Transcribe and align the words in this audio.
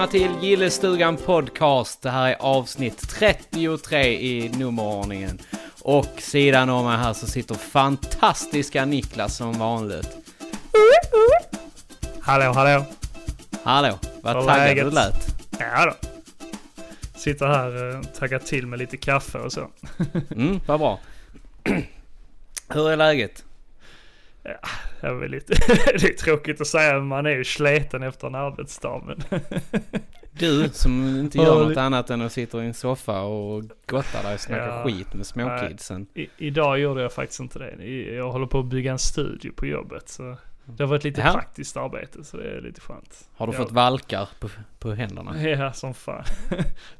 Välkomna 0.00 0.36
till 0.36 0.48
Gillestugan 0.48 1.16
Podcast. 1.16 2.02
Det 2.02 2.10
här 2.10 2.30
är 2.30 2.36
avsnitt 2.40 3.08
33 3.08 4.06
i 4.06 4.48
nummerordningen. 4.48 5.38
Och 5.82 6.06
sidan 6.18 6.70
om 6.70 6.84
mig 6.84 6.98
här 6.98 7.12
så 7.12 7.26
sitter 7.26 7.54
fantastiska 7.54 8.84
Niklas 8.84 9.36
som 9.36 9.58
vanligt. 9.58 10.08
Hallå, 12.20 12.52
hallå. 12.52 12.84
Hallå, 13.62 13.98
vad 14.22 14.46
taggad 14.46 14.86
du 14.86 14.90
lät. 14.90 15.26
Ja 15.58 15.86
då. 15.86 16.08
Sitter 17.18 17.46
här 17.46 17.98
och 17.98 18.14
taggar 18.14 18.38
till 18.38 18.66
med 18.66 18.78
lite 18.78 18.96
kaffe 18.96 19.38
och 19.38 19.52
så. 19.52 19.68
Mm, 20.30 20.60
vad 20.66 20.80
bra. 20.80 21.00
Hur 22.68 22.90
är 22.90 22.96
läget? 22.96 23.44
Det 24.42 25.06
är 25.06 25.14
väl 25.14 25.30
lite 25.30 25.52
det 25.98 26.04
är 26.04 26.16
tråkigt 26.16 26.60
att 26.60 26.66
säga, 26.66 26.92
men 26.94 27.06
man 27.06 27.26
är 27.26 27.30
ju 27.30 27.44
sliten 27.44 28.02
efter 28.02 28.26
en 28.26 28.34
arbetsdag. 28.34 29.02
Men 29.06 29.40
Du 30.32 30.68
som 30.72 31.06
inte 31.20 31.38
Ja, 31.38 31.44
gör 31.44 31.68
något 31.68 31.76
annat 31.76 32.10
än 32.10 32.20
att 32.22 32.32
sitta 32.32 32.62
i 32.62 32.66
en 32.66 32.74
soffa 32.74 33.20
och 33.22 33.62
gottar 33.86 34.22
dig 34.22 34.34
och 34.34 34.40
snacka 34.40 34.66
Ja. 34.66 34.84
skit 34.84 35.14
med 35.14 35.26
småkidsen. 35.26 36.06
i, 36.14 36.26
idag 36.36 36.78
gjorde 36.78 37.02
jag 37.02 37.12
faktiskt 37.12 37.40
inte 37.40 37.58
det. 37.58 37.84
Jag 38.14 38.32
håller 38.32 38.46
på 38.46 38.58
att 38.58 38.66
bygga 38.66 38.92
en 38.92 38.98
studio 38.98 39.52
på 39.56 39.66
jobbet. 39.66 40.08
Så 40.08 40.36
det 40.64 40.82
har 40.82 40.88
varit 40.88 41.04
lite 41.04 41.20
Ja. 41.20 41.32
praktiskt 41.32 41.76
arbete, 41.76 42.24
så 42.24 42.36
det 42.36 42.50
är 42.50 42.60
lite 42.60 42.80
skönt. 42.80 43.28
Har 43.36 43.46
du 43.46 43.52
Ja. 43.52 43.56
fått 43.58 43.72
valkar 43.72 44.28
på, 44.40 44.48
på 44.78 44.92
händerna? 44.92 45.42
Ja, 45.48 45.72
som 45.72 45.94
fan. 45.94 46.24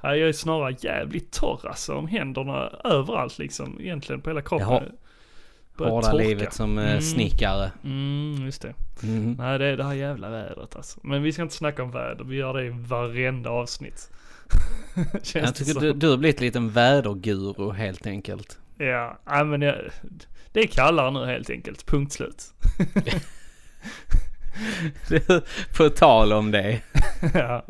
Ja, 0.00 0.16
jag 0.16 0.28
är 0.28 0.32
snarare 0.32 0.76
jävligt 0.80 1.32
torr 1.32 1.60
alltså 1.68 1.94
om 1.94 2.06
händerna 2.08 2.68
överallt 2.84 3.38
liksom. 3.38 3.80
Egentligen 3.80 4.20
på 4.20 4.30
hela 4.30 4.42
kroppen. 4.42 4.92
Hårda 5.88 6.10
torka. 6.10 6.24
livet 6.24 6.52
som 6.54 6.78
eh, 6.78 6.84
Mm. 6.90 7.00
snickare. 7.02 7.72
Mm, 7.84 8.44
just 8.44 8.62
det. 8.62 8.74
Mm. 9.02 9.32
Nej, 9.38 9.58
det 9.58 9.66
är 9.66 9.76
det 9.76 9.84
här 9.84 9.94
jävla 9.94 10.30
vädret 10.30 10.76
alltså. 10.76 11.00
Men 11.02 11.22
vi 11.22 11.32
ska 11.32 11.42
inte 11.42 11.54
snacka 11.54 11.82
om 11.82 11.90
väder. 11.90 12.24
Vi 12.24 12.36
gör 12.36 12.54
det 12.54 12.64
i 12.66 12.70
varenda 12.74 13.50
avsnitt. 13.50 14.10
Jag 15.34 15.54
tycker 15.54 15.80
du, 15.80 15.92
du 15.92 16.08
har 16.10 16.16
blivit 16.16 16.56
en 16.56 16.70
väderguru 16.70 17.72
helt 17.72 18.06
enkelt. 18.06 18.58
Ja, 18.78 19.18
nej 19.30 19.44
men 19.44 19.62
jag, 19.62 19.76
det 20.52 20.60
är 20.60 20.66
kallare 20.66 21.10
nu 21.10 21.26
helt 21.26 21.50
enkelt. 21.50 21.86
Punkt 21.86 22.12
slut. 22.12 22.44
På 25.76 25.90
tal 25.90 26.32
om 26.32 26.50
det. 26.50 26.80
ja, 27.34 27.64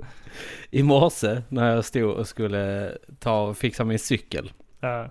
I 0.70 0.82
morse 0.82 1.42
när 1.48 1.74
jag 1.74 1.84
stod 1.84 2.10
och 2.10 2.28
skulle 2.28 2.92
ta 3.18 3.40
och 3.42 3.56
fixa 3.58 3.84
min 3.84 3.98
cykel. 3.98 4.52
ja, 4.80 5.10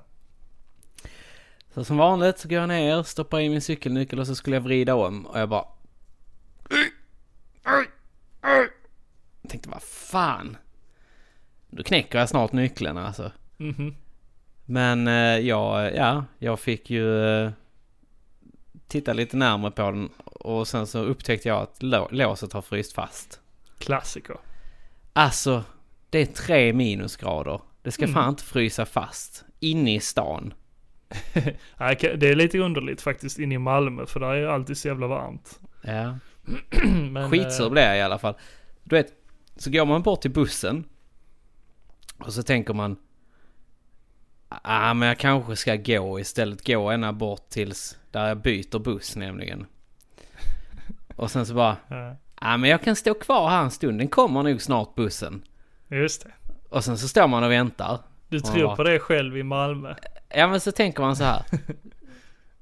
Så 1.79 1.85
som 1.85 1.97
vanligt 1.97 2.37
så 2.39 2.47
går 2.47 2.57
jag 2.59 2.67
ner, 2.69 3.03
stoppar 3.03 3.39
i 3.39 3.49
min 3.49 3.61
cykelnyckel 3.61 4.19
och 4.19 4.27
så 4.27 4.35
skulle 4.35 4.55
jag 4.55 4.61
vrida 4.61 4.95
om 4.95 5.25
och 5.25 5.39
jag 5.39 5.49
bara... 5.49 5.65
Jag 9.41 9.49
tänkte 9.49 9.69
vad 9.69 9.81
fan. 9.83 10.57
Då 11.69 11.83
knäcker 11.83 12.19
jag 12.19 12.29
snart 12.29 12.51
nyckeln 12.51 12.97
alltså. 12.97 13.31
mhm. 13.57 13.95
Men 14.65 15.07
eh, 15.07 15.13
jag, 15.47 15.95
ja, 15.95 16.25
jag 16.39 16.59
fick 16.59 16.89
ju 16.89 17.25
eh, 17.25 17.51
titta 18.87 19.13
lite 19.13 19.37
närmare 19.37 19.71
på 19.71 19.81
den 19.81 20.09
och 20.23 20.67
sen 20.67 20.87
så 20.87 20.99
upptäckte 20.99 21.47
jag 21.49 21.61
att 21.61 21.79
lå- 21.81 22.07
låset 22.11 22.53
har 22.53 22.61
fryst 22.61 22.93
fast. 22.93 23.39
Klassiker. 23.77 24.35
Alltså, 25.13 25.63
det 26.09 26.19
är 26.19 26.25
tre 26.25 26.73
minusgrader. 26.73 27.61
Det 27.81 27.91
ska 27.91 28.03
Mm. 28.03 28.13
fan 28.13 28.29
inte 28.29 28.43
frysa 28.43 28.85
fast. 28.85 29.45
Inne 29.59 29.95
i 29.95 29.99
stan. 29.99 30.53
Det 32.17 32.23
är 32.23 32.35
lite 32.35 32.59
underligt 32.59 33.01
faktiskt 33.01 33.39
inne 33.39 33.55
i 33.55 33.57
Malmö 33.57 34.05
för 34.05 34.19
där 34.19 34.33
är 34.33 34.47
alltid 34.47 34.77
så 34.77 34.87
jävla 34.87 35.07
varmt. 35.07 35.59
Ja. 35.81 36.17
Men, 37.11 37.29
Skitsur 37.29 37.65
eh, 37.65 37.71
blev 37.71 37.83
jag 37.83 37.97
i 37.97 38.01
alla 38.01 38.19
fall. 38.19 38.35
Du 38.83 38.95
vet, 38.95 39.13
så 39.55 39.71
går 39.71 39.85
man 39.85 40.01
bort 40.01 40.21
till 40.21 40.31
bussen. 40.31 40.83
Och 42.17 42.33
så 42.33 42.43
tänker 42.43 42.73
man. 42.73 42.97
Ah, 44.49 44.93
men 44.93 45.07
jag 45.07 45.17
kanske 45.17 45.55
ska 45.55 45.75
gå 45.75 46.19
istället. 46.19 46.67
Gå 46.67 46.89
ända 46.89 47.13
bort 47.13 47.49
tills 47.49 47.97
där 48.11 48.27
jag 48.27 48.37
byter 48.37 48.79
buss 48.79 49.15
nämligen. 49.15 49.65
Och 51.15 51.31
sen 51.31 51.45
så 51.45 51.53
bara. 51.53 51.77
Ja, 51.87 52.15
ah, 52.35 52.57
men 52.57 52.69
jag 52.69 52.83
kan 52.83 52.95
stå 52.95 53.13
kvar 53.13 53.49
här 53.49 53.63
en 53.63 53.71
stund. 53.71 53.99
Den 53.99 54.07
kommer 54.07 54.43
nog 54.43 54.61
snart 54.61 54.95
bussen. 54.95 55.43
just 55.87 56.23
det. 56.23 56.31
Och 56.69 56.83
sen 56.83 56.97
så 56.97 57.07
står 57.07 57.27
man 57.27 57.43
och 57.43 57.51
väntar. 57.51 57.99
Du 58.29 58.39
tror 58.39 58.75
på 58.75 58.83
det 58.83 58.99
själv 58.99 59.37
i 59.37 59.43
Malmö. 59.43 59.95
Ja 60.29 60.47
men 60.47 60.59
så 60.59 60.71
tänker 60.71 61.01
man 61.01 61.15
så 61.15 61.23
här. 61.23 61.43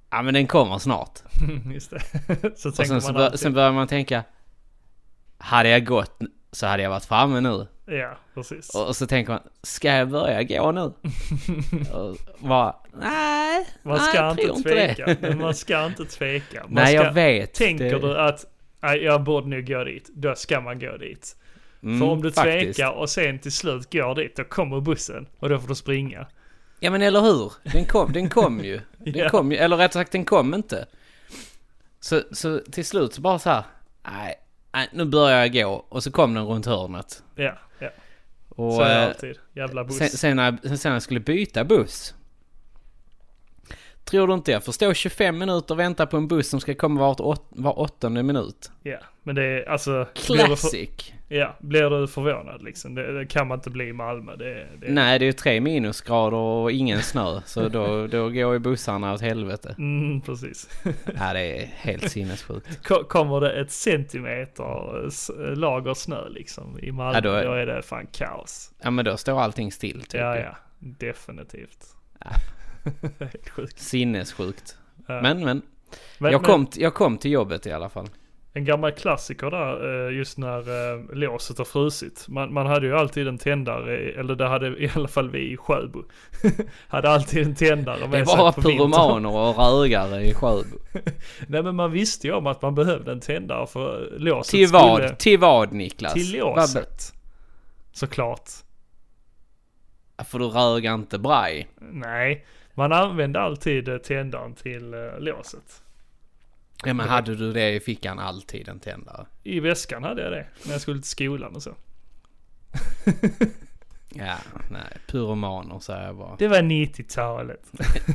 Ja 0.09 0.21
men 0.21 0.33
den 0.33 0.47
kommer 0.47 0.77
snart. 0.77 1.19
just 1.73 1.89
det. 1.91 1.99
så 2.57 2.69
Och 2.69 2.75
tänker 2.75 2.83
sen, 2.85 3.01
så 3.01 3.13
bör, 3.13 3.29
sen 3.37 3.53
börjar 3.53 3.71
man 3.71 3.87
tänka. 3.87 4.23
Hade 5.37 5.69
jag 5.69 5.85
gått 5.85 6.21
så 6.51 6.67
hade 6.67 6.83
jag 6.83 6.89
varit 6.89 7.05
framme 7.05 7.41
nu. 7.41 7.67
Ja, 7.85 8.17
precis. 8.33 8.75
Och, 8.75 8.87
och 8.87 8.95
så 8.95 9.07
tänker 9.07 9.31
man, 9.31 9.41
ska 9.63 9.87
jag 9.93 10.09
börja 10.09 10.43
gå 10.43 10.71
nu? 10.71 10.81
och 11.93 12.17
bara, 12.39 12.75
nej, 12.93 13.67
Man 13.83 13.97
nej, 13.97 14.07
ska 14.07 14.17
jag 14.17 14.31
inte 14.31 14.43
tror 14.43 14.63
det." 14.63 14.93
tveka. 14.95 15.15
Men 15.21 15.37
man 15.37 15.55
ska 15.55 15.85
inte 15.85 16.05
tveka. 16.05 16.61
Man 16.63 16.73
nej 16.73 16.95
ska, 16.97 17.05
jag 17.05 17.13
vet. 17.13 17.53
Tänker 17.53 17.85
det, 17.85 17.99
du 17.99 18.17
att 18.19 18.45
"Nej, 18.81 19.03
jag 19.03 19.23
borde 19.23 19.47
nog 19.47 19.67
gå 19.67 19.83
dit, 19.83 20.09
då 20.13 20.35
ska 20.35 20.61
man 20.61 20.79
gå 20.79 20.97
dit. 20.97 21.35
Mm, 21.83 21.99
För 21.99 22.05
om 22.05 22.21
du 22.21 22.31
faktiskt. 22.31 22.77
tvekar 22.77 22.91
och 22.91 23.09
sen 23.09 23.39
till 23.39 23.51
slut 23.51 23.93
går 23.93 24.15
dit, 24.15 24.35
då 24.35 24.43
kommer 24.43 24.81
bussen 24.81 25.27
och 25.39 25.49
då 25.49 25.59
får 25.59 25.67
du 25.67 25.75
springa. 25.75 26.27
Ja 26.79 26.91
men 26.91 27.01
eller 27.01 27.21
hur? 27.21 27.53
Den 27.73 27.85
kom, 27.85 28.11
den 28.13 28.29
kom 28.29 28.59
ju. 28.63 28.81
Den 28.97 29.13
Ja. 29.15 29.29
kom 29.29 29.51
ju, 29.51 29.57
eller 29.57 29.77
rättare 29.77 30.01
sagt 30.01 30.11
den 30.11 30.25
kom 30.25 30.53
inte. 30.53 30.85
Så, 31.99 32.21
så 32.31 32.59
till 32.71 32.85
slut 32.85 33.13
så 33.13 33.21
bara 33.21 33.39
så 33.39 33.49
här, 33.49 33.63
nej, 34.03 34.35
nej, 34.73 34.89
nu 34.93 35.05
börjar 35.05 35.39
jag 35.39 35.53
gå. 35.53 35.85
Och 35.89 36.03
så 36.03 36.11
kom 36.11 36.33
den 36.33 36.45
runt 36.45 36.65
hörnet. 36.65 37.23
Ja, 37.35 37.57
ja. 37.79 37.89
Och, 38.49 38.73
Så 38.73 38.81
är 38.81 38.89
det 38.89 39.01
eh, 39.01 39.07
alltid. 39.07 39.37
Jävla 39.53 39.83
buss. 39.83 39.97
Sen, 39.97 40.09
sen, 40.09 40.35
när, 40.37 40.43
jag- 40.63 40.79
sen 40.79 40.89
när 40.91 40.95
jag 40.95 41.01
skulle 41.03 41.19
byta 41.19 41.63
buss. 41.63 42.13
Tror 44.03 44.27
du 44.27 44.33
inte 44.33 44.51
jag 44.51 44.63
får 44.65 44.71
stå 44.71 44.93
25 44.93 45.37
minuter 45.37 45.73
och 45.73 45.79
vänta 45.79 46.05
på 46.05 46.17
en 46.17 46.27
buss 46.27 46.49
som 46.49 46.59
ska 46.59 46.75
komma 46.75 46.99
var, 47.01 47.21
åt, 47.21 47.45
var 47.49 47.79
åttonde 47.79 48.23
minut? 48.23 48.71
Ja, 48.83 48.97
men 49.23 49.35
det 49.35 49.43
är 49.43 49.69
alltså... 49.69 50.07
Blir 50.27 50.37
du, 50.37 50.43
för, 50.43 50.45
Classic! 50.47 51.13
Ja, 51.27 51.55
blir 51.59 51.89
du 51.89 52.07
förvånad 52.07 52.63
liksom? 52.63 52.95
Det, 52.95 53.19
det 53.19 53.25
kan 53.25 53.47
man 53.47 53.57
inte 53.57 53.69
bli 53.69 53.87
i 53.87 53.93
Malmö. 53.93 54.35
Det, 54.35 54.67
det, 54.81 54.91
Nej, 54.91 55.19
det 55.19 55.25
är 55.25 55.27
ju 55.27 55.33
tre 55.33 55.61
minusgrader 55.61 56.37
och 56.37 56.71
ingen 56.71 57.01
snö. 57.01 57.41
Så 57.45 57.69
då, 57.69 58.07
då 58.07 58.23
går 58.29 58.53
ju 58.53 58.59
bussarna 58.59 59.13
åt 59.13 59.21
helvete. 59.21 59.75
Mm, 59.77 60.21
precis. 60.21 60.69
Ja, 61.19 61.33
det 61.33 61.61
är 61.61 61.65
helt 61.65 62.11
sinnessjukt. 62.11 62.87
Ko- 62.87 63.03
Kommer 63.03 63.41
det 63.41 63.51
ett 63.61 63.71
centimeter 63.71 65.55
lager 65.55 65.93
snö 65.93 66.29
liksom 66.29 66.79
i 66.79 66.91
Malmö, 66.91 67.17
Ja, 67.17 67.21
då 67.21 67.29
då, 67.29 67.35
är- 67.35 67.57
är... 67.57 67.65
det 67.75 67.81
fan 67.81 68.07
kaos. 68.11 68.71
Ja, 68.81 68.91
men 68.91 69.05
då 69.05 69.17
står 69.17 69.41
allting 69.41 69.71
still 69.71 70.01
typ. 70.01 70.21
Ja, 70.21 70.37
ja. 70.37 70.55
Definitivt. 70.79 71.85
Ja. 72.19 72.29
Helt 73.19 73.49
sjukt. 73.49 73.79
Sinnessjukt. 73.79 74.77
Ja. 75.07 75.21
Men, 75.21 75.43
men. 75.45 75.61
Men- 76.17 76.31
Jag 76.31 76.41
men- 76.41 76.51
kom, 76.51 76.67
jag 76.75 76.93
kom 76.93 77.17
till 77.17 77.31
jobbet 77.31 77.65
i 77.67 77.71
alla 77.71 77.89
fall. 77.89 78.07
En 78.57 78.65
gammal 78.65 78.91
klassiker 78.91 79.51
där, 79.51 80.07
eh, 80.07 80.17
just 80.17 80.37
när 80.37 80.59
eh, 80.59 81.15
låset 81.15 81.57
har 81.57 81.65
frusit. 81.65 82.25
Man, 82.27 82.53
man 82.53 82.65
hade 82.67 82.87
ju 82.87 82.97
alltid 82.97 83.27
en 83.27 83.37
tändare, 83.37 83.97
eller 83.97 84.35
det 84.35 84.47
hade 84.47 84.67
i 84.67 84.91
alla 84.95 85.07
fall 85.07 85.29
vi 85.29 85.51
i 85.51 85.57
Sjöbo. 85.57 86.03
hade 86.87 87.09
alltid 87.09 87.47
en 87.47 87.55
tändare 87.55 87.97
Det 87.99 88.05
är 88.05 88.07
med 88.07 88.27
sig 88.27 88.37
bara 88.37 88.51
på 88.51 88.61
vintern. 88.61 88.77
pyromaner 88.77 89.35
och 89.35 89.57
rögare 89.57 90.21
i 90.21 90.33
Sjöbo. 90.33 90.77
Nej 91.47 91.63
men 91.63 91.75
man 91.75 91.91
visste 91.91 92.27
ju 92.27 92.33
om 92.33 92.47
att 92.47 92.61
man 92.61 92.75
behövde 92.75 93.11
en 93.11 93.19
tändare 93.19 93.67
för 93.67 94.17
låset 94.17 94.51
Till 94.51 94.67
vad? 94.67 94.97
skulle... 94.97 95.15
Till 95.15 95.39
vad 95.39 95.71
Niklas? 95.71 96.13
Till 96.13 96.39
låset. 96.39 97.13
Såklart. 97.91 98.49
För 100.25 100.39
du 100.39 100.45
rögar 100.45 100.93
inte 100.95 101.19
braj. 101.19 101.67
Nej, 101.79 102.45
man 102.73 102.91
använde 102.91 103.39
alltid 103.41 103.89
eh, 103.89 103.97
tändaren 103.97 104.53
till 104.53 104.95
låset. 105.19 105.81
Ja 106.85 106.93
men 106.93 107.09
hade 107.09 107.35
du 107.35 107.53
det 107.53 107.73
i 107.75 107.79
fickan 107.79 108.19
alltid 108.19 108.67
en 108.67 108.79
tändare? 108.79 109.25
I 109.43 109.59
väskan 109.59 110.03
hade 110.03 110.21
jag 110.21 110.31
det, 110.31 110.45
när 110.65 110.71
jag 110.71 110.81
skulle 110.81 111.01
till 111.01 111.09
skolan 111.09 111.55
och 111.55 111.63
så. 111.63 111.75
Ja, 114.09 114.35
nej. 114.71 114.97
Pyromaner 115.07 115.79
säger 115.79 116.05
jag 116.05 116.15
bara. 116.15 116.35
Det 116.35 116.47
var 116.47 116.57
90-talet. 116.61 117.61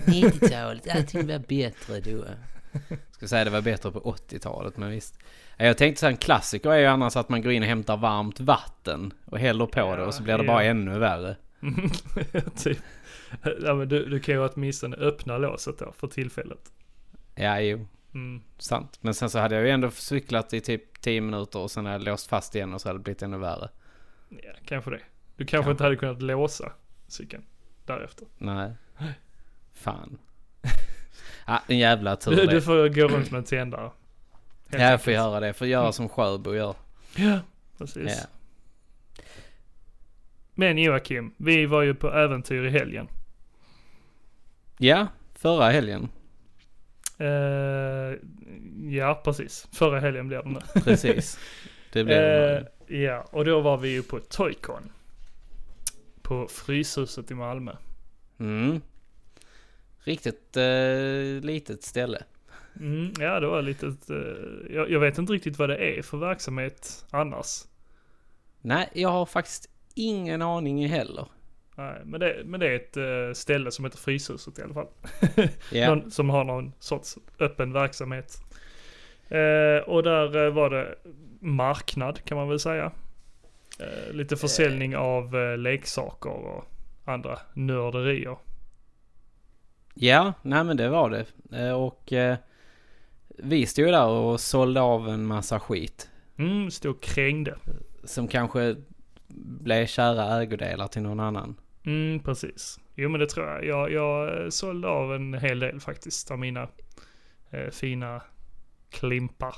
90-talet, 0.07 0.89
allting 0.97 1.27
var 1.27 1.39
bättre 1.39 2.01
då. 2.01 2.25
Ska 3.11 3.29
säga 3.29 3.45
det 3.45 3.51
var 3.51 3.61
bättre 3.61 3.91
på 3.91 4.01
80-talet, 4.29 4.77
men 4.77 4.91
visst. 4.91 5.19
Ja, 5.57 5.65
Jag 5.67 5.79
tänkte 5.79 6.01
så 6.01 6.07
här, 6.07 6.11
en 6.11 6.17
klassiker 6.17 6.71
är 6.71 6.79
ju 6.79 6.87
annars 6.87 7.17
att 7.17 7.29
man 7.29 7.43
går 7.43 7.53
in 7.53 7.63
och 7.63 7.69
hämtar 7.69 7.97
varmt 7.97 8.41
vatten 8.41 9.13
och 9.25 9.39
häller 9.39 9.67
på 9.67 9.97
det 9.97 10.05
och 10.05 10.15
så 10.15 10.23
blir 10.23 10.39
det 10.39 10.45
Ja, 10.45 10.53
bara 10.53 10.65
ja. 10.65 10.71
ännu 10.71 10.99
värre. 10.99 11.37
typ. 12.57 12.79
Ja, 13.65 13.75
men 13.75 13.89
du, 13.89 14.07
du 14.09 14.21
kan 14.21 14.35
ju 14.35 14.49
åtminstone 14.49 14.97
öppna 14.97 15.39
låset 15.39 15.79
då 15.79 15.93
för 15.99 16.07
tillfället. 16.07 16.73
Ja, 17.35 17.61
jo. 17.61 17.87
Mm. 18.15 18.43
Sant. 18.59 18.99
Men 19.01 19.15
sen 19.15 19.31
så 19.31 19.39
hade 19.39 19.55
jag 19.55 19.65
ju 19.65 19.71
ändå 19.71 19.91
cyklat 19.91 20.53
i 20.55 20.61
typ 20.61 21.01
10 21.01 21.21
minuter 21.21 21.59
och 21.59 21.71
sen 21.71 21.87
hade 21.87 21.99
jag 21.99 22.05
låst 22.05 22.27
fast 22.27 22.55
igen 22.55 22.75
och 22.75 22.81
så 22.81 22.89
hade 22.89 22.99
det 22.99 23.03
blivit 23.03 23.23
ännu 23.23 23.39
värre. 23.39 23.69
Ja, 24.29 24.53
kanske 24.67 24.91
det. 24.91 25.01
Du 25.37 25.47
kanske 25.47 25.71
inte 25.71 25.83
hade 25.83 25.97
kunnat 25.97 26.23
låsa 26.23 26.73
cykeln 27.09 27.43
därefter. 27.87 28.27
Nej. 28.39 28.73
Fan. 29.73 30.19
Ja, 31.47 31.63
en 31.67 31.79
jävla 31.79 32.17
tur 32.17 32.31
Du, 32.31 32.47
det. 32.47 32.53
du 32.53 32.63
får 32.63 32.89
gå 32.89 33.09
runt 33.09 33.31
med 33.31 33.39
en 33.39 33.45
tändare. 33.45 33.91
Ja, 34.71 34.79
jag 34.79 35.03
får 35.03 35.13
göra 35.13 35.41
det. 35.41 35.53
Får 35.53 35.67
göra 35.67 35.93
som 35.93 36.09
Sjöbo 36.09 36.55
gör. 36.55 36.75
Ja, 37.17 37.41
precis. 37.79 38.19
Ja. 38.19 38.27
Men 40.55 40.79
Joakim, 40.79 41.35
vi 41.37 41.67
var 41.67 41.83
ju 41.83 41.95
på 41.95 42.13
äventyr 42.13 42.65
i 42.65 42.71
helgen. 42.71 43.09
ja, 44.79 45.07
förra 45.35 45.71
helgen. 45.71 46.09
Eh, 47.23 48.19
ja, 48.91 49.21
precis. 49.25 49.69
Förra 49.73 50.01
helgen 50.01 50.29
blev 50.29 50.45
det 50.45 50.51
nu. 50.51 50.61
Precis. 50.85 51.39
Det 51.93 52.05
blev 52.05 52.19
det. 52.19 52.67
Eh, 52.87 53.01
ja, 53.01 53.27
och 53.31 53.45
då 53.45 53.61
var 53.61 53.77
vi 53.77 53.89
ju 53.89 54.03
på 54.03 54.21
Toycon. 54.21 54.93
På 56.23 56.49
Fryshuset 56.49 57.31
i 57.31 57.35
Malmö. 57.35 57.73
Mm. 58.41 58.81
Riktigt 59.99 60.57
eh, 60.57 61.45
litet 61.47 61.83
ställe. 61.83 62.23
Mm, 62.81 63.13
ja, 63.19 63.41
det 63.41 63.47
var 63.47 63.63
lite, 63.63 63.87
eh, 63.87 64.75
jag, 64.75 64.91
jag 64.91 65.01
vet 65.01 65.19
inte 65.19 65.33
riktigt 65.33 65.59
vad 65.59 65.69
det 65.69 65.77
är 65.77 66.03
för 66.03 66.19
verksamhet 66.19 67.07
annars. 67.11 67.65
Nej, 68.61 68.91
jag 68.95 69.09
har 69.09 69.27
faktiskt 69.27 69.69
ingen 69.95 70.43
aning 70.43 70.89
heller. 70.89 71.27
Nej, 71.77 72.01
men 72.05 72.21
det, 72.21 72.43
men 72.45 72.61
det 72.61 72.67
är 72.69 72.77
ett 72.77 72.97
eh, 72.97 73.33
ställe 73.35 73.71
som 73.71 73.85
heter 73.85 73.99
Fryshuset 73.99 74.59
i 74.59 74.63
alla 74.63 74.75
fall. 74.75 74.89
Ja. 75.73 75.95
Någon, 75.95 76.11
som 76.11 76.31
har 76.31 76.45
någon 76.45 76.73
sorts 76.79 77.19
öppen 77.39 77.73
verksamhet. 77.73 78.37
Eh, 79.29 79.89
och 79.89 80.03
där 80.03 80.47
eh, 80.47 80.53
var 80.53 80.71
det 80.71 80.95
marknad 81.41 82.25
kan 82.25 82.37
man 82.37 82.49
väl 82.49 82.61
säga. 82.61 82.93
Eh, 83.79 84.13
lite 84.15 84.37
försäljning 84.37 84.97
av 84.97 85.37
eh, 85.37 85.59
leksaker 85.59 86.31
och 86.31 86.65
andra 87.05 87.39
nörderier. 87.55 88.37
Ja, 89.95 90.33
nej 90.43 90.65
men 90.65 90.77
det 90.77 90.89
var 90.89 91.11
det. 91.11 91.27
Eh, 91.59 91.73
Och 91.73 92.13
eh, 92.13 92.37
vi 93.29 93.67
stod 93.67 93.87
där 93.87 94.07
och 94.07 94.41
sålde 94.41 94.81
av 94.81 95.09
en 95.09 95.27
massa 95.27 95.61
skit. 95.61 96.11
Mm, 96.39 96.71
stod 96.71 96.95
och 96.97 97.03
krängde. 97.03 97.57
Som 98.05 98.29
kanske 98.29 98.77
blev 99.35 99.87
kära 99.87 100.43
ägodelar 100.43 100.87
till 100.87 101.03
någon 101.03 101.21
annan. 101.21 101.55
Mm, 101.85 102.21
precis. 102.21 102.81
Jo 102.95 103.09
men 103.09 103.21
det 103.21 103.27
tror 103.27 103.47
jag. 103.47 103.65
Jag, 103.65 103.93
jag 103.93 104.43
eh, 104.43 104.49
sålde 104.49 104.89
av 104.89 105.15
en 105.15 105.35
hel 105.35 105.59
del 105.59 105.81
faktiskt 105.81 106.31
av 106.31 106.39
mina 106.39 106.69
eh, 107.51 107.71
fina 107.71 108.23
klimpar. 108.91 109.55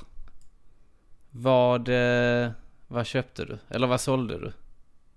Vad, 1.31 1.89
eh, 1.89 2.51
vad 2.87 3.05
köpte 3.05 3.45
du? 3.45 3.57
Eller 3.69 3.87
vad 3.87 4.01
sålde 4.01 4.39
du? 4.39 4.51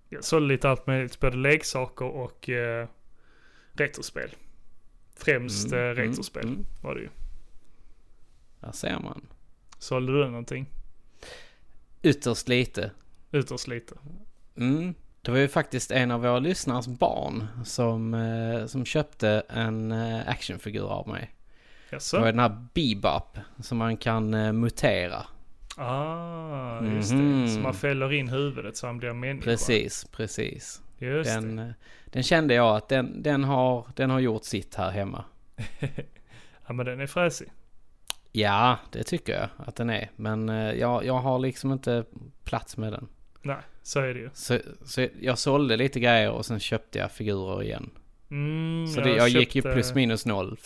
Jag 0.09 0.25
sålde 0.25 0.49
lite 0.49 0.69
allt 0.69 0.87
möjligt, 0.87 1.21
både 1.21 1.37
leksaker 1.37 2.05
och 2.05 2.49
eh, 2.49 2.89
retrospel. 3.73 4.31
Främst 5.17 5.73
Mm, 5.73 5.79
eh, 5.79 5.91
mm, 5.91 5.97
retrospel 5.97 6.45
mm. 6.45 6.65
var 6.83 6.95
det 6.95 7.01
ju. 7.01 7.09
Där 8.61 8.73
ser 8.73 8.99
man. 8.99 9.27
Sålde 9.79 10.13
du 10.13 10.27
någonting? 10.27 10.67
Ytterst 12.03 12.49
lite. 12.49 12.91
Ytterst 13.33 13.69
lite. 13.69 13.95
Mm. 14.59 14.95
Det 15.23 15.31
var 15.31 15.39
ju 15.39 15.49
faktiskt 15.49 15.91
en 15.91 16.11
av 16.11 16.21
våra 16.21 16.39
lyssnares 16.39 16.89
barn 16.89 17.47
som, 17.65 18.15
eh, 18.15 18.67
som 18.67 18.85
köpte 18.85 19.43
en 19.49 19.93
eh, 19.93 20.29
actionfigur 20.29 20.89
av 20.93 21.09
mig. 21.09 21.31
Det 21.91 21.97
Jaså? 21.97 22.19
var 22.21 22.27
den 22.27 22.39
här 22.39 22.67
Bebop 22.75 23.39
som 23.61 23.79
man 23.79 23.97
kan 23.97 24.35
eh, 24.35 24.53
mutera. 24.53 25.27
Ah, 25.77 26.83
just 26.85 27.13
Mhm. 27.13 27.43
det. 27.43 27.49
Så 27.51 27.61
man 27.61 27.75
fäller 27.75 28.13
in 28.13 28.29
huvudet 28.29 28.77
så 28.77 28.87
han 28.87 28.99
blir 28.99 29.13
människa. 29.13 29.45
Precis, 29.45 30.05
precis. 30.13 30.83
Just 30.99 31.31
Den, 31.35 31.57
det. 31.57 31.75
den 32.05 32.23
kände 32.23 32.55
jag 32.55 32.77
att 32.77 32.89
den, 32.89 33.23
den, 33.23 33.45
har, 33.45 33.87
den 33.95 34.11
har 34.11 34.21
gjort 34.21 34.45
sitt 34.45 34.75
här 34.75 34.91
hemma. 34.91 35.25
Ja 36.67 36.73
men 36.75 36.87
den 36.87 37.01
är 37.01 37.07
fräsig. 37.07 37.49
Ja, 38.33 38.79
det 38.93 39.03
tycker 39.03 39.33
jag 39.41 39.49
att 39.67 39.77
den 39.77 39.91
är. 39.91 40.11
Men 40.17 40.49
jag, 40.79 41.05
jag 41.05 41.19
har 41.19 41.39
liksom 41.39 41.73
inte 41.73 42.05
plats 42.45 42.77
med 42.77 42.93
den. 42.93 43.09
Nej, 43.43 43.57
så 43.83 44.01
är 44.01 44.15
det 44.15 44.21
ju. 44.21 44.31
Så, 44.35 44.59
så 44.85 45.09
jag 45.21 45.39
sålde 45.39 45.77
lite 45.77 46.01
grejer 46.01 46.31
och 46.31 46.47
sen 46.47 46.61
köpte 46.61 46.99
jag 46.99 47.13
figurer 47.13 47.63
igen. 47.63 47.91
Mm, 48.31 48.87
Så 48.87 49.01
det, 49.01 49.11
jag 49.11 49.29
gick 49.29 49.55
ju 49.55 49.63
köpte- 49.63 49.75
plus 49.75 49.95
minus 49.95 50.27
noll. 50.27 50.57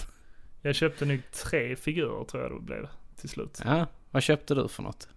Jag 0.63 0.75
köpte 0.75 1.05
nog 1.05 1.21
tre 1.33 1.77
figurer 1.77 2.25
tror 2.25 2.43
jag 2.43 2.53
det 2.53 2.61
blev 2.61 2.89
till 3.17 3.29
slut. 3.29 3.61
Ja, 3.65 3.87
vad 4.11 4.23
köpte 4.23 4.55
du 4.55 4.69
för 4.69 4.83
något? 4.83 5.09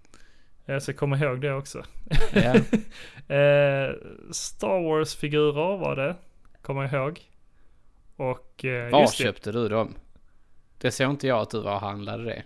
Jag 0.65 0.83
ska 0.83 0.93
komma 0.93 1.17
ihåg 1.17 1.41
det 1.41 1.53
också. 1.53 1.83
Ja, 2.33 2.55
Eh, 3.35 3.93
Star 4.31 4.83
Wars-figurer 4.83 5.77
var 5.77 5.95
det, 5.95 6.15
kommer 6.61 6.81
jag 6.83 6.93
ihåg. 6.93 7.21
Och 8.15 8.65
eh, 8.65 8.91
var 8.91 9.07
köpte 9.07 9.51
du 9.51 9.69
dem? 9.69 9.93
Det 10.77 10.91
såg 10.91 11.09
inte 11.09 11.27
jag 11.27 11.39
att 11.39 11.49
du 11.49 11.61
var 11.61 11.75
och 11.75 11.81
handlade 11.81 12.23
det. 12.23 12.43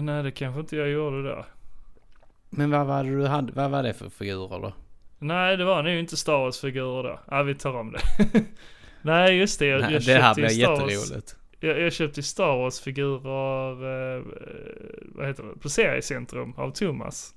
Nej, 0.00 0.22
det 0.22 0.30
kanske 0.30 0.60
inte 0.60 0.76
jag 0.76 0.88
gjorde 0.88 1.22
då. 1.28 1.46
Men 2.50 2.70
vad 2.70 2.86
var 2.86 3.04
det 3.04 3.10
du 3.10 3.26
hade? 3.26 3.52
Vad 3.52 3.70
var 3.70 3.82
det 3.82 3.94
för 3.94 4.10
figurer 4.10 4.60
då? 4.60 4.72
Nej, 5.18 5.56
det 5.56 5.64
var 5.64 5.82
nog 5.82 5.94
inte 5.94 6.16
Star 6.16 6.38
Wars-figurer 6.38 7.02
då. 7.02 7.20
Ja, 7.30 7.42
vi 7.42 7.54
tar 7.54 7.76
om 7.76 7.92
det. 7.92 8.00
Nej, 9.02 9.36
just 9.36 9.58
det. 9.58 9.66
Jag, 9.66 9.80
Nej, 9.80 9.92
jag 9.92 10.02
det 10.02 10.22
här 10.22 10.34
blir 10.34 10.50
jätteroligt. 10.50 11.36
Jag, 11.60 11.80
jag 11.80 11.92
köpte 11.92 12.22
Star 12.22 12.56
Wars-figurer, 12.56 13.70
eh, 14.16 14.22
vad 15.04 15.26
heter 15.26 15.42
det, 15.42 15.60
på 15.60 15.68
Seriecentrum 15.68 16.54
av 16.56 16.70
Thomas. 16.70 17.34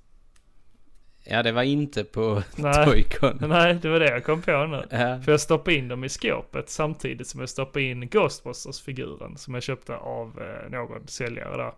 Ja, 1.23 1.43
det 1.43 1.51
var 1.51 1.63
inte 1.63 2.03
på. 2.03 2.43
Toycon. 2.85 3.37
Nej, 3.41 3.73
det 3.81 3.89
var 3.89 3.99
det 3.99 4.09
jag 4.09 4.23
kom 4.23 4.41
på 4.41 4.65
nu. 4.65 4.83
Ja. 4.89 5.21
För 5.21 5.31
jag 5.31 5.41
stoppade 5.41 5.77
in 5.77 5.87
dem 5.87 6.03
i 6.03 6.09
skåpet 6.09 6.69
samtidigt 6.69 7.27
som 7.27 7.39
jag 7.39 7.49
stoppade 7.49 7.85
in 7.85 8.09
Ghostbusters-figuren 8.09 9.37
som 9.37 9.53
jag 9.53 9.63
köpte 9.63 9.95
av 9.95 10.41
eh, 10.41 10.71
någon 10.71 11.07
säljare 11.07 11.57
där. 11.57 11.73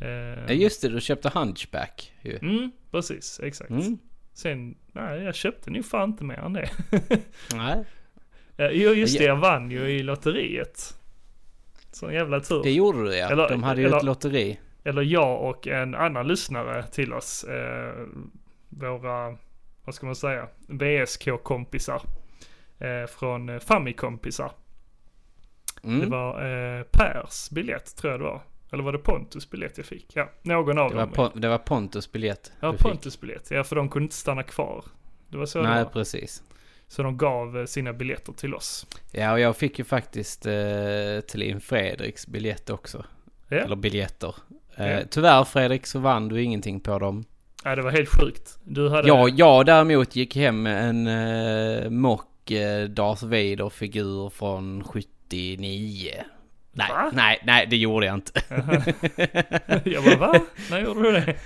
Eh, 0.00 0.08
Ja, 0.46 0.52
just 0.52 0.82
det, 0.82 0.88
du 0.88 1.00
köpte 1.00 1.28
Hunchback 1.34 2.12
ju. 2.22 2.38
Mm, 2.42 2.70
precis, 2.90 3.40
exakt. 3.42 3.70
Mm. 3.70 3.98
Sen, 4.34 4.76
nej 4.92 5.22
jag 5.22 5.34
köpte 5.34 5.70
nog 5.70 5.84
fan 5.84 6.10
inte 6.10 6.24
mer 6.24 6.36
än 6.38 6.52
det. 6.52 6.70
Nej, 7.54 7.84
Jo 8.72 8.90
just 8.92 9.18
det, 9.18 9.24
Ja. 9.24 9.28
jag 9.28 9.36
vann 9.36 9.70
ju 9.70 9.88
i 9.90 10.02
lotteriet. 10.02 10.94
Sån 11.92 12.12
jävla 12.14 12.40
tur. 12.40 12.62
det 12.62 12.72
gjorde 12.72 13.04
du 13.04 13.16
ja. 13.16 13.30
Eller- 13.30 13.48
De 13.48 13.62
hade 13.62 13.80
ju 13.80 13.86
eller- 13.86 13.96
ett 13.96 14.02
lotteri. 14.02 14.60
Eller 14.84 15.02
jag 15.02 15.42
och 15.42 15.66
en 15.66 15.94
annan 15.94 16.28
lyssnare 16.28 16.82
till 16.86 17.12
oss. 17.12 17.44
Eh, 17.44 17.92
våra, 18.68 19.36
vad 19.84 19.94
ska 19.94 20.06
man 20.06 20.16
säga, 20.16 20.48
VSK-kompisar. 20.68 22.02
Eh, 22.78 23.06
från 23.06 23.60
Famicompisar. 23.60 24.50
Mm. 25.84 26.00
Det 26.00 26.06
var 26.06 26.44
eh, 26.78 26.82
Pers 26.82 27.50
biljett 27.50 27.96
tror 27.96 28.10
jag 28.12 28.20
det 28.20 28.24
var. 28.24 28.42
Eller 28.72 28.82
var 28.82 28.92
det 28.92 28.98
Pontus 28.98 29.50
biljett 29.50 29.72
jag 29.76 29.86
fick? 29.86 30.06
Ja, 30.14 30.30
någon 30.42 30.78
av 30.78 30.90
det, 30.90 30.96
var 30.96 31.02
dem. 31.02 31.12
Pon- 31.14 31.40
det 31.40 31.48
var 31.48 31.58
Pontus 31.58 32.12
biljett 32.12 32.52
ja, 32.60 32.66
du 32.72 32.78
fick. 32.78 32.86
Pontus 32.86 33.20
biljett. 33.20 33.50
Ja, 33.50 33.64
för 33.64 33.76
de 33.76 33.88
kunde 33.88 34.04
inte 34.04 34.14
stanna 34.16 34.42
kvar. 34.42 34.84
Det 35.28 35.36
var 35.38 35.46
så 35.46 35.58
det 35.62 35.68
Nej, 35.68 35.84
var. 35.84 35.90
precis. 35.90 36.42
Så 36.88 37.02
de 37.02 37.18
gav 37.18 37.58
eh, 37.58 37.64
sina 37.64 37.92
biljetter 37.92 38.32
till 38.32 38.54
oss. 38.54 38.86
Ja, 39.12 39.32
och 39.32 39.40
jag 39.40 39.56
fick 39.56 39.78
ju 39.78 39.84
faktiskt 39.84 40.46
eh, 40.46 40.52
Thelin 41.32 41.60
Fredriks 41.60 42.26
biljett 42.26 42.70
också. 42.70 43.04
Ja, 43.48 43.56
Eller 43.56 43.76
biljetter. 43.76 44.34
Eh, 44.76 44.88
Ja. 44.90 45.00
Tyvärr 45.10 45.44
Fredrik 45.44 45.86
så 45.86 45.98
vann 45.98 46.28
du 46.28 46.42
ingenting 46.42 46.80
på 46.80 46.98
dem. 46.98 47.24
ja 47.64 47.76
det 47.76 47.82
var 47.82 47.90
helt 47.90 48.08
sjukt. 48.20 48.58
Du 48.64 48.88
hade... 48.88 49.08
Jag, 49.08 49.30
jag 49.30 49.66
däremot 49.66 50.16
gick 50.16 50.36
hem 50.36 50.62
med 50.62 50.88
en 50.88 51.06
eh, 51.06 51.90
mock 51.90 52.50
eh, 52.50 52.84
Darth 52.88 53.24
Vader-figur 53.24 54.30
från 54.30 54.84
79. 54.84 56.10
Nej, 56.72 56.88
Va? 56.90 57.10
nej, 57.14 57.38
nej 57.44 57.66
det 57.70 57.76
gjorde 57.76 58.06
jag 58.06 58.14
inte. 58.14 58.40
Jaha. 58.48 58.82
jag 59.84 60.04
bara 60.04 60.16
va? 60.16 60.40
När 60.70 60.80
gjorde 60.80 61.02
du 61.02 61.12
det? 61.12 61.36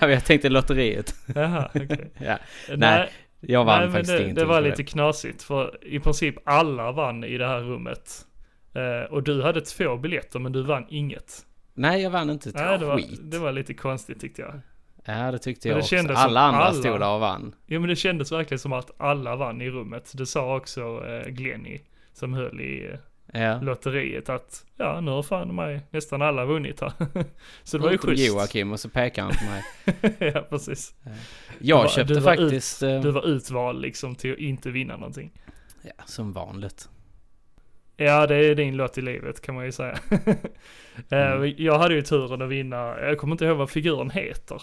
jag 0.12 0.24
tänkte 0.24 0.48
lotteriet. 0.48 1.14
Jaha, 1.34 1.70
okej. 1.74 2.10
Ja, 2.18 2.38
Nej, 2.76 3.10
jag 3.40 3.64
vann 3.64 3.78
nej 3.78 3.86
men 3.86 3.92
faktiskt 3.92 4.10
det, 4.12 4.16
ingenting 4.22 4.34
det 4.34 4.44
var 4.44 4.60
lite 4.60 4.84
knasigt 4.84 5.42
för 5.42 5.78
i 5.84 6.00
princip 6.00 6.34
alla 6.44 6.92
vann 6.92 7.24
i 7.24 7.38
det 7.38 7.46
här 7.46 7.60
rummet. 7.60 8.26
Eh, 8.74 9.12
och 9.12 9.22
du 9.22 9.42
hade 9.42 9.60
två 9.60 9.96
biljetter 9.96 10.38
men 10.38 10.52
du 10.52 10.62
vann 10.62 10.86
inget. 10.88 11.32
Nej, 11.74 12.02
jag 12.02 12.10
vann 12.10 12.30
inte 12.30 12.48
ett 12.48 12.54
Nej, 12.54 12.78
det, 12.78 12.86
var, 12.86 12.96
skit. 12.96 13.20
det 13.22 13.38
var 13.38 13.52
lite 13.52 13.74
konstigt 13.74 14.20
tyckte 14.20 14.42
jag. 14.42 14.60
Ja, 15.04 15.32
det 15.32 15.38
tyckte 15.38 15.68
Men 15.68 15.70
jag 15.70 15.78
det 15.78 15.82
också. 15.84 15.96
kändes 15.96 16.18
Alla 16.18 16.40
andra 16.40 16.60
alla- 16.60 16.74
stod 16.80 17.00
där 17.00 17.08
och 17.14 17.20
vann. 17.20 17.54
Jo 17.66 17.80
men 17.80 17.88
det 17.88 17.96
kändes 17.96 18.32
verkligen 18.32 18.58
som 18.58 18.72
att 18.72 18.90
alla 19.00 19.36
vann 19.36 19.60
i 19.60 19.70
rummet. 19.70 20.12
Det 20.14 20.26
sa 20.26 20.56
också 20.56 21.04
eh, 21.06 21.28
Glenny 21.30 21.80
som 22.12 22.34
höll 22.34 22.60
i 22.60 22.86
eh, 22.92 22.98
Ja. 23.34 23.60
lotteriet 23.60 24.28
att 24.28 24.64
ja 24.76 25.00
nu 25.00 25.10
har 25.10 25.22
fan 25.22 25.54
mig 25.54 25.80
nästan 25.90 26.22
alla 26.22 26.44
vunnit 26.44 26.80
här. 26.80 26.92
Så 27.62 27.78
det 27.78 27.84
var 27.84 27.90
ju 27.90 27.98
schysst. 27.98 28.26
Joakim 28.28 28.72
och 28.72 28.80
så 28.80 28.88
pekar 28.88 29.22
han 29.22 29.32
på 29.32 29.44
mig. 29.44 29.62
ja 30.34 30.40
precis. 30.50 30.94
Jag 31.58 31.76
var- 31.76 31.88
köpte 31.88 32.14
du 32.14 32.20
var 32.20 32.36
faktiskt... 32.36 32.82
eh, 32.82 33.00
Du 33.00 33.10
var 33.10 33.26
utvald 33.26 33.80
liksom 33.80 34.14
till 34.14 34.32
att 34.32 34.38
inte 34.38 34.70
vinna 34.70 34.96
någonting. 34.96 35.32
Ja, 35.82 36.04
som 36.06 36.32
vanligt. 36.32 36.88
Ja, 37.96 38.26
det 38.26 38.34
är 38.36 38.54
din 38.54 38.76
lott 38.76 38.98
i 38.98 39.02
livet 39.02 39.40
kan 39.42 39.54
man 39.54 39.64
ju 39.64 39.72
säga. 39.72 39.98
Eh, 41.08 41.32
Mm. 41.32 41.54
Jag 41.58 41.78
hade 41.78 41.94
ju 41.94 42.02
turen 42.02 42.42
att 42.42 42.48
vinna, 42.48 42.76
jag 43.00 43.18
kommer 43.18 43.32
inte 43.34 43.44
ihåg 43.44 43.56
vad 43.56 43.70
figuren 43.70 44.10
heter. 44.10 44.62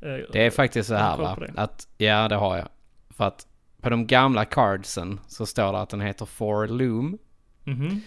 Eh, 0.00 0.16
Det 0.32 0.46
är 0.46 0.50
faktiskt 0.50 0.88
så 0.88 0.94
här 0.94 1.16
va, 1.16 1.38
att, 1.56 1.88
ja 1.98 2.28
det 2.28 2.34
har 2.34 2.56
jag. 2.56 2.68
För 3.10 3.24
att 3.24 3.46
på 3.80 3.90
de 3.90 4.06
gamla 4.06 4.44
cardsen 4.44 5.20
så 5.28 5.46
står 5.46 5.72
det 5.72 5.80
att 5.80 5.90
den 5.90 6.00
heter 6.00 6.26
For 6.26 6.66
Loom. 6.68 7.18
Mhm. 7.70 8.00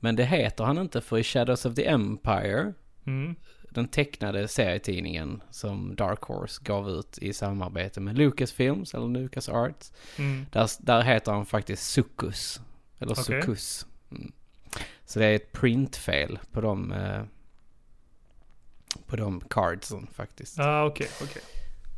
Men 0.00 0.16
det 0.16 0.24
heter 0.24 0.64
han 0.64 0.78
inte 0.78 1.00
för 1.00 1.18
i 1.18 1.22
Shadows 1.22 1.64
of 1.66 1.74
the 1.74 1.86
Empire, 1.86 2.72
Mm. 3.06 3.34
den 3.70 3.88
tecknade 3.88 4.48
serietidningen 4.48 5.42
som 5.50 5.94
Dark 5.96 6.22
Horse 6.22 6.60
gav 6.64 6.88
ut 6.90 7.18
i 7.18 7.32
samarbete 7.32 8.00
med 8.00 8.18
Lucasfilms 8.18 8.94
eller 8.94 9.06
Lucas 9.08 9.48
Arts. 9.48 9.92
Mm. 10.18 10.46
Där, 10.52 10.70
där 10.78 11.02
heter 11.02 11.32
han 11.32 11.46
faktiskt 11.46 11.90
Succus. 11.90 12.60
Eller 12.98 13.12
Okej. 13.12 13.24
Succus. 13.24 13.86
Mm. 14.10 14.32
Så 15.04 15.18
det 15.18 15.26
är 15.26 15.34
ett 15.36 15.52
printfel 15.52 16.38
på 16.52 16.60
de, 16.60 16.92
eh, 16.92 17.22
på 19.06 19.16
de 19.16 19.40
cardsen 19.40 20.06
faktiskt. 20.12 20.58
Ja, 20.58 20.64
ah, 20.64 20.84
okej, 20.86 21.08
okej. 21.22 21.42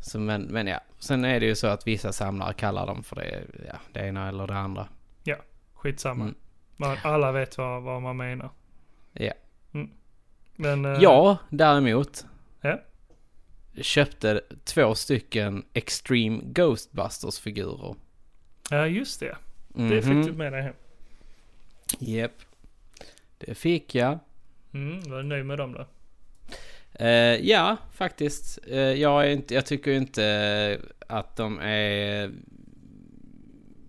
Så 0.01 0.19
men, 0.19 0.43
men 0.43 0.67
ja, 0.67 0.81
sen 0.99 1.25
är 1.25 1.41
det 1.41 1.47
ju 1.47 1.55
så 1.55 1.67
att 1.67 1.87
vissa 1.87 2.13
samlare 2.13 2.53
kallar 2.55 2.87
dem 2.87 3.03
för 3.03 3.17
det, 3.17 3.45
ja, 3.67 3.79
det 3.93 4.01
ena 4.01 4.29
eller 4.29 4.47
det 4.47 4.57
andra. 4.57 4.89
Skitsamma. 5.75 6.25
Mm. 6.25 6.35
Man, 6.81 6.97
alla 7.03 7.33
vet 7.33 7.59
vad, 7.59 7.83
vad 7.83 8.03
man 8.03 8.17
menar. 8.17 8.51
Ja. 9.13 9.33
Men... 10.57 10.85
eh, 10.85 10.99
Jag 11.03 11.37
däremot 11.51 12.27
Ja. 12.61 12.81
köpte 13.83 14.41
två 14.65 14.95
stycken 14.95 15.65
Extreme 15.73 16.41
Ghostbusters-figurer. 16.45 17.95
Ja, 18.71 18.87
just 18.87 19.21
det. 19.21 19.37
Det 19.69 20.03
fick 20.03 20.13
Mhm. 20.13 20.27
du 20.27 20.33
med 20.33 20.53
dig 20.53 20.63
hem. 20.63 20.75
Japp. 21.99 22.33
Det 23.39 23.55
fick 23.55 23.95
jag. 23.95 24.19
Mm, 24.75 25.11
var 25.11 25.17
du 25.17 25.23
nöjd 25.23 25.47
med 25.47 25.59
dem 25.59 25.73
då? 25.73 25.87
Eh, 27.05 27.37
ja, 27.49 27.77
faktiskt. 27.93 28.59
Eh, 28.67 28.79
jag, 28.79 29.27
är 29.27 29.31
inte, 29.31 29.55
jag 29.55 29.67
tycker 29.67 29.91
inte 29.93 30.81
att 31.07 31.37
de 31.37 31.59
är 31.61 32.31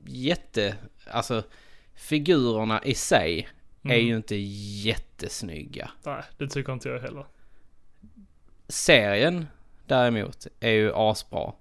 jätte... 0.06 0.76
Alltså, 1.08 1.44
figurerna 2.00 2.84
i 2.84 2.94
sig 2.96 3.48
är 3.84 3.94
Mm. 3.96 4.06
ju 4.08 4.16
inte 4.16 4.36
jättesnygga. 4.36 5.92
Nej, 6.04 6.24
det 6.38 6.48
tycker 6.48 6.74
inte 6.74 6.90
jag 6.90 7.00
heller. 7.00 7.26
Serien 8.68 9.48
däremot 9.88 10.48
är 10.60 10.72
ju 10.72 10.92
asbra. 10.96 11.54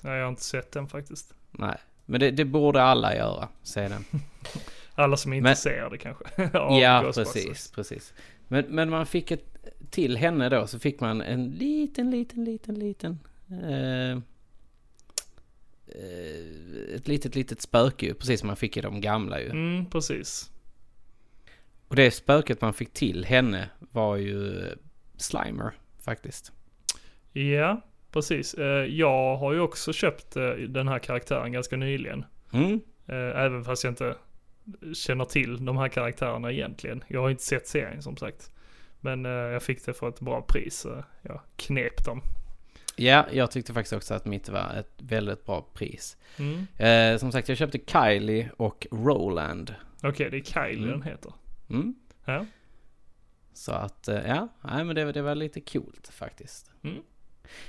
Nej, 0.00 0.14
jag 0.16 0.22
har 0.24 0.28
inte 0.28 0.44
sett 0.44 0.72
den 0.72 0.88
faktiskt. 0.88 1.34
Nej, 1.50 1.76
men 2.06 2.20
det, 2.20 2.30
det 2.30 2.44
borde 2.44 2.82
alla 2.82 3.16
göra, 3.16 3.48
se 3.62 3.88
den. 3.88 4.04
Alla 4.96 5.16
som 5.16 5.32
är 5.32 5.36
Men- 5.40 5.50
intresserade 5.50 5.98
kanske. 5.98 6.24
ja, 6.52 7.10
precis, 7.14 7.70
precis. 7.70 8.12
Men, 8.48 8.64
men 8.68 8.90
man 8.90 9.06
fick 9.06 9.30
ett, 9.30 9.56
till 9.90 10.16
henne 10.16 10.48
då 10.48 10.66
så 10.66 10.78
fick 10.78 11.00
man 11.00 11.20
en 11.20 11.50
liten, 11.50 12.10
liten, 12.10 12.44
liten, 12.44 12.74
liten... 12.78 13.18
Eh, 13.50 14.18
ett 16.96 17.08
litet, 17.08 17.34
litet 17.34 17.60
spöke 17.60 18.06
ju, 18.06 18.14
precis 18.14 18.40
som 18.40 18.46
man 18.46 18.56
fick 18.56 18.76
i 18.76 18.80
de 18.80 19.00
gamla 19.00 19.40
ju. 19.40 19.50
Mm, 19.50 19.90
precis. 19.90 20.50
Och 21.88 21.96
det 21.96 22.10
spöket 22.10 22.60
man 22.60 22.72
fick 22.74 22.92
till 22.92 23.24
henne 23.24 23.70
var 23.78 24.16
ju 24.16 24.64
Slimer, 25.16 25.72
faktiskt. 26.04 26.52
Ja, 27.32 27.80
precis. 28.10 28.54
Eh, 28.54 28.84
Jag 28.84 29.36
har 29.36 29.52
ju 29.52 29.60
också 29.60 29.92
köpt 29.92 30.36
eh, 30.36 30.50
den 30.50 30.88
här 30.88 30.98
karaktären 30.98 31.52
ganska 31.52 31.76
nyligen. 31.76 32.24
Mm, 32.52 32.80
Eh, 33.06 33.16
Även 33.16 33.64
fast 33.64 33.84
jag 33.84 33.90
inte 33.90 34.16
känner 34.94 35.24
till 35.24 35.64
de 35.64 35.76
här 35.76 35.88
karaktärerna 35.88 36.52
egentligen. 36.52 37.04
Jag 37.08 37.20
har 37.20 37.30
inte 37.30 37.42
sett 37.42 37.66
serien 37.66 38.02
som 38.02 38.16
sagt. 38.16 38.50
Men 39.00 39.26
eh, 39.26 39.32
jag 39.32 39.62
fick 39.62 39.86
det 39.86 39.94
för 39.94 40.08
ett 40.08 40.20
bra 40.20 40.42
pris. 40.42 40.76
så 40.78 41.04
Jag 41.22 41.40
knep 41.56 42.04
dem. 42.04 42.22
Ja, 42.96 43.26
jag 43.32 43.50
tyckte 43.50 43.72
faktiskt 43.74 43.92
också 43.92 44.14
att 44.14 44.24
mitt 44.24 44.48
var 44.48 44.74
ett 44.74 44.92
väldigt 44.98 45.44
bra 45.46 45.66
pris. 45.74 46.16
Mm. 46.38 46.66
Eh, 46.76 47.18
som 47.18 47.32
sagt, 47.32 47.48
jag 47.48 47.58
köpte 47.58 47.78
Kylie 47.86 48.50
och 48.56 48.86
Roland. 48.90 49.74
Okej, 50.02 50.30
det 50.30 50.36
är 50.36 50.42
Kylie 50.44 50.76
Mm. 50.88 50.90
den 50.90 51.02
heter. 51.02 51.32
Mm. 51.70 51.94
Ja. 52.24 52.46
Så 53.52 53.72
att, 53.72 54.08
eh, 54.08 54.26
ja, 54.26 54.48
nej, 54.60 54.84
men 54.84 54.96
det, 54.96 55.12
det 55.12 55.22
var 55.22 55.34
lite 55.34 55.60
coolt 55.60 56.08
faktiskt. 56.12 56.70
Mm. 56.84 57.02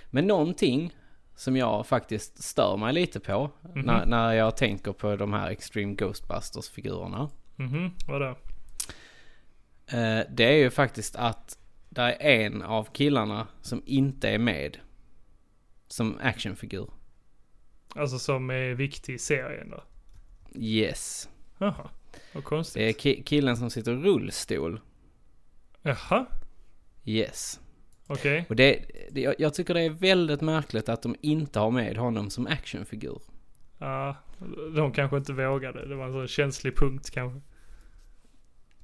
Men 0.10 0.28
någonting 0.28 0.96
som 1.36 1.58
jag 1.58 1.88
faktiskt 1.88 2.44
stör 2.44 2.78
mig 2.78 2.94
lite 2.94 3.20
på 3.20 3.52
Mhm. 3.62 3.82
när, 3.86 4.06
när 4.06 4.34
jag 4.34 4.58
tänker 4.58 4.92
på 4.94 5.16
de 5.16 5.34
här 5.34 5.50
Extreme 5.50 5.94
Ghostbusters-figurerna. 5.96 7.30
Mhm, 7.56 7.92
vadå? 8.08 8.36
Eh, 9.88 10.20
det 10.30 10.44
är 10.44 10.58
ju 10.58 10.70
faktiskt 10.70 11.16
att 11.16 11.58
det 11.90 12.02
är 12.02 12.14
en 12.46 12.62
av 12.62 12.84
killarna 12.94 13.48
som 13.62 13.82
inte 13.86 14.30
är 14.30 14.38
med. 14.38 14.78
Som 15.96 16.18
actionfigur. 16.22 16.90
Alltså 17.96 18.20
som 18.20 18.50
är 18.50 18.74
viktig 18.74 19.14
i 19.14 19.18
serien 19.20 19.70
då? 19.70 19.84
Yes. 20.56 21.30
Jaha, 21.58 21.90
vad 22.34 22.44
konstigt. 22.44 22.74
Det 22.74 22.90
är 22.90 22.94
ki- 22.94 23.24
killen 23.24 23.58
som 23.58 23.70
sitter 23.70 23.92
i 23.92 23.96
rullstol. 23.96 24.82
Jaha, 25.82 26.26
Yes. 27.06 27.60
okej. 28.08 28.46
Och 28.50 28.56
det, 28.56 28.86
det, 29.12 29.22
jag- 29.22 29.36
jag 29.40 29.54
tycker 29.54 29.74
det 29.74 29.82
är 29.82 29.90
väldigt 29.90 30.42
märkligt 30.42 30.90
att 30.90 31.02
de 31.02 31.16
inte 31.22 31.60
har 31.60 31.72
med 31.72 31.98
honom 31.98 32.30
som 32.30 32.48
actionfigur. 32.48 33.22
Ja, 33.78 34.16
de 34.76 34.92
kanske 34.92 35.18
inte 35.18 35.34
vågade. 35.34 35.88
Det 35.88 35.96
var 35.96 36.06
en 36.06 36.14
sån 36.14 36.28
känslig 36.28 36.78
punkt 36.78 37.10
kanske. 37.12 37.42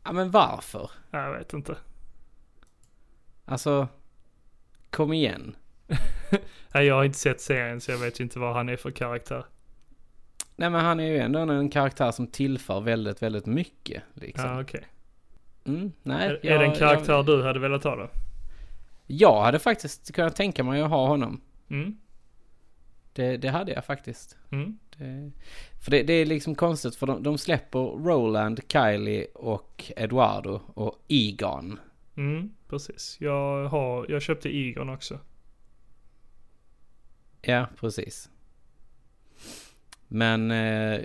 Ja 0.03 0.11
men 0.11 0.31
varför? 0.31 0.91
Ja, 1.11 1.19
Jag 1.25 1.37
vet 1.37 1.53
inte. 1.53 1.77
Alltså, 3.45 3.87
kom 4.89 5.13
igen. 5.13 5.55
Nej, 6.73 6.85
jag 6.85 6.95
har 6.95 7.03
inte 7.03 7.17
sett 7.19 7.41
serien 7.41 7.81
så 7.81 7.91
jag 7.91 7.97
vet 7.97 8.19
inte 8.19 8.39
vad 8.39 8.53
han 8.53 8.69
är 8.69 8.77
för 8.77 8.91
karaktär. 8.91 9.45
Nej 10.55 10.69
men 10.69 10.85
han 10.85 10.99
är 10.99 11.03
ju 11.07 11.17
ändå 11.17 11.39
en 11.39 11.69
karaktär 11.69 12.11
som 12.11 12.27
tillför 12.27 12.81
väldigt, 12.81 13.21
väldigt 13.21 13.45
mycket. 13.45 14.03
Liksom. 14.13 14.49
Ja, 14.49 14.61
okej. 14.61 14.83
Mm, 15.65 15.91
nej, 16.03 16.27
Är, 16.29 16.39
jag, 16.43 16.55
är 16.55 16.59
det 16.59 16.65
en 16.65 16.75
karaktär 16.75 17.13
jag, 17.13 17.25
du 17.25 17.43
hade 17.43 17.59
velat 17.59 17.83
ha 17.83 17.95
då? 17.95 18.09
jag 19.07 19.41
hade 19.41 19.59
faktiskt 19.59 20.15
kunnat 20.15 20.35
tänka 20.35 20.63
mig 20.63 20.81
att 20.81 20.89
ha 20.89 21.07
honom. 21.07 21.41
Mm, 21.69 21.97
Det, 23.13 23.37
det 23.37 23.49
hade 23.49 23.71
jag 23.71 23.85
faktiskt. 23.85 24.37
mm, 24.51 24.77
Det, 24.97 25.31
för 25.83 25.91
det, 25.91 26.03
det 26.03 26.13
är 26.13 26.25
liksom 26.25 26.55
konstigt 26.55 26.95
för 26.95 27.07
de, 27.07 27.23
de 27.23 27.37
släpper 27.37 27.79
Roland, 27.79 28.59
Kylie 28.67 29.25
och 29.33 29.91
Eduardo 29.95 30.61
och 30.73 30.99
Egon. 31.07 31.79
mm, 32.17 32.53
precis. 32.69 33.17
Jag 33.19 33.67
har, 33.67 34.05
jag 34.09 34.21
köpte 34.21 34.49
Egon 34.55 34.89
också. 34.89 35.19
Ja, 37.41 37.67
precis. 37.79 38.29
Men 40.07 40.51
eh, 40.51 40.99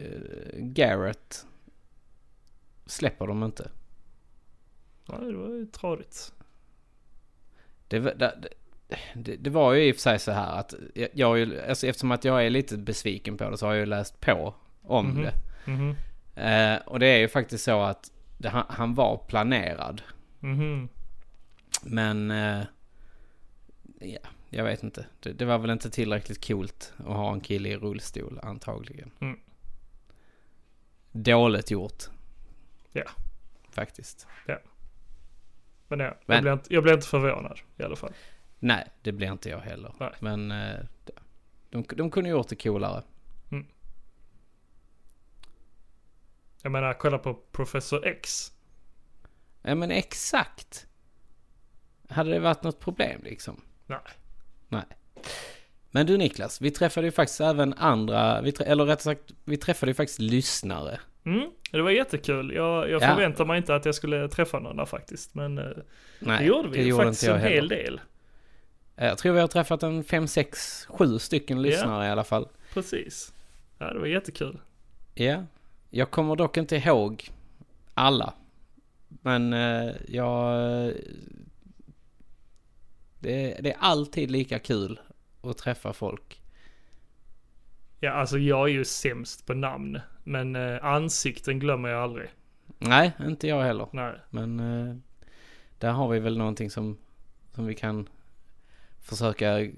Garrett 0.58 1.46
släpper 2.86 3.26
de 3.26 3.42
inte. 3.42 3.70
Ja, 5.08 5.18
det 5.18 5.36
var 5.36 5.48
ju 5.48 5.66
tradigt. 5.66 6.32
Det, 7.88 7.98
var- 7.98 8.14
det, 8.14 8.48
det, 9.14 9.36
det 9.36 9.50
var 9.50 9.72
ju 9.72 9.84
i 9.88 9.92
och 9.92 9.94
för 9.96 10.00
sig 10.02 10.18
så 10.18 10.32
här 10.32 10.58
att 10.58 10.74
jag, 10.94 11.08
jag 11.12 11.56
alltså 11.68 11.86
eftersom 11.86 12.10
att 12.10 12.24
jag 12.24 12.46
är 12.46 12.50
lite 12.50 12.76
besviken 12.76 13.36
på 13.36 13.50
det 13.50 13.58
så 13.58 13.66
har 13.66 13.72
jag 13.72 13.80
ju 13.80 13.86
läst 13.86 14.20
på 14.20 14.54
om 14.82 15.06
Mhm. 15.06 15.22
det. 15.22 15.34
Mhm, 15.66 15.94
Eh, 16.38 16.76
och 16.86 16.98
det 16.98 17.06
är 17.06 17.18
ju 17.18 17.28
faktiskt 17.28 17.64
så 17.64 17.82
att 17.82 18.10
han, 18.44 18.64
han 18.68 18.94
var 18.94 19.16
planerad. 19.28 20.02
mhm. 20.40 20.88
Men 21.82 22.30
eh, 22.30 22.62
ja, 24.00 24.18
jag 24.56 24.64
vet 24.64 24.82
inte. 24.82 25.06
Det, 25.20 25.32
det 25.32 25.44
var 25.44 25.58
väl 25.58 25.70
inte 25.70 25.90
tillräckligt 25.90 26.46
coolt 26.46 26.92
att 26.98 27.04
ha 27.04 27.32
en 27.32 27.40
kille 27.40 27.68
i 27.68 27.76
rullstol 27.76 28.40
antagligen. 28.42 29.10
Mm. 29.20 29.40
Dåligt 31.12 31.70
gjort. 31.70 32.02
Ja. 32.92 33.04
Faktiskt. 33.70 34.26
Men, 35.88 36.00
ja, 36.00 36.16
Men- 36.26 36.34
Jag, 36.36 36.42
blev 36.42 36.52
inte, 36.52 36.74
jag 36.74 36.82
blev 36.82 36.94
inte 36.94 37.06
förvånad 37.06 37.60
i 37.76 37.82
alla 37.82 37.96
fall. 37.96 38.12
Nej, 38.58 38.88
det 39.02 39.12
blir 39.12 39.32
inte 39.32 39.48
jag 39.48 39.58
heller. 39.60 39.94
Nej. 40.00 40.12
Men 40.20 40.50
eh, 40.50 40.80
de, 41.70 41.84
de 41.96 42.10
kunde 42.10 42.30
gjort 42.30 42.48
det 42.48 42.56
coolare. 42.56 43.02
Jag 46.62 46.72
menar, 46.72 46.94
kolla 46.94 47.18
på 47.18 47.34
Professor 47.34 48.06
X. 48.06 48.52
Ja 49.62 49.74
men 49.74 49.90
exakt. 49.90 50.86
Hade 52.08 52.30
det 52.30 52.38
varit 52.40 52.62
något 52.62 52.80
problem 52.80 53.20
liksom? 53.24 53.60
Nej. 53.86 53.98
Nej. 54.68 54.84
Men 55.90 56.06
du 56.06 56.16
Niklas, 56.16 56.60
vi 56.60 56.70
träffade 56.70 57.06
ju 57.06 57.10
faktiskt 57.10 57.40
även 57.40 57.72
andra, 57.74 58.40
vi 58.40 58.52
eller 58.66 58.84
rättare 58.84 59.02
sagt, 59.14 59.32
vi 59.44 59.56
träffade 59.56 59.90
ju 59.90 59.94
faktiskt 59.94 60.18
lyssnare. 60.20 61.00
Mm, 61.24 61.50
det 61.70 61.82
var 61.82 61.90
jättekul. 61.90 62.52
Jag, 62.54 62.90
jag 62.90 63.02
Ja. 63.02 63.08
förväntade 63.14 63.46
mig 63.48 63.56
inte 63.58 63.74
att 63.74 63.84
jag 63.84 63.94
skulle 63.94 64.28
träffa 64.28 64.58
någon 64.58 64.76
där 64.76 64.84
faktiskt. 64.84 65.34
Men 65.34 65.58
eh, 65.58 65.64
Nej, 66.18 66.38
det 66.38 66.44
gjorde 66.44 66.68
vi 66.68 66.78
ju 66.82 66.88
gjorde 66.88 67.04
faktiskt 67.04 67.28
en 67.28 67.40
hel 67.40 67.68
del. 67.68 68.00
Jag 68.96 69.18
tror 69.18 69.32
vi 69.32 69.40
har 69.40 69.48
träffat 69.48 69.82
en 69.82 70.04
fem, 70.04 70.26
sex, 70.28 70.86
sju 70.90 71.18
stycken 71.18 71.62
lyssnare 71.62 72.06
i 72.06 72.10
alla 72.10 72.24
fall. 72.24 72.48
Precis. 72.74 73.32
Ja, 73.78 73.92
det 73.92 73.98
var 73.98 74.06
jättekul. 74.06 74.58
Ja. 75.14 75.44
Jag 75.90 76.10
kommer 76.10 76.36
dock 76.36 76.56
inte 76.56 76.76
ihåg 76.76 77.28
alla. 77.94 78.32
Men 79.08 79.52
eh, 79.52 79.92
jag... 80.08 80.92
Det, 83.18 83.58
det 83.60 83.72
är 83.72 83.76
alltid 83.78 84.30
lika 84.30 84.58
kul 84.58 85.00
att 85.42 85.58
träffa 85.58 85.92
folk. 85.92 86.40
Ja, 88.00 88.10
alltså 88.10 88.38
jag 88.38 88.68
är 88.68 88.72
ju 88.72 88.84
sämst 88.84 89.46
på 89.46 89.54
namn. 89.54 90.00
Men 90.24 90.56
eh, 90.56 90.84
ansikten 90.84 91.58
glömmer 91.58 91.88
jag 91.88 92.02
aldrig. 92.02 92.28
Nej, 92.78 93.12
inte 93.20 93.48
jag 93.48 93.62
heller. 93.62 93.88
Nej. 93.92 94.14
Men 94.30 94.60
eh, 94.60 94.96
där 95.78 95.90
har 95.92 96.08
vi 96.08 96.18
väl 96.18 96.38
någonting 96.38 96.70
som, 96.70 96.98
som 97.54 97.66
vi 97.66 97.74
kan 97.74 98.08
försöka 99.00 99.60
eh, 99.60 99.70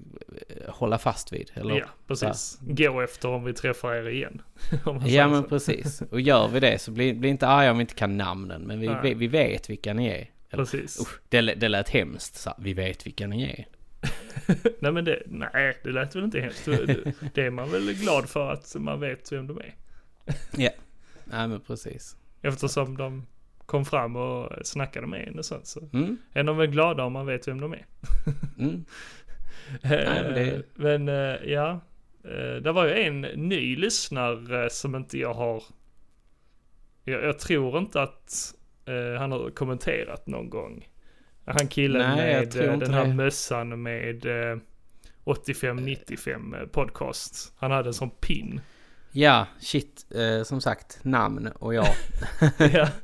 hålla 0.67 0.97
fast 0.97 1.33
vid. 1.33 1.51
Eller? 1.53 1.75
Ja, 1.75 1.85
precis. 2.07 2.59
Gå 2.61 3.01
efter 3.01 3.29
om 3.29 3.43
vi 3.43 3.53
träffar 3.53 3.93
er 3.93 4.09
igen. 4.09 4.41
Ja 5.05 5.27
men 5.27 5.43
så. 5.43 5.49
precis. 5.49 6.01
Och 6.01 6.21
gör 6.21 6.47
vi 6.47 6.59
det 6.59 6.79
så 6.79 6.91
bli, 6.91 7.13
bli 7.13 7.29
inte 7.29 7.47
arga 7.47 7.71
om 7.71 7.77
vi 7.77 7.81
inte 7.81 7.95
kan 7.95 8.17
namnen. 8.17 8.61
Men 8.61 8.79
vi, 8.79 8.95
vi, 9.03 9.13
vi 9.13 9.27
vet 9.27 9.69
vilka 9.69 9.93
ni 9.93 10.07
är. 10.07 10.29
Eller, 10.51 10.63
Precis. 10.63 10.99
usch, 11.01 11.19
det, 11.29 11.41
det 11.41 11.67
lät 11.69 11.89
hemskt. 11.89 12.35
Så, 12.35 12.53
vi 12.59 12.73
vet 12.73 13.05
vilka 13.07 13.27
ni 13.27 13.43
är. 13.43 13.65
nej 14.79 14.91
men 14.91 15.05
det, 15.05 15.23
nej 15.25 15.77
det 15.83 15.89
lät 15.91 16.15
väl 16.15 16.23
inte 16.23 16.39
hemskt. 16.39 16.65
Det, 17.33 17.45
är 17.45 17.49
man 17.49 17.71
väl 17.71 17.93
glad 17.93 18.29
för 18.29 18.51
att 18.51 18.75
man 18.79 18.99
vet 18.99 19.31
vem 19.31 19.47
de 19.47 19.57
är. 19.57 19.75
Nej 20.51 21.47
men 21.47 21.61
precis. 21.61 22.15
Eftersom 22.41 22.97
de 22.97 23.25
kom 23.65 23.85
fram 23.85 24.15
och 24.15 24.51
snackade 24.67 25.07
med 25.07 25.27
en 25.27 25.39
och 25.39 25.45
sånt 25.45 25.67
så 25.67 25.89
Mm, 25.93 26.17
är 26.33 26.43
de 26.43 26.57
väl 26.57 26.67
glada 26.67 27.03
om 27.03 27.13
man 27.13 27.25
vet 27.25 27.47
vem 27.47 27.61
de 27.61 27.73
är. 27.73 27.85
mm. 28.59 28.85
men 29.81 30.33
det- 30.33 30.63
men 30.75 31.09
eh, 31.09 31.51
ja, 31.51 31.79
Eh, 32.23 32.55
det 32.61 32.71
var 32.71 32.85
ju 32.85 32.93
en 32.93 33.21
ny 33.21 33.75
lyssnare 33.75 34.69
som 34.69 34.95
inte 34.95 35.17
jag 35.17 35.33
har, 35.33 35.63
jag, 37.03 37.23
jag 37.23 37.39
tror 37.39 37.77
inte 37.77 38.01
att 38.01 38.55
eh, 38.89 39.19
han 39.19 39.31
har 39.31 39.49
kommenterat 39.49 40.27
någon 40.27 40.49
gång. 40.49 40.87
Han 41.45 41.67
killen 41.67 42.15
med 42.15 42.55
eh, 42.55 42.77
den 42.77 42.93
här 42.93 43.05
det. 43.05 43.13
mössan 43.13 43.81
med 43.81 44.25
eh, 44.25 44.57
85-95 45.25 46.61
eh, 46.61 46.67
podcast. 46.67 47.53
Han 47.57 47.71
hade 47.71 47.89
en 47.89 47.93
sån 47.93 48.09
pin. 48.09 48.61
Ja, 49.11 49.47
shit. 49.59 50.05
Eh, 50.15 50.43
som 50.43 50.61
sagt, 50.61 50.99
namn 51.01 51.47
och 51.47 51.73
jag. 51.73 51.87
ja, 52.57 52.87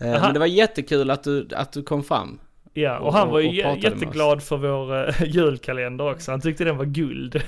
Eh, 0.00 0.22
men 0.22 0.32
det 0.32 0.38
var 0.38 0.46
jättekul 0.46 1.10
att 1.10 1.24
du, 1.24 1.48
att 1.54 1.72
du 1.72 1.82
kom 1.82 2.04
fram. 2.04 2.40
Ja, 2.72 2.98
och 2.98 3.06
Och- 3.06 3.14
han 3.14 3.28
var 3.28 3.40
ju 3.40 3.56
jätteglad 3.80 4.42
för 4.42 4.56
vår 4.56 5.08
eh, 5.08 5.14
julkalender 5.26 6.10
också. 6.10 6.30
Han 6.30 6.40
tyckte 6.40 6.64
den 6.64 6.76
var 6.76 6.84
guld. 6.84 7.42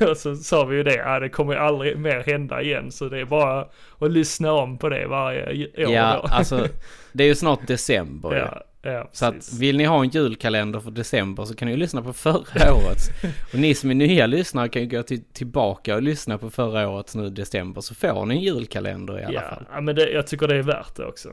och 0.10 0.16
så 0.16 0.36
sa 0.36 0.64
vi 0.64 0.76
ju 0.76 0.82
det, 0.82 0.94
ja, 0.96 1.20
det 1.20 1.28
kommer 1.28 1.52
ju 1.52 1.58
aldrig 1.58 1.98
mer 1.98 2.20
hända 2.26 2.62
igen. 2.62 2.92
Så 2.92 3.08
det 3.08 3.20
är 3.20 3.24
bara 3.24 3.66
att 3.98 4.10
lyssna 4.10 4.52
om 4.52 4.78
på 4.78 4.88
det 4.88 5.06
varje 5.06 5.46
år 5.86 5.92
Ja, 5.92 6.20
då. 6.22 6.28
alltså 6.28 6.68
det 7.12 7.24
är 7.24 7.28
ju 7.28 7.34
snart 7.34 7.66
december 7.66 8.36
ja, 8.36 8.62
ja, 8.90 9.08
Så 9.12 9.26
att 9.26 9.52
vill 9.60 9.76
ni 9.76 9.84
ha 9.84 10.02
en 10.02 10.08
julkalender 10.08 10.80
för 10.80 10.90
december 10.90 11.44
så 11.44 11.54
kan 11.54 11.66
ni 11.66 11.72
ju 11.72 11.78
lyssna 11.78 12.02
på 12.02 12.12
förra 12.12 12.74
årets. 12.74 13.08
Och 13.52 13.58
ni 13.58 13.74
som 13.74 13.90
är 13.90 13.94
nya 13.94 14.26
lyssnare 14.26 14.68
kan 14.68 14.82
ju 14.82 14.88
gå 14.88 15.02
till, 15.02 15.24
tillbaka 15.32 15.94
och 15.94 16.02
lyssna 16.02 16.38
på 16.38 16.50
förra 16.50 16.88
årets 16.88 17.14
nu 17.16 17.30
december 17.30 17.80
så 17.80 17.94
får 17.94 18.26
ni 18.26 18.34
en 18.34 18.40
julkalender 18.40 19.20
i 19.20 19.24
alla 19.24 19.34
ja, 19.34 19.40
fall. 19.40 19.64
ja, 19.72 19.80
men 19.80 19.94
det, 19.96 20.10
jag 20.10 20.26
tycker 20.26 20.48
det 20.48 20.56
är 20.56 20.62
värt 20.62 20.96
det 20.96 21.04
också. 21.04 21.28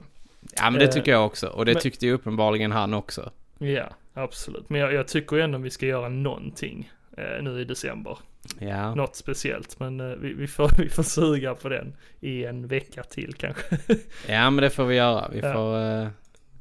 Ja 0.56 0.70
men 0.70 0.80
det 0.80 0.86
Eh, 0.86 0.92
tycker 0.92 1.12
jag 1.12 1.26
också. 1.26 1.48
Och 1.48 1.66
det 1.66 1.74
men- 1.74 1.82
tyckte 1.82 2.06
ju 2.06 2.14
uppenbarligen 2.14 2.72
han 2.72 2.94
också. 2.94 3.32
Ja, 3.58 3.90
absolut. 4.14 4.70
Men 4.70 4.82
jag, 4.82 4.94
jag 4.94 5.08
tycker 5.08 5.36
ju 5.36 5.42
ändå 5.42 5.58
vi 5.58 5.70
ska 5.70 5.86
göra 5.86 6.10
någonting 6.10 6.92
eh, 7.18 7.44
nu 7.44 7.62
i 7.62 7.64
december. 7.64 8.18
Ja. 8.60 8.96
Något 8.96 9.16
speciellt, 9.16 9.80
men 9.80 10.00
eh, 10.00 10.06
vi, 10.18 10.34
vi, 10.34 10.48
får, 10.48 10.72
vi 10.78 10.90
får 10.90 11.04
suga 11.04 11.56
på 11.56 11.70
den 11.70 11.96
i 12.20 12.46
en 12.46 12.68
vecka 12.68 13.04
till 13.04 13.34
kanske. 13.34 13.78
ja 14.28 14.50
men 14.50 14.56
det 14.64 14.70
får 14.70 14.86
vi 14.86 14.96
göra. 14.96 15.30
Vi 15.34 15.40
Ja. 15.40 15.54
får... 15.54 15.76
eh, 15.82 16.08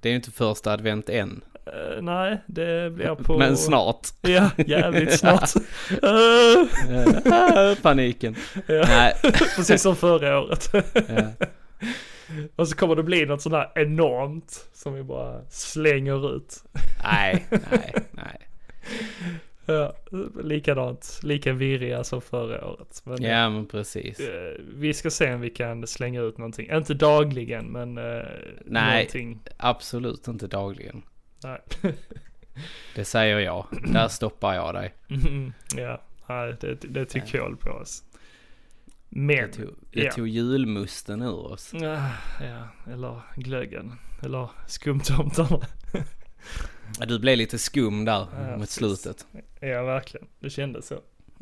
det 0.01 0.09
är 0.09 0.11
ju 0.11 0.17
inte 0.17 0.31
första 0.31 0.73
advent 0.73 1.09
än. 1.09 1.41
Eh, 1.67 2.03
nej, 2.03 2.41
det 2.47 2.91
blir 2.95 3.15
på... 3.15 3.39
Men 3.39 3.57
snart. 3.57 4.09
Ja, 4.21 4.51
jävligt 4.67 5.19
snart. 5.19 5.51
Eh, 6.03 7.75
Paniken. 7.83 8.37
ja, 8.67 8.85
Nej. 8.89 9.15
precis 9.57 9.83
som 9.83 9.97
förra 9.97 10.41
året. 10.41 10.71
Ja. 11.09 11.47
Och 12.57 12.69
så 12.69 12.77
kommer 12.77 12.97
det 12.97 13.03
bli 13.03 13.27
något 13.27 13.43
sånt 13.43 13.55
här 13.55 13.73
enormt 13.75 14.69
som 14.73 14.95
vi 14.95 15.03
bara 15.03 15.41
slänger 15.51 16.37
ut. 16.37 16.65
Nej, 17.05 17.47
nej, 17.51 17.95
nej. 18.11 18.39
Ja, 19.67 19.95
likadant, 20.43 21.21
lika 21.23 21.53
virriga 21.53 22.05
som 22.05 22.21
förra 22.21 22.67
året. 22.67 23.03
Men, 23.05 23.23
Ja 23.23 23.51
men 23.51 23.67
precis. 23.67 24.21
eh, 24.21 24.53
vi 24.77 24.95
ska 24.95 25.11
se 25.11 25.35
om 25.35 25.41
vi 25.41 25.51
kan 25.51 25.87
slänga 25.87 26.21
ut 26.21 26.39
någonting. 26.39 26.71
Inte 26.73 26.95
dagligen, 26.95 27.67
men 27.67 27.99
eh, 27.99 28.23
Nej. 28.65 28.95
någonting. 28.95 29.41
Absolut 29.57 30.29
inte 30.29 30.47
dagligen. 30.47 31.03
Nej. 31.45 31.61
Det 32.95 33.05
säger 33.05 33.39
jag. 33.39 33.67
Där 33.93 34.09
stoppar 34.09 34.55
jag 34.55 34.75
dig. 34.75 34.95
Mm, 35.09 35.53
ja, 35.77 36.01
nej, 36.29 36.57
det, 36.61 36.75
det 36.75 37.05
tycker 37.05 37.39
jag 37.39 37.45
håller 37.45 37.57
på 37.57 37.71
oss. 37.71 38.03
Men, 39.17 39.37
Det 39.37 39.49
tog, 39.53 39.75
det 39.93 40.05
ja. 40.05 40.13
tog 40.13 40.29
julmusten 40.29 41.23
ur 41.23 41.47
oss. 41.53 41.75
Ah, 41.75 42.11
ja, 42.45 42.69
eller 42.93 43.21
glöggen, 43.37 43.93
eller 44.23 44.51
skumtomtarna. 44.67 45.61
Ja, 47.01 47.07
Du 47.07 47.19
blev 47.19 47.39
lite 47.39 47.59
skum 47.59 48.05
där 48.05 48.27
Ja, 48.51 48.57
mot 48.57 48.71
slutet. 48.71 49.27
Ja, 49.61 49.83
verkligen. 49.83 50.27
Det 50.41 50.51
kändes 50.51 50.87
så. 50.87 51.01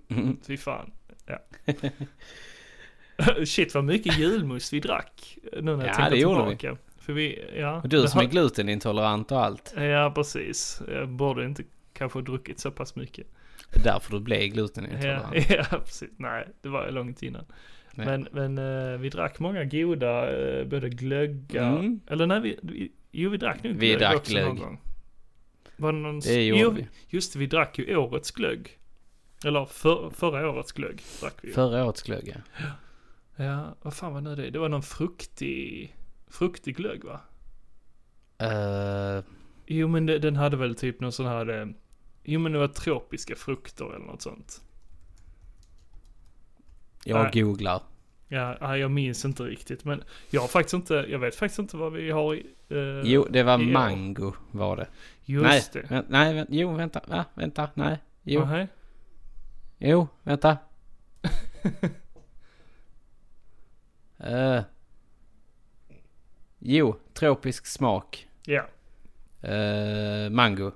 Mm. 0.08 0.36
Fy 0.46 0.56
fan. 0.56 0.90
Ja. 1.26 1.38
Shit 3.44 3.74
vad 3.74 3.84
mycket 3.84 4.18
julmust 4.18 4.72
vi 4.72 4.80
drack. 4.80 5.38
Nu 5.52 5.60
när 5.62 5.72
jag 5.72 5.88
Ja, 5.88 5.94
tänker 5.94 6.10
det 6.10 6.16
gjorde 6.18 6.56
tillbaka. 6.56 6.76
För 6.98 7.12
vi, 7.12 7.44
ja. 7.56 7.82
Du 7.84 8.08
som 8.08 8.20
är 8.20 8.24
har- 8.24 8.30
glutenintolerant 8.30 9.32
och 9.32 9.44
allt. 9.44 9.74
Ja, 9.76 10.12
precis. 10.14 10.82
Jag 10.88 11.08
borde 11.08 11.44
inte 11.44 11.62
kanske 11.92 12.20
druckit 12.22 12.60
så 12.60 12.70
pass 12.70 12.96
mycket. 12.96 13.26
Därför 13.84 14.12
du 14.12 14.20
blev 14.20 14.40
Ja, 14.40 14.46
glutenintolerant. 14.46 15.36
ja, 15.50 15.64
precis. 15.84 16.10
Nej, 16.16 16.48
det 16.62 16.68
var 16.68 16.90
långt 16.90 17.22
innan. 17.22 17.44
Nej. 17.94 18.06
Men, 18.06 18.28
men 18.54 18.58
eh, 18.92 18.98
vi 19.00 19.08
drack 19.08 19.38
många 19.38 19.64
goda, 19.64 20.36
eh, 20.38 20.64
både 20.66 20.88
glöggar, 20.88 21.78
Mm. 21.78 22.00
eller 22.06 22.26
nej, 22.26 22.40
vi, 22.40 22.58
vi, 22.62 22.92
jo 23.10 23.30
vi 23.30 23.36
drack 23.36 23.62
nog 23.64 23.76
glögg 23.78 23.98
drack 23.98 24.16
också 24.16 24.34
någon 24.38 24.42
glögg. 24.56 24.58
gång. 24.68 24.80
Var 25.76 25.92
det 25.92 25.98
någon, 25.98 26.20
Det 26.20 26.44
gjorde 26.46 26.60
jo, 26.62 26.70
vi. 26.70 26.86
just 27.08 27.32
det, 27.32 27.38
vi 27.38 27.46
drack 27.46 27.78
ju 27.78 27.96
årets 27.96 28.30
glögg. 28.30 28.78
Eller 29.44 29.64
för, 29.64 30.10
förra 30.10 30.50
årets 30.50 30.72
glögg 30.72 31.02
drack 31.20 31.34
vi 31.42 31.48
ju. 31.48 31.54
Förra 31.54 31.84
årets 31.84 32.02
glögg 32.02 32.34
ja. 32.58 32.66
Ja, 33.44 33.76
vad 33.82 33.94
fan 33.94 34.12
var 34.14 34.20
nu 34.20 34.36
det? 34.36 34.50
Det 34.50 34.58
var 34.58 34.68
någon 34.68 34.82
fruktig, 34.82 35.96
fruktig 36.30 36.76
glögg 36.76 37.04
va? 37.04 37.20
Eh, 38.38 39.24
Jo 39.66 39.88
men 39.88 40.06
det, 40.06 40.18
den 40.18 40.36
hade 40.36 40.56
väl 40.56 40.74
typ 40.74 41.00
någon 41.00 41.12
sån 41.12 41.26
här, 41.26 41.74
jo 42.24 42.40
men 42.40 42.52
det 42.52 42.58
var 42.58 42.68
tropiska 42.68 43.36
frukter 43.36 43.84
eller 43.94 44.06
något 44.06 44.22
sånt. 44.22 44.60
jag 47.04 47.22
Nej. 47.22 47.42
googlar. 47.42 47.82
Ja, 48.28 48.76
jag 48.76 48.90
minns 48.90 49.24
inte 49.24 49.42
riktigt 49.42 49.84
men 49.84 50.02
jag 50.30 50.40
har 50.40 50.48
faktiskt 50.48 50.74
inte, 50.74 50.94
jag 50.94 51.18
vet 51.18 51.34
faktiskt 51.34 51.58
inte 51.58 51.76
vad 51.76 51.92
vi 51.92 52.10
har 52.10 52.34
i, 52.34 52.46
eh, 52.68 53.00
Jo, 53.04 53.26
det 53.30 53.42
var 53.42 53.60
i 53.62 53.66
mango 53.72 54.32
var 54.50 54.76
det. 54.76 54.86
Just 55.24 55.44
nej, 55.44 55.64
det. 55.72 55.82
vä- 55.94 56.04
nej, 56.08 56.34
vä- 56.34 56.46
jo, 56.48 56.72
vänta, 56.74 57.00
va? 57.06 57.24
Vänta, 57.34 57.70
nej, 57.74 57.98
jo, 58.22 58.44
Nej. 58.44 58.68
jo, 59.78 60.08
vänta. 60.22 60.56
Eh, 64.18 64.62
jo, 66.58 66.96
tropisk 67.14 67.66
smak. 67.66 68.28
Ja. 68.46 68.66
Eh, 69.48 70.30
mango. 70.30 70.72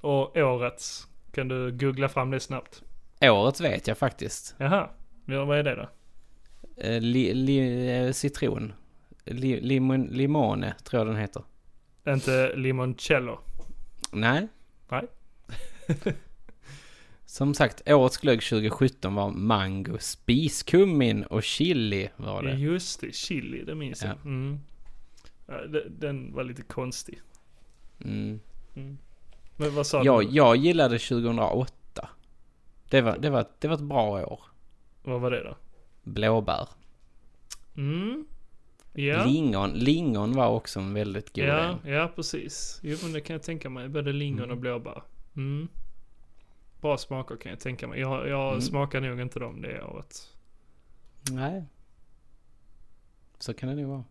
Och 0.00 0.36
årets, 0.36 1.08
kan 1.32 1.48
du 1.48 1.72
googla 1.72 2.08
fram 2.08 2.30
det 2.30 2.40
snabbt? 2.40 2.82
Årets 3.22 3.60
vet 3.60 3.86
jag 3.86 3.98
faktiskt. 3.98 4.54
Jaha, 4.58 4.90
ja, 5.26 5.44
vad 5.44 5.58
är 5.58 5.62
det 5.62 5.74
då? 5.74 5.88
Eh, 6.82 7.00
li, 7.00 7.34
li, 7.34 7.88
eh, 7.90 8.12
citron. 8.12 8.72
Li, 9.24 9.60
limon, 9.60 10.02
limone 10.06 10.74
tror 10.84 11.00
jag 11.00 11.06
den 11.06 11.16
heter. 11.16 11.42
Inte 12.08 12.56
limoncello? 12.56 13.38
Nej. 14.12 14.48
Nej. 14.88 15.06
Som 17.26 17.54
sagt, 17.54 17.88
årets 17.90 18.16
glögg 18.18 18.42
2017 18.42 19.14
var 19.14 19.30
mango, 19.30 19.96
spiskummin 20.00 21.22
och 21.24 21.42
chili 21.42 22.08
var 22.16 22.42
det. 22.42 22.52
Just 22.52 23.00
det, 23.00 23.14
chili, 23.14 23.64
det 23.64 23.74
minns 23.74 24.02
jag. 24.02 24.10
Ja. 24.10 24.16
Mm. 24.24 24.60
Ja, 25.46 25.66
det- 25.66 25.88
Den 25.88 26.32
var 26.34 26.44
lite 26.44 26.62
konstig. 26.62 27.20
Mm. 28.04 28.40
Mm. 28.76 28.98
Men 29.60 29.74
vad 29.74 29.86
sa 29.86 30.02
Jag, 30.04 30.26
du? 30.26 30.30
jag 30.36 30.56
gillade 30.56 30.98
2008. 30.98 32.08
Det 32.90 33.00
var, 33.00 33.18
det, 33.18 33.30
var, 33.30 33.46
det 33.58 33.68
var 33.68 33.74
ett 33.74 33.80
bra 33.80 34.10
år. 34.26 34.40
Vad 35.02 35.20
var 35.20 35.30
det 35.30 35.44
då? 35.44 35.56
Blåbär. 36.02 36.68
Mm. 37.76 38.26
Ja. 38.92 39.24
Lingon, 39.24 39.70
lingon 39.70 40.32
var 40.32 40.48
också 40.48 40.80
en 40.80 40.94
väldigt 40.94 41.34
god 41.34 41.44
Ja, 41.44 41.78
en. 41.84 41.92
ja 41.92 42.12
precis. 42.16 42.80
Jo 42.82 42.96
men 43.02 43.12
det 43.12 43.20
kan 43.20 43.34
jag 43.34 43.42
tänka 43.42 43.70
mig. 43.70 43.88
Både 43.88 44.12
lingon 44.12 44.38
Mm. 44.44 44.50
och 44.50 44.56
blåbär. 44.60 45.02
Mm. 45.36 45.68
Bra 46.80 46.98
smaker 46.98 47.36
kan 47.36 47.50
jag 47.50 47.60
tänka 47.60 47.86
mig. 47.88 48.00
Jag, 48.00 48.28
jag 48.28 48.48
Mm. 48.48 48.60
smakar 48.60 49.00
nog 49.00 49.20
inte 49.20 49.38
dem 49.38 49.62
det 49.62 49.82
året. 49.82 50.28
Nej. 51.30 51.64
Så 53.38 53.54
kan 53.54 53.68
det 53.68 53.74
nog 53.74 53.86
vara. 53.90 54.04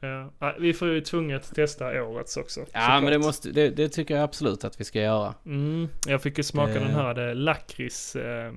Ja. 0.00 0.32
Vi 0.58 0.72
får 0.72 0.88
ju 0.88 1.00
tvunget 1.00 1.54
testa 1.54 2.02
årets 2.02 2.36
också. 2.36 2.60
Ja 2.60 2.66
såklart. 2.66 3.02
men 3.02 3.12
det 3.12 3.18
måste, 3.18 3.50
det, 3.50 3.70
det 3.70 3.88
tycker 3.88 4.14
jag 4.14 4.24
absolut 4.24 4.64
att 4.64 4.80
vi 4.80 4.84
ska 4.84 5.00
göra. 5.00 5.34
Mm. 5.46 5.88
Jag 6.06 6.22
fick 6.22 6.38
ju 6.38 6.44
smaka 6.44 6.72
Eh. 6.74 6.80
den 6.82 6.90
här 6.94 7.14
det 7.14 7.34
lakrits 7.34 8.16
eh, 8.16 8.52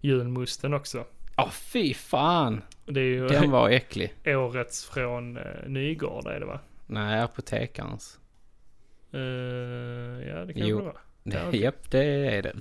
julmusten 0.00 0.74
också. 0.74 1.04
Åh 1.36 1.50
fy 1.50 1.94
fan! 1.94 2.62
Det 2.86 3.00
är 3.00 3.04
ju 3.04 3.28
Den 3.28 3.50
var 3.50 3.68
äcklig. 3.70 4.14
årets 4.26 4.84
från 4.84 5.36
eh, 5.36 5.42
Nygård 5.66 6.26
är 6.26 6.40
det 6.40 6.46
va? 6.46 6.60
Nej, 6.86 7.20
apotekarens. 7.22 8.18
Eh, 9.12 9.20
ja, 10.28 10.44
det 10.44 10.52
kan 10.52 10.66
Jo. 10.66 10.78
det 10.78 10.84
vara. 10.84 10.94
Det, 11.22 11.36
Ja, 11.36 11.48
okej. 11.48 11.60
Japp, 11.60 11.90
det 11.90 12.04
är 12.36 12.42
det. 12.42 12.54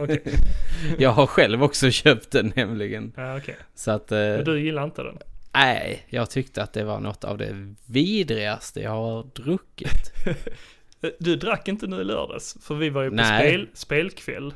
Okej. 0.00 0.22
jag 0.98 1.10
har 1.10 1.26
själv 1.26 1.62
också 1.62 1.90
köpt 1.90 2.30
den 2.30 2.52
nämligen. 2.56 3.12
Ja, 3.16 3.36
okej. 3.38 3.56
Så 3.74 3.90
att, 3.90 4.12
eh, 4.12 4.18
Men 4.18 4.44
du 4.44 4.60
gillar 4.60 4.84
inte 4.84 5.02
den? 5.02 5.18
Nej, 5.54 6.06
jag 6.08 6.30
tyckte 6.30 6.62
att 6.62 6.72
det 6.72 6.84
var 6.84 7.00
något 7.00 7.24
av 7.24 7.38
det 7.38 7.74
vidrigaste 7.86 8.80
jag 8.80 8.90
har 8.90 9.22
druckit. 9.34 10.26
Eh, 10.26 10.34
Du 11.18 11.36
drack 11.36 11.68
inte 11.68 11.86
nu 11.86 12.00
i 12.00 12.04
lördags, 12.04 12.56
för 12.62 12.74
vi 12.74 12.90
var 12.90 13.02
ju 13.02 13.10
på 13.10 13.16
Nej. 13.16 13.48
spel, 13.48 13.68
spelkväll. 13.74 14.54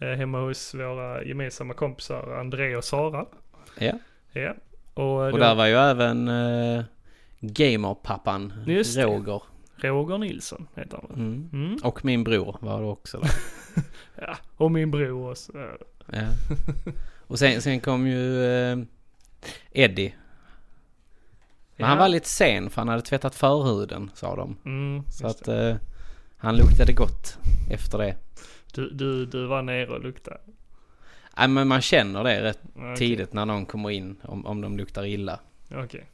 Eh, 0.00 0.08
hemma 0.08 0.40
hos 0.40 0.74
våra 0.74 1.24
gemensamma 1.24 1.74
kompisar 1.74 2.40
André 2.40 2.76
och 2.76 2.84
Sara. 2.84 3.26
Ja. 3.78 3.92
Ja. 4.32 4.54
Och, 4.94 5.24
Och 5.24 5.32
då, 5.32 5.38
där 5.38 5.54
var 5.54 5.66
ju 5.66 5.74
även 5.74 6.28
uh, 6.28 6.84
gamerpappan 7.40 8.52
Just 8.66 8.96
det. 8.96 9.04
Roger. 9.04 9.42
Roger 9.76 10.18
Nilsson 10.18 10.68
heter 10.74 11.00
han? 11.08 11.20
Mm. 11.20 11.48
Mm. 11.52 11.78
Och 11.82 12.04
min 12.04 12.24
bror 12.24 12.56
var 12.60 12.80
det 12.80 12.86
också 12.86 13.18
där. 13.18 13.30
Ja, 14.20 14.36
och 14.56 14.70
min 14.70 14.90
bror 14.90 15.30
också. 15.30 15.52
Ja. 16.12 16.26
Och 17.26 17.38
sen, 17.38 17.62
sen 17.62 17.80
kom 17.80 18.06
ju 18.06 18.44
eh, 18.44 18.78
Eddie. 19.70 20.14
Men 21.76 21.88
han 21.88 21.96
Ja. 21.96 22.02
var 22.02 22.08
lite 22.08 22.28
sen 22.28 22.70
för 22.70 22.80
han 22.80 22.88
hade 22.88 23.02
tvättat 23.02 23.34
förhuden 23.34 24.10
sa 24.14 24.36
de. 24.36 24.56
Mm, 24.64 25.02
Så 25.10 25.26
att 25.26 25.48
eh, 25.48 25.76
han 26.36 26.56
luktade 26.56 26.92
gott 26.92 27.38
efter 27.70 27.98
det. 27.98 28.16
du, 28.74 28.90
du, 28.90 29.26
du 29.26 29.46
var 29.46 29.62
nere 29.62 29.86
och 29.86 30.00
luktade. 30.00 30.40
Nej 31.38 31.48
men 31.48 31.68
man 31.68 31.80
känner 31.82 32.24
det 32.24 32.42
rätt 32.42 32.60
Okej. 32.76 32.96
tidigt 32.96 33.32
när 33.32 33.44
någon 33.46 33.66
kommer 33.66 33.90
in 33.90 34.16
om, 34.22 34.46
om 34.46 34.60
de 34.60 34.76
luktar 34.76 35.04
illa. 35.06 35.40
Okej. 35.74 36.06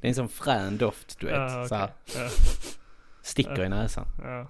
Det 0.00 0.06
är 0.06 0.08
en 0.08 0.14
sån 0.14 0.28
frän 0.28 0.78
doft 0.78 1.18
du 1.20 1.26
vet. 1.26 1.36
Ja, 1.36 1.68
så 1.68 1.74
här. 1.74 1.90
Ja, 2.16 2.28
sticker 3.22 3.64
i 3.64 3.68
näsan. 3.68 4.04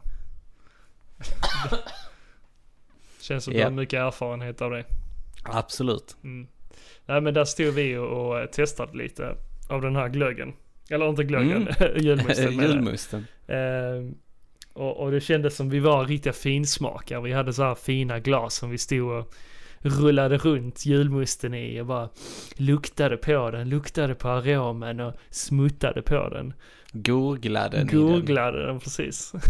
Känns 3.20 3.44
som 3.44 3.52
du 3.54 3.62
har 3.64 3.70
mycket 3.70 3.98
erfarenhet 4.00 4.62
av 4.62 4.70
det. 4.70 4.84
Absolut. 5.42 6.16
Mm. 6.24 6.48
Nej 7.06 7.20
men 7.20 7.34
där 7.34 7.44
stod 7.44 7.74
vi 7.74 7.96
och, 7.96 8.06
och 8.06 8.52
testade 8.52 8.98
lite 8.98 9.34
av 9.68 9.82
den 9.82 9.96
här 9.96 10.08
glöggen. 10.08 10.52
Eller 10.90 11.08
inte 11.08 11.24
glöggen, 11.24 11.68
julmusten 11.96 12.56
menar 12.56 12.62
jag. 12.62 12.72
Julmusten. 12.72 13.26
Ehm, 13.46 14.14
och, 14.72 14.96
och 14.96 15.10
det 15.10 15.20
kändes 15.20 15.56
som 15.56 15.70
vi 15.70 15.78
var 15.78 16.06
riktiga 16.06 16.32
finsmakare. 16.32 17.22
Vi 17.22 17.32
hade 17.32 17.52
så 17.52 17.62
här 17.62 17.74
fina 17.74 18.18
glas 18.18 18.54
som 18.54 18.70
vi 18.70 18.78
stod 18.78 19.10
och 19.10 19.34
rullade 19.80 20.38
runt 20.38 20.86
julmusten 20.86 21.54
i 21.54 21.80
och 21.80 21.86
bara 21.86 22.08
luktade 22.56 23.16
på 23.16 23.50
den, 23.50 23.68
luktade 23.68 24.14
på 24.14 24.28
aromen 24.28 25.00
och 25.00 25.14
smuttade 25.30 26.02
på 26.02 26.28
den. 26.28 26.52
Gurglade 26.92 27.76
den? 27.76 27.86
Gurglade 27.86 28.66
den 28.66 28.80
precis. 28.80 29.32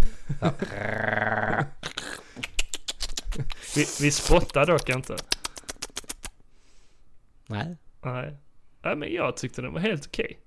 Vi, 3.76 3.86
vi 4.00 4.10
spottade 4.10 4.72
dock 4.72 4.88
inte. 4.88 5.16
Nej. 7.48 7.76
Nej. 8.02 8.36
Nej 8.82 8.96
men 8.96 9.12
jag 9.12 9.36
tyckte 9.36 9.62
den 9.62 9.72
var 9.72 9.80
helt 9.80 10.06
okej. 10.06 10.38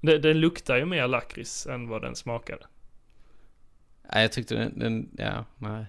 Den, 0.00 0.22
den 0.22 0.40
luktar 0.40 0.76
ju 0.76 0.84
mer 0.84 1.08
lakrits 1.08 1.66
än 1.66 1.88
vad 1.88 2.02
den 2.02 2.14
smakade. 2.16 2.66
Nej, 4.12 4.22
jag 4.22 4.32
tyckte 4.32 4.54
den, 4.54 4.78
den 4.78 5.10
ja, 5.18 5.44
nej. 5.58 5.86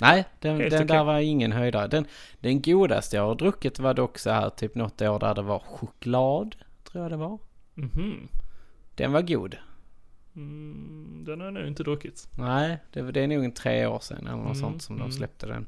Nej, 0.00 0.24
den, 0.40 0.58
den 0.58 0.66
okej. 0.66 0.84
där 0.86 1.04
var 1.04 1.18
ingen 1.18 1.52
höjdare. 1.52 1.86
Den, 1.88 2.06
den 2.40 2.62
godaste 2.62 3.16
jag 3.16 3.26
har 3.26 3.34
druckit 3.34 3.78
var 3.78 3.94
dock 3.94 4.18
så 4.18 4.30
här 4.30 4.50
typ 4.50 4.74
något 4.74 5.02
år 5.02 5.18
där 5.18 5.34
det 5.34 5.42
var 5.42 5.58
choklad, 5.58 6.56
tror 6.84 7.04
jag 7.04 7.12
det 7.12 7.16
var. 7.16 7.38
Mhm. 7.74 8.28
Den 8.94 9.12
var 9.12 9.22
god. 9.22 9.56
Mm, 10.36 11.24
den 11.26 11.40
har 11.40 11.46
jag 11.46 11.54
nog 11.54 11.66
inte 11.66 11.82
druckit. 11.82 12.28
Nej, 12.38 12.78
det, 12.92 13.12
det 13.12 13.20
är 13.20 13.28
nog 13.28 13.44
en 13.44 13.52
tre 13.52 13.86
år 13.86 13.98
sedan 13.98 14.26
eller 14.26 14.36
något 14.36 14.44
Mm, 14.44 14.54
sånt 14.54 14.82
som 14.82 14.96
mm. 14.96 15.08
de 15.08 15.14
släppte 15.14 15.46
den. 15.46 15.66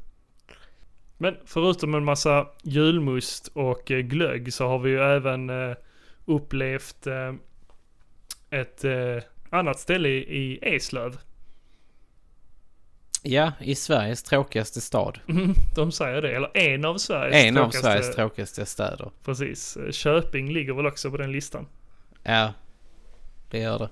Men 1.18 1.36
förutom 1.44 1.94
en 1.94 2.04
massa 2.04 2.48
julmust 2.62 3.48
och 3.54 3.90
eh, 3.90 3.98
glögg 3.98 4.52
så 4.54 4.68
har 4.68 4.78
vi 4.78 4.90
ju 4.90 4.98
även 5.00 5.50
eh, 5.50 5.76
upplevt 6.24 7.06
eh, 7.06 7.34
ett 8.50 8.84
annat 9.50 9.78
ställe 9.80 10.08
i, 10.08 10.58
Eslöv. 10.62 11.18
Ja, 13.22 13.52
i 13.60 13.74
Sveriges 13.74 14.22
tråkigaste 14.22 14.80
stad. 14.80 15.18
De 15.76 15.92
säger 15.92 16.22
det, 16.22 16.30
eller 16.36 16.56
en 16.56 16.84
av 16.84 16.98
Sveriges 16.98 17.44
En 17.44 17.56
av 17.58 17.70
tråkigaste- 17.70 17.82
Sveriges 17.82 18.14
tråkigaste 18.14 18.66
städer. 18.66 19.10
Precis. 19.24 19.78
Köping 19.90 20.52
ligger 20.52 20.72
väl 20.74 20.86
också 20.86 21.10
på 21.10 21.16
den 21.16 21.32
listan. 21.32 21.66
Ja, 22.22 22.52
det 23.50 23.58
gör 23.58 23.78
det. 23.78 23.88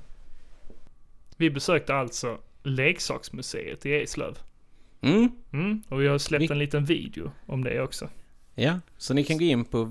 Vi 1.36 1.50
besökte 1.50 1.94
alltså 1.94 2.38
Leksaksmuseet 2.62 3.86
i 3.86 4.02
Eslöv. 4.02 4.38
Mm, 5.04 5.30
Mm, 5.52 5.82
och 5.88 6.02
vi 6.02 6.06
har 6.06 6.18
släppt 6.18 6.42
Vi- 6.42 6.52
en 6.52 6.58
liten 6.58 6.84
video 6.84 7.30
om 7.46 7.64
det 7.64 7.80
också. 7.82 8.08
ja. 8.54 8.80
Så 8.98 9.14
ni 9.14 9.24
kan 9.24 9.38
gå 9.38 9.44
in 9.44 9.64
på 9.64 9.84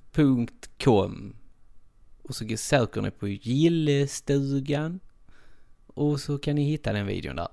www.youtube.com 0.00 1.36
och 2.22 2.34
så 2.34 2.56
söker 2.56 3.02
ni 3.02 3.10
på 3.10 3.28
gillestugan 3.28 5.00
och 5.86 6.20
så 6.20 6.38
kan 6.38 6.54
ni 6.54 6.62
hitta 6.64 6.92
den 6.92 7.06
videon 7.06 7.36
där. 7.36 7.48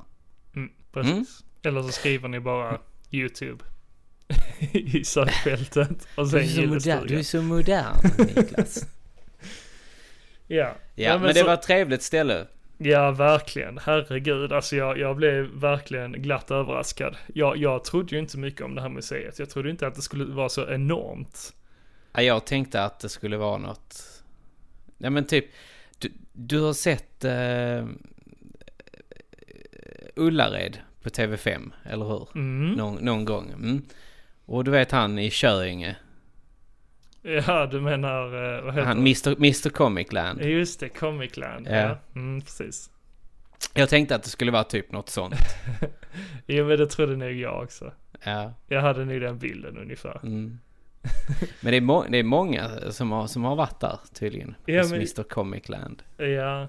Mm, 0.56 0.70
precis. 0.92 1.44
Eller 1.64 1.82
så 1.82 1.90
skriver 1.90 2.28
ni 2.28 2.40
bara 2.40 2.82
YouTube 3.12 3.64
i 4.72 5.04
sökfältet 5.06 6.08
och 6.16 6.24
Du 6.26 6.30
sen 6.30 6.40
är, 6.40 6.44
så 6.48 6.62
modern, 6.62 6.70
gillestugan. 6.70 7.08
du 7.08 7.20
är 7.20 7.24
så 7.24 7.42
modern 7.42 7.96
Niklas. 8.36 8.86
Ja, 10.50 10.76
Ja, 10.96 11.10
Nej, 11.10 11.20
men, 11.20 11.28
det 11.34 11.40
så- 11.40 11.46
var 11.46 11.54
ett 11.54 11.62
trevligt 11.62 12.02
ställe. 12.04 12.48
Ja, 12.78 13.12
verkligen. 13.12 13.78
Herregud, 13.78 14.54
alltså 14.54 14.76
jag, 14.76 14.98
jag 14.98 15.16
blev 15.16 15.46
verkligen 15.46 16.12
glatt 16.12 16.52
överraskad. 16.52 17.18
Jag, 17.34 17.58
jag 17.58 17.84
trodde 17.84 18.16
ju 18.16 18.22
inte 18.22 18.38
mycket 18.38 18.62
om 18.62 18.76
det 18.76 18.82
här 18.82 18.90
museet. 18.90 19.40
Jag 19.40 19.50
trodde 19.50 19.70
inte 19.70 19.88
att 19.88 19.96
det 19.96 20.02
skulle 20.02 20.26
vara 20.26 20.50
så 20.50 20.70
enormt. 20.70 21.54
Ja, 22.14 22.22
jag 22.22 22.46
tänkte 22.46 22.84
att 22.84 23.00
det 23.00 23.10
skulle 23.10 23.38
vara 23.38 23.58
något... 23.58 24.24
Ja 24.98 25.10
men 25.10 25.26
typ, 25.26 25.46
du, 26.00 26.12
du 26.34 26.62
har 26.62 26.74
sett 26.74 27.26
uh, 27.26 27.90
Ullared 30.16 30.78
på 31.02 31.10
TV5, 31.10 31.72
eller 31.84 32.06
hur? 32.06 32.28
Mm. 32.36 32.72
Någon, 32.72 32.96
någon 32.96 33.26
gång. 33.26 33.50
Mm. 33.50 33.82
Och 34.46 34.64
du 34.64 34.72
vet 34.72 34.92
han 34.92 35.20
i 35.20 35.30
Köinge, 35.30 35.96
Ja, 37.48 37.66
du 37.66 37.82
menar, 37.82 38.26
eh, 38.58 38.62
vad 38.64 38.74
heter 38.74 38.86
han? 38.88 38.98
Mr, 38.98 39.30
Mr 39.38 39.70
Comic 39.70 40.12
Land. 40.12 40.42
Just 40.42 40.80
det, 40.80 40.90
Comic 40.90 41.38
Land. 41.38 41.68
Ja. 41.70 41.76
Ja, 41.76 41.98
mm, 42.16 42.42
precis. 42.42 42.90
Jag 43.74 43.90
tänkte 43.90 44.16
att 44.16 44.24
det 44.24 44.30
skulle 44.30 44.52
vara 44.52 44.64
typ 44.64 44.92
något 44.92 45.10
sånt. 45.10 45.36
Jo, 46.46 46.66
men 46.66 46.78
det 46.78 46.88
trodde 46.88 47.16
nog 47.16 47.32
jag 47.32 47.64
också. 47.64 47.92
Ja. 48.24 48.54
Jag 48.68 48.82
hade 48.82 49.06
nog 49.06 49.22
den 49.22 49.38
bilden 49.38 49.78
ungefär. 49.78 50.20
Mm. 50.24 50.60
Men 51.62 51.72
det 51.72 51.78
är, 51.78 51.82
må- 51.82 52.06
det 52.10 52.18
är 52.18 52.24
många 52.24 52.70
som 52.92 53.12
har, 53.12 53.28
som 53.28 53.44
har 53.44 53.56
varit 53.56 53.80
där 53.80 54.00
tydligen. 54.14 54.56
Ja, 54.66 54.82
hos 54.82 54.92
men- 54.92 55.00
Mr 55.00 55.24
Comic 55.24 55.70
Land. 55.70 56.04
Ja, 56.18 56.68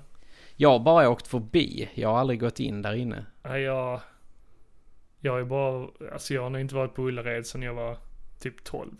Jag 0.56 0.70
har 0.70 0.78
bara 0.78 1.08
åkt 1.08 1.26
förbi. 1.26 1.88
Jag 1.94 2.08
har 2.08 2.18
aldrig 2.18 2.40
gått 2.40 2.60
in 2.60 2.82
där 2.82 2.94
inne. 2.94 3.24
ja, 3.42 3.58
jag... 3.58 4.00
Jag 5.20 5.40
är 5.40 5.44
bara, 5.44 5.88
alltså 6.12 6.34
jag 6.34 6.42
har 6.42 6.50
nog 6.50 6.60
inte 6.60 6.74
varit 6.74 6.94
på 6.94 7.02
Ullared 7.02 7.46
sedan 7.46 7.62
jag 7.62 7.74
var 7.74 7.96
typ 8.40 8.64
12. 8.64 8.90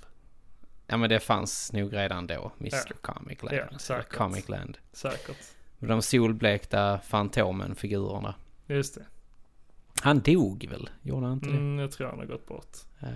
Ja 0.91 0.97
men 0.97 1.11
det 1.11 1.21
fanns 1.21 1.73
nog 1.73 1.97
redan 1.97 2.27
då, 2.27 2.53
Mr 2.61 2.71
Ja. 2.73 2.95
Comic 3.01 3.43
Land. 3.43 3.57
Ja, 3.73 3.79
säkert. 3.79 4.13
Comic 4.13 4.49
Land. 4.49 4.79
Säkert. 4.93 5.37
De 5.79 6.03
solblekta 6.03 6.99
Fantomen-figurerna. 6.99 8.35
Just 8.67 8.95
det. 8.95 9.07
Han 10.03 10.21
dog 10.21 10.67
väl? 10.71 10.91
Gjorde 11.03 11.27
han 11.27 11.33
inte 11.33 11.49
det? 11.49 11.57
Mm, 11.57 11.79
jag 11.79 11.93
tror 11.93 12.09
han 12.09 12.19
har 12.19 12.27
gått 12.27 12.47
bort. 12.47 12.77
Ja. 12.99 13.09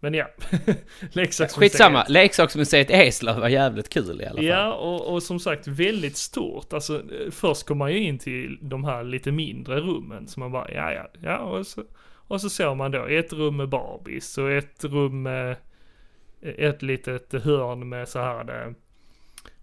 Men 0.00 0.14
ja, 0.14 0.26
leksaksmuseet. 1.12 1.72
Skitsamma, 1.72 2.04
Leksaksmuseet 2.08 2.90
i 2.90 2.92
Eslöv 2.92 3.40
var 3.40 3.48
jävligt 3.48 3.88
kul 3.88 4.20
i 4.20 4.26
alla 4.26 4.36
fall. 4.36 4.44
Ja, 4.44 4.72
och, 4.72 5.12
och 5.14 5.22
som 5.22 5.40
sagt 5.40 5.66
väldigt 5.66 6.16
stort. 6.16 6.72
Alltså 6.72 6.96
eh, 6.96 7.30
först 7.30 7.66
kom 7.66 7.78
man 7.78 7.92
ju 7.92 7.98
in 7.98 8.18
till 8.18 8.58
de 8.62 8.84
här 8.84 9.04
lite 9.04 9.32
mindre 9.32 9.80
rummen. 9.80 10.28
Så 10.28 10.40
man 10.40 10.52
bara, 10.52 10.70
ja, 10.70 10.92
ja, 10.92 11.10
ja. 11.20 11.38
Och 11.38 11.66
så, 11.66 11.82
och 12.14 12.40
så 12.40 12.50
såg 12.50 12.76
man 12.76 12.90
då 12.90 13.06
ett 13.06 13.32
rum 13.32 13.56
med 13.56 13.68
Barbies 13.68 14.38
och 14.38 14.50
ett 14.50 14.84
rum 14.84 15.22
med 15.22 15.56
ett 16.44 16.82
litet 16.82 17.32
hörn 17.44 17.88
med 17.88 18.08
så 18.08 18.18
här 18.18 18.66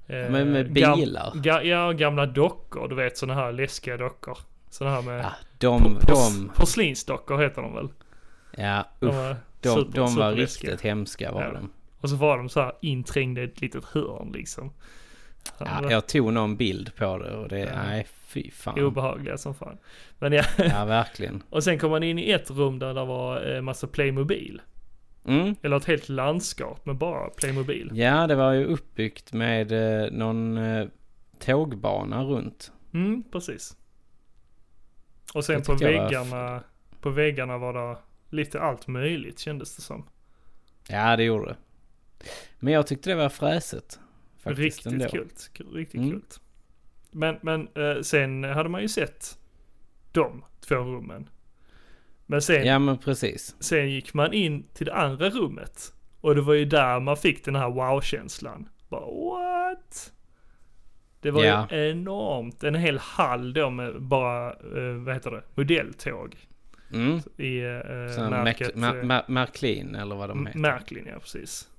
eh, 0.07 0.29
Men 0.31 0.51
med 0.51 0.77
gam- 0.77 0.95
bilar. 0.95 1.31
Ga, 1.35 1.63
ja, 1.63 1.91
gamla 1.91 2.25
dockor. 2.25 2.87
Du 2.87 2.95
vet 2.95 3.17
sådana 3.17 3.41
här 3.41 3.51
läskiga 3.51 3.97
dockor. 3.97 4.37
Sådana 4.69 4.95
här 4.95 5.01
med 5.01 5.19
Ja, 5.19 5.31
de, 5.57 5.81
por- 5.81 5.99
pors- 5.99 6.37
de, 6.37 6.51
porslinsdockor 6.55 7.37
heter 7.37 7.61
de 7.61 7.75
väl? 7.75 7.87
ja 8.57 8.87
De 8.99 9.05
usch, 9.07 9.15
var, 9.15 9.35
de, 9.61 9.69
super- 9.69 9.95
de 9.99 10.15
var 10.15 10.31
riktigt 10.31 10.81
hemska 10.81 11.31
var 11.31 11.41
Ja. 11.43 11.51
de. 11.53 11.71
Och 12.01 12.09
så 12.09 12.15
var 12.15 12.37
de 12.37 12.49
så 12.49 12.61
här 12.61 12.73
inträngda 12.81 13.41
i 13.41 13.43
ett 13.43 13.61
litet 13.61 13.85
hörn 13.85 14.31
liksom. 14.33 14.73
Ja, 15.57 15.91
jag 15.91 16.07
tog 16.07 16.33
någon 16.33 16.57
bild 16.57 16.95
på 16.95 17.17
det 17.17 17.31
och 17.37 17.49
det, 17.49 17.59
Ja. 17.59 17.83
nej 17.83 18.07
fy 18.27 18.51
fan. 18.51 18.83
Obehagliga 18.83 19.37
som 19.37 19.55
fan. 19.55 19.77
Men 20.19 20.33
ja, 20.33 20.43
Ja 20.57 20.85
verkligen. 20.85 21.43
och 21.49 21.63
sen 21.63 21.79
kom 21.79 21.91
man 21.91 22.03
in 22.03 22.19
i 22.19 22.31
ett 22.31 22.51
rum 22.51 22.79
där 22.79 22.93
det 22.93 23.05
var 23.05 23.55
eh, 23.55 23.61
massa 23.61 23.87
Playmobil. 23.87 24.61
Mm. 25.25 25.55
Eller 25.61 25.77
ett 25.77 25.85
helt 25.85 26.09
landskap 26.09 26.85
med 26.85 26.95
bara 26.95 27.29
Playmobil. 27.29 27.91
Ja, 27.93 28.27
det 28.27 28.35
var 28.35 28.51
ju 28.51 28.65
uppbyggt 28.65 29.33
med 29.33 29.71
eh, 29.71 30.11
någon 30.11 30.57
eh, 30.57 30.87
tågbana 31.39 32.23
runt. 32.23 32.71
Mm, 32.93 33.23
precis. 33.31 33.77
Och 35.33 35.45
sen 35.45 35.61
på 35.61 35.71
jag 35.71 35.79
var 35.79 35.87
väggarna, 36.03 36.63
på 37.01 37.09
väggarna 37.09 37.57
var 37.57 37.73
det 37.73 37.97
lite 38.29 38.61
allt 38.61 38.87
möjligt 38.87 39.39
kändes 39.39 39.75
det 39.75 39.81
som. 39.81 40.05
Ja, 40.87 41.15
det 41.17 41.23
gjorde 41.23 41.45
det. 41.45 41.55
Men 42.59 42.73
jag 42.73 42.87
tyckte 42.87 43.09
det 43.09 43.15
var 43.15 43.29
fräset. 43.29 43.99
Faktiskt 44.37 44.59
Riktigt 44.85 44.85
ändå. 44.93 45.09
kul. 45.09 45.29
Riktigt 45.73 45.99
Mm. 46.01 46.11
kul. 46.11 46.21
Men, 47.11 47.37
men 47.41 47.67
eh, 47.75 48.01
sen 48.01 48.43
hade 48.43 48.69
man 48.69 48.81
ju 48.81 48.89
sett 48.89 49.37
de 50.11 50.43
två 50.61 50.75
rummen. 50.75 51.29
Men 52.31 52.41
sen, 52.41 52.65
Ja, 52.65 52.79
men 52.79 52.97
precis. 52.97 53.55
sen 53.59 53.89
gick 53.91 54.13
man 54.13 54.33
in 54.33 54.63
till 54.73 54.85
det 54.85 54.93
andra 54.95 55.29
rummet. 55.29 55.93
Och 56.21 56.35
det 56.35 56.41
var 56.41 56.53
ju 56.53 56.65
där 56.65 56.99
man 56.99 57.17
fick 57.17 57.45
den 57.45 57.55
här 57.55 57.69
wow-känslan. 57.69 58.69
Bara 58.89 59.05
what? 59.05 60.11
Det 61.21 61.31
var 61.31 61.43
Ja. 61.43 61.67
ju 61.71 61.89
enormt. 61.91 62.63
En 62.63 62.75
hel 62.75 62.97
hall 62.99 63.53
då 63.53 63.69
med 63.69 64.01
bara, 64.01 64.49
eh, 64.51 64.93
vad 65.05 65.13
heter 65.13 65.31
det, 65.31 65.43
modelltåg. 65.55 66.35
Mm. 66.93 67.19
I 67.37 67.59
eh, 67.59 68.29
märket. 68.29 68.75
Eh, 68.75 69.21
Märklin 69.27 69.95
eller 69.95 70.15
vad 70.15 70.29
de 70.29 70.45
heter. 70.45 70.59
Märklin, 70.59 71.05
ja 71.13 71.19
precis. 71.19 71.69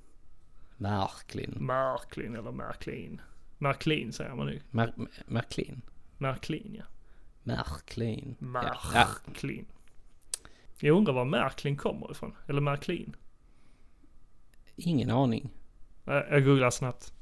Märklin. 0.77 1.57
Märklin 1.61 2.35
eller 2.37 2.53
Märklin. 2.53 3.21
Märklin 3.59 4.13
säger 4.13 4.35
man 4.35 4.47
nu. 4.47 4.61
Mär- 4.71 5.07
Märklin. 5.27 5.83
Märklin 6.19 6.75
ja. 6.79 6.85
Märklin. 7.43 8.37
Märklin. 8.39 9.67
Jag 10.85 10.97
undrar 10.97 11.13
var 11.13 11.25
Märklin 11.25 11.77
kommer 11.77 12.11
ifrån. 12.11 12.35
Eller 12.49 12.61
Märklin. 12.61 13.17
Ingen 14.77 15.11
aning. 15.11 15.51
Jag 16.05 16.45
googlar 16.45 16.71
snabbt. 16.71 17.13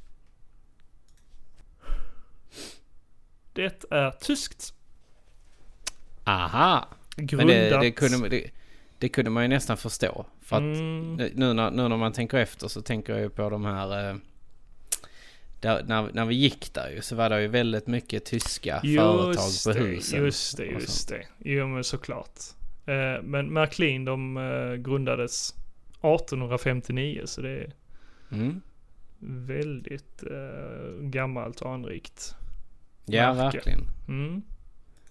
Det 3.52 3.86
är 3.90 4.10
tyskt. 4.10 4.74
Aha! 6.24 6.88
Grundat. 7.16 7.46
Men 7.46 7.70
det, 7.70 7.80
det, 7.80 7.90
kunde, 7.90 8.28
det, 8.28 8.50
det 8.98 9.08
kunde 9.08 9.30
man 9.30 9.42
ju 9.42 9.48
nästan 9.48 9.76
förstå. 9.76 10.26
För 10.40 10.56
att 10.56 10.62
Mm, 10.62 11.14
nu, 11.34 11.52
när, 11.52 11.70
nu 11.70 11.88
när 11.88 11.96
man 11.96 12.12
tänker 12.12 12.38
efter 12.38 12.68
så 12.68 12.82
tänker 12.82 13.12
jag 13.12 13.22
ju 13.22 13.30
på 13.30 13.50
de 13.50 13.64
här... 13.64 14.10
Eh, 14.10 14.16
där, 15.60 15.84
när, 15.84 16.10
när 16.12 16.24
vi 16.24 16.34
gick 16.34 16.74
där 16.74 16.90
ju 16.90 17.02
så 17.02 17.16
var 17.16 17.30
det 17.30 17.42
ju 17.42 17.48
väldigt 17.48 17.86
mycket 17.86 18.24
tyska 18.24 18.80
företag 18.80 19.50
på 19.64 19.72
det, 19.72 19.84
husen. 19.84 20.24
Just 20.24 20.56
det, 20.56 20.64
just 20.64 21.08
det. 21.08 21.26
Jo 21.38 21.66
men 21.66 21.84
såklart. 21.84 22.40
Eh, 22.86 23.22
men 23.22 23.52
Märklin 23.52 24.04
de 24.04 24.36
eh, 24.36 24.74
grundades 24.74 25.54
1859 26.02 27.22
så 27.24 27.40
det 27.40 27.50
är 27.50 27.72
Mm. 28.32 28.60
väldigt 29.46 30.22
eh, 30.30 31.00
gammalt 31.00 31.60
och 31.60 31.72
anrikt. 31.72 32.34
Ja, 33.06 33.34
Märke. 33.34 33.56
verkligen. 33.56 33.80
Mm. 34.08 34.42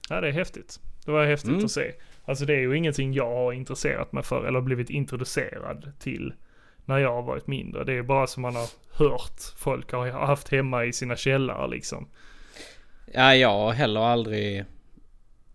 Ja, 0.10 0.22
det 0.22 0.28
är 0.28 0.32
häftigt. 0.32 0.80
Det 1.06 1.12
var 1.12 1.26
häftigt 1.26 1.50
Mm. 1.52 1.66
att 1.66 1.72
se. 1.72 1.92
Alltså 2.26 2.46
det 2.46 2.54
är 2.54 2.60
ju 2.60 2.78
ingenting 2.78 3.14
jag 3.14 3.26
har 3.36 3.54
intresserat 3.54 4.12
mig 4.12 4.24
för 4.24 4.46
eller 4.48 4.62
blivit 4.62 4.90
introducerad 4.90 5.92
till 6.00 6.34
när 6.86 6.98
jag 6.98 7.14
har 7.14 7.22
varit 7.22 7.48
mindre. 7.48 7.84
Det 7.84 7.94
är 7.94 8.04
bara 8.04 8.28
som 8.28 8.42
man 8.42 8.56
har 8.56 8.68
hört 8.92 9.42
folk 9.58 9.92
har 9.92 10.10
haft 10.10 10.50
hemma 10.50 10.86
i 10.86 10.94
sina 10.94 11.16
källare 11.16 11.68
liksom. 11.68 12.08
Ja, 13.14 13.36
jag 13.36 13.50
har 13.50 13.72
heller 13.72 14.00
aldrig... 14.02 14.66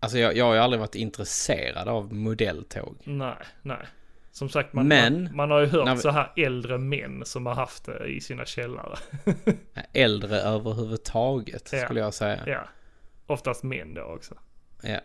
Alltså 0.05 0.17
jag, 0.17 0.37
jag 0.37 0.45
har 0.45 0.53
ju 0.53 0.59
aldrig 0.59 0.79
varit 0.79 0.95
intresserad 0.95 1.87
av 1.87 2.13
modelltåg. 2.13 2.95
Nej, 3.03 3.35
nej. 3.61 3.77
Som 4.31 4.49
sagt, 4.49 4.73
man, 4.73 4.87
Men, 4.87 5.23
man, 5.23 5.35
man 5.35 5.51
har 5.51 5.59
ju 5.59 5.65
hört 5.67 5.97
vi- 5.97 6.01
så 6.01 6.09
här 6.09 6.31
äldre 6.35 6.77
män 6.77 7.21
som 7.25 7.45
har 7.45 7.53
haft 7.53 7.85
det 7.85 8.05
i 8.05 8.21
sina 8.21 8.45
källare. 8.45 8.97
Äldre 9.93 10.35
överhuvudtaget 10.39 11.69
Ja. 11.73 11.79
skulle 11.85 11.99
jag 11.99 12.13
säga. 12.13 12.39
ja. 12.45 12.61
Oftast 13.27 13.63
män 13.63 13.93
då 13.93 14.01
också. 14.01 14.35
Ja. 14.81 14.99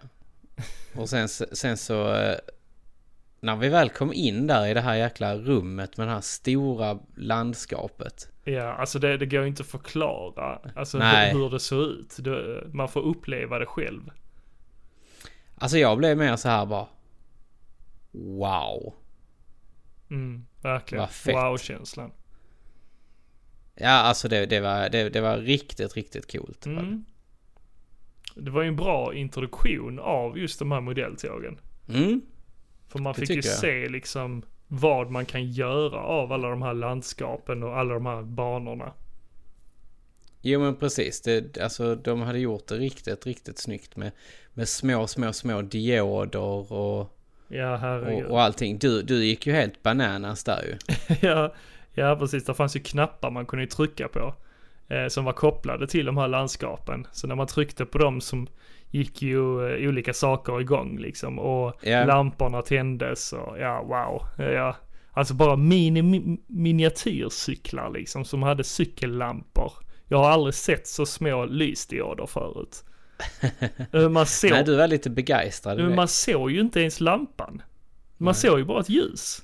Och 0.96 1.08
sen, 1.08 1.28
sen 1.28 1.76
så... 1.76 2.14
eh, 2.14 2.36
När 3.40 3.56
vi 3.56 3.68
väl 3.68 3.90
kom 3.90 4.12
in 4.12 4.46
där 4.46 4.66
i 4.66 4.74
det 4.74 4.80
här 4.80 4.94
jäkla 4.96 5.36
rummet 5.36 5.96
med 5.96 6.06
det 6.08 6.12
här 6.12 6.20
stora 6.20 6.98
landskapet. 7.16 8.28
Ja, 8.44 8.72
alltså 8.72 8.98
det, 8.98 9.16
det 9.16 9.26
går 9.26 9.42
ju 9.42 9.48
inte 9.48 9.62
att 9.62 9.66
förklara 9.68 10.58
alltså 10.76 10.98
hur, 10.98 11.32
hur 11.32 11.50
det 11.50 11.60
ser 11.60 11.86
ut. 11.90 12.16
Det, 12.18 12.62
man 12.72 12.88
får 12.88 13.00
uppleva 13.00 13.58
det 13.58 13.66
själv. 13.66 14.10
Alltså 15.60 15.78
jag 15.78 15.98
blev 15.98 16.18
mer 16.18 16.36
så 16.36 16.48
här 16.48 16.66
bara... 16.66 16.86
Wow. 18.12 18.94
Mm, 20.10 20.46
verkligen. 20.62 21.06
Wow-känslan. 21.26 22.10
Ja, 23.74 23.90
alltså 23.90 24.28
det, 24.28 24.46
det, 24.46 24.60
var, 24.60 24.88
det, 24.88 25.08
det 25.08 25.20
var 25.20 25.36
riktigt, 25.36 25.96
riktigt 25.96 26.32
coolt. 26.32 26.66
Mm. 26.66 27.04
Det 28.34 28.50
var 28.50 28.62
ju 28.62 28.68
en 28.68 28.76
bra 28.76 29.14
introduktion 29.14 29.98
av 29.98 30.38
just 30.38 30.58
de 30.58 30.72
här 30.72 30.80
modelltågen. 30.80 31.58
Mm. 31.88 32.20
För 32.88 32.98
man 32.98 33.12
Det 33.12 33.20
fick 33.20 33.30
ju 33.30 33.36
jag. 33.36 33.44
se 33.44 33.88
liksom 33.88 34.42
vad 34.68 35.10
man 35.10 35.26
kan 35.26 35.50
göra 35.52 35.98
av 35.98 36.32
alla 36.32 36.48
de 36.48 36.62
här 36.62 36.74
landskapen 36.74 37.62
och 37.62 37.78
alla 37.78 37.94
de 37.94 38.06
här 38.06 38.22
banorna. 38.22 38.92
Jo 40.42 40.60
men 40.60 40.76
precis, 40.76 41.20
det, 41.20 41.58
alltså 41.58 41.94
de 41.94 42.20
hade 42.22 42.38
gjort 42.38 42.66
det 42.66 42.74
riktigt, 42.74 43.26
riktigt 43.26 43.58
snyggt 43.58 43.96
med, 43.96 44.10
med 44.54 44.68
små, 44.68 45.06
små, 45.06 45.32
små 45.32 45.62
dioder 45.62 46.72
och, 46.72 47.16
Ja, 47.48 47.76
herregud. 47.76 48.24
och, 48.24 48.30
och 48.30 48.42
allting. 48.42 48.78
Du, 48.78 49.02
du 49.02 49.24
gick 49.24 49.46
ju 49.46 49.52
helt 49.52 49.82
bananas 49.82 50.44
där 50.44 50.62
ju. 50.62 50.94
ja, 51.28 51.54
ja, 51.94 52.16
precis. 52.16 52.44
Det 52.44 52.54
fanns 52.54 52.76
ju 52.76 52.80
knappar 52.80 53.30
man 53.30 53.46
kunde 53.46 53.66
trycka 53.66 54.08
på. 54.08 54.34
Eh, 54.88 55.06
som 55.08 55.24
var 55.24 55.32
kopplade 55.32 55.86
till 55.86 56.06
de 56.06 56.16
här 56.16 56.28
landskapen. 56.28 57.06
Så 57.12 57.26
när 57.26 57.34
man 57.34 57.46
tryckte 57.46 57.84
på 57.86 57.98
dem 57.98 58.20
som 58.20 58.46
gick 58.90 59.22
ju 59.22 59.68
eh, 59.68 59.88
olika 59.88 60.12
saker 60.14 60.60
igång 60.60 60.98
liksom. 60.98 61.38
Och 61.38 61.74
Ja. 61.82 62.04
lamporna 62.04 62.62
tändes 62.62 63.32
och 63.32 63.58
ja, 63.58 63.82
wow. 63.82 64.46
Ja. 64.52 64.76
Alltså 65.12 65.34
bara 65.34 65.56
mini, 65.56 66.02
mi, 66.02 66.38
miniatyrcyklar 66.46 67.90
liksom 67.90 68.24
som 68.24 68.42
hade 68.42 68.64
cykellampor. 68.64 69.72
Jag 70.12 70.18
har 70.18 70.30
aldrig 70.30 70.54
sett 70.54 70.86
så 70.86 71.06
små 71.06 71.44
lysdioder 71.44 72.26
förut. 72.26 72.84
Eh, 73.92 74.08
man, 74.08 74.26
såg, 74.26 74.50
Nej, 74.50 74.64
du 74.64 74.76
var 74.76 74.86
lite 74.88 75.10
begeistrad 75.10 75.78
det. 75.78 75.88
man 75.88 76.08
såg 76.08 76.50
ju 76.50 76.60
inte 76.60 76.80
ens 76.80 77.00
lampan. 77.00 77.62
Man 78.16 78.32
Nej. 78.32 78.34
såg 78.34 78.58
ju 78.58 78.64
bara 78.64 78.80
ett 78.80 78.88
ljus. 78.88 79.42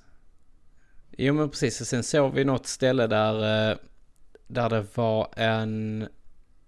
Jo 1.18 1.34
men 1.34 1.50
precis, 1.50 1.80
och 1.80 1.86
sen 1.86 2.02
såg 2.02 2.34
vi 2.34 2.44
något 2.44 2.66
ställe 2.66 3.06
där, 3.06 3.70
eh, 3.70 3.76
där 4.46 4.68
det 4.70 4.86
var 4.94 5.28
en, 5.36 6.08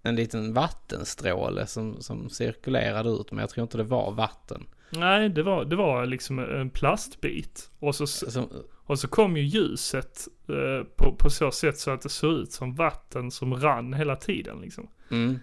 en 0.03 0.15
liten 0.15 0.53
vattenstråle 0.53 1.67
som, 1.67 2.01
som 2.01 2.29
cirkulerade 2.29 3.09
ut, 3.09 3.31
men 3.31 3.39
jag 3.39 3.49
tror 3.49 3.63
inte 3.63 3.77
det 3.77 3.83
var 3.83 4.11
vatten. 4.11 4.65
Nej, 4.89 5.29
det 5.29 5.43
var, 5.43 5.65
det 5.65 5.75
var 5.75 6.05
liksom 6.05 6.39
en 6.39 6.69
plastbit. 6.69 7.69
Och 7.79 7.95
så, 7.95 8.07
Som, 8.07 8.49
och 8.89 8.99
så 8.99 9.07
kom 9.07 9.37
ju 9.37 9.43
ljuset 9.43 10.27
eh, 10.49 10.83
på, 10.95 11.15
på 11.15 11.29
så 11.29 11.51
sätt 11.51 11.77
så 11.77 11.91
att 11.91 12.01
det 12.01 12.09
såg 12.09 12.33
ut 12.33 12.51
som 12.51 12.75
vatten 12.75 13.31
som 13.31 13.55
rann 13.55 13.93
hela 13.93 14.15
tiden 14.15 14.61
liksom. 14.61 14.87
mm. 15.11 15.39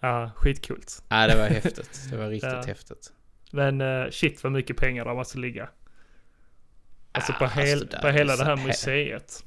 Ja, 0.00 0.30
skitcoolt. 0.36 1.02
Nej, 1.08 1.28
det 1.28 1.36
var 1.36 1.46
häftigt. 1.46 2.00
Det 2.10 2.16
var 2.16 2.28
riktigt 2.28 2.52
Ja. 2.52 2.62
häftigt. 2.66 3.12
Men 3.52 3.80
eh, 3.80 4.10
shit 4.10 4.42
vad 4.44 4.52
mycket 4.52 4.76
pengar 4.76 5.04
det 5.04 5.14
måste 5.14 5.38
ligga. 5.38 5.68
Alltså 7.12 7.32
på, 7.32 7.44
Ah, 7.44 7.48
hel, 7.48 7.72
alltså 7.72 7.86
där 7.88 8.00
på 8.00 8.08
hela 8.08 8.36
det 8.36 8.44
här 8.44 8.56
museet. 8.56 9.44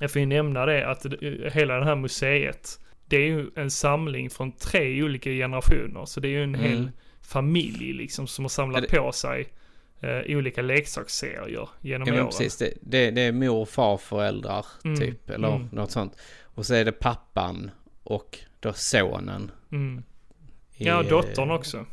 Jag 0.00 0.10
får 0.10 0.20
ju 0.20 0.26
nämna 0.26 0.66
det 0.66 0.86
att 0.90 1.06
hela 1.52 1.78
det 1.78 1.84
här 1.84 1.96
museet, 1.96 2.80
det 3.06 3.16
är 3.16 3.26
ju 3.26 3.50
en 3.56 3.70
samling 3.70 4.30
från 4.30 4.52
tre 4.52 5.02
olika 5.02 5.30
generationer. 5.30 6.04
Så 6.04 6.20
det 6.20 6.28
är 6.28 6.32
ju 6.32 6.42
en 6.42 6.54
Mm. 6.54 6.70
hel 6.70 6.90
familj 7.22 7.92
liksom 7.92 8.26
som 8.26 8.44
har 8.44 8.48
samlat 8.48 8.82
det- 8.90 8.96
på 8.98 9.12
sig 9.12 9.48
eh, 10.04 10.36
olika 10.36 10.62
leksaksserier 10.62 11.68
genom 11.80 12.08
Ja 12.08 12.14
åren. 12.14 12.26
precis, 12.26 12.56
det, 12.56 12.72
det, 12.80 13.10
det 13.10 13.20
är 13.20 13.32
mor 13.32 13.56
och 13.56 13.68
farföräldrar 13.68 14.66
Mm, 14.84 15.00
typ, 15.00 15.30
eller 15.30 15.56
mm. 15.56 15.68
något 15.72 15.90
sånt. 15.90 16.16
Och 16.42 16.66
så 16.66 16.74
är 16.74 16.84
det 16.84 16.92
pappan 16.92 17.70
och 18.02 18.38
då 18.60 18.72
sonen. 18.72 19.50
Mm. 19.72 20.02
i, 20.76 20.84
Ja, 20.86 21.02
eh, 21.02 21.08
dottern 21.08 21.50
också. 21.50 21.86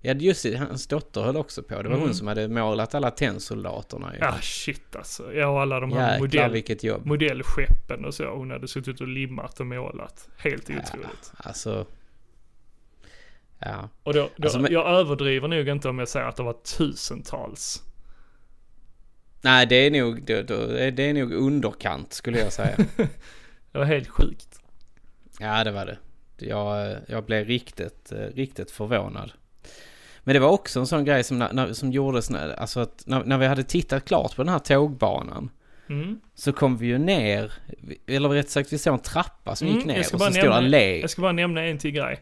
Ja 0.00 0.12
just 0.14 0.42
det, 0.42 0.56
hans 0.56 0.86
dotter 0.86 1.20
höll 1.22 1.36
också 1.36 1.62
på. 1.62 1.68
Det 1.82 1.88
var 1.88 1.96
Mm. 1.96 2.00
hon 2.00 2.14
som 2.14 2.26
hade 2.26 2.48
målat 2.48 2.94
alla 2.94 3.10
tennsoldaterna 3.10 4.12
ju. 4.14 4.18
Ja, 4.20 4.34
shit 4.40 4.96
alltså. 4.96 5.34
Ja, 5.34 5.46
och 5.48 5.60
alla 5.60 5.80
de 5.80 5.92
här 5.92 6.20
Jäklar 6.22 6.48
modell, 6.48 7.00
modellskeppen 7.04 8.04
och 8.04 8.14
så. 8.14 8.24
Hon 8.24 8.50
hade 8.50 8.68
suttit 8.68 9.00
och 9.00 9.08
limmat 9.08 9.60
och 9.60 9.66
målat. 9.66 10.28
Helt 10.36 10.62
otroligt. 10.70 11.32
Alltså. 11.36 11.86
Ja. 13.64 13.88
Och 14.02 14.14
då, 14.14 14.28
då, 14.36 14.44
Alltså, 14.44 14.58
men- 14.58 14.72
jag 14.72 14.86
överdriver 14.90 15.48
nog 15.48 15.68
inte 15.68 15.88
om 15.88 15.98
jag 15.98 16.08
säger 16.08 16.26
att 16.26 16.36
det 16.36 16.42
var 16.42 16.52
tusentals. 16.78 17.82
Nej 19.40 19.66
det 19.66 19.74
är 19.76 19.90
nog, 19.90 20.22
det, 20.24 20.42
det 20.90 21.02
är 21.10 21.14
nog 21.14 21.32
underkant 21.32 22.12
skulle 22.12 22.38
jag 22.38 22.52
säga. 22.52 22.76
Det 23.72 23.78
var 23.78 23.84
helt 23.84 24.08
sjukt. 24.08 24.60
ja 25.40 25.64
det 25.64 25.70
var 25.70 25.86
det. 25.86 25.98
Jag, 26.46 26.96
jag 27.08 27.24
blev 27.24 27.44
riktigt, 27.46 28.12
eh, 28.12 28.18
riktigt 28.18 28.70
förvånad. 28.70 29.32
Men 30.20 30.34
det 30.34 30.40
var 30.40 30.48
också 30.48 30.80
en 30.80 30.86
sån 30.86 31.04
grej 31.04 31.24
som, 31.24 31.38
när, 31.38 31.72
som 31.72 31.92
gjordes, 31.92 32.30
när, 32.30 32.48
alltså 32.60 32.80
att 32.80 33.02
när, 33.06 33.24
när 33.24 33.38
vi 33.38 33.46
hade 33.46 33.62
tittat 33.64 34.04
klart 34.04 34.36
på 34.36 34.42
den 34.42 34.52
här 34.52 34.58
tågbanan. 34.58 35.50
Mm. 35.88 36.20
Så 36.34 36.52
kom 36.52 36.76
vi 36.76 36.86
ju 36.86 36.98
ner, 36.98 37.52
eller 38.06 38.28
rätt 38.28 38.50
sagt 38.50 38.72
vi 38.72 38.78
såg 38.78 38.94
en 38.94 39.00
trappa 39.00 39.56
som 39.56 39.66
Mm, 39.68 39.78
gick 39.78 39.86
ner 39.86 39.98
och 39.98 40.04
så 40.06 40.16
bara 40.18 40.30
stod 40.30 40.42
nämna- 40.44 40.60
lägg. 40.60 41.02
Jag 41.02 41.10
ska 41.10 41.22
bara 41.22 41.32
nämna 41.32 41.62
en 41.64 41.78
till 41.78 41.90
grej. 41.90 42.20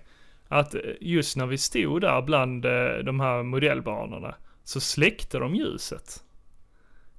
Att 0.52 0.74
just 1.00 1.36
när 1.36 1.46
vi 1.46 1.58
stod 1.58 2.00
där 2.00 2.22
bland 2.22 2.64
eh, 2.64 2.94
de 3.04 3.20
här 3.20 3.42
modellbanorna 3.42 4.34
så 4.64 4.80
släckte 4.80 5.38
de 5.38 5.54
ljuset. 5.54 6.24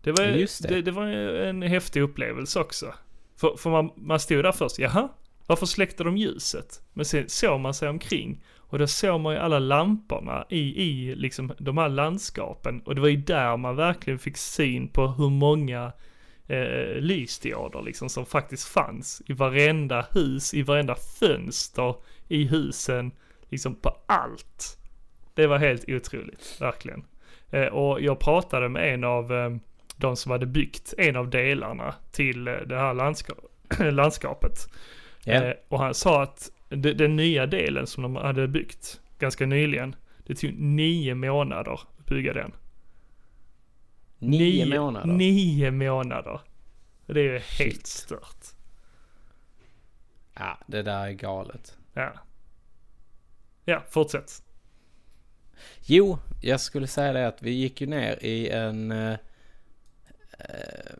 Det 0.01 0.11
var, 0.11 0.25
det. 0.25 0.67
det. 0.69 0.81
Det, 0.81 0.91
var 0.91 1.05
en 1.05 1.61
häftig 1.61 2.01
upplevelse 2.01 2.59
också. 2.59 2.93
För, 3.35 3.55
för 3.57 3.69
man, 3.69 3.91
man 3.95 4.19
stod 4.19 4.43
där 4.43 4.51
först, 4.51 4.79
jaha, 4.79 5.09
varför 5.47 5.65
släckte 5.65 6.03
de 6.03 6.17
ljuset? 6.17 6.81
Men 6.93 7.05
sen 7.05 7.29
såg 7.29 7.59
man 7.59 7.73
sig 7.73 7.89
omkring 7.89 8.43
och 8.57 8.79
då 8.79 8.87
såg 8.87 9.21
man 9.21 9.33
ju 9.33 9.39
alla 9.39 9.59
lamporna 9.59 10.45
i, 10.49 10.83
i 10.83 11.15
liksom 11.15 11.53
de 11.57 11.77
här 11.77 11.89
landskapen. 11.89 12.81
Och 12.81 12.95
det 12.95 13.01
var 13.01 13.07
ju 13.07 13.17
där 13.17 13.57
man 13.57 13.75
verkligen 13.75 14.19
fick 14.19 14.37
syn 14.37 14.87
på 14.87 15.07
hur 15.07 15.29
många 15.29 15.91
eh, 16.47 16.95
lysdioder 16.95 17.81
liksom 17.81 18.09
som 18.09 18.25
faktiskt 18.25 18.67
fanns 18.67 19.21
i 19.25 19.33
varenda 19.33 20.05
hus, 20.11 20.53
i 20.53 20.61
varenda 20.61 20.95
fönster 20.95 21.95
i 22.27 22.43
husen, 22.43 23.11
liksom 23.53 23.75
på 23.75 23.97
allt. 24.05 24.77
Det 25.33 25.47
var 25.47 25.57
helt 25.57 25.89
otroligt, 25.89 26.57
verkligen. 26.61 27.05
Eh, 27.49 27.65
och 27.65 28.01
jag 28.01 28.19
pratade 28.19 28.69
med 28.69 28.93
en 28.93 29.03
av 29.03 29.33
eh, 29.33 29.49
de 29.95 30.15
som 30.15 30.31
hade 30.31 30.45
byggt 30.45 30.93
en 30.97 31.15
av 31.15 31.29
delarna 31.29 31.95
till 32.11 32.47
eh, 32.47 32.53
det 32.53 32.75
här 32.75 32.93
landska 32.93 33.33
landskapet. 33.91 34.69
Eh, 35.25 35.51
och 35.67 35.79
han 35.79 35.93
sa 35.93 36.23
att 36.23 36.51
de, 36.69 36.93
den 36.93 37.15
nya 37.15 37.45
delen 37.45 37.87
som 37.87 38.03
de 38.03 38.15
hade 38.15 38.47
byggt 38.47 39.01
ganska 39.19 39.45
nyligen, 39.45 39.95
det 40.25 40.35
tog 40.35 40.53
nio 40.53 41.15
månader 41.15 41.73
att 41.73 42.05
bygga 42.05 42.33
den. 42.33 42.51
Nio 44.19 44.79
månader. 44.79 45.13
Nio 45.13 45.71
månader. 45.71 46.39
Det 47.05 47.19
är 47.19 47.23
ju 47.23 47.31
helt 47.31 47.43
Shit. 47.47 47.87
stört. 47.87 48.45
Ja, 50.33 50.57
det 50.67 50.81
där 50.81 51.07
är 51.07 51.11
galet. 51.11 51.77
Ja. 51.93 52.13
Ja, 53.65 53.83
fortsätt. 53.89 54.43
Jo, 55.85 56.17
jag 56.41 56.59
skulle 56.61 56.87
säga 56.87 57.13
det 57.13 57.27
att 57.27 57.41
vi 57.41 57.51
gick 57.51 57.81
ju 57.81 57.87
ner 57.87 58.23
i 58.25 58.49
en... 58.49 58.91
Eh, 58.91 59.11
eh, 60.39 60.93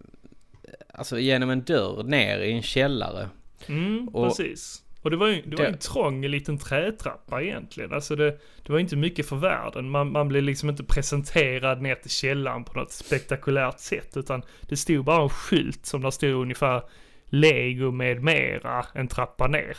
alltså 0.94 1.20
genom 1.20 1.50
en 1.50 1.64
dörr 1.64 2.04
ner 2.04 2.40
i 2.40 2.52
en 2.52 2.62
källare. 2.62 3.30
Mm, 3.68 4.08
Och- 4.08 4.28
precis. 4.28 4.80
Och 5.02 5.12
det 5.12 5.18
var 5.18 5.28
ju 5.28 5.42
det 5.42 5.56
var 5.56 5.66
en 5.66 5.78
trång 5.78 6.26
liten 6.26 6.58
trätrappa 6.58 7.42
egentligen. 7.42 7.94
Alltså 7.94 8.16
det, 8.16 8.40
det 8.66 8.72
var 8.72 8.80
inte 8.80 8.96
mycket 8.96 9.26
för 9.30 9.36
världen. 9.36 9.90
Man, 9.90 10.12
man 10.12 10.28
blev 10.28 10.44
liksom 10.44 10.70
inte 10.70 10.84
presenterad 10.84 11.82
ner 11.82 11.96
till 11.96 12.10
källaren 12.12 12.64
på 12.64 12.80
något 12.80 12.92
spektakulärt 12.92 13.80
sätt. 13.80 14.18
Utan 14.18 14.44
det 14.62 14.78
stod 14.78 15.06
bara 15.06 15.24
en 15.24 15.30
skylt 15.30 15.86
som 15.86 16.02
där 16.02 16.12
stod 16.12 16.32
ungefär 16.42 16.84
Lego 17.26 17.92
med 17.92 18.24
mera, 18.24 18.86
en 18.94 19.08
trappa 19.08 19.48
ner. 19.48 19.78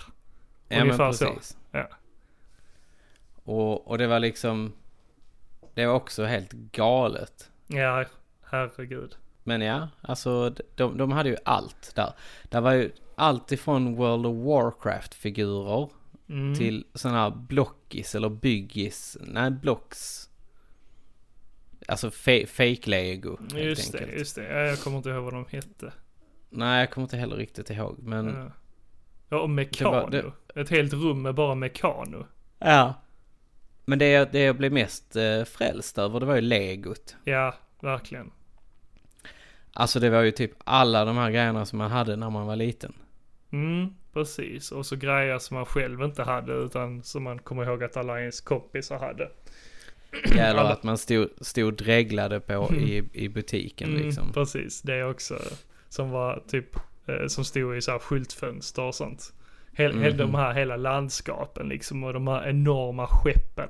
Ja, 0.68 0.77
men 0.77 0.83
Ungefär 0.83 1.12
så. 1.12 1.25
precis. 1.35 1.57
Ja. 1.73 1.88
Och, 3.44 3.88
och 3.88 3.98
det 3.98 4.07
var 4.07 4.20
liksom... 4.20 4.72
Det 5.74 5.87
var 5.87 5.94
också 5.94 6.24
helt 6.24 6.52
galet. 6.52 7.50
Ja, 7.66 8.04
herregud. 8.42 9.16
Men 9.42 9.61
ja, 9.61 9.88
alltså 10.00 10.54
de, 10.74 10.98
de 10.98 11.12
hade 11.12 11.28
ju 11.28 11.37
allt 11.44 11.92
där. 11.94 12.12
Det 12.42 12.61
var 12.61 12.72
ju 12.72 12.92
allt 13.16 13.52
ifrån 13.52 13.94
World 13.96 14.26
of 14.26 14.37
Warcraft-figurer 14.46 15.88
Mm. 16.28 16.54
till 16.54 16.85
sådana 16.94 17.18
här 17.22 17.30
blockis 17.30 18.14
eller 18.14 18.28
byggis. 18.28 19.16
Nej, 19.20 19.50
blocks. 19.50 20.30
Alltså 21.88 22.09
fe- 22.09 22.46
fake 22.46 22.90
lego 22.90 23.38
Just 23.54 23.92
det, 23.92 23.98
enkelt. 23.98 24.18
just 24.18 24.35
det. 24.37 24.42
Ja, 24.52 24.59
jag 24.61 24.80
kommer 24.80 24.96
inte 24.96 25.09
ihåg 25.11 25.24
vad 25.24 25.33
de 25.33 25.44
hette. 25.48 25.92
Nej, 26.50 26.80
jag 26.80 26.90
kommer 26.90 27.04
inte 27.04 27.16
heller 27.16 27.37
riktigt 27.37 27.70
ihåg. 27.70 27.96
Men 28.02 28.26
Ja. 28.26 28.50
Ja, 29.28 29.40
och 29.40 29.50
Mekano. 29.50 29.90
var- 29.90 30.11
det- 30.11 30.61
Ett 30.61 30.70
helt 30.70 30.92
rum 30.92 31.22
med 31.22 31.35
bara 31.35 31.54
Mekano. 31.54 32.26
ja. 32.59 32.94
Men 33.85 33.99
det, 33.99 34.09
jag- 34.11 34.33
det 34.33 34.40
jag 34.40 34.57
blev 34.57 34.73
mest 34.73 35.16
eh, 35.16 35.44
frälst 35.44 35.99
över 35.99 36.20
det 36.20 36.27
var 36.27 36.35
ju 36.35 36.40
legot. 36.40 37.16
Ja, 37.25 37.55
verkligen. 37.81 38.31
Alltså 39.73 40.01
det 40.01 40.11
var 40.11 40.23
ju 40.23 40.31
typ 40.31 40.53
alla 40.64 41.05
de 41.05 41.16
här 41.16 41.31
grejerna 41.31 41.66
som 41.66 41.79
man 41.79 41.90
hade 41.90 42.16
när 42.16 42.31
man 42.31 42.47
var 42.47 42.57
liten. 42.57 42.92
Mm, 43.53 43.88
precis. 44.12 44.73
Och 44.73 44.87
så 44.87 44.97
grejer 44.97 45.38
som 45.38 45.55
man 45.57 45.66
själv 45.66 46.03
inte 46.03 46.23
hade 46.23 46.53
utan 46.53 47.03
som 47.03 47.23
man 47.23 47.38
kommer 47.38 47.64
ihåg 47.64 47.85
att 47.85 47.97
alla 47.97 48.20
ens 48.20 48.40
kompisar 48.40 48.99
hade. 48.99 49.31
Eller 50.33 50.44
Alla- 50.61 50.73
att 50.73 50.83
man 50.83 50.99
stod, 50.99 51.29
stod 51.40 51.75
dreglade 51.77 52.40
på 52.40 52.75
i, 52.75 53.05
i 53.12 53.29
butiken 53.29 53.88
Mm, 53.90 54.03
liksom. 54.03 54.33
Precis, 54.33 54.83
det 54.83 55.05
också. 55.05 55.38
Som 55.88 56.11
var 56.11 56.42
typ, 56.49 56.77
eh, 57.07 57.27
som 57.27 57.44
stod 57.44 57.77
i 57.77 57.83
så 57.83 57.90
här 57.90 57.99
skyltfönster 57.99 58.83
och 58.83 58.94
sånt. 58.94 59.33
Hel, 59.76 60.00
hel, 60.00 60.16
de 60.16 60.24
Mhm. 60.24 60.34
här 60.34 60.54
hela 60.54 60.76
landskapen 60.76 61.68
liksom 61.68 62.04
och 62.04 62.12
de 62.12 62.28
här 62.28 62.48
enorma 62.48 63.06
skeppen. 63.06 63.68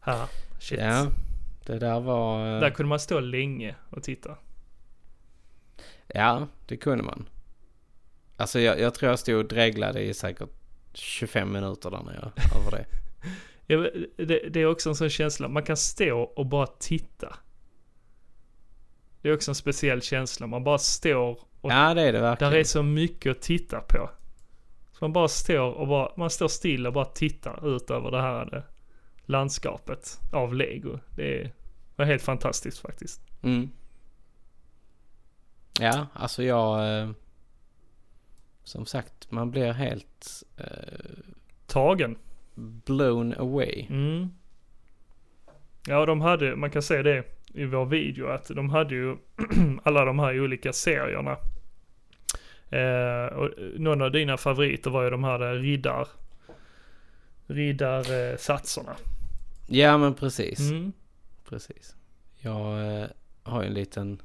Här, 0.00 0.26
shit. 0.60 0.78
Ja, 0.80 1.06
det 1.66 1.78
där 1.78 2.00
var... 2.00 2.54
eh, 2.54 2.60
Där 2.60 2.70
kunde 2.70 2.88
man 2.88 3.00
stå 3.00 3.20
länge 3.20 3.74
och 3.90 4.02
titta. 4.02 4.36
Ja, 6.06 6.46
det 6.66 6.76
kunde 6.76 7.04
man. 7.04 7.28
Alltså 8.36 8.60
jag, 8.60 8.80
jag 8.80 8.94
tror 8.94 9.10
jag 9.10 9.18
stod 9.18 9.36
och 9.36 9.48
dreglade 9.48 10.00
i 10.02 10.14
säkert 10.14 10.48
25 10.92 11.52
minuter 11.52 11.90
där 11.90 12.02
nere 12.02 12.30
över 12.60 12.70
det. 12.70 12.86
Ja, 13.66 13.78
det, 14.26 14.48
det 14.48 14.60
är 14.60 14.66
också 14.66 14.88
en 14.88 14.94
sån 14.94 15.10
känsla, 15.10 15.48
man 15.48 15.62
kan 15.62 15.76
stå 15.76 16.20
och 16.20 16.46
bara 16.46 16.66
titta. 16.66 17.36
Det 19.22 19.28
är 19.28 19.34
också 19.34 19.50
en 19.50 19.54
speciell 19.54 20.02
känsla, 20.02 20.46
man 20.46 20.64
bara 20.64 20.78
står 20.78 21.30
och 21.60 21.72
Ja, 21.72 21.94
det 21.94 22.02
är 22.02 22.12
det 22.12 22.12
där 22.12 22.20
verkligen. 22.20 22.52
är 22.54 22.64
så 22.64 22.82
mycket 22.82 23.30
att 23.36 23.42
titta 23.42 23.80
på. 23.80 24.10
Så 25.00 25.04
man 25.04 25.12
bara 25.12 25.28
står 25.28 25.70
och 25.72 25.88
bara, 25.88 26.12
man 26.16 26.30
står 26.30 26.48
still 26.48 26.86
och 26.86 26.92
bara 26.92 27.04
tittar 27.04 27.76
ut 27.76 27.90
över 27.90 28.10
det 28.10 28.20
här 28.20 28.56
eh, 28.56 28.62
landskapet 29.24 30.20
av 30.32 30.54
lego. 30.54 30.98
Det 31.16 31.40
är, 31.40 31.52
var 31.96 32.04
helt 32.04 32.22
fantastiskt 32.22 32.78
faktiskt. 32.78 33.20
Mm. 33.42 33.70
Ja, 35.80 36.06
alltså 36.12 36.42
jag... 36.42 37.00
Eh, 37.00 37.10
som 38.64 38.86
sagt, 38.86 39.30
man 39.30 39.50
blir 39.50 39.72
helt 39.72 40.42
eh, 40.56 40.64
Tagen. 41.66 42.18
blown 42.54 43.34
away. 43.34 43.86
Mm. 43.90 44.28
Ja, 45.86 46.06
de 46.06 46.20
hade, 46.20 46.56
man 46.56 46.70
kan 46.70 46.82
se 46.82 47.02
det 47.02 47.24
i 47.54 47.64
vår 47.64 47.86
video, 47.86 48.26
att 48.26 48.48
de 48.48 48.70
hade 48.70 48.94
ju 48.94 49.16
alla 49.82 50.04
de 50.04 50.18
här 50.18 50.40
olika 50.40 50.72
serierna. 50.72 51.36
Eh, 52.70 53.24
och 53.36 53.50
någon 53.76 54.02
av 54.02 54.12
dina 54.12 54.36
favoriter 54.36 54.90
var 54.90 55.02
ju 55.04 55.10
de 55.10 55.24
här 55.24 55.38
där 55.38 55.54
riddar, 55.54 56.08
riddarsatserna. 57.46 58.96
Ja, 59.66 59.98
men 59.98 60.14
precis. 60.14 60.60
Mm. 60.70 60.92
Precis. 61.48 61.96
Jag 62.38 62.94
eh, 63.00 63.06
har 63.42 63.62
ju 63.62 63.68
en 63.68 63.74
liten... 63.74 64.22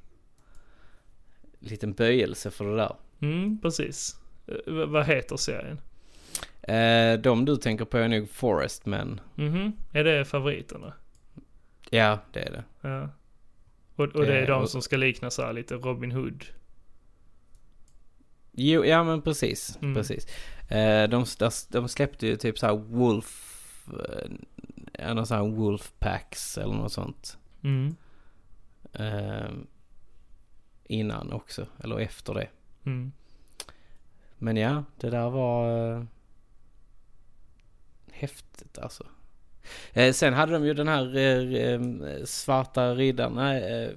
Liten 1.59 1.93
böjelse 1.93 2.51
för 2.51 2.65
det 2.65 2.75
där. 2.75 2.95
Mm, 3.21 3.61
precis. 3.61 4.15
Eh, 4.47 4.53
v- 4.73 4.85
vad 4.85 5.05
heter 5.05 5.37
serien? 5.37 5.79
Eh, 6.61 7.19
de 7.21 7.45
du 7.45 7.55
tänker 7.55 7.85
på 7.85 7.97
är 7.97 8.07
nog 8.07 8.29
Forest 8.29 8.85
Men. 8.85 9.19
Mhm, 9.35 9.73
är 9.93 10.03
det 10.03 10.25
favoriterna? 10.25 10.93
Ja, 11.89 12.19
det 12.33 12.39
är 12.39 12.51
det. 12.51 12.63
Ja. 12.81 13.09
Och, 13.95 14.03
och 14.15 14.25
det 14.25 14.33
är 14.37 14.41
Eh, 14.41 14.47
de 14.47 14.61
och- 14.61 14.69
som 14.69 14.81
ska 14.81 14.97
likna 14.97 15.29
så 15.31 15.41
här 15.41 15.53
lite 15.53 15.75
Robin 15.75 16.11
Hood. 16.11 16.45
Jo, 18.57 18.85
ja 18.85 19.03
men 19.03 19.21
precis. 19.21 19.77
Mm. 19.81 19.95
Precis. 19.95 20.27
Eh, 20.69 21.09
de, 21.09 21.25
de 21.69 21.87
släppte 21.87 22.27
ju 22.27 22.35
typ 22.35 22.59
så 22.59 22.65
här 22.65 22.75
Wolf... 22.75 23.87
Eh, 24.93 25.13
någon 25.13 25.25
sån 25.25 25.37
här 25.37 25.55
Wolf 25.55 25.93
Packs 25.99 26.57
eller 26.57 26.73
något 26.73 26.91
sånt. 26.91 27.37
Mm. 27.63 27.95
Eh, 28.93 29.51
innan 30.83 31.33
också, 31.33 31.67
eller 31.83 31.99
efter 31.99 32.33
det. 32.33 32.47
Mm. 32.85 33.11
Men 34.37 34.57
ja, 34.57 34.83
det 34.99 35.09
där 35.09 35.29
var 35.29 35.91
eh, 35.91 36.03
häftigt 38.11 38.77
alltså. 38.77 39.05
Eh, 39.93 40.13
sen 40.13 40.33
hade 40.33 40.53
de 40.53 40.65
ju 40.65 40.73
den 40.73 40.87
här 40.87 41.17
eh, 41.17 41.79
svarta 42.25 42.95
riddaren, 42.95 43.33
nej, 43.33 43.95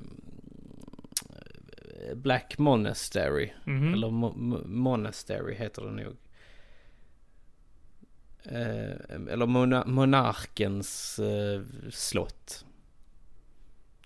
Black 2.14 2.58
Monastery. 2.58 3.52
Mhm. 3.64 3.94
Eller 3.94 4.08
mo- 4.08 4.34
mo- 4.36 4.66
Monastery 4.66 5.54
heter 5.54 5.82
det 5.82 5.90
nog. 6.04 6.16
Eh, 8.44 8.92
eller 9.32 9.46
mona- 9.46 9.86
monarkens 9.86 11.18
eh, 11.18 11.62
slott. 11.90 12.64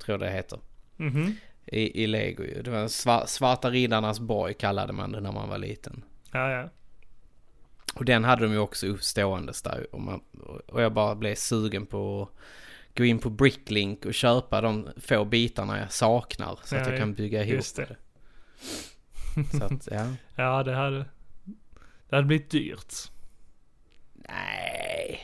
Tror 0.05 0.19
det 0.19 0.31
heter. 0.31 0.61
Mhm. 0.97 1.35
I, 1.67 2.03
i 2.05 2.07
Lego 2.07 2.43
ju. 2.43 2.63
Det 2.63 2.71
var 2.71 2.85
sva- 2.87 3.27
Svarta 3.27 3.71
riddarnas 3.71 4.21
borg 4.21 4.55
kallade 4.55 4.93
man 4.93 5.13
det 5.13 5.21
när 5.21 5.33
man 5.33 5.49
var 5.49 5.59
liten. 5.59 6.05
Ja, 6.33 6.51
ja. 6.51 6.69
Och 7.95 8.05
den 8.05 8.25
hade 8.25 8.43
de 8.43 8.53
ju 8.53 8.59
också 8.59 8.87
uppståendes 8.87 9.63
där. 9.63 9.87
Och, 9.95 10.01
man, 10.01 10.21
och 10.67 10.83
jag 10.83 10.93
bara 10.93 11.15
blev 11.15 11.35
sugen 11.35 11.87
på 11.87 12.23
att 12.23 12.39
gå 12.95 13.05
in 13.05 13.19
på 13.19 13.31
Bricklink 13.31 14.07
och 14.07 14.15
köpa 14.15 14.61
de 14.61 14.89
få 14.97 15.25
bitarna 15.25 15.79
jag 15.79 15.93
saknar. 15.93 16.59
Så 16.65 16.77
att 16.77 16.87
Ja, 16.87 16.91
jag 16.91 16.99
kan 16.99 17.15
bygga 17.15 17.43
ihop 17.43 17.55
just 17.55 17.77
det. 17.77 17.87
det. 17.87 19.59
Så 19.59 19.65
att, 19.65 19.89
ja. 19.91 20.07
Ja, 20.37 20.63
det 20.63 20.75
hade, 20.75 21.05
det 22.09 22.17
hade 22.17 22.27
blivit 22.27 22.51
dyrt. 22.51 22.95
Nej. 24.13 25.21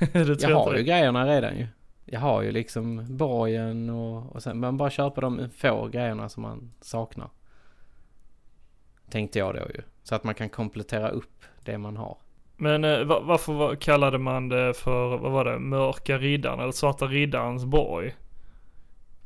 Jag 0.40 0.56
har 0.56 0.76
ju 0.76 0.82
grejerna 0.82 1.26
redan 1.26 1.58
ju. 1.58 1.66
Jag 2.04 2.20
har 2.20 2.42
ju 2.42 2.52
liksom 2.52 3.16
borgen 3.16 3.90
och, 3.90 4.32
och 4.34 4.42
sen 4.42 4.60
man 4.60 4.76
bara 4.76 4.90
köper 4.90 5.22
de 5.22 5.50
få 5.50 5.88
grejerna 5.88 6.28
som 6.28 6.42
man 6.42 6.72
saknar. 6.80 7.30
Tänkte 9.10 9.38
jag 9.38 9.54
då 9.54 9.60
ju. 9.60 9.82
Så 10.02 10.14
att 10.14 10.24
man 10.24 10.34
kan 10.34 10.48
komplettera 10.48 11.08
upp 11.08 11.44
det 11.64 11.78
man 11.78 11.96
har. 11.96 12.18
Men 12.60 12.84
eh, 12.84 13.04
va- 13.04 13.20
varför 13.20 13.52
var, 13.52 13.74
kallade 13.74 14.18
man 14.18 14.48
det 14.48 14.74
för, 14.74 15.16
vad 15.16 15.32
var 15.32 15.44
det, 15.44 15.58
mörka 15.58 16.18
riddaren 16.18 16.60
eller 16.60 16.72
svarta 16.72 17.06
riddarens 17.06 17.64
borg? 17.64 18.14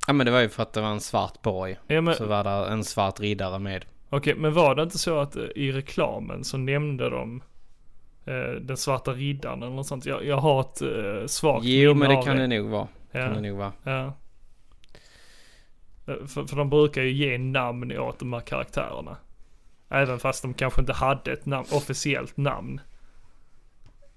Ja 0.07 0.12
men 0.12 0.26
det 0.26 0.33
var 0.33 0.41
ju 0.41 0.49
för 0.49 0.62
att 0.62 0.72
det 0.72 0.80
var 0.80 0.89
en 0.89 1.01
svart 1.01 1.43
borg. 1.43 1.76
Ja, 1.87 2.01
men, 2.01 2.14
Så 2.14 2.26
var 2.26 2.45
det 2.45 2.51
en 2.72 2.85
svart 2.85 3.20
riddare 3.20 3.59
med. 3.59 3.85
Okej, 4.11 4.35
men 4.35 4.53
var 4.53 4.74
det 4.74 4.83
inte 4.83 4.99
så 4.99 5.18
att 5.18 5.37
eh, 5.37 5.43
i 5.57 5.72
reklamen 5.72 6.45
så 6.45 6.57
nämnde 6.57 7.11
de 7.11 7.43
eh, 8.24 8.51
den 8.61 8.76
svarta 8.76 9.12
riddaren 9.12 9.62
eller 9.62 9.72
något 9.74 9.87
sånt? 9.87 10.07
Jag, 10.07 10.24
jag 10.24 10.37
har 10.37 10.61
ett 10.61 10.83
eh, 10.83 11.26
svagt 11.26 11.64
Jo 11.64 11.95
men 11.95 12.09
det 12.11 12.22
kan 12.22 12.37
det 12.37 12.47
nog 12.47 12.66
vara. 12.70 12.89
Kan 13.12 13.20
Ja, 13.20 13.28
det 13.28 13.41
nog 13.41 13.59
vara. 13.59 13.72
ja. 13.85 14.12
Eh, 16.07 16.26
För, 16.26 16.47
för 16.47 16.57
de 16.57 16.70
brukar 16.70 17.03
ju 17.03 17.12
ge 17.12 17.39
namn 17.39 17.99
åt 17.99 18.18
de 18.18 18.33
här 18.33 18.41
karaktärerna. 18.41 19.16
Även 19.89 20.18
fast 20.18 20.43
de 20.43 20.55
kanske 20.55 20.80
inte 20.80 20.93
hade 20.93 21.33
ett 21.33 21.47
namn, 21.47 21.66
officiellt 21.72 22.37
namn. 22.37 22.80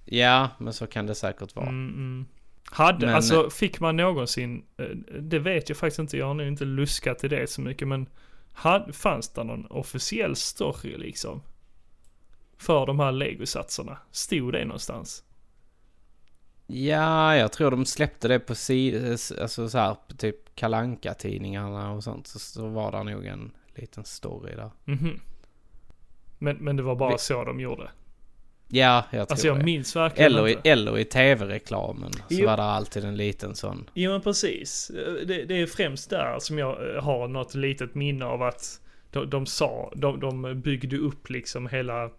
Ja 0.06 0.50
men 0.58 0.74
så 0.74 0.88
kan 0.88 1.06
det 1.06 1.16
säkert 1.16 1.56
vara. 1.56 1.68
Mm, 1.68 1.90
mm. 1.94 2.26
Hade, 2.72 3.06
Men- 3.06 3.16
alltså 3.16 3.50
fick 3.50 3.80
man 3.80 3.98
någonsin, 3.98 4.66
eh, 4.78 4.86
det 5.22 5.40
vet 5.40 5.70
jag 5.70 5.78
faktiskt 5.78 6.00
inte, 6.00 6.18
jag 6.18 6.26
har 6.26 6.34
nog 6.34 6.48
inte 6.48 6.66
luskat 6.66 7.24
i 7.24 7.28
det 7.28 7.50
så 7.50 7.62
mycket 7.62 7.88
men 7.88 8.10
hade, 8.54 8.94
fanns 8.94 9.30
det 9.30 9.44
någon 9.44 9.66
officiell 9.70 10.36
story 10.36 10.98
liksom? 10.98 11.42
För 12.58 12.86
de 12.86 13.00
här 13.00 13.12
legosatserna? 13.12 13.98
Stod 14.12 14.54
det 14.54 14.66
någonstans? 14.66 15.24
Ja, 16.68 17.36
jag 17.36 17.52
tror 17.52 17.72
de 17.72 17.86
släppte 17.86 18.28
det 18.28 18.40
på 18.40 18.56
sidor, 18.56 19.12
alltså 19.42 19.70
så 19.70 19.78
här, 19.78 19.96
typ 20.18 20.56
kalanka 20.56 21.14
tidningarna 21.14 21.92
och 21.92 22.04
sånt. 22.04 22.28
Så, 22.28 22.40
så 22.40 22.68
var 22.68 22.92
det 22.92 23.04
nog 23.04 23.26
en 23.26 23.52
liten 23.76 24.06
story 24.06 24.56
där. 24.56 24.72
Mhm. 24.86 25.20
Men, 26.38 26.56
men 26.58 26.76
det 26.76 26.84
var 26.84 26.96
bara 26.96 27.12
Vi- 27.12 27.18
så 27.18 27.44
de 27.44 27.60
gjorde? 27.60 27.90
Ja, 28.68 29.04
jag 29.10 29.28
tror 29.28 29.34
Alltså 29.34 29.48
jag 29.48 29.60
det. 29.60 29.64
minns 29.66 29.96
verkligen 29.96 30.32
Eller 30.32 30.48
i, 30.48 30.52
inte. 30.54 30.70
eller 30.70 30.98
i 31.00 31.06
tv-reklamen 31.06 32.12
så 32.14 32.20
Jo. 32.30 32.46
var 32.46 32.58
det 32.58 32.64
alltid 32.64 33.04
en 33.06 33.18
liten 33.18 33.56
sån. 33.56 33.90
Jo 33.94 34.12
men 34.12 34.22
precis. 34.22 34.92
Det, 35.28 35.46
det 35.46 35.62
är 35.62 35.68
främst 35.68 36.10
där 36.10 36.40
som 36.40 36.58
jag 36.60 36.96
eh, 36.96 37.04
har 37.04 37.28
något 37.28 37.56
litet 37.56 37.96
minne 37.96 38.26
av 38.26 38.44
att 38.44 38.82
de, 39.12 39.30
de 39.30 39.46
sa, 39.46 39.92
de, 39.96 40.20
de 40.20 40.62
byggde 40.62 40.98
upp 40.98 41.30
liksom 41.30 41.68
hela, 41.68 42.10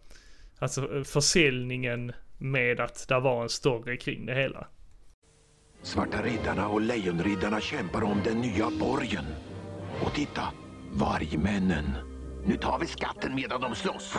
alltså 0.58 0.96
eh, 0.96 1.02
försäljningen 1.02 2.12
med 2.38 2.80
att 2.80 3.08
det 3.08 3.20
var 3.20 3.42
en 3.42 3.48
story 3.48 3.98
kring 3.98 4.26
det 4.26 4.34
hela. 4.34 4.66
Svarta 5.82 6.22
riddarna 6.22 6.68
och 6.68 6.80
lejonriddarna 6.80 7.60
kämpar 7.60 8.02
om 8.02 8.20
den 8.24 8.40
nya 8.40 8.70
borgen. 8.80 9.24
Och 10.04 10.14
titta, 10.14 10.42
vargmännen. 10.92 11.84
Nu 12.46 12.56
tar 12.56 12.78
vi 12.78 12.86
skatten 12.86 13.34
medan 13.34 13.60
de 13.60 13.74
slåss. 13.74 14.14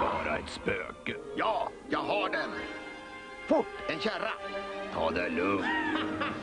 Bara 0.00 0.38
ett 0.38 0.48
spöke. 0.50 1.14
Ja, 1.36 1.68
jag 1.90 1.98
har 1.98 2.30
den. 2.30 2.50
Fort, 3.48 3.66
en 3.88 4.00
kärra. 4.00 4.30
Ta 4.94 5.10
det 5.10 5.28
lugnt. 5.28 5.64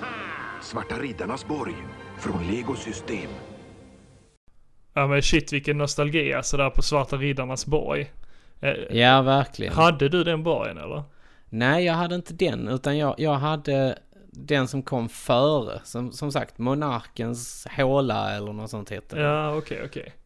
Svarta 0.62 0.96
riddarnas 1.00 1.48
borg 1.48 1.76
från 2.20 2.48
Lego 2.48 2.76
System. 2.76 3.30
Ja 4.94 5.08
men 5.08 5.22
shit 5.22 5.54
vilken 5.54 5.78
nostalgi 5.78 6.34
alltså 6.34 6.58
där 6.58 6.70
på 6.70 6.82
Svarta 6.82 7.18
Riddarnas 7.18 7.66
borg. 7.66 8.12
Eh, 8.62 8.72
Ja, 8.98 9.22
verkligen. 9.22 9.74
Hade 9.74 10.10
du 10.10 10.24
den 10.24 10.44
borgen 10.44 10.78
eller? 10.78 11.04
Nej, 11.50 11.86
jag 11.86 11.94
hade 11.94 12.16
inte 12.16 12.34
den, 12.34 12.68
utan 12.68 12.98
jag, 12.98 13.16
jag 13.18 13.34
hade 13.34 14.00
den 14.32 14.68
som 14.68 14.84
kom 14.84 15.10
före. 15.10 15.80
Som, 15.84 16.12
som 16.12 16.32
sagt, 16.32 16.58
Monarkens 16.58 17.68
håla 17.78 18.36
eller 18.36 18.54
något 18.54 18.70
sånt 18.70 18.92
heter 18.92 19.18
det. 19.18 19.24
Ja 19.24 19.56
okej 19.58 19.82
okej. 19.86 20.04
Eh, 20.06 20.12
Ja, 20.12 20.14
för 20.14 20.25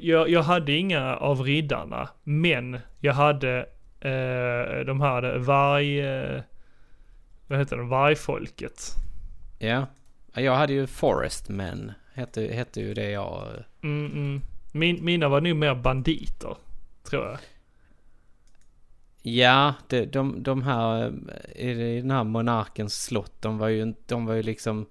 jag, 0.00 0.28
jag 0.28 0.42
hade 0.42 0.72
inga 0.72 1.16
av 1.16 1.40
riddarna, 1.42 2.08
men 2.24 2.78
jag 3.00 3.14
hade 3.14 3.58
eh, 4.00 4.84
de 4.86 5.00
här 5.00 5.38
varg... 5.38 6.00
Eh, 6.00 6.42
vad 7.46 7.58
heter 7.58 7.76
det? 7.76 7.82
Vargfolket. 7.82 8.82
ja. 9.58 9.86
Jag 10.34 10.56
hade 10.56 10.72
ju 10.72 10.86
Forest 10.86 11.48
Men. 11.48 11.92
Hette, 12.14 12.42
hette 12.42 12.80
ju 12.80 12.94
det 12.94 13.10
jag... 13.10 13.48
Mm, 13.82 14.12
mm. 14.12 14.40
Min, 14.72 15.04
mina 15.04 15.28
var 15.28 15.40
nog 15.40 15.56
mer 15.56 15.74
banditer, 15.74 16.56
tror 17.10 17.24
jag. 17.24 17.38
Ja, 19.22 19.74
det, 19.88 20.04
de, 20.04 20.42
de 20.42 20.62
här 20.62 21.12
eh, 21.54 21.68
i 21.80 22.00
den 22.00 22.10
här 22.10 22.24
monarkens 22.24 23.02
slott, 23.02 23.42
de 23.42 23.58
var 23.58 23.68
ju, 23.68 23.94
de 24.06 24.26
var 24.26 24.34
ju 24.34 24.42
liksom... 24.42 24.86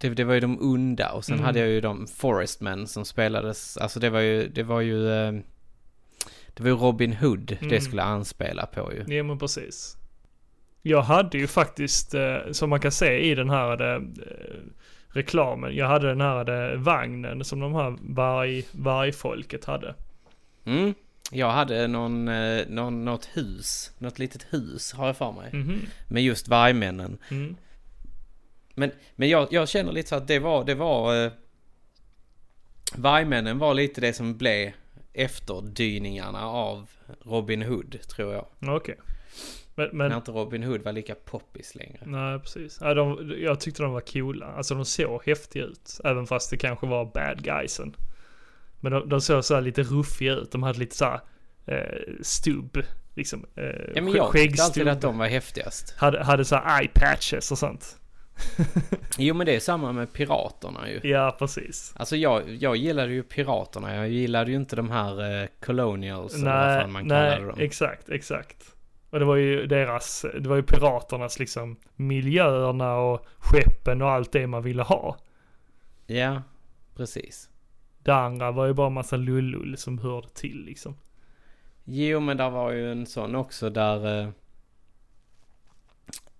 Det, 0.00 0.08
det 0.08 0.24
var 0.24 0.34
ju 0.34 0.40
de 0.40 0.58
onda 0.60 1.12
och 1.12 1.24
sen 1.24 1.34
Mm. 1.34 1.44
hade 1.46 1.58
jag 1.60 1.68
ju 1.68 1.80
de 1.80 2.06
Forestmen 2.06 2.86
som 2.86 3.04
spelades, 3.04 3.76
alltså 3.76 4.00
det 4.00 4.10
var 4.10 4.20
ju, 4.20 4.48
det 4.48 4.62
var 4.62 4.80
ju... 4.80 5.10
eh, 5.12 5.32
Det 6.54 6.62
var 6.62 6.70
ju 6.70 6.76
Robin 6.76 7.12
Hood 7.12 7.52
Mm. 7.60 7.68
det 7.68 7.80
skulle 7.80 8.02
anspela 8.02 8.66
på 8.66 8.92
ju. 8.92 9.16
Ja 9.16 9.22
men 9.22 9.38
precis. 9.38 9.96
Jag 10.82 11.02
hade 11.02 11.38
ju 11.38 11.46
faktiskt, 11.46 12.14
eh, 12.14 12.36
som 12.52 12.70
man 12.70 12.80
kan 12.80 12.92
se 12.92 13.18
i 13.30 13.34
den 13.34 13.50
här 13.50 13.94
eh, 13.96 14.00
reklamen, 15.08 15.76
jag 15.76 15.86
hade 15.88 16.08
den 16.08 16.20
här 16.20 16.72
eh, 16.72 16.78
vagnen 16.80 17.44
som 17.44 17.60
de 17.60 17.74
här 17.74 17.96
varg, 18.00 18.64
vargfolket 18.72 19.64
hade. 19.64 19.94
Mm. 20.64 20.94
Jag 21.32 21.50
hade 21.50 21.86
någon, 21.86 22.24
någon, 22.68 23.04
något 23.04 23.28
hus, 23.32 23.90
något 23.98 24.18
litet 24.18 24.46
hus 24.50 24.92
har 24.92 25.06
jag 25.06 25.16
för 25.16 25.32
mig. 25.32 25.50
Mhm. 25.52 25.80
Med 26.08 26.22
just 26.22 26.48
vargmännen. 26.48 27.18
Mm. 27.30 27.56
Men, 28.80 28.90
men 29.16 29.28
jag, 29.28 29.48
jag 29.50 29.68
känner 29.68 29.92
lite 29.92 30.08
så 30.08 30.16
att 30.16 30.28
det 30.28 30.38
var, 30.38 30.64
det 30.64 30.74
var... 30.74 31.24
Eh, 31.24 31.32
vargmännen 32.94 33.58
var 33.58 33.74
lite 33.74 34.00
det 34.00 34.12
som 34.12 34.36
blev 34.38 34.72
efterdyningarna 35.12 36.46
av 36.46 36.90
Robin 37.24 37.62
Hood, 37.62 37.98
tror 38.08 38.34
jag. 38.34 38.46
Okej. 38.76 38.96
Men, 39.74 39.88
men 39.92 40.08
När 40.08 40.16
inte 40.16 40.32
Robin 40.32 40.62
Hood 40.62 40.82
var 40.82 40.92
lika 40.92 41.14
poppis 41.14 41.74
längre. 41.74 42.00
Nej, 42.06 42.38
precis. 42.38 42.78
Ja, 42.80 42.94
de, 42.94 43.34
jag 43.38 43.60
tyckte 43.60 43.82
de 43.82 43.92
var 43.92 44.00
coola. 44.00 44.46
Alltså 44.46 44.74
de 44.74 44.84
såg 44.84 45.22
häftiga 45.26 45.64
ut. 45.64 46.00
Även 46.04 46.26
fast 46.26 46.50
det 46.50 46.56
kanske 46.56 46.86
var 46.86 47.04
bad 47.04 47.42
guysen. 47.42 47.96
Men 48.80 48.92
de, 48.92 49.08
de 49.08 49.20
såg 49.20 49.44
så 49.44 49.54
här 49.54 49.60
lite 49.60 49.82
ruffiga 49.82 50.32
ut. 50.32 50.52
De 50.52 50.62
hade 50.62 50.78
lite 50.78 50.96
så 50.96 51.04
här 51.04 51.20
eh, 51.66 52.12
stubb. 52.22 52.82
Liksom. 53.14 53.46
Eh, 53.54 53.64
Ja 53.94 54.02
men 54.02 54.12
jag 54.12 54.32
tyckte 54.32 54.62
alltid 54.62 54.88
att 54.88 55.00
de 55.00 55.18
var 55.18 55.26
häftigast. 55.26 55.94
Hade, 55.96 56.24
hade 56.24 56.44
så 56.44 56.56
här 56.56 56.80
eye 56.80 56.90
patches 56.94 57.52
och 57.52 57.58
sånt. 57.58 57.99
Jo 59.18 59.34
men 59.34 59.46
det 59.46 59.56
är 59.56 59.60
samma 59.60 59.92
med 59.92 60.12
piraterna 60.12 60.90
ju. 60.90 61.00
Ja, 61.10 61.36
precis. 61.38 61.94
Alltså 61.96 62.16
jag, 62.16 62.48
jag 62.48 62.76
gillade 62.76 63.12
ju 63.12 63.22
piraterna. 63.22 63.94
Jag 63.94 64.08
gillade 64.08 64.50
ju 64.50 64.56
inte 64.56 64.76
de 64.76 64.90
här 64.90 65.42
eh, 65.42 65.48
colonials 65.60 66.34
eller 66.34 66.44
vad 66.44 66.66
Nej, 66.66 66.80
fan 66.80 66.92
man 66.92 67.06
nej, 67.06 67.30
kallade 67.30 67.50
dem. 67.52 67.60
exakt, 67.60 68.08
exakt. 68.08 68.74
Och 69.10 69.18
det 69.18 69.24
var 69.24 69.36
ju 69.36 69.66
deras, 69.66 70.26
det 70.40 70.48
var 70.48 70.56
ju 70.56 70.62
piraternas 70.62 71.38
liksom 71.38 71.76
miljöerna 71.96 72.96
och 72.96 73.26
skeppen 73.38 74.02
och 74.02 74.10
allt 74.10 74.32
det 74.32 74.46
man 74.46 74.62
ville 74.62 74.82
ha. 74.82 75.16
Ja, 76.06 76.42
precis. 76.96 77.48
Det 78.02 78.14
andra 78.14 78.50
var 78.50 78.66
ju 78.66 78.72
bara 78.72 78.90
massa 78.90 79.16
lullull 79.16 79.76
som 79.76 79.98
hörde 79.98 80.28
till 80.28 80.64
liksom. 80.64 80.96
Jo, 81.84 82.20
men 82.20 82.36
där 82.36 82.50
var 82.50 82.70
ju 82.70 82.92
en 82.92 83.06
sån 83.06 83.34
också 83.34 83.70
där... 83.70 84.32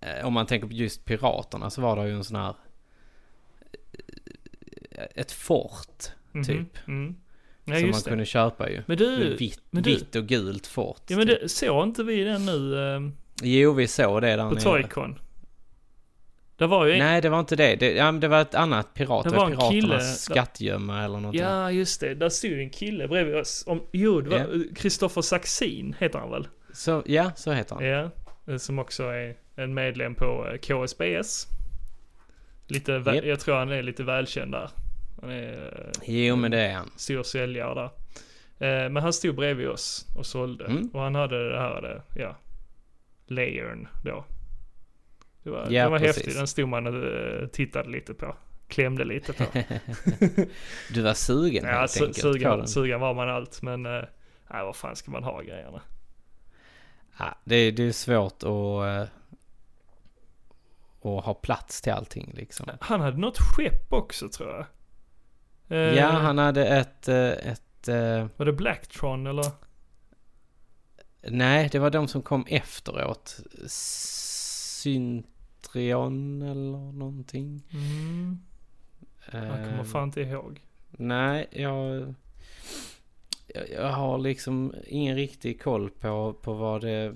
Eh, 0.01 0.26
om 0.26 0.32
man 0.32 0.46
tänker 0.46 0.66
på 0.66 0.72
just 0.72 1.05
piraterna 1.05 1.70
så 1.70 1.80
var 1.82 1.96
det 1.96 2.09
ju 2.09 2.14
en 2.14 2.24
sån 2.24 2.36
här... 2.36 2.55
Eh, 4.90 5.05
ett 5.14 5.32
fort, 5.32 6.05
Mhm, 6.32 6.44
typ. 6.44 6.88
Mm. 6.88 7.16
Ja, 7.64 7.74
som 7.76 7.90
man 7.90 8.01
det. 8.05 8.11
kunde 8.11 8.24
köpa 8.24 8.70
ju. 8.70 8.82
Men 8.86 8.96
du, 8.96 9.36
vitt, 9.36 9.62
men 9.70 9.82
du- 9.82 9.90
vitt 9.90 10.16
och 10.16 10.26
gult 10.26 10.66
fort. 10.66 11.03
Ja 11.07 11.16
men 11.16 11.26
typ. 11.26 11.40
det, 11.40 11.48
såg 11.48 11.84
inte 11.88 12.03
vi 12.05 12.24
den 12.24 12.46
nu 12.46 12.74
eh, 12.94 13.01
Jo, 13.42 13.72
vi 13.72 13.86
såg 13.88 14.22
det 14.22 14.36
där 14.36 14.51
på. 14.51 14.57
Toycon? 14.57 15.18
Det 16.57 16.66
var 16.66 16.86
ju 16.86 16.92
en, 16.92 16.98
Nej, 16.98 17.20
det 17.22 17.28
var 17.28 17.40
inte 17.40 17.57
det. 17.57 17.76
det. 17.76 17.92
Ja, 17.92 18.12
det 18.12 18.28
var 18.28 18.40
ett 18.40 18.55
annat 18.55 18.94
pirat. 18.94 19.24
Det 19.24 19.30
Det 19.30 19.36
var 19.36 19.51
var 19.51 19.64
en 19.66 19.70
kille- 19.72 20.01
skattgömma 20.01 21.05
eller 21.05 21.20
något. 21.20 21.34
Ja 21.34 21.70
just 21.70 22.01
det, 22.01 22.14
där 22.14 22.28
stod 22.28 22.51
ju 22.51 22.61
en 22.62 22.70
kille 22.70 23.09
bredvid 23.09 23.34
oss. 23.36 23.64
Om, 23.66 23.82
jo 23.92 24.20
det 24.20 24.30
var 24.30 24.74
Kristoffer 24.74 25.22
Saxin 25.22 25.94
heter 25.98 26.18
han 26.18 26.30
väl? 26.30 26.48
Så, 26.72 27.03
ja, 27.07 27.32
så 27.36 27.53
heter 27.53 27.74
han. 27.74 27.84
Ja, 27.84 28.11
eh, 28.46 28.57
som 28.57 28.78
också 28.78 29.03
är 29.05 29.36
en 29.61 29.74
medlem 29.74 30.14
på 30.14 30.48
eh, 30.48 30.56
KSBS. 30.58 31.46
Lite, 32.68 32.92
Japp. 32.92 33.24
jag 33.24 33.40
tror 33.40 33.54
han 33.56 33.70
är 33.70 33.82
lite 33.82 34.04
välkänd 34.04 34.52
där. 34.52 34.70
Han 35.20 35.30
är 35.30 35.90
eh, 36.06 36.14
Jo, 36.14 36.36
men 36.36 36.50
det 36.50 36.61
är 36.61 36.72
han. 36.74 36.90
stor 36.96 37.22
säljare 37.22 37.74
där. 37.74 37.90
Eh, 38.84 38.90
Men 38.90 39.02
han 39.02 39.12
stod 39.12 39.34
bredvid 39.36 39.68
oss 39.68 40.06
och 40.16 40.26
sålde. 40.26 40.64
Mm. 40.64 40.88
Och 40.92 41.00
han 41.00 41.14
hade 41.14 41.50
det 41.52 41.58
här, 41.61 42.02
ja. 42.16 42.36
Layern 43.26 43.88
då. 44.04 44.24
Det 45.42 45.50
var, 45.50 45.66
Ja, 45.70 45.84
det 45.84 45.90
var 45.90 45.98
precis. 45.98 46.16
häftigt. 46.16 46.36
Den 46.38 46.46
stod 46.46 46.68
man 46.68 46.86
och 46.86 47.52
tittade 47.52 47.88
lite 47.88 48.14
på. 48.14 48.36
Klämde 48.68 49.04
lite 49.04 49.32
på. 49.32 49.44
Du 50.94 51.02
var 51.02 51.14
sugen 51.14 51.64
ja, 51.64 51.70
helt 51.78 51.90
su- 51.92 52.00
enkelt 52.06 52.16
sugen, 52.16 52.58
den. 52.58 52.68
sugen 52.68 53.00
var 53.00 53.14
man 53.14 53.28
allt. 53.28 53.62
Men 53.62 53.82
nej, 53.82 54.06
vad 54.50 54.76
fan 54.76 54.96
ska 54.96 55.11
man 55.11 55.24
ha 55.24 55.40
grejerna? 55.42 55.82
Ja, 57.18 57.38
det, 57.44 57.70
det 57.70 57.82
är 57.82 57.92
svårt 57.92 58.42
att, 58.42 59.11
att 61.03 61.24
ha 61.24 61.34
plats 61.34 61.82
till 61.82 61.92
allting 61.92 62.32
liksom. 62.36 62.70
Han 62.80 63.01
hade 63.01 63.16
något 63.16 63.38
skepp 63.38 63.92
också 63.92 64.28
tror 64.28 64.51
jag. 64.51 64.66
Eh, 65.78 65.94
Ja, 65.98 66.07
han 66.09 66.38
hade 66.38 66.66
ett, 66.66 67.09
eh, 67.09 67.28
ett 67.28 67.88
eh, 67.88 68.26
Var 68.36 68.44
det 68.46 68.53
Blacktron 68.53 69.26
eller? 69.26 69.46
Nej, 71.28 71.68
det 71.72 71.78
var 71.78 71.90
de 71.90 72.09
som 72.09 72.22
kom 72.22 72.44
efteråt. 72.48 73.40
Syntrion 74.90 76.42
eller 76.42 76.92
någonting. 76.92 77.62
Mm, 77.72 78.38
jag 79.32 79.42
kommer 79.42 79.78
Eh, 79.78 79.84
fan 79.84 80.05
inte 80.05 80.20
ihåg. 80.20 80.61
Nej, 80.90 81.46
jag, 81.51 82.01
jag... 82.01 82.14
Jag 83.70 83.92
har 83.92 84.18
liksom 84.18 84.74
ingen 84.86 85.16
riktig 85.16 85.62
koll 85.62 85.90
på, 85.90 86.32
på 86.32 86.53
vad 86.55 86.80
det... 86.80 87.14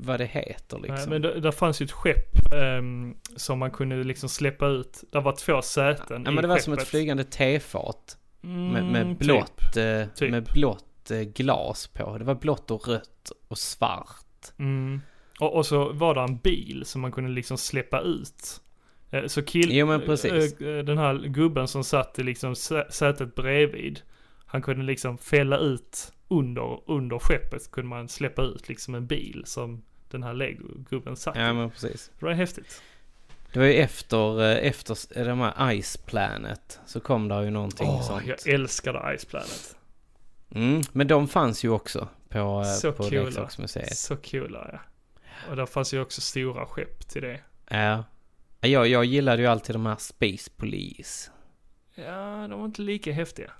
Vad 0.00 0.20
det 0.20 0.26
heter 0.26 0.78
liksom. 0.78 0.94
Nej, 0.96 1.08
men 1.08 1.22
det, 1.22 1.40
där 1.40 1.50
fanns 1.50 1.80
ju 1.80 1.84
ett 1.84 1.92
skepp 1.92 2.52
ehm, 2.54 3.14
som 3.36 3.58
man 3.58 3.70
kunde 3.70 4.04
liksom 4.04 4.28
släppa 4.28 4.66
ut. 4.66 5.04
Det 5.12 5.20
var 5.20 5.32
två 5.32 5.62
säten 5.62 6.22
ja, 6.24 6.30
i 6.30 6.34
men 6.34 6.42
det 6.42 6.48
var 6.48 6.58
som 6.58 6.72
skeppet. 6.72 6.82
ett 6.82 6.88
flygande 6.90 7.24
tefat. 7.24 8.16
Med, 8.40 8.82
Mm, 8.82 8.92
med 8.92 9.06
typ. 9.08 9.18
blått, 9.18 9.76
eh, 9.76 10.04
typ. 10.14 10.30
med 10.30 10.44
blått 10.54 11.10
eh, 11.10 11.20
glas 11.20 11.86
på. 11.86 12.18
Det 12.18 12.24
var 12.24 12.34
blått 12.34 12.70
och 12.70 12.88
rött 12.88 13.32
och 13.48 13.58
svart. 13.58 14.52
Mm. 14.58 15.00
Och, 15.40 15.56
och 15.56 15.66
så 15.66 15.92
var 15.92 16.14
det 16.14 16.20
en 16.20 16.38
bil 16.38 16.82
som 16.86 17.00
man 17.00 17.12
kunde 17.12 17.30
liksom 17.30 17.58
släppa 17.58 18.00
ut. 18.00 18.60
Eh, 19.10 19.26
Så 19.26 19.42
kill... 19.42 19.72
Jo, 19.76 19.86
men 19.86 20.00
precis. 20.00 20.60
eh, 20.60 20.84
Den 20.84 20.98
här 20.98 21.14
gubben 21.18 21.68
som 21.68 21.84
satt 21.84 22.18
i 22.18 22.22
liksom 22.22 22.54
sä- 22.54 22.90
sätet 22.90 23.34
bredvid. 23.34 24.00
Han 24.46 24.62
kunde 24.62 24.84
liksom 24.84 25.18
fälla 25.18 25.58
ut 25.58 26.12
under, 26.28 26.90
under 26.90 27.18
skeppet 27.18 27.70
kunde 27.70 27.88
man 27.88 28.08
släppa 28.08 28.42
ut 28.42 28.68
liksom 28.68 28.94
en 28.94 29.06
bil 29.06 29.42
som 29.46 29.82
den 30.10 30.22
här 30.22 30.34
Lego-gubben 30.34 31.16
satt 31.16 31.36
Ja, 31.36 31.52
men 31.52 31.70
precis. 31.70 32.10
Det 32.18 32.26
var 32.26 32.32
häftigt. 32.32 32.82
Det 33.52 33.58
var 33.58 33.66
ju 33.66 33.74
efter, 33.74 34.42
eh, 34.42 34.66
efter 34.68 35.24
de 35.24 35.40
här 35.40 35.82
Ice 35.82 35.96
Planet. 35.96 36.80
Så 36.86 37.00
kom 37.00 37.28
där 37.28 37.42
ju 37.42 37.50
någonting 37.50 37.88
Åh, 37.88 38.02
sånt. 38.02 38.26
jag 38.26 38.48
älskade 38.54 39.18
Ice 39.18 39.24
Planet. 39.24 39.76
Mm, 40.50 40.82
men 40.92 41.06
de 41.06 41.28
fanns 41.28 41.64
ju 41.64 41.68
också 41.70 42.08
på, 42.28 42.38
eh, 42.38 42.72
Så 42.72 42.92
på 42.92 43.02
coola. 43.02 43.22
leksaksmuseet. 43.22 43.96
Så 43.96 44.16
coola 44.16 44.68
ja. 44.72 44.78
Och 45.50 45.56
där 45.56 45.66
fanns 45.66 45.94
ju 45.94 46.00
också 46.00 46.20
stora 46.20 46.66
skepp 46.66 47.08
till 47.08 47.22
det. 47.22 47.40
Ja. 47.70 48.04
Jag, 48.60 48.88
jag 48.88 49.04
gillade 49.04 49.42
ju 49.42 49.48
alltid 49.48 49.74
de 49.74 49.86
här 49.86 49.96
Space 49.96 50.50
Police. 50.56 51.30
Ja, 51.94 52.46
de 52.50 52.58
var 52.58 52.64
inte 52.64 52.82
lika 52.82 53.12
häftiga. 53.12 53.50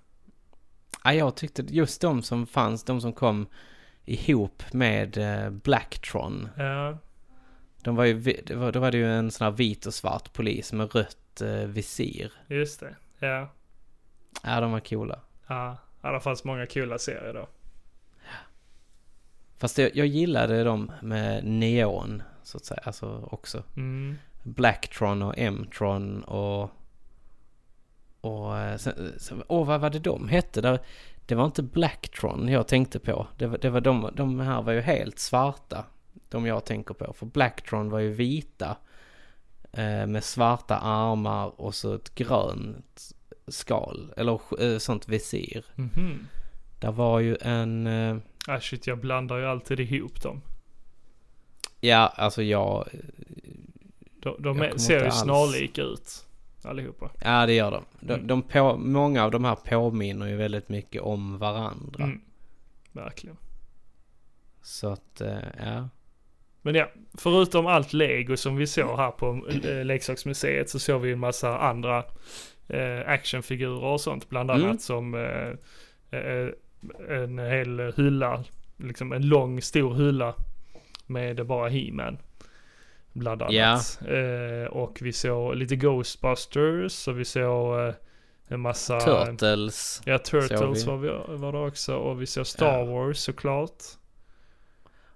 Ja, 1.05 1.13
jag 1.13 1.37
tyckte 1.37 1.63
just 1.69 2.01
de 2.01 2.23
som 2.23 2.47
fanns, 2.47 2.85
de 2.85 3.01
som 3.01 3.13
kom 3.13 3.47
ihop 4.09 4.63
med 4.73 5.19
eh, 5.19 5.51
Blacktron. 5.51 6.49
Ja, 6.57 6.99
De 7.83 7.97
var 7.97 8.05
ju, 8.05 8.43
då 8.73 8.81
var 8.81 8.91
det 8.91 8.99
ju 8.99 9.13
en 9.13 9.31
sån 9.31 9.45
här 9.45 9.53
vit 9.53 9.87
och 9.87 9.95
svart 9.95 10.33
polis 10.33 10.73
med 10.73 10.95
rött 10.95 11.41
eh, 11.41 11.49
visir. 11.49 12.33
just 12.47 12.81
det. 12.81 12.97
Ja. 13.19 13.49
Ja, 14.45 14.61
de 14.61 14.73
var 14.73 14.81
coola. 14.81 15.21
Ja, 15.47 15.77
ja 16.03 16.13
det 16.13 16.21
fanns 16.21 16.45
många 16.45 16.67
coola 16.67 16.99
serier 16.99 17.35
då. 17.35 17.49
Fast 19.59 19.79
jag, 19.79 19.97
jag 19.97 20.07
gillade 20.07 20.65
dem 20.65 20.93
med 21.03 21.45
neon, 21.45 22.23
så 22.43 22.57
att 22.57 22.65
säga, 22.65 22.81
alltså 22.85 23.29
också. 23.31 23.63
Mm. 23.77 24.19
Blacktron 24.43 25.23
och 25.23 25.35
M-tron 25.37 26.23
och... 26.25 26.71
Och... 28.29 28.59
eh, 28.59 28.77
Sen, 28.77 29.13
sen, 29.19 29.43
åh, 29.49 29.67
vad 29.67 29.81
var 29.81 29.91
det 29.91 29.99
de 29.99 30.29
hette? 30.29 30.61
Där, 30.61 30.79
det 31.27 31.35
var 31.35 31.45
inte 31.45 31.63
Blacktron 31.63 32.49
jag 32.49 32.69
tänkte 32.69 32.99
på. 32.99 33.27
Det 33.39 33.47
var, 33.47 33.59
det 33.59 33.71
var 33.71 33.81
de, 33.81 34.11
de 34.15 34.41
här 34.41 34.63
var 34.63 34.73
ju 34.73 34.81
helt 34.81 35.19
svarta. 35.19 35.85
De 36.29 36.47
jag 36.47 36.65
tänker 36.65 36.95
på. 36.95 37.13
För 37.13 37.27
Blacktron 37.27 37.91
var 37.91 37.99
ju 37.99 38.13
vita. 38.13 38.77
Eh, 39.73 40.07
med 40.07 40.25
svarta 40.25 40.77
armar 40.79 41.61
och 41.61 41.75
så 41.75 41.95
ett 41.95 42.15
grönt 42.15 43.13
skal. 43.49 44.13
Eller 44.17 44.41
eh, 44.63 44.79
sånt 44.79 45.09
visir. 45.09 45.65
Mhm. 45.75 46.27
Där 46.81 46.93
var 46.93 47.19
ju 47.21 47.37
en... 47.41 47.87
Eh, 47.87 48.17
Ah 48.49 48.61
shit, 48.61 48.87
jag 48.87 48.99
blandar 48.99 49.39
ju 49.39 49.47
alltid 49.47 49.81
ihop 49.81 50.23
dem. 50.23 50.41
ja, 51.81 52.07
alltså 52.17 52.43
jag... 52.43 52.89
De, 54.23 54.43
de 54.43 54.59
Jag 54.59 54.67
är, 54.75 54.79
ser 54.79 54.99
ju 55.01 55.05
alls- 55.07 55.21
snarlika 55.23 55.83
ut. 55.83 56.25
Allihopa. 56.65 57.11
Ja, 57.25 57.47
det 57.47 57.53
gör 57.55 57.71
de. 57.71 57.85
De, 58.01 58.15
Mm. 58.15 58.27
de 58.27 58.43
på, 58.43 58.77
många 58.77 59.25
av 59.25 59.31
de 59.31 59.45
här 59.45 59.55
påminner 59.55 60.27
ju 60.27 60.37
väldigt 60.37 60.69
mycket 60.69 61.03
om 61.03 61.39
varandra. 61.39 62.05
Mm. 62.05 62.21
Verkligen. 62.93 63.37
Så 64.63 64.89
att, 64.89 65.21
eh, 65.21 65.39
ja. 65.59 65.89
Men 66.63 66.75
ja, 66.75 66.89
förutom 67.15 67.67
allt 67.67 67.93
lego 67.93 68.37
som 68.37 68.57
vi 68.57 68.67
såg 68.67 68.97
här 68.99 69.11
på 69.11 69.47
eh, 69.65 69.85
leksaksmuseet 69.85 70.71
så 70.71 70.79
såg 70.79 71.01
vi 71.03 71.13
en 71.13 71.19
massa 71.19 71.59
andra 71.59 72.05
eh, 72.69 73.01
actionfigurer 73.09 73.85
och 73.85 74.01
sånt. 74.01 74.29
Bland 74.29 74.51
annat 74.51 74.65
Mm. 74.65 74.79
som 74.79 75.15
eh, 75.15 76.19
eh, 76.21 76.49
en 77.09 77.39
hel 77.39 77.93
hylla, 77.97 78.45
liksom 78.77 79.13
en 79.13 79.29
lång 79.29 79.63
stor 79.63 79.95
hylla 79.95 80.35
med 81.07 81.47
bara 81.47 81.69
He-Man. 81.69 82.19
Bland 83.19 83.43
annat. 83.43 84.01
Eh, 84.09 84.71
och 84.71 84.99
vi 85.01 85.13
såg 85.13 85.57
lite 85.57 85.77
Ghostbusters 85.77 87.09
och 87.09 87.19
vi 87.19 87.25
såg 87.25 87.81
eh, 87.81 87.95
en 88.49 88.61
massa... 88.61 89.01
Turtles. 89.01 90.03
Ja, 90.05 90.19
Turtles 90.19 90.83
såg 90.83 90.99
var, 91.01 91.27
vi, 91.29 91.37
var 91.37 91.53
det 91.53 91.59
också 91.59 91.97
och 91.97 92.23
vi 92.23 92.27
såg 92.27 92.47
Star 92.47 92.79
Ja. 92.79 92.85
Wars 92.85 93.19
såklart. 93.19 93.83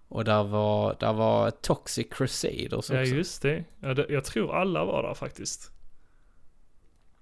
Och 0.09 0.25
där 0.25 0.45
var, 0.45 0.97
där 1.01 1.13
var 1.13 1.51
Toxic 1.51 2.07
Crusaders 2.11 2.73
också. 2.73 2.95
Ja 2.95 3.03
just 3.03 3.43
det. 3.43 3.65
Ja, 3.81 3.95
det. 3.95 4.07
Jag 4.09 4.25
tror 4.25 4.55
alla 4.55 4.85
var 4.85 5.03
där 5.03 5.15
faktiskt. 5.15 5.73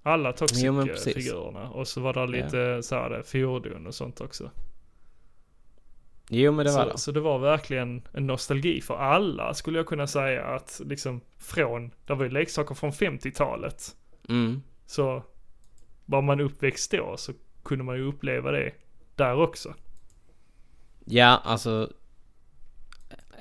Alla. 0.02 0.32
Toxic-figurerna. 0.32 1.70
Och 1.70 1.88
så 1.88 2.00
var 2.00 2.12
det 2.12 2.26
lite 2.26 2.82
så 2.82 2.94
här 2.94 3.22
fordon 3.22 3.86
och 3.86 3.94
sånt 3.94 4.20
också. 4.20 4.50
Jo 6.32 6.52
men 6.52 6.66
det 6.66 6.72
var 6.72 6.84
så, 6.84 6.90
det. 6.90 6.98
så 6.98 7.12
det 7.12 7.20
var 7.20 7.38
verkligen 7.38 8.02
en 8.12 8.26
nostalgi 8.26 8.80
för 8.80 8.96
alla 8.96 9.54
skulle 9.54 9.78
jag 9.78 9.86
kunna 9.86 10.06
säga 10.06 10.44
att 10.44 10.80
liksom 10.84 11.20
från, 11.38 11.90
det 12.06 12.14
var 12.14 12.24
ju 12.24 12.30
leksaker 12.30 12.74
från 12.74 12.90
50-talet. 12.90 13.96
Mm. 14.28 14.62
Så 14.86 15.22
var 16.06 16.22
man 16.22 16.40
uppväxt 16.40 16.90
då 16.90 17.16
så 17.16 17.32
kunde 17.62 17.84
man 17.84 17.96
ju 17.96 18.02
uppleva 18.02 18.50
det 18.50 18.72
där 19.16 19.40
också. 19.40 19.74
Ja, 21.04 21.40
alltså. 21.44 21.92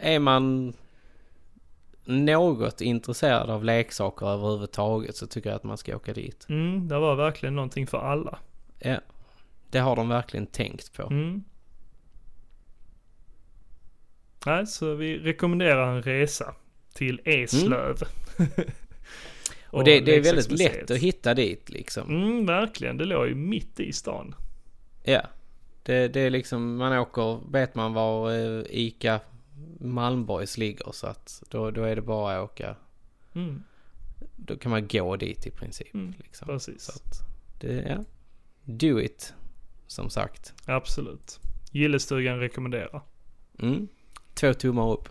Är 0.01 0.19
man 0.19 0.73
något 2.05 2.81
intresserad 2.81 3.49
av 3.49 3.63
leksaker 3.63 4.25
överhuvudtaget 4.25 5.15
så 5.15 5.27
tycker 5.27 5.49
jag 5.49 5.55
att 5.55 5.63
man 5.63 5.77
ska 5.77 5.95
åka 5.95 6.13
dit. 6.13 6.45
Mm, 6.49 6.87
det 6.87 6.99
var 6.99 7.15
verkligen 7.15 7.55
någonting 7.55 7.87
för 7.87 7.97
alla. 7.97 8.39
Ja. 8.79 8.97
Det 9.69 9.79
har 9.79 9.95
de 9.95 10.09
verkligen 10.09 10.47
tänkt 10.47 10.93
på. 10.93 11.03
Mm. 11.03 11.43
Nej, 14.45 14.67
så 14.67 14.95
vi 14.95 15.17
rekommenderar 15.17 15.95
en 15.95 16.03
resa 16.03 16.55
till 16.93 17.21
Eslöv. 17.25 17.95
Och 19.71 19.83
det, 19.83 19.99
det 19.99 20.15
är 20.15 20.21
väldigt 20.21 20.51
lätt 20.51 20.91
att 20.91 20.97
hitta 20.97 21.33
dit 21.33 21.69
liksom. 21.69 22.09
Mm, 22.09 22.45
verkligen. 22.45 22.97
Det 22.97 23.05
låg 23.05 23.27
ju 23.27 23.35
mitt 23.35 23.79
i 23.79 23.93
stan. 23.93 24.35
Ja. 25.03 25.21
Det, 25.83 26.07
det 26.07 26.19
är 26.19 26.29
liksom, 26.29 26.75
man 26.75 26.97
åker, 26.97 27.51
vet 27.51 27.75
man 27.75 27.93
var 27.93 28.31
eh, 28.31 28.63
ICA 28.69 29.19
Malmborgs 29.79 30.57
ligger 30.57 30.91
så 30.91 31.07
att 31.07 31.43
då, 31.49 31.71
då 31.71 31.83
är 31.83 31.95
det 31.95 32.01
bara 32.01 32.37
att 32.37 32.43
åka. 32.51 32.75
Mm, 33.33 33.63
Då 34.35 34.57
kan 34.57 34.71
man 34.71 34.87
gå 34.87 35.15
dit 35.15 35.47
i 35.47 35.51
princip. 35.51 35.93
Mm, 35.93 36.13
liksom. 36.17 36.47
precis. 36.47 36.81
Så 36.81 36.91
att 36.91 37.21
det, 37.59 37.85
ja. 37.89 38.03
Do 38.63 38.99
it. 38.99 39.33
Som 39.87 40.09
sagt. 40.09 40.53
Absolut. 40.65 41.39
Gillestugan 41.71 42.39
rekommenderar. 42.39 43.01
Mm. 43.59 43.87
Två 44.39 44.53
tummar 44.53 44.91
upp. 44.91 45.09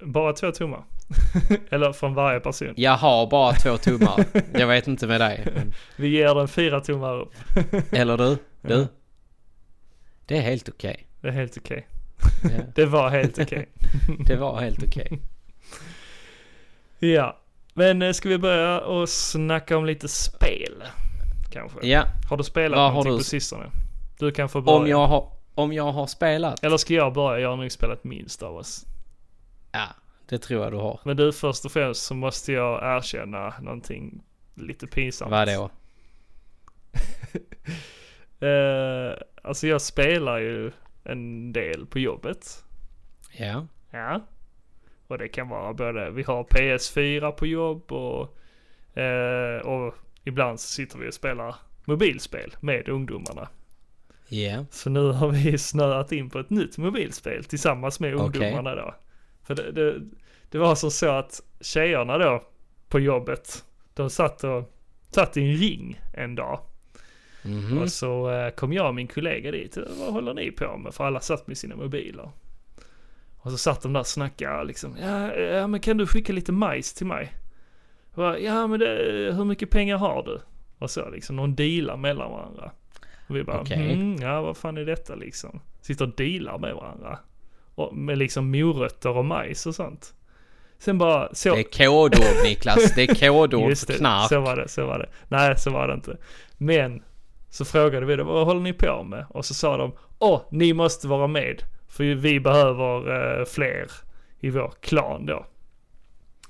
Bara 0.00 0.32
två 0.32 0.52
tummar. 0.52 0.84
Eller 1.70 1.92
från 1.92 2.14
varje 2.14 2.40
person. 2.40 2.72
Jag 2.76 2.96
har 2.96 3.26
bara 3.30 3.52
två 3.52 3.76
tummar. 3.76 4.24
Jag 4.52 4.66
vet 4.66 4.86
inte 4.86 5.06
med 5.06 5.20
dig. 5.20 5.46
Men, 5.54 5.74
Vi 5.96 6.08
ger 6.08 6.34
den 6.34 6.48
fyra 6.48 6.80
tummar 6.80 7.14
upp. 7.20 7.32
eller 7.92 8.16
du? 8.18 8.36
Du? 8.60 8.74
Ja. 8.80 8.86
Det 10.26 10.36
är 10.36 10.42
helt 10.42 10.68
okej. 10.68 11.06
Det 11.20 11.28
är 11.28 11.32
helt 11.32 11.56
okej. 11.56 11.86
Ja, 12.42 12.48
Det 12.74 12.86
var 12.86 13.10
helt 13.10 13.38
okej. 13.38 13.68
det 14.26 14.36
var 14.36 14.60
helt 14.60 14.82
okej. 14.82 15.18
Ja. 16.98 17.40
Men 17.74 18.02
eh, 18.02 18.12
ska 18.12 18.28
vi 18.28 18.38
börja 18.38 18.80
och 18.80 19.08
snacka 19.08 19.76
om 19.76 19.84
lite 19.84 20.08
spel? 20.08 20.82
Kanske. 21.52 21.86
Ja, 21.86 22.04
Har 22.30 22.36
du 22.36 22.44
spelat 22.44 22.76
Vad 22.76 22.84
har 22.86 22.90
någonting 22.90 23.12
du- 23.12 23.18
på 23.18 23.24
sistone? 23.24 23.64
Du 24.18 24.30
kan 24.32 24.48
få 24.48 24.60
börja. 24.60 24.78
om 24.78 24.88
jag 24.88 25.06
har, 25.06 25.32
om 25.54 25.72
jag 25.72 25.92
har 25.92 26.06
spelat. 26.06 26.64
Eller 26.64 26.76
ska 26.76 26.94
jag 26.94 27.12
börja? 27.12 27.40
Jag 27.40 27.48
har 27.48 27.56
nog 27.56 27.72
spelat 27.72 28.04
minst 28.04 28.42
av 28.42 28.56
oss. 28.56 28.86
Ja, 29.72 29.88
det 30.28 30.38
tror 30.38 30.62
jag 30.62 30.72
du 30.72 30.76
har. 30.76 31.00
Men 31.04 31.16
du, 31.16 31.32
först 31.32 31.64
och 31.64 31.72
främst 31.72 32.02
så 32.02 32.14
måste 32.14 32.52
jag 32.52 32.96
erkänna 32.96 33.54
någonting 33.60 34.22
lite 34.54 34.86
pinsamt. 34.86 35.30
Vadå? 35.30 35.70
Eh, 38.40 39.16
alltså 39.42 39.66
jag 39.66 39.82
spelar 39.82 40.38
ju 40.38 40.72
en 41.04 41.52
del 41.52 41.86
på 41.86 41.98
jobbet. 41.98 42.64
Ja. 43.32 43.66
Ja. 43.90 44.20
Och 45.06 45.18
det 45.18 45.28
kan 45.28 45.48
vara 45.48 45.74
både, 45.74 46.10
vi 46.10 46.22
har 46.22 46.44
PS4 46.44 47.30
på 47.30 47.46
jobb 47.46 47.92
och, 47.92 48.38
eh, 48.98 49.58
och 49.58 49.94
ibland 50.24 50.60
så 50.60 50.68
sitter 50.68 50.98
vi 50.98 51.08
och 51.08 51.14
spelar 51.14 51.56
mobilspel 51.84 52.56
med 52.60 52.88
ungdomarna. 52.88 53.48
Ja. 54.34 54.64
Så 54.70 54.90
nu 54.90 55.12
har 55.12 55.28
vi 55.28 55.58
snöat 55.58 56.12
in 56.12 56.30
på 56.30 56.38
ett 56.38 56.50
nytt 56.50 56.78
mobilspel 56.78 57.44
tillsammans 57.44 58.00
med 58.00 58.14
ungdomarna 58.14 58.74
då. 58.74 58.94
För 59.42 59.54
det, 59.54 59.72
det, 59.72 60.00
det 60.50 60.58
var 60.58 60.74
som 60.74 60.90
så 60.90 61.08
att 61.10 61.40
tjejerna 61.60 62.18
då 62.18 62.44
på 62.88 63.00
jobbet, 63.00 63.64
de 63.94 64.10
satt 64.10 64.44
och 64.44 64.74
satt 65.10 65.36
i 65.36 65.40
en 65.40 65.56
ring 65.56 66.00
en 66.14 66.34
dag. 66.34 66.60
Mhm. 67.42 67.78
Och 67.78 67.92
så 67.92 68.30
eh, 68.30 68.50
kom 68.50 68.72
jag 68.72 68.88
och 68.88 68.94
min 68.94 69.08
kollega 69.08 69.50
dit. 69.50 69.78
Vad 69.98 70.12
håller 70.12 70.34
ni 70.34 70.50
på 70.50 70.76
med? 70.76 70.94
För 70.94 71.04
alla 71.04 71.20
satt 71.20 71.46
med 71.46 71.58
sina 71.58 71.76
mobiler. 71.76 72.30
Och 73.38 73.50
så 73.50 73.58
satt 73.58 73.82
de 73.82 73.92
där 73.92 74.00
och 74.00 74.06
snackade 74.06 74.64
liksom. 74.64 74.96
Ja, 75.00 75.34
ja 75.34 75.66
men 75.66 75.80
kan 75.80 75.96
du 75.96 76.06
skicka 76.06 76.32
lite 76.32 76.52
majs 76.52 76.94
till 76.94 77.06
mig? 77.06 77.32
Bara, 78.14 78.38
ja 78.38 78.66
men 78.66 78.80
det, 78.80 78.86
hur 79.36 79.44
mycket 79.44 79.70
pengar 79.70 79.96
har 79.96 80.22
du? 80.22 80.40
Och 80.78 80.90
så 80.90 81.10
liksom, 81.10 81.36
någon 81.36 81.54
dealar 81.54 81.96
mellan 81.96 82.30
varandra. 82.30 82.72
Och 83.26 83.36
vi 83.36 83.44
bara, 83.44 83.60
Okej. 83.60 83.92
mm, 83.92 84.16
ja 84.22 84.42
vad 84.42 84.56
fan 84.56 84.76
är 84.76 84.84
detta 84.84 85.14
liksom? 85.14 85.60
Sitter 85.80 86.04
och 86.04 86.14
dealar 86.16 86.58
med 86.58 86.74
varandra. 86.74 87.18
Och 87.74 87.96
med 87.96 88.18
liksom 88.18 88.50
morötter 88.50 89.16
och 89.16 89.24
majs 89.24 89.66
och 89.66 89.74
sånt. 89.74 90.14
Sen 90.78 90.98
bara 90.98 91.34
så. 91.34 91.54
Det 91.54 91.60
är 91.60 91.86
kodord 91.88 92.44
Niklas. 92.44 92.94
Det 92.94 93.02
är 93.02 93.14
kodord 93.30 93.68
Just 93.68 93.86
det, 93.88 93.94
knark. 93.98 94.28
så 94.28 94.40
var 94.40 94.56
det, 94.56 94.68
så 94.68 94.86
var 94.86 94.98
det. 94.98 95.08
Nej, 95.28 95.58
så 95.58 95.70
var 95.70 95.88
det 95.88 95.94
inte. 95.94 96.16
Men 96.58 97.02
så 97.50 97.64
frågade 97.64 98.06
vi 98.06 98.16
dem, 98.16 98.26
vad 98.26 98.46
håller 98.46 98.60
ni 98.60 98.72
på 98.72 99.02
med? 99.02 99.26
Och 99.30 99.44
så 99.44 99.54
sa 99.54 99.76
de, 99.76 99.92
åh, 100.18 100.40
ni 100.50 100.72
måste 100.72 101.08
vara 101.08 101.26
med. 101.26 101.62
För 101.88 102.04
vi 102.04 102.40
behöver 102.40 103.38
eh, 103.40 103.44
fler 103.44 103.90
i 104.40 104.50
vår 104.50 104.72
klan 104.80 105.26
då. 105.26 105.46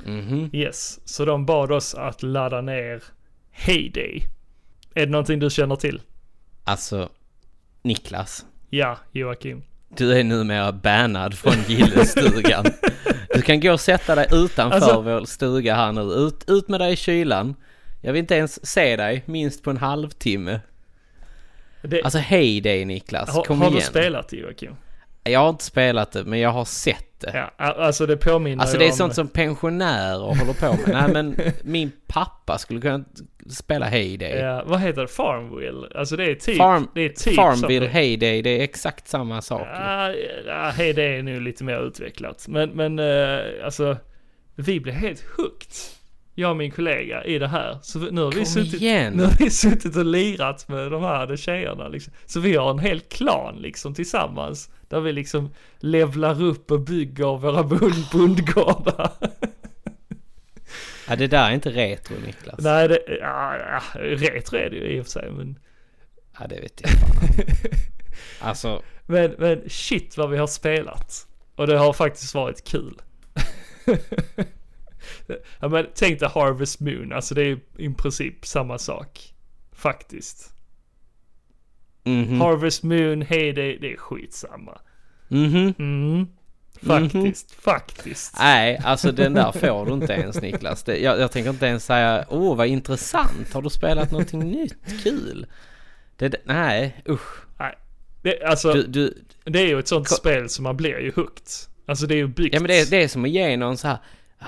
Mhm. 0.04 0.50
Yes, 0.52 1.08
så 1.08 1.24
de 1.24 1.46
bad 1.46 1.72
oss 1.72 1.94
att 1.94 2.22
ladda 2.22 2.60
ner 2.60 3.02
Heyday. 3.50 4.22
Är 4.94 5.06
det 5.06 5.12
någonting 5.12 5.38
du 5.38 5.50
känner 5.50 5.76
till? 5.76 6.02
Alltså, 6.64 7.08
Niklas. 7.82 8.44
Ja, 8.70 8.98
Joakim. 9.12 9.62
Du 9.96 10.18
är 10.18 10.24
numera 10.24 10.72
bannad 10.72 11.38
från 11.38 11.54
gillestugan. 11.68 12.64
Du 13.34 13.42
kan 13.42 13.60
gå 13.60 13.72
och 13.72 13.80
sätta 13.80 14.14
dig 14.14 14.26
utanför 14.32 14.76
Alltså- 14.76 15.00
vår 15.00 15.24
stuga 15.24 15.74
här 15.74 15.92
nu. 15.92 16.00
Ut, 16.00 16.44
ut 16.46 16.68
med 16.68 16.80
dig 16.80 16.92
i 16.92 16.96
kylan. 16.96 17.54
Jag 18.02 18.12
vill 18.12 18.20
inte 18.20 18.34
ens 18.34 18.66
se 18.66 18.96
dig 18.96 19.22
minst 19.26 19.62
på 19.62 19.70
en 19.70 19.76
halvtimme. 19.76 20.60
Det, 21.82 22.02
Alltså 22.02 22.18
hej 22.18 22.60
dig 22.60 22.84
Niklas, 22.84 23.28
har 23.34 23.44
kom 23.44 23.60
har 23.60 23.68
igen. 23.68 23.80
du 23.80 23.86
spelat 23.86 24.32
Joakim? 24.32 24.76
Jag 25.24 25.40
har 25.40 25.48
inte 25.48 25.64
spelat 25.64 26.12
det, 26.12 26.24
men 26.24 26.38
jag 26.40 26.50
har 26.50 26.64
sett 26.64 27.20
det. 27.20 27.50
Ja, 27.58 27.64
alltså 27.64 28.06
det 28.06 28.16
påminner 28.16 28.62
Alltså 28.62 28.78
det 28.78 28.84
är 28.84 28.90
om... 28.90 28.96
sånt 28.96 29.14
som 29.14 29.28
pensionärer 29.28 30.18
håller 30.18 30.52
på 30.60 30.72
med. 30.72 30.88
Nej 30.88 31.12
men 31.12 31.36
min 31.64 31.92
pappa 32.06 32.58
skulle 32.58 32.80
kunna 32.80 33.04
spela 33.50 33.86
Heyday. 33.86 34.38
Ja, 34.38 34.62
vad 34.66 34.80
heter 34.80 35.00
det? 35.02 35.08
Farmville? 35.08 35.88
Alltså 35.94 36.16
det 36.16 36.30
är 36.30 36.34
typ... 36.34 36.56
Farm, 36.58 36.88
det 36.94 37.00
är 37.00 37.08
typ 37.08 37.34
Farmville 37.34 37.86
som- 37.86 37.92
Heyday, 37.94 38.42
det 38.42 38.50
är 38.50 38.64
exakt 38.64 39.08
samma 39.08 39.42
sak. 39.42 39.68
Ja, 39.72 40.12
ja, 40.46 40.70
hej 40.76 40.92
det 40.92 41.02
är 41.02 41.22
nu 41.22 41.40
lite 41.40 41.64
mer 41.64 41.86
utvecklat. 41.86 42.48
Men, 42.48 42.70
men 42.70 42.98
eh, 42.98 43.64
alltså, 43.64 43.96
vi 44.54 44.80
blev 44.80 44.94
helt 44.94 45.24
hooked. 45.36 45.72
Jag 46.34 46.50
och 46.50 46.56
min 46.56 46.70
kollega 46.70 47.24
i 47.24 47.38
det 47.38 47.48
här. 47.48 47.78
Så 47.82 47.98
nu 47.98 48.20
har 48.20 48.32
vi 48.32 48.44
suttit, 48.46 48.74
igen. 48.82 49.12
nu 49.12 49.22
har 49.22 49.36
vi 49.38 49.50
suttit 49.50 49.96
och 49.96 50.04
lirat 50.04 50.68
med 50.68 50.90
de 50.90 51.02
här 51.02 51.36
tjejerna 51.36 51.88
liksom. 51.88 52.12
Så 52.26 52.40
vi 52.40 52.56
har 52.56 52.70
en 52.70 52.78
hel 52.78 53.00
klan 53.00 53.56
liksom 53.56 53.94
tillsammans. 53.94 54.70
Där 54.88 55.00
vi 55.00 55.12
liksom 55.12 55.50
levlar 55.78 56.42
upp 56.42 56.70
och 56.70 56.80
bygger 56.80 57.38
våra 57.38 57.62
bond- 57.62 58.10
bondgårdar. 58.12 59.10
Ja 61.08 61.16
det 61.16 61.26
där 61.26 61.50
är 61.50 61.54
inte 61.54 61.70
retro 61.70 62.14
Niklas. 62.26 62.58
Nej, 62.58 62.88
det, 62.88 62.98
ja, 63.20 63.56
ja, 63.56 63.80
retro 64.00 64.56
är 64.58 64.70
det 64.70 64.76
ju 64.76 64.96
i 64.96 65.00
och 65.00 65.04
för 65.04 65.10
sig. 65.10 65.30
Men, 65.30 65.58
Ja 66.38 66.46
det 66.46 66.60
vet 66.60 66.80
jag 66.80 66.90
fan. 66.90 67.44
Alltså, 68.48 68.82
men, 69.06 69.34
men 69.38 69.62
shit 69.68 70.16
vad 70.16 70.30
vi 70.30 70.36
har 70.38 70.46
spelat. 70.46 71.26
Och 71.56 71.66
det 71.66 71.78
har 71.78 71.92
faktiskt 71.92 72.34
varit 72.34 72.64
kul. 72.64 73.00
ja 75.60 75.68
men 75.68 75.86
tänk 75.94 76.20
dig 76.20 76.28
Harvest 76.34 76.80
Moon, 76.80 77.12
alltså 77.12 77.34
det 77.34 77.42
är 77.42 77.58
i 77.78 77.94
princip 77.94 78.46
samma 78.46 78.78
sak. 78.78 79.34
Faktiskt. 79.72 80.54
mhm. 82.04 82.40
Harvest 82.40 82.82
Moon, 82.82 83.22
hej 83.22 83.52
det, 83.52 83.62
är 83.92 83.96
skitsamma. 83.96 84.78
Mhm. 85.28 85.74
Mm. 85.78 86.26
Faktiskt, 86.82 87.52
faktiskt. 87.52 88.34
Nej, 88.38 88.80
alltså 88.84 89.12
den 89.12 89.34
där 89.34 89.52
får 89.52 89.86
du 89.86 89.92
inte 89.92 90.12
ens 90.12 90.42
Niklas. 90.42 90.82
Det, 90.82 90.96
jag, 90.98 91.20
jag 91.20 91.32
tänker 91.32 91.50
inte 91.50 91.66
ens 91.66 91.84
säga, 91.84 92.24
åh 92.28 92.52
oh, 92.52 92.56
vad 92.56 92.66
intressant, 92.66 93.52
har 93.52 93.62
du 93.62 93.70
spelat 93.70 94.10
någonting 94.10 94.40
nytt, 94.40 95.02
kul? 95.02 95.46
Det, 96.16 96.34
nej, 96.44 97.02
usch. 97.08 97.44
Nej. 97.58 97.74
Det, 98.22 98.42
alltså, 98.44 98.72
Du, 98.72 98.86
du, 98.86 99.24
det 99.44 99.60
är 99.60 99.66
ju 99.66 99.78
ett 99.78 99.88
sånt 99.88 100.08
spel 100.08 100.48
som 100.48 100.62
man 100.62 100.76
blir 100.76 100.98
ju 101.00 101.12
hooked. 101.16 101.46
Alltså 101.86 102.06
det 102.06 102.14
är 102.14 102.18
ju 102.18 102.26
byggt. 102.26 102.54
ja 102.54 102.60
men 102.60 102.68
det, 102.68 102.80
är- 102.80 102.86
det 102.90 103.02
är 103.02 103.08
som 103.08 103.24
att 103.24 103.30
ge 103.30 103.56
någon 103.56 103.76
så 103.76 103.88
här, 103.88 103.94
"Ah, 103.94 103.98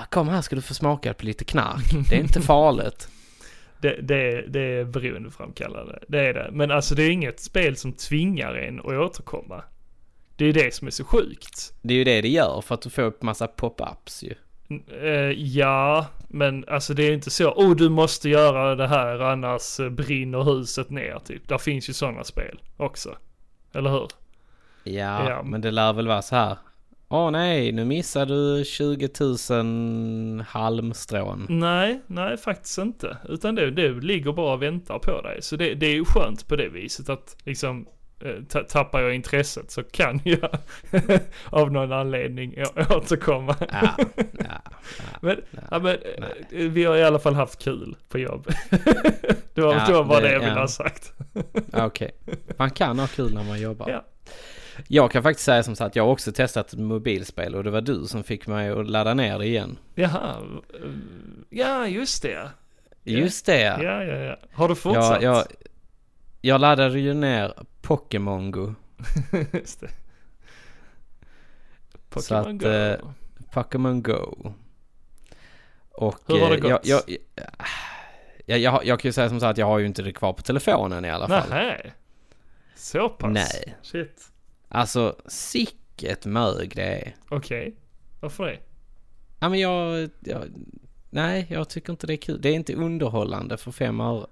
kom 0.09 0.27
här 0.27 0.41
ska 0.41 0.55
du 0.55 0.61
få 0.61 0.73
smaka 0.73 1.13
på 1.13 1.25
lite 1.25 1.45
knark. 1.45 2.09
Det 2.09 2.15
är 2.15 2.19
inte 2.19 2.41
farligt. 2.41 3.07
Det, 3.81 4.01
det, 4.01 4.41
det 4.47 4.59
är 4.59 4.85
beroendeframkallande. 4.85 5.99
Det 6.07 6.19
är 6.27 6.33
det. 6.33 6.49
Men 6.51 6.71
alltså 6.71 6.95
det 6.95 7.03
är 7.03 7.09
inget 7.09 7.39
spel 7.39 7.75
som 7.75 7.93
tvingar 7.93 8.53
en 8.55 8.79
att 8.79 8.85
återkomma. 8.85 9.63
Det 10.35 10.45
är 10.45 10.53
det 10.53 10.73
som 10.73 10.87
är 10.87 10.91
så 10.91 11.03
sjukt. 11.03 11.73
Det 11.81 11.93
är 11.93 11.97
ju 11.97 12.03
det 12.03 12.21
det 12.21 12.27
gör 12.27 12.61
för 12.61 12.75
att 12.75 12.81
du 12.81 12.89
får 12.89 13.01
upp 13.01 13.21
massa 13.21 13.47
pop-ups 13.47 14.23
ju. 14.25 14.33
Eh, 15.01 15.31
ja, 15.57 16.05
men 16.27 16.65
alltså 16.67 16.93
det 16.93 17.03
är 17.03 17.11
inte 17.13 17.29
så. 17.29 17.49
Oh, 17.51 17.75
du 17.75 17.89
måste 17.89 18.29
göra 18.29 18.75
det 18.75 18.87
här 18.87 19.19
annars 19.19 19.79
eh, 19.79 19.89
brinner 19.89 20.43
huset 20.43 20.89
ner 20.89 21.19
typ. 21.25 21.47
Där 21.47 21.57
finns 21.57 21.89
ju 21.89 21.93
sådana 21.93 22.23
spel 22.23 22.59
också. 22.77 23.17
Eller 23.73 23.89
hur? 23.89 24.07
Ja, 24.83 25.29
Ja. 25.29 25.43
men 25.43 25.61
det 25.61 25.71
lär 25.71 25.93
väl 25.93 26.07
vara 26.07 26.21
så 26.21 26.35
här. 26.35 26.57
Åh 27.09 27.31
nej, 27.31 27.71
nu 27.71 27.85
missade 27.85 28.57
du 28.57 28.65
20 28.65 29.09
000 29.49 30.41
halmstrån. 30.47 31.45
Nej, 31.49 32.01
nej 32.07 32.37
faktiskt 32.37 32.77
inte. 32.77 33.17
Utan 33.29 33.55
det, 33.55 33.71
det 33.71 33.89
ligger 33.91 34.31
bara 34.33 34.53
och 34.53 34.61
väntar 34.61 34.99
på 34.99 35.21
dig. 35.21 35.41
Så 35.41 35.55
det, 35.55 35.73
det 35.73 35.85
är 35.85 35.93
ju 35.93 36.05
skönt 36.05 36.47
på 36.47 36.55
det 36.55 36.69
viset 36.69 37.09
att 37.09 37.35
liksom 37.43 37.87
eh, 38.23 38.43
ta, 38.49 38.63
tappar 38.63 39.01
jag 39.01 39.15
intresset 39.15 39.71
så 39.71 39.83
kan 39.83 40.19
jag 40.23 40.49
av 41.45 41.71
någon 41.71 41.91
anledning 41.91 42.55
återkomma. 42.89 43.55
Ja, 43.59 43.95
ja, 44.15 44.25
ja. 44.39 44.61
Men, 45.21 45.41
ja, 45.71 45.79
men 45.79 45.95
eh, 46.51 46.69
vi 46.69 46.83
har 46.83 46.95
i 46.97 47.03
alla 47.03 47.19
fall 47.19 47.35
haft 47.35 47.63
kul 47.63 47.95
på 48.09 48.17
jobb. 48.19 48.47
det 49.53 49.61
var, 49.61 49.73
Ja, 49.75 49.83
det 49.87 49.93
var 49.93 50.03
bara 50.03 50.19
det, 50.19 50.27
det- 50.27 50.33
jag 50.33 50.39
ville 50.39 50.59
ha 50.59 50.67
sagt. 50.67 51.13
Okej. 51.73 52.11
Man 52.57 52.71
kan 52.71 52.99
ha 52.99 53.07
kul 53.07 53.33
när 53.33 53.43
man 53.43 53.61
jobbar. 53.61 53.89
Ja. 54.77 54.83
Jag 54.87 55.11
kan 55.11 55.23
faktiskt 55.23 55.45
säga 55.45 55.63
som 55.63 55.75
sagt, 55.75 55.95
jag 55.95 56.03
har 56.03 56.11
också 56.11 56.31
testat 56.31 56.73
mobilspel 56.73 57.55
och 57.55 57.63
det 57.63 57.69
var 57.71 57.81
du 57.81 58.05
som 58.07 58.23
fick 58.23 58.47
mig 58.47 58.69
att 58.69 58.89
ladda 58.89 59.13
ner 59.13 59.39
det 59.39 59.45
igen. 59.45 59.77
Jaha, 59.95 60.35
ja 61.49 61.87
just 61.87 62.21
det. 62.23 62.49
Just 63.03 63.45
det 63.45 63.61
Ja, 63.61 64.03
ja, 64.03 64.15
ja. 64.15 64.37
Har 64.53 64.67
du 64.67 64.71
jag, 64.71 64.77
fortsatt? 64.77 65.21
jag, 65.21 65.45
jag 66.41 66.61
laddade 66.61 66.99
ju 66.99 67.13
ner 67.13 67.53
Pokémon 67.81 68.51
Go. 68.51 68.73
just 69.53 69.79
det. 69.81 69.89
Så 72.21 72.35
att, 72.35 72.45
Pokémon 72.45 72.57
Go. 72.57 72.67
eh, 72.67 72.99
Pokémon 73.53 74.03
Go. 74.03 74.53
Och 75.91 76.19
Hur 76.27 76.39
har 76.39 76.49
det 76.49 76.55
eh, 76.55 76.61
jag, 76.63 76.71
gått? 76.71 76.87
jag, 76.87 77.01
jag, 78.45 78.59
jag, 78.59 78.85
jag 78.85 78.99
kan 78.99 79.09
ju 79.09 79.13
säga 79.13 79.29
som 79.29 79.39
sagt, 79.39 79.57
jag 79.57 79.65
har 79.65 79.79
ju 79.79 79.85
inte 79.85 80.01
det 80.01 80.13
kvar 80.13 80.33
på 80.33 80.41
telefonen 80.41 81.05
i 81.05 81.09
alla 81.09 81.27
fall. 81.27 81.49
Nähä. 81.49 81.91
Så 82.75 83.09
pass? 83.09 83.31
Nej. 83.33 83.75
Shit. 83.81 84.31
Alltså, 84.69 85.15
sicket 85.27 86.25
mög 86.25 86.71
det 86.75 86.83
är. 86.83 87.15
Okej. 87.29 87.75
Varför 88.19 88.45
det? 88.45 88.59
Ja 89.39 89.49
men 89.49 89.59
jag, 89.59 90.09
jag, 90.19 90.43
nej 91.09 91.47
jag 91.49 91.69
tycker 91.69 91.91
inte 91.93 92.07
det 92.07 92.13
är 92.13 92.17
kul. 92.17 92.41
Det 92.41 92.49
är 92.49 92.53
inte 92.53 92.73
underhållande 92.73 93.57
för 93.57 93.71
fem 93.71 93.99
öre. 94.01 94.27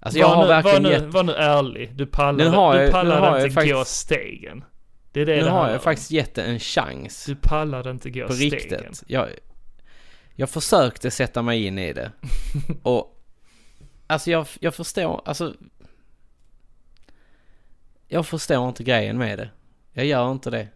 Alltså 0.00 0.18
jag 0.18 0.28
var 0.28 0.36
har 0.36 0.42
nu, 0.42 0.48
verkligen 0.48 0.82
var, 0.82 0.90
nu, 0.90 0.96
gett, 0.96 1.14
var 1.14 1.22
nu 1.22 1.32
ärlig. 1.32 1.96
Du 1.96 2.06
pallade, 2.06 2.50
Nu 2.50 2.56
har 2.56 2.74
jag- 2.74 2.82
du 2.82 2.86
nu 2.86 2.92
pallade 2.92 3.20
har 3.20 3.38
jag 3.38 3.46
inte 3.46 3.54
faktiskt- 3.54 3.74
gå 3.74 3.84
stegen. 3.84 4.64
Det 5.12 5.20
är 5.20 5.26
det 5.26 5.36
nu 5.36 5.42
det 5.42 5.50
har 5.50 5.70
jag 5.70 5.82
faktiskt 5.82 6.10
gett 6.10 6.34
det 6.34 6.42
en 6.42 6.58
chans. 6.58 7.24
Du 7.26 7.36
pallade 7.36 7.90
inte 7.90 8.10
gå 8.10 8.26
På 8.26 8.32
stegen. 8.32 8.50
riktigt. 8.50 9.02
Jag, 9.06 9.28
jag 10.34 10.50
försökte 10.50 11.10
sätta 11.10 11.42
mig 11.42 11.66
in 11.66 11.78
i 11.78 11.92
det. 11.92 12.12
Och, 12.82 13.22
alltså 14.06 14.30
jag, 14.30 14.46
jag 14.60 14.74
förstår, 14.74 15.22
alltså. 15.24 15.54
Jag 18.08 18.26
förstår 18.26 18.68
inte 18.68 18.84
grejen 18.84 19.18
med 19.18 19.38
det. 19.38 19.50
Jag 19.92 20.06
gör 20.06 20.32
inte 20.32 20.50
det. 20.50 20.68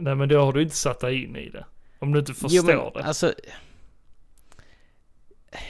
Nej 0.00 0.14
men 0.14 0.28
då 0.28 0.40
har 0.40 0.52
du 0.52 0.62
inte 0.62 0.76
satt 0.76 1.00
dig 1.00 1.24
in 1.24 1.36
i 1.36 1.50
det. 1.50 1.64
Om 1.98 2.12
du 2.12 2.18
inte 2.18 2.34
förstår 2.34 2.66
men, 2.66 2.76
det. 2.76 3.04
alltså... 3.04 3.32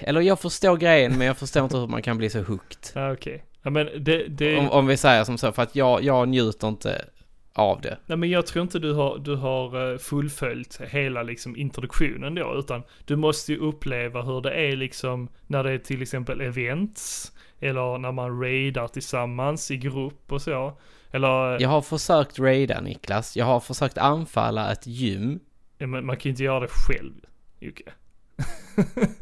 Eller 0.00 0.20
jag 0.20 0.40
förstår 0.40 0.76
grejen 0.76 1.18
men 1.18 1.26
jag 1.26 1.36
förstår 1.36 1.64
inte 1.64 1.76
hur 1.76 1.86
man 1.86 2.02
kan 2.02 2.18
bli 2.18 2.30
så 2.30 2.42
hooked. 2.42 2.78
Ja, 2.94 3.12
Okej. 3.12 3.44
Ja 3.62 3.70
men 3.70 4.04
det, 4.04 4.28
det... 4.28 4.58
Om, 4.58 4.70
om 4.70 4.86
vi 4.86 4.96
säger 4.96 5.24
som 5.24 5.38
så, 5.38 5.52
för 5.52 5.62
att 5.62 5.76
jag, 5.76 6.02
jag 6.02 6.28
njuter 6.28 6.68
inte 6.68 7.04
av 7.52 7.80
det. 7.80 7.98
Nej 8.06 8.18
men 8.18 8.30
jag 8.30 8.46
tror 8.46 8.62
inte 8.62 8.78
du 8.78 8.92
har, 8.92 9.18
du 9.18 9.34
har 9.34 9.92
eh, 9.92 9.98
fullföljt 9.98 10.80
hela 10.80 11.22
liksom 11.22 11.56
introduktionen 11.56 12.34
då, 12.34 12.54
utan 12.58 12.82
du 13.04 13.16
måste 13.16 13.52
ju 13.52 13.58
uppleva 13.58 14.22
hur 14.22 14.40
det 14.40 14.50
är 14.50 14.76
liksom 14.76 15.28
när 15.46 15.64
det 15.64 15.70
är 15.70 15.78
till 15.78 16.02
exempel 16.02 16.40
events, 16.40 17.32
eller 17.60 17.98
när 17.98 18.12
man 18.12 18.42
raidar 18.42 18.88
tillsammans 18.88 19.70
i 19.70 19.76
grupp 19.76 20.32
och 20.32 20.42
så. 20.42 20.78
Eller, 21.16 21.60
Jag 21.60 21.68
har 21.68 21.82
försökt 21.82 22.38
raida 22.38 22.80
Niklas, 22.80 23.36
jag 23.36 23.44
har 23.44 23.60
försökt 23.60 23.98
anfalla 23.98 24.72
ett 24.72 24.86
gym. 24.86 25.40
ja, 25.78 25.86
men 25.86 26.06
man 26.06 26.16
kan 26.16 26.22
ju 26.22 26.30
inte 26.30 26.44
göra 26.44 26.60
det 26.60 26.68
själv, 26.68 27.12
Jocke. 27.60 27.92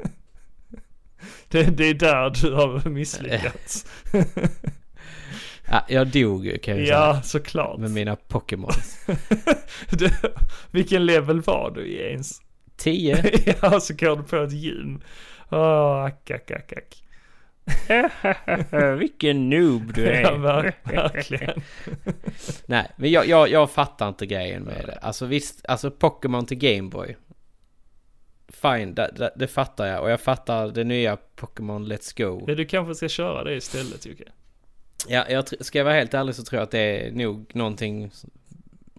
det, 1.49 1.63
det 1.77 1.85
är 1.85 1.95
där 1.95 2.31
du 2.43 2.55
har 2.55 2.89
misslyckats. 2.89 3.87
Ja, 5.71 5.85
jag 5.89 6.07
dog 6.07 6.47
ju 6.47 6.59
kan 6.59 6.75
jag 6.75 6.83
ju 6.83 6.89
ja, 6.89 7.23
såklart. 7.23 7.75
säga. 7.77 7.81
Med 7.81 7.91
mina 7.91 8.17
Pokémons. 8.17 9.07
Vilken 10.71 11.07
level 11.07 11.41
var 11.41 11.71
du 11.71 11.87
i 11.87 12.11
ens? 12.11 12.43
10? 12.77 13.25
ja, 13.63 13.81
så 13.81 13.95
går 13.95 14.17
du 14.17 14.23
på 14.23 14.37
ett 14.37 14.53
gym. 14.53 15.01
Åh, 15.51 16.05
ack, 16.05 16.31
ack, 16.31 16.51
ack, 16.51 16.73
ack. 16.73 17.04
Vilken 18.99 19.51
noob 19.51 19.95
du 19.95 20.03
Ja, 20.05 20.11
är. 20.11 20.39
ver- 20.39 20.73
verkligen. 20.85 21.63
Nej, 22.67 22.91
men 22.97 23.11
jag, 23.11 23.27
jag, 23.29 23.49
jag 23.49 23.71
fattar 23.71 24.09
inte 24.09 24.27
grejen 24.27 24.63
med 24.63 24.85
det. 24.87 24.99
Alltså 25.03 25.27
visst, 25.27 25.67
alltså 25.69 25.91
Pokémon 25.91 26.47
till 26.47 26.59
Gameboy. 26.59 27.17
Fine, 28.49 28.95
det, 28.95 29.11
det, 29.17 29.33
det 29.37 29.47
fattar 29.49 29.87
jag. 29.87 30.03
Och 30.03 30.11
jag 30.11 30.21
fattar 30.21 30.69
det 30.69 30.85
nya 30.85 31.17
Pokémon 31.37 31.87
Let's 31.93 32.23
Go. 32.23 32.45
Ja, 32.49 32.55
du 32.55 32.65
kanske 32.65 32.95
ska 32.95 33.09
köra 33.09 33.45
det 33.45 33.55
istället 33.55 34.07
Jocke. 34.07 34.25
Ja, 35.09 35.25
jag, 35.31 35.65
ska 35.65 35.79
jag 35.79 35.85
vara 35.85 35.95
helt 35.95 36.15
ärlig 36.15 36.35
så 36.35 36.43
tror 36.45 36.59
jag 36.59 36.63
att 36.65 36.71
det 36.71 36.79
är 37.07 37.13
nog 37.13 37.51
någonting 37.55 38.11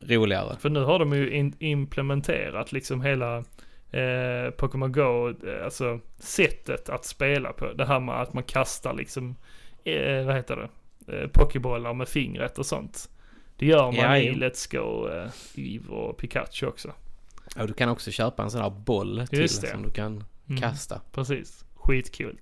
roligare. 0.01 0.55
För 0.59 0.69
nu 0.69 0.79
har 0.83 0.99
de 0.99 1.13
ju 1.13 1.31
in, 1.31 1.53
implementerat 1.59 2.71
liksom 2.71 3.01
hela 3.01 3.43
eh, 3.99 4.51
Pokémon 4.51 4.91
Go, 4.91 5.29
eh, 5.29 5.63
alltså 5.65 5.99
sättet 6.19 6.89
att 6.89 7.05
spela 7.05 7.53
på. 7.53 7.73
Det 7.73 7.85
här 7.85 7.99
med 7.99 8.21
att 8.21 8.33
man 8.33 8.43
kastar 8.43 8.93
liksom, 8.93 9.35
eh, 9.83 10.25
vad 10.25 10.35
heter 10.35 10.55
det, 11.07 11.17
eh, 11.17 11.27
Pokébollar 11.27 11.93
med 11.93 12.07
fingret 12.07 12.57
och 12.57 12.65
sånt. 12.65 13.09
Det 13.57 13.65
gör 13.65 13.85
man 13.85 13.95
Ja, 13.95 14.17
i. 14.17 14.31
Let's 14.33 14.71
Go, 14.77 15.09
eh, 15.09 15.29
Eve 15.55 15.89
och 15.93 16.17
Pikachu 16.17 16.65
också. 16.67 16.91
Och 17.59 17.67
du 17.67 17.73
kan 17.73 17.89
också 17.89 18.11
köpa 18.11 18.43
en 18.43 18.51
sån 18.51 18.61
här 18.61 18.69
boll 18.69 19.27
till 19.29 19.49
som 19.49 19.83
du 19.83 19.91
kan 19.91 20.23
Mm. 20.49 20.61
kasta. 20.61 21.01
Precis, 21.11 21.65
skitkul. 21.75 22.37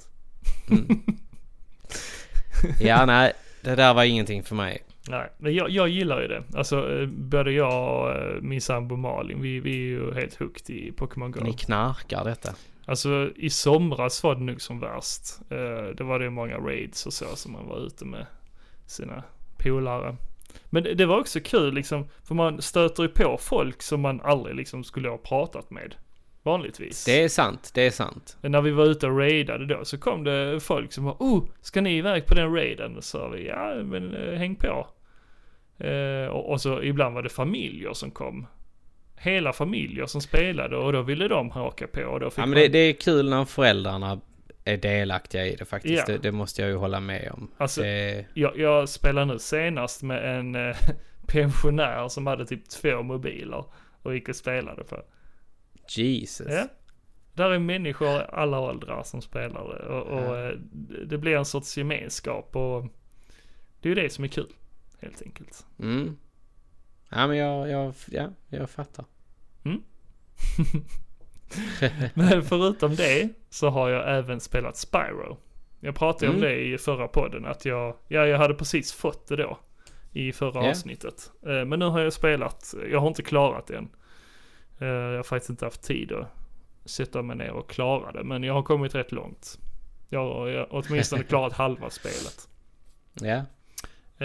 Mm. 0.70 0.88
ja, 2.80 3.06
nej, 3.06 3.34
det 3.62 3.76
där 3.76 3.94
var 3.94 4.04
ingenting 4.04 4.44
för 4.44 4.56
mig. 4.56 4.84
Nej, 5.10 5.30
men 5.38 5.54
jag, 5.54 5.70
jag 5.70 5.90
gillar 5.90 6.22
ju 6.22 6.28
det. 6.28 6.44
Alltså 6.54 7.00
eh, 7.02 7.08
både 7.08 7.52
jag 7.52 8.02
och 8.02 8.12
eh, 8.12 8.42
min 8.42 8.62
sambo 8.62 8.96
Malin, 8.96 9.42
vi, 9.42 9.60
vi 9.60 9.72
är 9.72 9.88
ju 9.88 10.14
helt 10.14 10.36
hooked 10.36 10.76
i 10.76 10.92
Pokémon 10.92 11.32
Go. 11.32 11.40
Ni 11.44 11.54
knarkar 11.54 12.24
detta. 12.24 12.54
Alltså 12.86 13.30
i 13.36 13.50
somras 13.50 14.24
var 14.24 14.36
det 14.36 14.42
nog 14.42 14.62
som 14.62 14.80
värst. 14.80 15.40
Eh, 15.50 15.96
det 15.98 16.04
var 16.04 16.20
det 16.20 16.30
många 16.30 16.58
raids 16.58 17.06
och 17.06 17.14
så 17.14 17.36
som 17.36 17.52
man 17.52 17.68
var 17.68 17.86
ute 17.86 18.06
med 18.06 18.26
sina 18.86 19.24
polare. 19.58 20.16
Men 20.70 20.84
det, 20.84 20.94
det 20.94 21.06
var 21.06 21.20
också 21.20 21.40
kul 21.40 21.74
liksom, 21.74 22.08
för 22.24 22.36
man 22.36 22.62
stöter 22.62 23.04
ju 23.04 23.10
på 23.10 23.38
folk 23.42 23.82
som 23.82 24.02
man 24.02 24.22
aldrig 24.22 24.56
liksom 24.56 24.84
skulle 24.84 25.10
ha 25.10 25.18
pratat 25.18 25.72
med. 25.72 25.96
Vanligtvis. 26.44 27.06
Det 27.06 27.24
är 27.24 27.30
sant, 27.30 27.72
det 27.74 27.82
är 27.82 27.92
sant. 27.92 28.38
När 28.42 28.62
vi 28.62 28.72
var 28.72 28.86
ute 28.86 29.08
och 29.08 29.18
raidade 29.18 29.66
då 29.66 29.86
så 29.86 29.98
kom 29.98 30.24
det 30.24 30.60
folk 30.60 30.94
som 30.94 31.04
var 31.04 31.16
oh, 31.20 31.44
ska 31.62 31.82
ni 31.82 31.98
iväg 31.98 32.26
på 32.26 32.34
den 32.34 32.56
raiden? 32.56 32.96
Så 32.96 33.02
sa 33.02 33.28
vi 33.28 33.48
ja 33.48 33.76
men 33.84 34.16
eh, 34.16 34.34
häng 34.34 34.56
på. 34.56 34.88
Eh, 35.78 36.28
och, 36.28 36.52
och 36.52 36.62
så 36.62 36.84
ibland 36.84 37.16
var 37.16 37.22
det 37.22 37.30
familjer 37.30 37.94
som 37.94 38.12
kom. 38.12 38.48
Hela 39.16 39.54
familjer 39.54 40.06
som 40.06 40.22
spelade 40.22 40.78
och 40.78 40.94
då 40.94 41.02
ville 41.02 41.28
de 41.28 41.50
haka 41.50 41.88
på. 41.88 42.02
Och 42.02 42.20
då 42.20 42.30
fick 42.30 42.40
Ja, 42.40 42.46
men 42.46 42.50
man, 42.50 42.60
det, 42.60 42.68
det 42.68 42.80
är 42.80 42.94
kul 42.94 43.30
när 43.30 43.46
föräldrarna 43.46 44.22
är 44.66 44.78
delaktiga 44.78 45.48
i 45.48 45.56
det 45.56 45.66
faktiskt. 45.66 46.08
Ja. 46.08 46.14
Det, 46.14 46.18
det 46.18 46.32
måste 46.32 46.62
jag 46.62 46.72
ju 46.72 46.78
hålla 46.78 47.00
med 47.00 47.32
om. 47.34 47.52
Alltså, 47.58 47.82
det, 47.82 48.26
jag, 48.34 48.58
jag 48.58 48.90
spelar 48.90 49.26
nu 49.26 49.40
senast 49.40 50.04
med 50.04 50.40
en 50.40 50.56
eh, 50.56 50.76
pensionär 51.28 52.08
som 52.08 52.28
hade 52.28 52.46
typ 52.46 52.70
två 52.70 53.04
mobiler 53.04 53.66
och 54.02 54.16
gick 54.16 54.30
och 54.30 54.36
spelade 54.36 54.84
på. 54.84 55.04
Jesus. 55.88 56.48
Ja. 56.50 56.68
Där 57.34 57.50
är 57.50 57.60
människor 57.60 58.08
i 58.08 58.22
alla 58.32 58.60
åldrar 58.60 59.04
som 59.04 59.22
spelar 59.22 59.68
det 59.68 59.86
och, 59.88 60.08
och 60.08 60.36
Ja. 60.38 60.50
eh, 60.50 60.58
det 61.08 61.18
blir 61.18 61.36
en 61.38 61.46
sorts 61.46 61.78
gemenskap 61.78 62.56
och 62.56 62.86
det 63.82 63.90
är 63.90 63.96
ju 63.96 64.02
det 64.02 64.10
som 64.10 64.24
är 64.24 64.28
kul. 64.28 64.48
Helt 65.02 65.22
enkelt. 65.22 65.66
Mm. 65.80 66.18
Ja 67.10 67.28
men 67.28 67.38
jag, 67.38 67.70
jag, 67.70 67.94
ja, 68.12 68.30
jag 68.50 68.70
fattar. 68.70 69.06
Men 72.14 72.44
förutom 72.44 72.96
det 72.96 73.30
så 73.50 73.70
har 73.70 73.90
jag 73.90 74.18
även 74.18 74.40
spelat 74.40 74.78
Spyro. 74.78 75.38
Jag 75.80 75.96
pratade 75.96 76.32
om 76.32 76.38
Mm. 76.38 76.50
det 76.50 76.56
i 76.62 76.78
förra 76.78 77.08
podden 77.08 77.46
att 77.46 77.66
jag, 77.66 77.96
ja 78.08 78.26
jag 78.28 78.38
hade 78.38 78.54
precis 78.54 78.94
fått 78.94 79.28
det 79.28 79.36
då. 79.36 79.60
I 80.12 80.32
förra 80.32 80.64
Ja. 80.64 80.70
avsnittet. 80.70 81.32
Eh, 81.46 81.66
Men 81.66 81.80
nu 81.80 81.86
har 81.86 82.00
jag 82.00 82.14
spelat, 82.14 82.74
jag 82.92 83.00
har 83.00 83.08
inte 83.08 83.24
klarat 83.24 83.68
det 83.68 83.78
än. 83.78 83.90
Eh, 84.84 84.88
Jag 84.88 85.16
har 85.16 85.24
faktiskt 85.24 85.50
inte 85.50 85.66
haft 85.66 85.84
tid 85.84 86.12
att 86.12 86.28
sätta 86.86 87.22
mig 87.22 87.36
ner 87.36 87.52
och 87.52 87.70
klara 87.70 88.12
det. 88.12 88.24
Men 88.24 88.44
jag 88.44 88.54
har 88.54 88.64
kommit 88.64 88.96
rätt 88.96 89.12
långt. 89.12 89.60
Jag 90.10 90.20
har 90.20 90.68
åtminstone 90.70 91.24
klarat 91.30 91.54
halva 91.54 91.90
spelet. 91.90 92.50
Ja. 93.14 93.46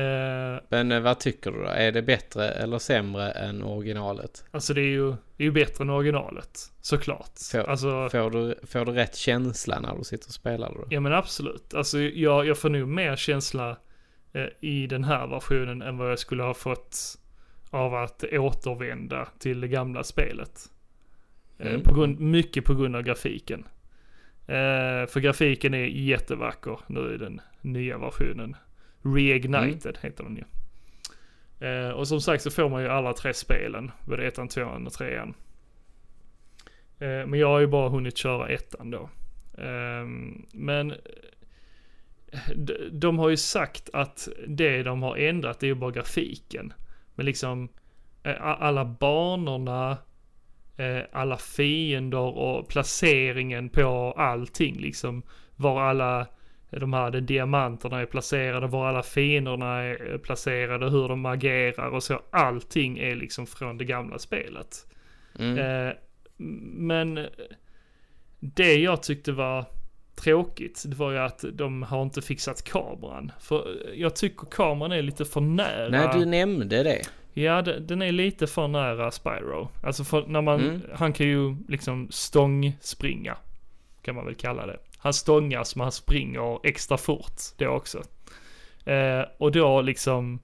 Eh, 0.01 0.61
Men 0.69 0.93
eh, 0.93 1.01
vad 1.01 1.19
tycker 1.21 1.51
du 1.53 1.59
då? 1.63 1.69
Är 1.69 1.93
det 1.93 2.03
bättre 2.03 2.49
eller 2.51 2.79
sämre 2.79 3.31
än 3.31 3.63
originalet? 3.63 4.45
Alltså 4.51 4.75
det 4.75 4.81
är 4.81 4.85
ju, 4.91 5.11
det 5.11 5.43
är 5.43 5.45
ju 5.45 5.51
bättre 5.53 5.85
än 5.85 5.91
originalet. 5.91 6.59
Såklart. 6.81 7.31
Får, 7.53 7.59
Alltså, 7.59 8.09
får, 8.09 8.31
du, 8.31 8.59
får 8.67 8.85
du 8.85 8.93
rätt 8.93 9.17
känsla 9.17 9.81
när 9.81 9.97
du 9.97 10.05
sitter 10.05 10.29
och 10.29 10.33
spelar 10.35 10.69
då? 10.75 10.85
Ja 10.91 11.01
men 11.01 11.13
absolut. 11.13 11.75
Alltså 11.75 11.99
jag, 11.99 12.47
jag 12.47 12.59
får 12.59 12.69
nog 12.71 12.89
mer 12.89 13.17
känsla 13.17 13.77
eh, 14.33 14.47
i 14.61 14.87
den 14.87 15.05
här 15.05 15.27
versionen 15.27 15.83
än 15.83 15.99
vad 15.99 16.11
jag 16.11 16.19
skulle 16.19 16.43
ha 16.43 16.55
fått 16.55 17.19
av 17.71 17.95
att 17.95 18.25
återvända 18.33 19.29
till 19.39 19.61
det 19.61 19.69
gamla 19.69 20.05
spelet. 20.05 20.71
Eh, 21.59 21.67
Mm. 21.67 21.83
på 21.83 21.95
grund, 21.95 22.21
mycket 22.21 22.65
på 22.65 22.75
grund 22.75 22.97
av 22.97 23.03
grafiken. 23.03 23.65
Eh, 24.47 25.07
för 25.07 25.21
grafiken 25.21 25.75
är 25.75 25.85
jättevacker 25.87 26.79
nu 26.87 27.15
i 27.15 27.17
den 27.19 27.41
nya 27.61 27.99
versionen. 27.99 28.57
Reignited 29.03 29.99
heter 30.03 30.25
den 30.25 30.37
ju. 30.37 30.45
Eh, 31.69 31.91
och 31.91 32.09
som 32.09 32.21
sagt 32.21 32.43
så 32.43 32.51
får 32.51 32.69
man 32.69 32.83
ju 32.83 32.89
alla 32.89 33.13
tre 33.13 33.35
spelen. 33.35 33.91
Både 34.07 34.27
ettan, 34.27 34.49
tvåan 34.49 34.87
och 34.87 34.93
trean. 34.93 35.35
Eh, 36.99 37.27
men 37.27 37.35
jag 37.35 37.49
har 37.49 37.61
ju 37.61 37.67
bara 37.67 37.89
hunnit 37.89 38.17
köra 38.17 38.49
ettan 38.49 38.91
då. 38.91 39.11
Ehm, 39.59 40.47
men 40.53 40.91
eh, 40.91 40.97
de, 42.57 42.75
de 42.93 43.19
har 43.19 43.29
ju 43.29 43.37
sagt 43.37 43.91
att 43.93 44.29
det 44.47 44.83
de 44.83 45.03
har 45.03 45.17
ändrat 45.17 45.63
är 45.63 45.67
ju 45.67 45.75
bara 45.75 45.91
grafiken. 45.91 46.73
Men 47.19 47.27
liksom 47.27 47.69
eh, 48.23 48.37
alla 48.41 48.85
banorna, 48.85 49.99
eh, 50.77 51.03
alla 51.13 51.37
fiender 51.37 52.39
och 52.39 52.69
placeringen 52.69 53.69
på 53.69 54.15
allting 54.17 54.77
liksom. 54.77 55.23
Var 55.57 55.81
alla 55.81 56.27
de 56.71 56.93
här 56.93 57.11
de 57.11 57.21
diamanterna 57.21 58.01
är 58.01 58.07
placerade, 58.07 58.67
var 58.67 58.89
alla 58.89 59.03
fienderna 59.03 59.83
är 59.83 60.13
eh, 60.13 60.19
placerade, 60.19 60.91
hur 60.91 61.09
de 61.09 61.27
agerar 61.27 61.91
och 61.91 62.03
så. 62.03 62.21
Allting 62.31 62.99
är 62.99 63.17
liksom 63.17 63.47
från 63.47 63.79
det 63.79 63.85
gamla 63.85 64.19
spelet. 64.19 64.87
Mm. 65.39 65.95
Men 66.87 67.27
det 68.41 68.75
jag 68.75 69.03
tyckte 69.03 69.33
var 69.33 69.65
tråkigt, 70.19 70.83
det 70.87 70.97
var 70.97 71.11
ju 71.13 71.19
att 71.19 71.45
de 71.53 71.83
har 71.83 72.03
inte 72.03 72.23
fixat 72.23 72.63
kameran. 72.65 73.33
För 73.41 73.93
jag 73.95 74.17
tycker 74.17 74.47
kameran 74.47 74.93
är 74.93 75.03
lite 75.03 75.25
för 75.25 75.41
nära. 75.41 75.89
Nej, 75.89 76.09
du 76.21 76.25
nämnde 76.25 76.83
det. 76.83 77.03
Ja, 77.35 77.63
de- 77.63 77.79
den 77.79 78.03
är 78.03 78.13
lite 78.13 78.47
för 78.47 78.69
nära 78.69 79.11
Spyro. 79.11 79.69
Alltså 79.85 80.05
för 80.05 80.27
när 80.27 80.43
man, 80.43 80.61
Mm. 80.61 80.81
han 80.95 81.13
kan 81.13 81.27
ju 81.27 81.57
liksom 81.69 82.09
stångspringa. 82.11 83.37
Kan 84.03 84.15
man 84.15 84.25
väl 84.25 84.35
kalla 84.35 84.67
det. 84.67 84.77
Han 84.99 85.13
stångas 85.13 85.77
men 85.77 85.83
han 85.83 85.93
springer 85.93 86.67
extra 86.67 86.97
fort 86.97 87.41
det 87.59 87.69
också. 87.69 88.03
Eh, 88.85 89.23
och 89.39 89.53
då 89.53 89.81
liksom 89.83 90.39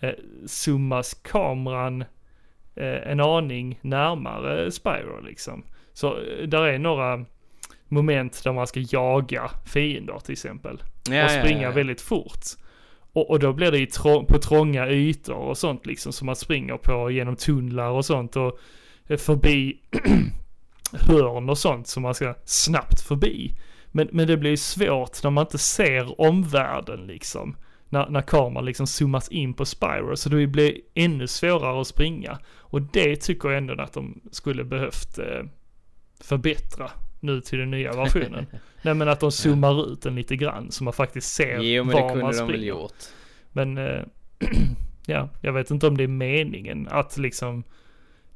eh, 0.00 0.14
zoomas 0.46 1.14
kameran 1.14 2.00
eh, 2.76 3.10
en 3.10 3.20
aning 3.20 3.78
närmare 3.82 4.70
Spyro 4.72 5.20
liksom. 5.20 5.62
Så 5.92 6.16
eh, 6.20 6.48
där 6.48 6.62
är 6.64 6.78
några 6.78 7.24
moment 7.88 8.44
där 8.44 8.52
man 8.52 8.66
ska 8.66 8.80
jaga 8.80 9.50
fiender 9.64 10.18
till 10.18 10.32
exempel 10.32 10.82
Ja, 11.10 11.24
och 11.24 11.30
springa 11.30 11.62
ja, 11.62 11.68
ja. 11.68 11.70
väldigt 11.70 12.00
fort. 12.00 12.44
Och, 13.12 13.30
och 13.30 13.38
då 13.38 13.52
blir 13.52 13.70
det 13.70 13.78
i 13.78 13.86
trå- 13.86 14.26
på 14.26 14.38
trånga 14.38 14.88
ytor 14.88 15.34
och 15.34 15.58
sånt 15.58 15.86
liksom 15.86 16.12
som 16.12 16.26
man 16.26 16.36
springer 16.36 16.76
på 16.76 17.10
genom 17.10 17.36
tunnlar 17.36 17.88
och 17.88 18.04
sånt 18.04 18.36
och 18.36 18.58
eh, 19.06 19.16
förbi 19.16 19.80
hörn 20.92 21.48
och 21.48 21.58
sånt 21.58 21.86
som 21.86 22.02
man 22.02 22.14
ska 22.14 22.34
snabbt 22.44 23.00
förbi. 23.00 23.54
Men, 23.92 24.08
men 24.12 24.26
det 24.26 24.36
blir 24.36 24.50
ju 24.50 24.56
svårt 24.56 25.22
när 25.22 25.30
man 25.30 25.44
inte 25.44 25.58
ser 25.58 26.20
omvärlden 26.20 27.06
liksom. 27.06 27.56
När, 27.88 28.08
när 28.08 28.22
kameran 28.22 28.64
liksom 28.64 28.86
zoomas 28.86 29.28
in 29.28 29.54
på 29.54 29.64
Spyro 29.64 30.16
så 30.16 30.28
det 30.28 30.46
blir 30.46 30.80
ännu 30.94 31.26
svårare 31.26 31.80
att 31.80 31.86
springa. 31.86 32.38
Och 32.56 32.82
det 32.82 33.16
tycker 33.16 33.48
jag 33.48 33.58
ändå 33.58 33.82
att 33.82 33.92
de 33.92 34.20
skulle 34.30 34.64
behövt 34.64 35.18
eh, 35.18 35.44
förbättra 36.20 36.90
nu 37.24 37.40
till 37.40 37.58
den 37.58 37.70
nya 37.70 37.92
versionen. 37.92 38.46
Nej 38.82 38.94
men 38.94 39.08
att 39.08 39.20
de 39.20 39.32
zoomar 39.32 39.92
ut 39.92 40.02
den 40.02 40.14
lite 40.14 40.36
grann 40.36 40.70
så 40.70 40.84
man 40.84 40.92
faktiskt 40.92 41.34
ser 41.34 41.60
Jo 41.60 41.84
men 41.84 41.96
det 41.96 42.02
var 42.02 42.08
man 42.08 42.16
kunde 42.16 42.26
de 42.26 42.34
springer. 42.34 42.52
väl 42.52 42.64
gjort. 42.64 42.94
Men 43.52 43.78
eh, 43.78 44.02
ja, 45.06 45.28
jag 45.40 45.52
vet 45.52 45.70
inte 45.70 45.86
om 45.86 45.96
det 45.96 46.04
är 46.04 46.08
meningen 46.08 46.88
att 46.90 47.16
liksom 47.16 47.64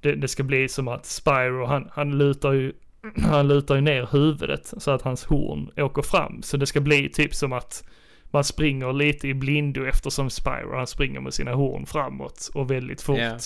det, 0.00 0.14
det 0.14 0.28
ska 0.28 0.42
bli 0.42 0.68
som 0.68 0.88
att 0.88 1.06
Spyro, 1.06 1.64
han, 1.64 1.88
han 1.92 2.18
lutar 2.18 2.52
ju 2.52 2.72
han 3.16 3.48
lutar 3.48 3.74
ju 3.74 3.80
ner 3.80 4.08
huvudet 4.12 4.72
så 4.78 4.90
att 4.90 5.02
hans 5.02 5.24
horn 5.24 5.70
åker 5.76 6.02
fram. 6.02 6.42
Så 6.42 6.56
det 6.56 6.66
ska 6.66 6.80
bli 6.80 7.08
typ 7.08 7.34
som 7.34 7.52
att 7.52 7.84
man 8.30 8.44
springer 8.44 8.92
lite 8.92 9.28
i 9.28 9.34
blindo 9.34 9.84
eftersom 9.84 10.30
Spyro 10.30 10.76
han 10.76 10.86
springer 10.86 11.20
med 11.20 11.34
sina 11.34 11.54
horn 11.54 11.86
framåt 11.86 12.50
och 12.54 12.70
väldigt 12.70 13.02
fort. 13.02 13.18
Ja. 13.18 13.38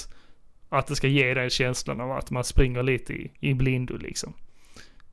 Att 0.68 0.86
det 0.86 0.96
ska 0.96 1.08
ge 1.08 1.34
den 1.34 1.50
känslan 1.50 2.00
av 2.00 2.12
att 2.12 2.30
man 2.30 2.44
springer 2.44 2.82
lite 2.82 3.12
i, 3.12 3.30
i 3.40 3.54
blindo 3.54 3.96
liksom. 3.96 4.34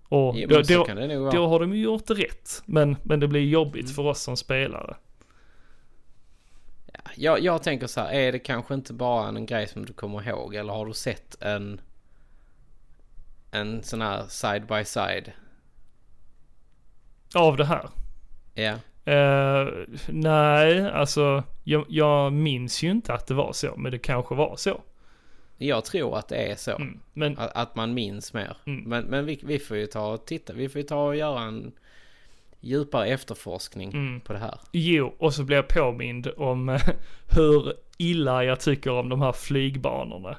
Och 0.09 0.35
Jo, 0.37 0.47
då, 0.49 0.61
då, 0.61 1.29
då 1.31 1.47
har 1.47 1.59
de 1.59 1.73
ju 1.75 1.81
gjort 1.83 2.07
det 2.07 2.13
rätt. 2.13 2.61
Men, 2.65 2.95
men 3.03 3.19
det 3.19 3.27
blir 3.27 3.45
jobbigt 3.45 3.83
Mm. 3.85 3.93
för 3.95 4.05
oss 4.05 4.21
som 4.21 4.37
spelare. 4.37 4.95
Jag, 7.15 7.39
jag 7.39 7.63
tänker 7.63 7.87
så 7.87 8.01
här, 8.01 8.11
är 8.11 8.31
det 8.31 8.39
kanske 8.39 8.73
inte 8.73 8.93
bara 8.93 9.27
en 9.27 9.45
grej 9.45 9.67
som 9.67 9.85
du 9.85 9.93
kommer 9.93 10.27
ihåg? 10.29 10.55
Eller 10.55 10.73
har 10.73 10.85
du 10.85 10.93
sett 10.93 11.41
en 11.41 11.81
en 13.51 13.83
sån 13.83 14.01
här 14.01 14.23
side 14.27 14.65
by 14.67 14.85
side? 14.85 15.31
Av 17.35 17.57
det 17.57 17.65
här. 17.65 17.89
Ja. 18.53 18.75
Eh, 19.13 19.67
nej, 20.09 20.89
alltså 20.91 21.43
jag, 21.63 21.85
jag 21.89 22.33
minns 22.33 22.83
ju 22.83 22.91
inte 22.91 23.13
att 23.13 23.27
det 23.27 23.33
var 23.33 23.53
så, 23.53 23.73
men 23.77 23.91
det 23.91 23.99
kanske 23.99 24.35
var 24.35 24.55
så. 24.55 24.81
Jag 25.61 25.85
tror 25.85 26.17
att 26.17 26.27
det 26.27 26.35
är 26.35 26.55
så. 26.55 26.71
Mm. 26.71 26.99
Men 27.13 27.37
Att, 27.37 27.51
att 27.55 27.75
man 27.75 27.93
minns 27.93 28.33
mer. 28.33 28.57
Mm. 28.65 28.83
Men, 28.83 29.03
men 29.05 29.25
vi, 29.25 29.39
vi 29.43 29.59
får 29.59 29.77
ju 29.77 29.85
ta 29.87 30.13
och 30.13 30.25
titta. 30.25 30.53
Vi 30.53 30.69
får 30.69 30.81
ju 30.81 30.87
ta 30.87 31.05
och 31.07 31.15
göra 31.15 31.41
en 31.41 31.71
djupare 32.59 33.07
efterforskning 33.07 33.91
Mm. 33.93 34.21
på 34.21 34.33
det 34.33 34.39
här. 34.39 34.59
jo, 34.71 35.15
och 35.17 35.33
så 35.33 35.43
blev 35.43 35.57
jag 35.57 35.67
påmind 35.67 36.27
om 36.37 36.69
eh, 36.69 36.81
hur 37.35 37.73
illa 37.97 38.43
jag 38.43 38.59
tycker 38.59 38.91
om 38.91 39.09
de 39.09 39.21
här 39.21 39.31
flygbanorna. 39.31 40.37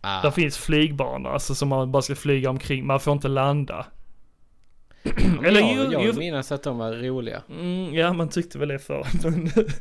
Ah, 0.00 0.22
Där 0.22 0.30
finns 0.30 0.58
flygbanor, 0.58 1.30
alltså 1.30 1.54
som 1.54 1.68
man 1.68 1.92
bara 1.92 2.02
ska 2.02 2.14
flyga 2.14 2.50
omkring, 2.50 2.86
man 2.86 3.00
får 3.00 3.12
inte 3.12 3.28
landa. 3.28 3.86
eller 5.44 5.60
jag, 5.60 5.74
jo, 5.76 5.92
jag 5.92 6.04
jo. 6.04 6.12
minns 6.18 6.52
att 6.52 6.62
de 6.62 6.78
var 6.78 6.92
roliga. 6.92 7.42
Mm, 7.50 7.94
ja, 7.94 8.12
man 8.12 8.28
tyckte 8.28 8.58
väl 8.58 8.68
det 8.68 8.78
förr, 8.78 9.06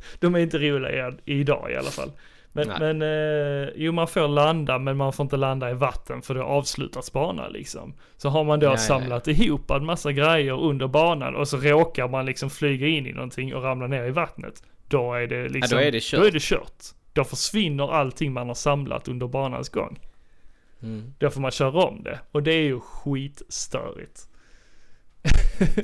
de 0.20 0.36
är 0.36 0.40
inte 0.40 0.58
roliga 0.58 1.14
idag 1.26 1.72
i 1.72 1.76
alla 1.76 1.90
fall. 1.90 2.12
Men, 2.52 2.68
Nej. 2.68 2.80
men 2.80 3.02
eh, 3.02 3.70
jo, 3.76 3.92
man 3.92 4.08
får 4.08 4.28
landa, 4.28 4.80
men 4.80 4.98
man 4.98 5.14
får 5.14 5.24
inte 5.24 5.38
landa 5.38 5.72
i 5.72 5.74
vatten 5.74 6.22
för 6.22 6.36
det 6.36 6.44
avslutas 6.44 7.14
banan 7.14 7.52
liksom. 7.52 7.94
Så 8.18 8.30
har 8.30 8.44
man 8.44 8.60
då 8.60 8.66
Ja, 8.66 8.70
ja, 8.70 8.74
ja. 8.74 8.78
samlat 8.78 9.28
ihop 9.28 9.72
en 9.72 9.86
massa 9.86 10.12
grejer 10.12 10.62
under 10.64 10.88
banan 10.88 11.36
och 11.36 11.48
så 11.48 11.58
råkar 11.58 12.08
man 12.08 12.26
liksom 12.26 12.50
flyga 12.50 12.88
in 12.88 13.08
i 13.08 13.12
någonting 13.12 13.56
och 13.56 13.64
ramla 13.64 13.88
ner 13.88 14.04
i 14.04 14.12
vattnet. 14.12 14.64
Då 14.88 15.14
är 15.14 15.28
det 15.28 15.50
liksom, 15.50 15.78
då 15.78 15.84
är 15.84 15.92
det 15.92 16.04
kört. 16.04 16.20
Då 16.20 16.26
är 16.26 16.32
det 16.32 16.42
kört. 16.42 16.84
Då 17.14 17.24
försvinner 17.24 17.94
allting 17.94 18.34
man 18.34 18.48
har 18.48 18.56
samlat 18.56 19.08
under 19.08 19.28
banans 19.28 19.70
gång. 19.70 20.00
Mm. 20.82 21.14
Då 21.18 21.30
får 21.30 21.42
man 21.42 21.52
köra 21.52 21.84
om 21.84 22.04
det. 22.04 22.20
Och 22.32 22.44
det 22.44 22.54
är 22.54 22.64
ju 22.64 22.80
skitstörigt. 22.80 24.26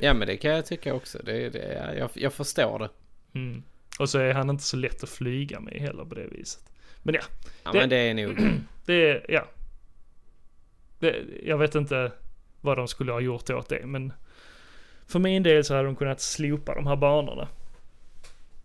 Ja 0.02 0.14
men 0.14 0.28
det 0.28 0.38
kan 0.38 0.52
jag 0.52 0.66
tycka 0.66 0.94
också. 0.94 1.20
Det, 1.26 1.50
det, 1.50 1.96
jag, 1.98 2.10
jag 2.14 2.34
förstår 2.34 2.80
det. 2.80 2.90
Mm. 3.40 3.64
Och 4.00 4.10
så 4.10 4.20
är 4.20 4.34
han 4.34 4.50
inte 4.50 4.64
så 4.64 4.78
lätt 4.78 5.04
att 5.04 5.10
flyga 5.10 5.60
med 5.60 5.74
heller 5.74 6.06
på 6.06 6.16
det 6.16 6.28
viset. 6.32 6.64
Men 7.04 7.16
ja, 7.16 7.22
Ja 7.64 7.72
Det- 7.72 7.80
men 7.80 7.90
det 7.90 7.96
är 7.96 8.14
nog. 8.14 8.38
det 8.86 9.10
är, 9.10 9.26
ja. 9.30 9.46
Det, 11.00 11.24
jag 11.44 11.58
vet 11.58 11.76
inte 11.76 12.12
vad 12.62 12.78
de 12.78 12.88
skulle 12.88 13.12
ha 13.12 13.20
gjort 13.20 13.50
åt 13.50 13.70
det, 13.70 13.86
men 13.86 14.14
för 15.08 15.20
min 15.20 15.44
del 15.44 15.64
så 15.64 15.74
hade 15.76 15.86
de 15.86 15.96
kunnat 15.96 16.22
slopa 16.22 16.76
de 16.76 16.88
här 16.88 16.96
banorna. 16.96 17.48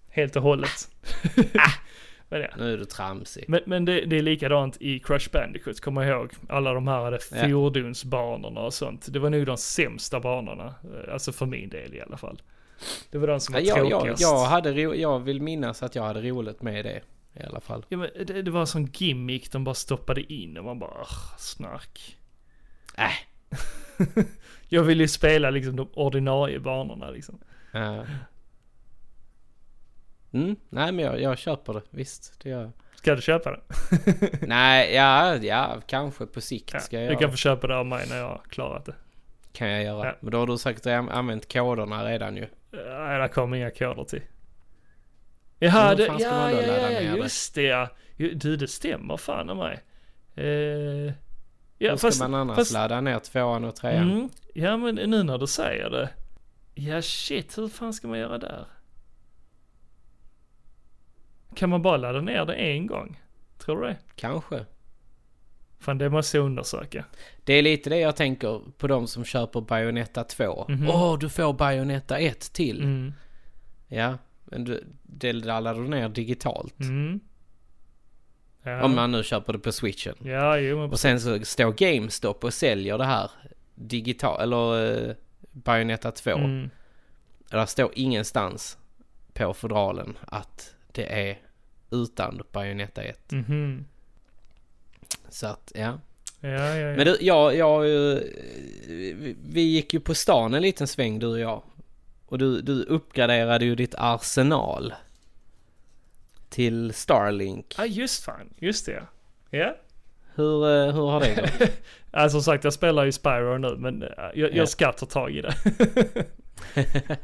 Helt 0.08 0.36
och 0.36 0.42
hållet. 0.42 0.88
men 2.28 2.40
ja. 2.40 2.48
Nu 2.58 2.72
är 2.72 2.78
du 2.78 2.84
tramsig. 2.84 3.44
Men, 3.48 3.60
men 3.66 3.84
det, 3.84 4.00
det 4.00 4.18
är 4.18 4.22
likadant 4.22 4.76
i 4.80 4.98
Crush 4.98 5.30
Bandicoot, 5.32 5.80
kommer 5.80 6.02
jag 6.02 6.20
ihåg. 6.20 6.32
Alla 6.48 6.72
de 6.72 6.88
här 6.88 7.00
hade 7.04 7.18
fordonsbanorna 7.18 8.60
och 8.60 8.74
sånt. 8.74 9.06
Det 9.12 9.18
var 9.18 9.30
nog 9.30 9.46
de 9.46 9.56
sämsta 9.56 10.20
banorna. 10.20 10.74
eh, 11.06 11.12
Alltså 11.12 11.32
för 11.32 11.46
min 11.46 11.68
del 11.68 11.94
i 11.94 12.00
alla 12.00 12.16
fall. 12.16 12.42
Det 13.10 13.18
var 13.18 13.26
de 13.26 13.40
som 13.40 13.54
Ja, 13.54 13.60
var 13.60 13.66
jag, 13.66 13.78
jag, 13.78 13.90
tråkigast. 13.90 14.22
jag, 14.22 14.44
hade 14.44 14.72
ro, 14.72 14.94
jag 14.94 15.18
vill 15.20 15.42
minnas 15.42 15.82
att 15.82 15.94
jag 15.94 16.02
hade 16.02 16.20
roligt 16.22 16.62
med 16.62 16.84
det. 16.84 17.00
I 17.34 17.42
alla 17.46 17.60
fall. 17.60 17.84
Ja, 17.88 17.98
men 17.98 18.08
det, 18.26 18.42
det 18.42 18.50
var 18.50 18.60
en 18.60 18.66
sån 18.66 18.86
gimmick 18.86 19.52
de 19.52 19.64
bara 19.64 19.74
stoppade 19.74 20.32
in 20.32 20.56
och 20.58 20.64
man 20.64 20.78
bara, 20.78 20.90
"Ugh, 21.00 21.36
snark. 21.38 22.16
Äh. 22.98 23.10
Jag 24.68 24.82
vill 24.82 25.00
ju 25.00 25.08
spela 25.08 25.50
liksom 25.50 25.76
de 25.76 25.88
ordinarie 25.94 26.60
banorna 26.60 27.10
liksom. 27.10 27.38
Ja. 27.72 28.04
Mm, 30.32 30.56
nej 30.68 30.92
men 30.92 30.98
jag, 31.04 31.20
jag 31.20 31.38
köper 31.38 31.72
det. 31.74 31.82
Visst, 31.90 32.40
det 32.42 32.48
gör 32.50 32.60
jag. 32.62 32.70
Ska 32.94 33.14
du 33.14 33.22
köpa 33.22 33.50
det? 33.50 33.60
Nej, 34.46 34.94
ja, 34.94 35.36
ja, 35.36 35.80
kanske 35.86 36.26
på 36.26 36.40
sikt 36.40 36.70
Ja, 36.72 36.80
ska 36.80 37.00
jag 37.00 37.12
du 37.12 37.16
kan 37.16 37.30
få 37.30 37.36
köpa 37.36 37.66
det 37.66 37.76
av 37.76 37.86
mig 37.86 38.06
när 38.08 38.16
jag 38.18 38.28
har 38.28 38.40
klarat 38.50 38.84
det. 38.84 38.94
Kan 39.52 39.68
jag 39.68 39.82
göra. 39.84 40.06
Ja. 40.06 40.14
Men 40.20 40.30
då 40.32 40.38
har 40.38 40.46
du 40.46 40.58
säkert 40.58 40.86
an- 40.86 41.08
använt 41.08 41.52
koderna 41.52 42.04
redan 42.04 42.36
ju. 42.36 42.46
Nej, 42.70 43.18
där 43.18 43.28
kommer 43.28 43.56
inga 43.56 43.70
koder 43.70 44.04
till. 44.04 44.22
Jaha, 45.58 45.94
det, 45.94 46.06
ja, 46.06 46.18
ja, 46.20 46.50
ja, 46.62 46.88
det? 46.88 47.02
just 47.02 47.54
det 47.54 47.62
ja. 47.62 47.88
Du, 48.16 48.56
det 48.56 48.68
stämmer 48.68 49.16
fan 49.16 49.50
av 49.50 49.56
mig. 49.56 49.80
Eh, 50.34 51.12
ja, 51.78 51.90
Hur 51.90 51.96
ska 51.96 52.28
man 52.28 52.40
annars 52.40 52.56
fast- 52.56 52.72
ladda 52.72 53.00
ner 53.00 53.18
tvåan 53.18 53.64
och 53.64 53.76
trean? 53.76 54.10
Mm, 54.10 54.28
ja, 54.54 54.76
men 54.76 54.94
nu 54.94 55.22
när 55.22 55.38
du 55.38 55.46
säger 55.46 55.90
det. 55.90 56.10
Ja, 56.74 57.02
shit, 57.02 57.58
hur 57.58 57.68
fan 57.68 57.92
ska 57.92 58.08
man 58.08 58.18
göra 58.18 58.38
där? 58.38 58.66
Kan 61.54 61.70
man 61.70 61.82
bara 61.82 61.96
ladda 61.96 62.20
ner 62.20 62.44
det 62.44 62.54
en 62.54 62.86
gång? 62.86 63.20
Tror 63.58 63.80
du 63.82 63.86
det? 63.88 63.96
Kanske. 64.16 64.64
Fan, 65.80 65.98
det 65.98 66.10
måste 66.10 66.36
jag 66.36 66.46
undersöka. 66.46 67.04
Det 67.44 67.52
är 67.54 67.62
lite 67.62 67.90
det 67.90 67.98
jag 67.98 68.16
tänker 68.16 68.60
på 68.78 68.86
de 68.86 69.06
som 69.06 69.24
köper 69.24 69.60
Bayonetta 69.60 70.24
2. 70.24 70.44
Åh, 70.44 70.70
Mhm. 70.70 71.18
du 71.18 71.28
får 71.28 71.52
Bayonetta 71.52 72.18
1 72.18 72.52
till. 72.52 72.82
Mm. 72.82 73.12
Ja, 73.88 74.18
men 74.44 74.64
du, 74.64 74.84
det 75.02 75.32
laddar 75.32 75.74
du 75.74 75.88
ner 75.88 76.08
digitalt. 76.08 76.80
Mm. 76.80 77.20
Ja. 78.62 78.82
Om 78.84 78.94
man 78.94 79.12
nu 79.12 79.22
köper 79.22 79.52
det 79.52 79.58
på 79.58 79.72
switchen. 79.72 80.14
Ja, 80.20 80.56
jo 80.58 80.78
men 80.78 80.90
Och 80.90 81.00
sen 81.00 81.20
så 81.20 81.40
står 81.44 81.72
GameStop 81.72 82.44
och 82.44 82.54
säljer 82.54 82.98
det 82.98 83.04
här 83.04 83.30
digitalt, 83.74 84.40
eller 84.40 84.92
uh, 85.08 85.14
Bayonetta 85.52 86.10
2. 86.12 86.30
Mm. 86.30 86.70
Där 87.50 87.66
står 87.66 87.90
ingenstans 87.94 88.78
på 89.32 89.54
fodralen 89.54 90.18
att 90.26 90.74
det 90.92 91.28
är 91.30 91.38
utan 91.90 92.42
Bayonetta 92.52 93.02
1. 93.02 93.32
Mhm. 93.32 93.86
Så 95.30 95.46
att, 95.46 95.72
ja. 95.74 95.98
Ja, 96.40 96.48
ja, 96.48 96.76
ja. 96.76 96.96
Men 96.96 97.06
du, 97.06 97.16
jag, 97.20 97.56
jag, 97.56 97.84
eh, 98.12 98.18
vi- 99.42 99.60
gick 99.62 99.94
ju 99.94 100.00
på 100.00 100.14
stan 100.14 100.54
en 100.54 100.62
liten 100.62 100.86
sväng 100.86 101.18
du 101.18 101.26
och 101.26 101.38
jag. 101.40 101.62
Och 102.26 102.38
du, 102.38 102.60
du 102.60 102.82
uppgraderade 102.84 103.64
ju 103.64 103.74
ditt 103.74 103.94
arsenal. 103.98 104.94
Till 106.48 106.94
Starlink. 106.94 107.74
Ja, 107.78 107.86
just 107.86 108.24
fan. 108.24 108.54
Just 108.58 108.86
det. 108.86 109.02
Ja. 109.50 109.76
Hur, 110.34 110.64
eh, 110.64 110.94
hur 110.94 111.06
har 111.10 111.20
det 111.20 111.34
gått? 111.34 111.70
Alltså 112.12 112.34
som 112.40 112.42
sagt, 112.42 112.64
jag 112.64 112.72
spelar 112.72 113.04
ju 113.04 113.12
Spyro 113.12 113.58
nu, 113.58 113.76
men 113.78 114.02
eh, 114.02 114.08
jag, 114.18 114.36
Ja. 114.36 114.48
jag 114.56 114.68
ska 114.68 114.92
ta 114.92 115.06
tag 115.06 115.30
i 115.36 115.40
det. 115.40 115.54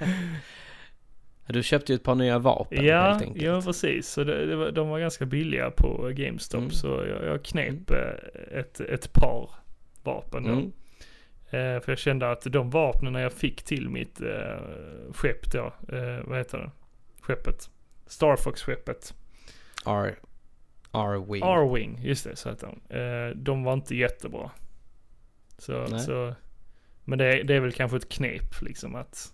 Du 1.46 1.62
köpte 1.62 1.92
ju 1.92 1.96
ett 1.96 2.02
par 2.02 2.14
nya 2.14 2.38
vapen 2.38 2.84
ja, 2.84 3.00
helt 3.02 3.22
enkelt. 3.22 3.44
ja, 3.44 3.62
precis. 3.62 4.08
Så 4.08 4.24
det, 4.24 4.46
det 4.46 4.56
var, 4.56 4.70
de 4.70 4.88
var 4.88 4.98
ganska 5.00 5.26
billiga 5.26 5.70
på 5.70 6.10
GameStop, 6.14 6.58
Mm. 6.60 6.70
så 6.70 6.86
jag, 6.86 7.24
jag 7.24 7.44
knep 7.44 7.90
eh, 7.90 8.58
ett, 8.58 8.80
ett 8.80 9.12
par 9.12 9.50
vapen. 10.02 10.46
Mm. 10.46 10.72
Eh, 11.50 11.80
för 11.82 11.84
jag 11.88 11.98
kände 11.98 12.30
att 12.30 12.42
de 12.42 12.70
vapnen 12.70 13.14
jag 13.14 13.32
fick 13.32 13.62
till 13.62 13.88
mitt 13.90 14.20
eh, 14.20 14.58
skepp 15.12 15.52
då, 15.52 15.72
eh, 15.96 16.20
vad 16.24 16.38
heter 16.38 16.58
det? 16.58 16.70
Skeppet. 17.20 17.70
Starfox-skeppet. 18.06 19.14
R, 19.86 20.14
R-Wing. 20.92 21.42
R-Wing, 21.42 21.98
just 22.02 22.24
det, 22.24 22.36
så 22.36 22.48
heter 22.50 22.66
de. 22.88 22.96
Eh, 22.96 23.36
de 23.36 23.64
var 23.64 23.72
inte 23.72 23.96
jättebra. 23.96 24.50
Så, 25.58 25.86
Nej. 25.86 26.00
så 26.00 26.34
men 27.04 27.18
det, 27.18 27.42
det 27.42 27.54
är 27.54 27.60
väl 27.60 27.72
kanske 27.72 27.96
ett 27.96 28.08
knep 28.08 28.62
liksom 28.62 28.94
att 28.94 29.32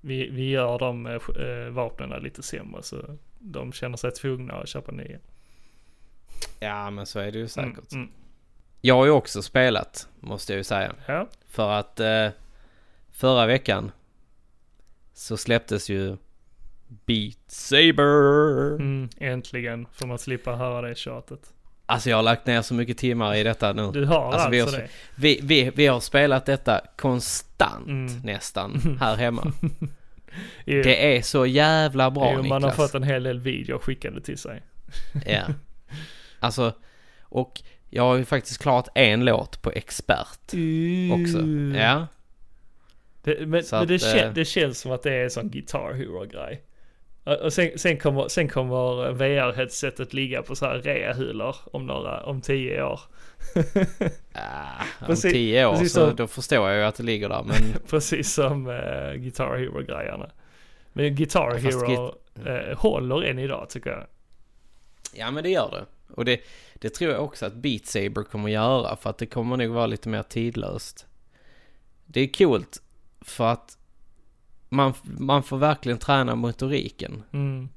vi, 0.00 0.30
vi 0.30 0.50
gör 0.50 0.78
de 0.78 1.06
eh, 1.06 1.70
vapnen 1.70 2.22
lite 2.22 2.42
sämre 2.42 2.82
så 2.82 3.16
de 3.38 3.72
känner 3.72 3.96
sig 3.96 4.10
tvungna 4.10 4.54
att 4.54 4.68
köpa 4.68 4.92
nya. 4.92 5.18
Ja 6.60 6.90
men 6.90 7.06
så 7.06 7.18
är 7.18 7.32
det 7.32 7.38
ju 7.38 7.48
säkert. 7.48 7.92
Mm, 7.92 8.04
mm. 8.04 8.10
Jag 8.80 8.94
har 8.94 9.04
ju 9.04 9.10
också 9.10 9.42
spelat, 9.42 10.08
måste 10.20 10.52
jag 10.52 10.58
ju 10.58 10.64
säga. 10.64 10.94
Ja, 11.06 11.28
För 11.46 11.70
att 11.70 12.00
eh, 12.00 12.28
förra 13.10 13.46
veckan 13.46 13.92
så 15.12 15.36
släpptes 15.36 15.88
ju 15.90 16.16
Beat 16.88 17.38
Saber. 17.46 18.74
mm, 18.74 19.08
äntligen 19.16 19.86
får 19.92 20.06
man 20.06 20.18
slippa 20.18 20.56
höra 20.56 20.88
det 20.88 20.94
tjatet. 20.94 21.54
Alltså 21.90 22.10
jag 22.10 22.16
har 22.16 22.22
lagt 22.22 22.46
ner 22.46 22.62
så 22.62 22.74
mycket 22.74 22.98
timmar 22.98 23.34
i 23.34 23.42
detta 23.42 23.72
nu. 23.72 23.90
Du 23.92 24.04
har 24.04 24.24
Alltså, 24.24 24.38
alltså, 24.38 24.50
vi 24.50 24.60
har- 24.60 24.72
det? 24.72 24.88
Vi, 25.14 25.40
vi, 25.42 25.70
vi 25.74 25.86
har 25.86 26.00
spelat 26.00 26.46
detta 26.46 26.80
konstant 26.96 27.86
Mm. 27.86 28.20
nästan 28.24 28.98
här 29.00 29.16
hemma. 29.16 29.52
Jo, 30.64 30.82
Det 30.82 31.16
är 31.16 31.22
så 31.22 31.46
jävla 31.46 32.10
bra 32.10 32.32
jo, 32.32 32.42
man 32.42 32.50
har 32.62 32.70
Niklas. 32.70 32.76
fått 32.76 32.94
en 32.94 33.02
hel 33.02 33.22
del 33.22 33.40
videor 33.40 33.78
skickade 33.78 34.20
till 34.20 34.38
sig. 34.38 34.62
Ja. 35.26 35.42
Alltså, 36.40 36.72
och 37.22 37.62
jag 37.90 38.02
har 38.02 38.16
ju 38.16 38.24
faktiskt 38.24 38.62
klarat 38.62 38.88
en 38.94 39.24
låt 39.24 39.62
på 39.62 39.70
expert 39.70 40.38
också. 41.12 41.38
Ja. 41.78 42.06
Det, 43.22 43.36
men 43.40 43.50
men 43.70 43.86
det, 43.86 43.94
att, 43.94 44.00
kän, 44.02 44.28
eh, 44.28 44.32
det 44.34 44.44
känns 44.44 44.78
som 44.80 44.92
att 44.92 45.02
det 45.02 45.12
är 45.14 45.24
en 45.24 45.30
sån 45.30 45.48
Guitar 45.50 45.92
Hero-grej. 45.94 46.62
Och 47.24 47.52
sen, 47.52 47.70
sen 47.78 47.98
kommer, 47.98 48.28
sen 48.28 48.48
kommer 48.48 49.12
VR-headsetet 49.12 50.12
ligga 50.14 50.42
på 50.42 50.56
så 50.56 50.66
här 50.66 50.78
reahylor 50.78 51.56
om 51.72 51.86
några, 51.86 52.22
om 52.24 52.40
tio 52.40 52.82
år. 52.84 53.00
Ah, 54.32 54.82
om 55.00 55.06
Precis- 55.06 55.32
tio 55.32 55.66
år 55.66 55.76
så 55.76 55.88
som- 55.88 56.16
då 56.16 56.26
förstår 56.26 56.68
jag 56.68 56.78
ju 56.78 56.84
att 56.84 56.94
det 56.94 57.02
ligger 57.02 57.28
där. 57.28 57.42
Men 57.42 57.56
Precis 57.90 58.32
som 58.34 58.66
uh, 58.66 59.12
Guitar 59.14 59.56
Hero-grejerna. 59.56 60.30
Men 60.92 61.14
Guitar 61.14 61.50
Ja, 61.50 61.56
Hero 61.58 62.14
eh, 62.46 62.78
håller 62.78 63.22
än 63.22 63.38
idag 63.38 63.66
tycker 63.70 63.90
jag. 63.90 64.06
ja 65.14 65.30
men 65.30 65.42
det 65.44 65.50
gör 65.50 65.70
det. 65.70 65.84
Och 66.14 66.24
det, 66.24 66.40
det 66.74 66.90
tror 66.90 67.12
jag 67.12 67.24
också 67.24 67.46
att 67.46 67.54
Beat 67.54 67.86
Saber 67.86 68.22
kommer 68.22 68.48
göra 68.48 68.96
för 68.96 69.10
att 69.10 69.18
det 69.18 69.26
kommer 69.26 69.56
nog 69.56 69.70
vara 69.70 69.86
lite 69.86 70.08
mer 70.08 70.22
tidlöst. 70.22 71.06
Det 72.06 72.20
är 72.20 72.28
coolt 72.38 72.82
för 73.20 73.44
att 73.46 73.78
man, 74.70 74.94
man 75.02 75.42
får 75.42 75.56
verkligen 75.58 75.98
träna 75.98 76.34
motoriken. 76.34 77.22
Mm. 77.32 77.68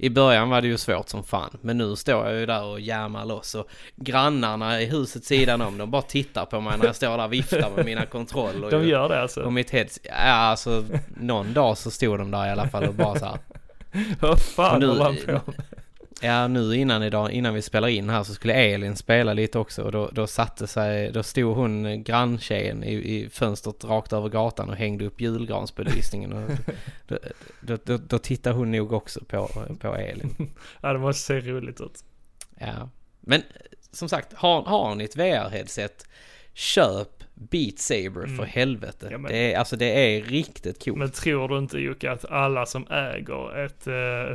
I 0.00 0.10
början 0.10 0.48
var 0.50 0.60
det 0.60 0.68
ju 0.68 0.78
svårt 0.78 1.08
som 1.08 1.24
fan. 1.24 1.58
Men 1.60 1.78
nu 1.78 1.96
står 1.96 2.26
jag 2.26 2.40
ju 2.40 2.46
där 2.46 2.64
och 2.64 2.80
jammar 2.80 3.24
loss 3.26 3.54
och 3.54 3.68
grannarna 3.96 4.80
i 4.80 4.86
huset 4.86 5.24
sidan 5.24 5.60
om 5.62 5.78
de 5.78 5.90
bara 5.90 6.02
tittar 6.02 6.44
på 6.44 6.60
mig 6.60 6.78
när 6.78 6.86
jag 6.86 6.96
står 6.96 7.16
där 7.16 7.24
och 7.24 7.32
viftar 7.32 7.70
med 7.76 7.84
mina 7.84 8.06
kontroller. 8.06 8.70
De 8.70 8.88
gör 8.88 9.08
det 9.08 9.20
alltså. 9.22 9.40
Och 9.42 9.52
mitt 9.52 9.70
heads... 9.70 10.00
Ja 10.04 10.12
alltså 10.24 10.84
någon 11.16 11.52
dag 11.52 11.78
så 11.78 11.90
stod 11.90 12.18
de 12.18 12.30
där 12.30 12.46
i 12.46 12.50
alla 12.50 12.68
fall 12.68 12.84
och 12.84 12.94
bara 12.94 13.18
så 13.18 13.24
här. 13.24 13.38
Vad 14.20 14.40
fan 14.40 14.80
nu- 14.80 14.86
håller 14.86 15.02
man 15.04 15.16
på 15.26 15.32
med? 15.32 15.62
Ja 16.20 16.48
nu 16.48 16.76
innan 16.76 17.02
idag, 17.02 17.32
innan 17.32 17.54
vi 17.54 17.62
spelar 17.62 17.88
in 17.88 18.10
här 18.10 18.22
så 18.22 18.34
skulle 18.34 18.54
Elin 18.54 18.96
spela 18.96 19.32
lite 19.32 19.58
också 19.58 19.82
och 19.82 19.92
då, 19.92 20.10
då 20.12 20.26
satte 20.26 20.66
sig, 20.66 21.12
då 21.12 21.22
stod 21.22 21.56
hon 21.56 22.02
granntjejen 22.02 22.84
i, 22.84 22.94
i 22.94 23.28
fönstret 23.28 23.84
rakt 23.84 24.12
över 24.12 24.28
gatan 24.28 24.70
och 24.70 24.76
hängde 24.76 25.04
upp 25.04 25.20
julgransbelysningen 25.20 26.32
och 26.32 26.50
då, 27.06 27.18
då, 27.60 27.76
då, 27.84 27.96
då 27.96 28.18
tittade 28.18 28.56
hon 28.56 28.70
nog 28.70 28.92
också 28.92 29.20
på, 29.24 29.50
på 29.80 29.94
Elin. 29.94 30.34
Ja 30.80 30.92
det 30.92 30.98
måste 30.98 31.22
se 31.22 31.40
roligt 31.40 31.80
ut. 31.80 32.04
Ja. 32.58 32.88
Men 33.20 33.42
som 33.92 34.08
sagt, 34.08 34.32
har, 34.32 34.62
har 34.62 34.94
ni 34.94 35.04
ett 35.04 35.16
VR-headset, 35.16 36.06
köp 36.54 37.17
Beat 37.40 37.78
Saber 37.78 38.36
för 38.36 38.44
helvete. 38.44 39.06
Mm. 39.06 39.12
Ja, 39.12 39.18
men- 39.18 39.32
det, 39.32 39.52
är, 39.52 39.58
alltså 39.58 39.76
det 39.76 39.86
är 40.16 40.22
riktigt 40.22 40.84
coolt. 40.84 40.98
Men 40.98 41.10
tror 41.10 41.48
du 41.48 41.58
inte 41.58 41.78
Jocke 41.78 42.10
att 42.10 42.24
alla 42.24 42.66
som 42.66 42.86
äger 42.90 43.64
ett 43.64 43.86
uh, 43.86 43.92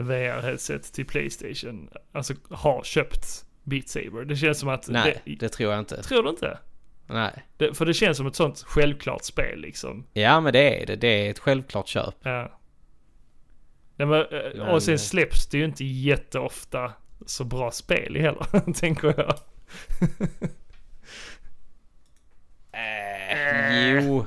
VR-headset 0.07 0.93
till 0.93 1.05
Playstation, 1.05 1.89
alltså 2.11 2.33
har 2.49 2.83
köpt 2.83 3.45
Beat 3.63 3.89
Saber? 3.89 4.25
Det 4.25 4.35
känns 4.35 4.59
som 4.59 4.69
att... 4.69 4.87
Nej, 4.89 5.21
det, 5.25 5.35
det 5.35 5.49
tror 5.49 5.71
jag 5.71 5.79
inte. 5.79 6.03
Tror 6.03 6.23
du 6.23 6.29
inte? 6.29 6.57
Nej. 7.07 7.45
Det, 7.57 7.73
för 7.73 7.85
det 7.85 7.93
känns 7.93 8.17
som 8.17 8.27
ett 8.27 8.35
sånt 8.35 8.63
självklart 8.67 9.23
spel 9.23 9.59
liksom. 9.59 10.07
Ja 10.13 10.39
men 10.41 10.53
det 10.53 10.81
är 10.81 10.85
det. 10.85 10.95
Det 10.95 11.07
är 11.27 11.31
ett 11.31 11.39
självklart 11.39 11.87
köp. 11.87 12.15
Ja. 12.23 12.59
Nej, 13.95 14.07
men, 14.07 14.25
eh, 14.57 14.73
och 14.73 14.83
sen 14.83 14.93
eh, 14.93 14.97
släpps 14.97 15.47
det 15.47 15.57
ju 15.57 15.65
inte 15.65 15.85
jätteofta 15.85 16.91
så 17.25 17.43
bra 17.43 17.71
spel 17.71 18.15
heller, 18.15 18.73
tänker 18.73 19.13
jag. 19.17 19.35
Äh, 22.73 23.93
jo. 24.05 24.25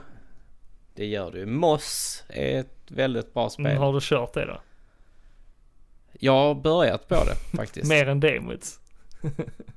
Det 0.94 1.06
gör 1.06 1.30
du. 1.30 1.46
Moss 1.46 2.24
är 2.28 2.60
ett 2.60 2.76
väldigt 2.88 3.34
bra 3.34 3.50
spel. 3.50 3.66
Mm, 3.66 3.78
har 3.78 3.92
du 3.92 3.98
kört 4.02 4.34
det 4.34 4.44
då? 4.44 4.60
Jag 6.12 6.32
har 6.32 6.54
börjat 6.54 7.08
på 7.08 7.14
det 7.24 7.56
faktiskt. 7.56 7.88
Mer 7.88 8.08
än 8.08 8.20
demot? 8.20 8.64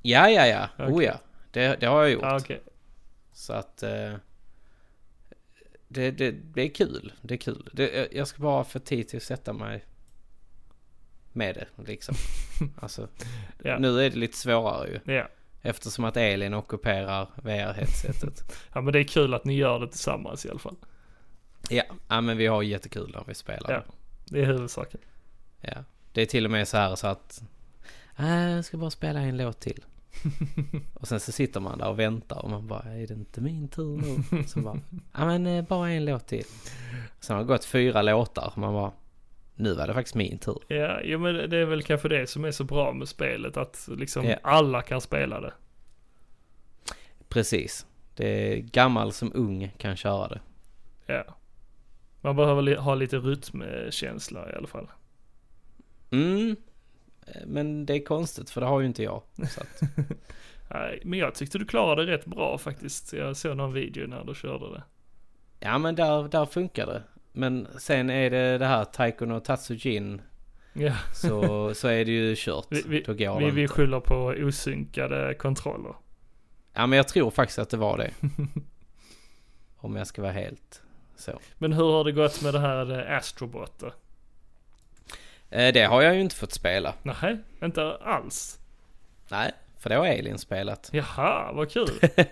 Ja, 0.02 0.30
ja, 0.30 0.48
ja. 0.48 0.70
Okej. 0.78 0.86
Oh 0.94 1.04
ja. 1.04 1.20
Det, 1.52 1.76
det 1.80 1.86
har 1.86 2.02
jag 2.02 2.12
gjort. 2.12 2.22
Ja, 2.24 2.38
okej. 2.38 2.62
Så 3.34 3.54
att... 3.54 3.84
Eh, 3.84 4.14
det, 5.88 6.12
det, 6.12 6.32
det 6.32 6.62
är 6.62 6.70
kul. 6.70 7.14
Det 7.22 7.34
är 7.34 7.38
kul. 7.38 7.70
Det, 7.74 8.08
jag 8.12 8.28
ska 8.28 8.42
bara 8.44 8.64
få 8.64 8.80
tid 8.80 9.08
till 9.08 9.18
att 9.18 9.24
sätta 9.24 9.54
mig 9.54 9.86
med 11.34 11.56
det 11.56 11.84
liksom. 11.92 12.16
Alltså, 12.82 13.08
Ja. 13.64 13.78
nu 13.80 13.88
är 14.06 14.10
det 14.10 14.16
lite 14.16 14.38
svårare 14.38 14.88
ju. 14.88 15.14
Ja. 15.14 15.28
Eftersom 15.62 16.06
att 16.06 16.18
Elin 16.18 16.54
ockuperar 16.54 17.30
VR-headsetet. 17.36 18.44
ja, 18.74 18.82
men 18.82 18.94
det 18.94 19.00
är 19.00 19.04
kul 19.04 19.34
att 19.34 19.46
ni 19.46 19.54
gör 19.54 19.80
det 19.80 19.88
tillsammans 19.88 20.46
i 20.46 20.50
alla 20.50 20.60
fall. 20.60 20.76
ja. 21.70 21.84
ja, 22.08 22.22
men 22.22 22.38
vi 22.38 22.48
har 22.48 22.64
jättekul 22.64 23.12
när 23.14 23.24
vi 23.28 23.34
spelar. 23.34 23.72
Ja. 23.72 23.94
Det 24.26 24.42
är 24.42 24.46
huvudsaken. 24.46 25.00
Ja. 25.62 25.84
Det 26.12 26.22
är 26.22 26.26
till 26.26 26.46
och 26.46 26.52
med 26.52 26.68
så 26.68 26.78
här 26.78 26.96
så 26.96 27.08
att... 27.08 27.44
Äh, 28.20 28.50
jag 28.52 28.66
ska 28.66 28.78
bara 28.78 28.90
spela 28.90 29.20
en 29.20 29.38
låt 29.38 29.60
till. 29.60 29.84
och 30.94 31.08
sen 31.08 31.20
så 31.20 31.32
sitter 31.32 31.60
man 31.60 31.78
där 31.78 31.90
och 31.90 32.00
väntar 32.00 32.38
och 32.38 32.50
man 32.50 32.68
bara, 32.68 32.84
är 32.84 33.08
det 33.08 33.14
inte 33.14 33.42
min 33.42 33.68
tur 33.68 33.98
nu? 33.98 34.44
Så 34.48 34.60
bara, 34.60 34.80
ja 35.14 35.26
men 35.26 35.48
eh, 35.48 35.66
bara 35.66 35.90
en 35.90 36.06
låt 36.06 36.28
till. 36.28 36.46
Sen 37.20 37.36
har 37.36 37.44
det 37.44 37.48
gått 37.48 37.66
fyra 37.66 38.02
låtar 38.02 38.52
och 38.52 38.58
man 38.58 38.74
bara, 38.74 38.92
nu 39.60 39.74
var 39.74 39.88
det 39.88 39.94
faktiskt 39.94 40.16
min 40.16 40.38
tur. 40.38 40.58
Ja, 40.68 41.00
jo, 41.04 41.20
men 41.20 41.50
det 41.50 41.58
är 41.58 41.66
väl 41.66 41.84
kanske 41.84 42.08
det 42.10 42.28
som 42.28 42.46
är 42.46 42.52
så 42.52 42.64
bra 42.64 42.94
med 42.94 43.08
spelet, 43.08 43.58
att 43.58 43.90
liksom 43.98 44.26
Ja. 44.26 44.38
alla 44.44 44.82
kan 44.82 45.02
spela 45.02 45.42
det. 45.42 45.54
Precis. 47.30 47.86
Det 48.16 48.28
är 48.54 48.58
gammal 48.58 49.12
som 49.14 49.32
ung 49.36 49.72
kan 49.78 49.96
köra 49.96 50.28
det. 50.28 50.40
Ja. 51.06 51.24
Man 52.22 52.36
behöver 52.36 52.76
ha 52.76 52.96
lite 52.96 53.18
rytmkänsla 53.18 54.52
i 54.52 54.56
alla 54.56 54.68
fall. 54.68 54.88
Mm. 56.12 56.56
Men 57.46 57.86
det 57.86 57.94
är 57.94 58.06
konstigt 58.06 58.50
för 58.50 58.62
det 58.62 58.68
har 58.68 58.80
ju 58.80 58.86
inte 58.86 59.04
jag. 59.04 59.22
Nej, 60.72 61.02
men 61.06 61.20
jag 61.20 61.36
tyckte 61.36 61.58
du 61.58 61.66
klarade 61.66 62.06
det 62.06 62.12
rätt 62.12 62.26
bra 62.26 62.58
faktiskt. 62.58 63.14
Jag 63.14 63.38
såg 63.38 63.58
någon 63.58 63.74
video 63.74 64.08
när 64.08 64.24
du 64.24 64.36
körde 64.36 64.74
det. 64.74 64.84
ja 65.60 65.78
men 65.78 65.96
där, 65.96 66.24
där 66.28 66.46
funkar 66.46 66.86
det. 66.86 67.04
Men 67.32 67.68
sen 67.78 68.10
är 68.10 68.30
det 68.30 68.58
det 68.58 68.66
här 68.66 68.86
Taiko 68.86 69.26
no 69.26 69.40
Tatsujin 69.40 70.22
Ja, 70.74 70.94
så, 71.14 71.74
så 71.74 71.88
är 71.88 72.06
det 72.06 72.12
ju 72.12 72.36
kört. 72.38 72.68
vi, 72.70 72.84
vi, 72.88 73.02
Då 73.02 73.14
går 73.14 73.40
vi, 73.40 73.52
vi 73.52 73.68
skyller 73.68 74.00
på 74.00 74.16
osynkade 74.26 75.34
kontroller. 75.34 75.96
Ja 76.74 76.88
men 76.88 76.98
jag 76.98 77.08
tror 77.08 77.32
faktiskt 77.32 77.60
att 77.60 77.70
det 77.70 77.78
var 77.78 77.98
det. 77.98 78.12
Om 79.78 79.96
jag 79.96 80.08
ska 80.08 80.22
vara 80.22 80.32
helt 80.32 80.82
så. 81.16 81.40
Men 81.58 81.74
hur 81.74 81.92
har 81.92 82.04
det 82.04 82.12
gått 82.12 82.42
med 82.42 82.54
det 82.54 82.60
här 82.60 83.10
eh, 83.12 83.18
Astrobot 83.18 83.80
då? 83.80 83.94
Eh, 85.50 85.74
det 85.74 85.84
har 85.84 86.02
jag 86.02 86.16
ju 86.16 86.22
inte 86.22 86.36
fått 86.36 86.54
spela. 86.54 86.94
Nej, 87.04 87.38
inte 87.64 87.98
alls. 87.98 88.60
Nej, 89.32 89.52
för 89.78 89.90
det 89.90 89.96
har 89.96 90.06
Elin 90.06 90.38
spelat. 90.38 90.90
Jaha, 90.94 91.52
vad 91.54 91.72
kul. 91.72 91.90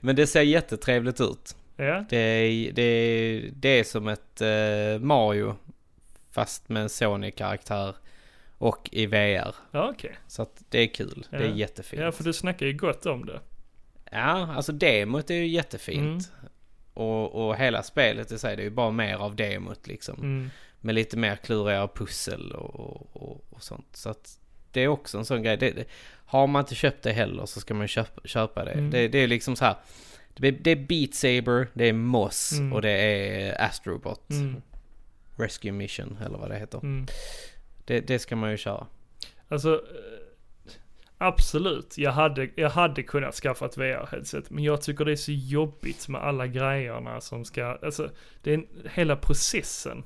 Men 0.00 0.16
det 0.16 0.26
ser 0.26 0.42
jättetrevligt 0.42 1.20
ut. 1.20 1.56
Ja, 1.76 2.04
Det 2.08 2.16
är, 2.16 2.72
det 2.72 2.82
är, 2.82 3.50
det 3.54 3.68
är 3.68 3.84
som 3.84 4.08
ett 4.08 4.40
eh, 4.40 5.04
Mario 5.06 5.56
fast 6.30 6.68
med 6.68 6.82
en 6.82 6.88
Sony-karaktär 6.88 7.94
och 8.58 8.88
i 8.92 9.06
VR. 9.06 9.54
ja 9.70 9.90
okej. 9.94 10.16
Så 10.26 10.42
att 10.42 10.62
det 10.68 10.78
är 10.78 10.86
kul. 10.86 11.26
Det 11.30 11.36
är 11.36 11.40
Ja. 11.48 11.54
jättefint. 11.54 12.02
Ja, 12.02 12.12
för 12.12 12.24
du 12.24 12.32
snackar 12.32 12.66
ju 12.66 12.72
gott 12.72 13.06
om 13.06 13.26
det. 13.26 13.40
Ja, 14.10 14.54
alltså 14.54 14.72
demot 14.72 15.30
är 15.30 15.34
ju 15.34 15.46
jättefint. 15.46 16.30
Mm. 16.40 16.50
Och, 16.94 17.46
och 17.48 17.56
hela 17.56 17.82
spelet 17.82 18.32
i 18.32 18.38
sig, 18.38 18.56
det 18.56 18.62
är 18.62 18.64
ju 18.64 18.70
bara 18.70 18.90
mer 18.90 19.16
av 19.16 19.36
demot 19.36 19.86
liksom. 19.86 20.14
Mm. 20.20 20.50
Med 20.80 20.94
lite 20.94 21.16
mer 21.16 21.36
klurigare 21.36 21.88
pussel 21.94 22.52
och, 22.52 22.74
och, 22.80 23.08
och, 23.22 23.44
och 23.50 23.62
sånt. 23.62 23.86
Så 23.96 24.10
att 24.10 24.38
det 24.72 24.80
är 24.80 24.88
också 24.88 25.18
en 25.18 25.24
sån 25.24 25.42
grej. 25.42 25.56
Det, 25.56 25.70
det, 25.70 25.84
har 26.26 26.46
man 26.46 26.60
inte 26.60 26.74
köpt 26.74 27.02
det 27.02 27.12
heller 27.12 27.46
så 27.46 27.60
ska 27.60 27.74
man 27.74 27.88
köpa, 27.88 28.20
köpa 28.24 28.64
det. 28.64 28.72
Mm. 28.72 28.90
det. 28.90 29.08
Det 29.08 29.18
är 29.18 29.28
liksom 29.28 29.56
så 29.56 29.64
här. 29.64 29.76
Det 30.34 30.66
är, 30.70 30.76
Beat 30.76 31.14
Saber, 31.14 31.68
det 31.74 31.88
är 31.88 31.92
Moss 31.92 32.52
Mm. 32.58 32.72
och 32.72 32.82
det 32.82 32.90
är 32.90 33.62
Astrobot. 33.64 34.30
Mm. 34.30 34.62
Rescue 35.36 35.72
Mission 35.72 36.18
eller 36.26 36.38
vad 36.38 36.50
det 36.50 36.58
heter. 36.58 36.78
Mm. 36.78 37.06
Det, 37.84 38.00
det 38.00 38.18
ska 38.18 38.36
man 38.36 38.50
ju 38.50 38.56
köra. 38.56 38.86
Alltså, 39.48 39.72
eh, 39.74 39.78
Absolut, 41.18 41.98
jag 41.98 42.12
hade, 42.12 42.48
jag 42.54 42.70
hade 42.70 43.02
kunnat 43.02 43.34
skaffa 43.34 43.66
ett 43.66 43.76
VR-headset. 43.76 44.44
Men 44.48 44.64
jag 44.64 44.82
tycker 44.82 45.04
det 45.04 45.12
är 45.12 45.16
så 45.16 45.32
jobbigt 45.32 46.08
med 46.08 46.20
alla 46.22 46.46
grejerna 46.46 47.20
som 47.20 47.44
ska, 47.44 47.64
alltså 47.82 48.10
det 48.42 48.50
är 48.50 48.54
en, 48.54 48.66
hela 48.94 49.16
processen. 49.16 50.04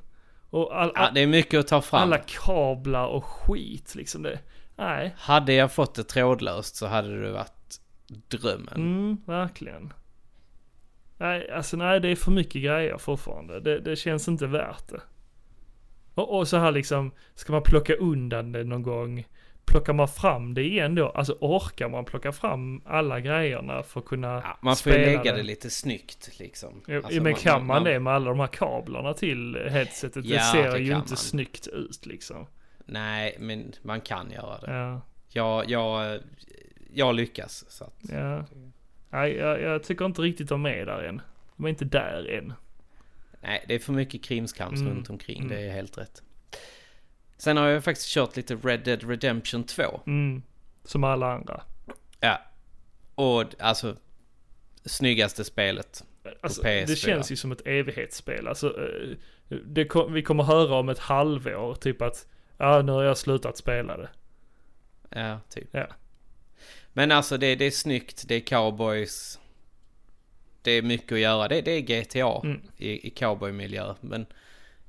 Och 0.50 0.80
all, 0.80 0.92
Ja, 0.94 1.10
det 1.14 1.20
är 1.20 1.26
mycket 1.26 1.60
att 1.60 1.66
ta 1.68 1.82
fram. 1.82 2.02
alla 2.02 2.18
kablar 2.18 3.06
och 3.06 3.24
skit 3.24 3.94
liksom. 3.94 4.22
Det, 4.22 4.38
nej, 4.76 5.14
Hade 5.18 5.52
jag 5.52 5.72
fått 5.72 5.94
det 5.94 6.04
trådlöst 6.04 6.76
så 6.76 6.86
hade 6.86 7.22
det 7.22 7.30
varit 7.32 7.80
drömmen. 8.28 8.74
mm, 8.74 9.16
verkligen. 9.26 9.92
Nej, 11.18 11.50
alltså 11.50 11.76
nej 11.76 12.00
det 12.00 12.08
är 12.08 12.16
för 12.16 12.30
mycket 12.30 12.62
grejer 12.62 12.98
fortfarande. 12.98 13.60
Det, 13.60 13.80
det 13.80 13.96
känns 13.96 14.28
inte 14.28 14.46
värt 14.46 14.88
det. 14.88 15.00
Och, 16.14 16.38
och 16.38 16.48
så 16.48 16.56
här 16.56 16.72
liksom, 16.72 17.10
ska 17.34 17.52
man 17.52 17.62
plocka 17.62 17.94
undan 17.94 18.52
det 18.52 18.64
någon 18.64 18.82
gång? 18.82 19.26
Plockar 19.64 19.92
man 19.92 20.08
fram 20.08 20.54
det 20.54 20.62
igen 20.64 20.94
då? 20.94 21.08
Alltså 21.08 21.36
orkar 21.40 21.88
man 21.88 22.04
plocka 22.04 22.32
fram 22.32 22.82
alla 22.86 23.20
grejerna 23.20 23.82
för 23.82 24.00
att 24.00 24.06
kunna 24.06 24.28
Ja, 24.44 24.58
man 24.62 24.76
får 24.76 24.92
ju 24.92 24.98
lägga 24.98 25.22
det? 25.22 25.32
det 25.32 25.42
lite 25.42 25.70
snyggt 25.70 26.38
liksom. 26.38 26.82
Jo, 26.88 27.02
Alltså, 27.04 27.22
men 27.22 27.34
kan 27.34 27.66
man, 27.66 27.84
det 27.84 28.00
med 28.00 28.12
alla 28.12 28.30
de 28.30 28.40
här 28.40 28.46
kablarna 28.46 29.14
till 29.14 29.56
headsetet? 29.70 30.24
Ja, 30.24 30.36
det 30.36 30.42
ser 30.42 30.70
det 30.70 30.78
ju 30.78 30.96
inte 30.96 31.10
man. 31.10 31.16
snyggt 31.16 31.66
ut 31.66 32.06
liksom. 32.06 32.46
Nej, 32.84 33.36
men 33.40 33.72
man 33.82 34.00
kan 34.00 34.30
göra 34.30 34.58
det. 34.60 34.72
Ja, 34.72 35.00
Jag, 35.28 35.70
jag, 35.70 36.20
jag 36.92 37.14
lyckas. 37.14 37.64
Så 37.68 37.84
att, 37.84 37.98
ja. 38.12 38.44
Nej, 39.16 39.36
jag, 39.36 39.60
jag 39.60 39.82
tycker 39.82 40.04
inte 40.04 40.22
riktigt 40.22 40.48
de 40.48 40.66
är 40.66 40.86
där 40.86 41.02
än. 41.02 41.22
De 41.56 41.64
är 41.64 41.68
inte 41.68 41.84
där 41.84 42.30
än. 42.30 42.52
nej, 43.40 43.64
det 43.68 43.74
är 43.74 43.78
för 43.78 43.92
mycket 43.92 44.24
krimskrams 44.24 44.80
Mm, 44.80 44.92
runt 44.94 45.10
omkring. 45.10 45.38
mm. 45.38 45.48
Det 45.48 45.60
är 45.60 45.72
helt 45.72 45.98
rätt. 45.98 46.22
Sen 47.36 47.56
har 47.56 47.68
jag 47.68 47.84
faktiskt 47.84 48.08
kört 48.08 48.36
lite 48.36 48.54
Red 48.54 48.80
Dead 48.84 49.08
Redemption 49.10 49.64
2. 49.64 50.00
Mm. 50.06 50.42
Som 50.84 51.04
alla 51.04 51.32
andra. 51.32 51.62
Ja. 52.20 52.40
Och 53.14 53.44
alltså, 53.58 53.96
snyggaste 54.84 55.44
spelet. 55.44 56.04
Alltså, 56.40 56.62
PS4. 56.62 56.86
det 56.86 56.96
känns 56.96 57.32
ju 57.32 57.36
som 57.36 57.52
ett 57.52 57.66
evighetsspel. 57.66 58.48
Alltså, 58.48 58.66
eh, 58.66 59.16
det 59.64 59.88
vi 60.10 60.22
kommer 60.22 60.42
höra 60.44 60.74
om 60.74 60.88
ett 60.88 60.98
halvår, 60.98 61.74
typ 61.74 62.02
att 62.02 62.26
ja, 62.58 62.82
nu 62.82 62.92
har 62.92 63.02
jag 63.02 63.18
slutat 63.18 63.56
spela 63.56 63.96
det. 63.96 64.08
Ja, 65.10 65.40
typ. 65.48 65.68
Ja. 65.70 65.86
Men 66.96 67.12
alltså 67.12 67.36
det, 67.38 67.54
det 67.54 67.64
är 67.64 67.70
snyggt, 67.70 68.24
det 68.28 68.34
är 68.34 68.40
cowboys. 68.40 69.40
Det 70.62 70.70
är 70.70 70.82
mycket 70.82 71.12
att 71.12 71.18
göra. 71.18 71.48
Det, 71.48 71.60
det 71.60 71.70
är 71.70 71.80
GTA 71.80 72.40
Mm. 72.44 72.60
i, 72.76 73.06
i 73.06 73.10
cowboymiljö. 73.10 73.94
Men 74.00 74.26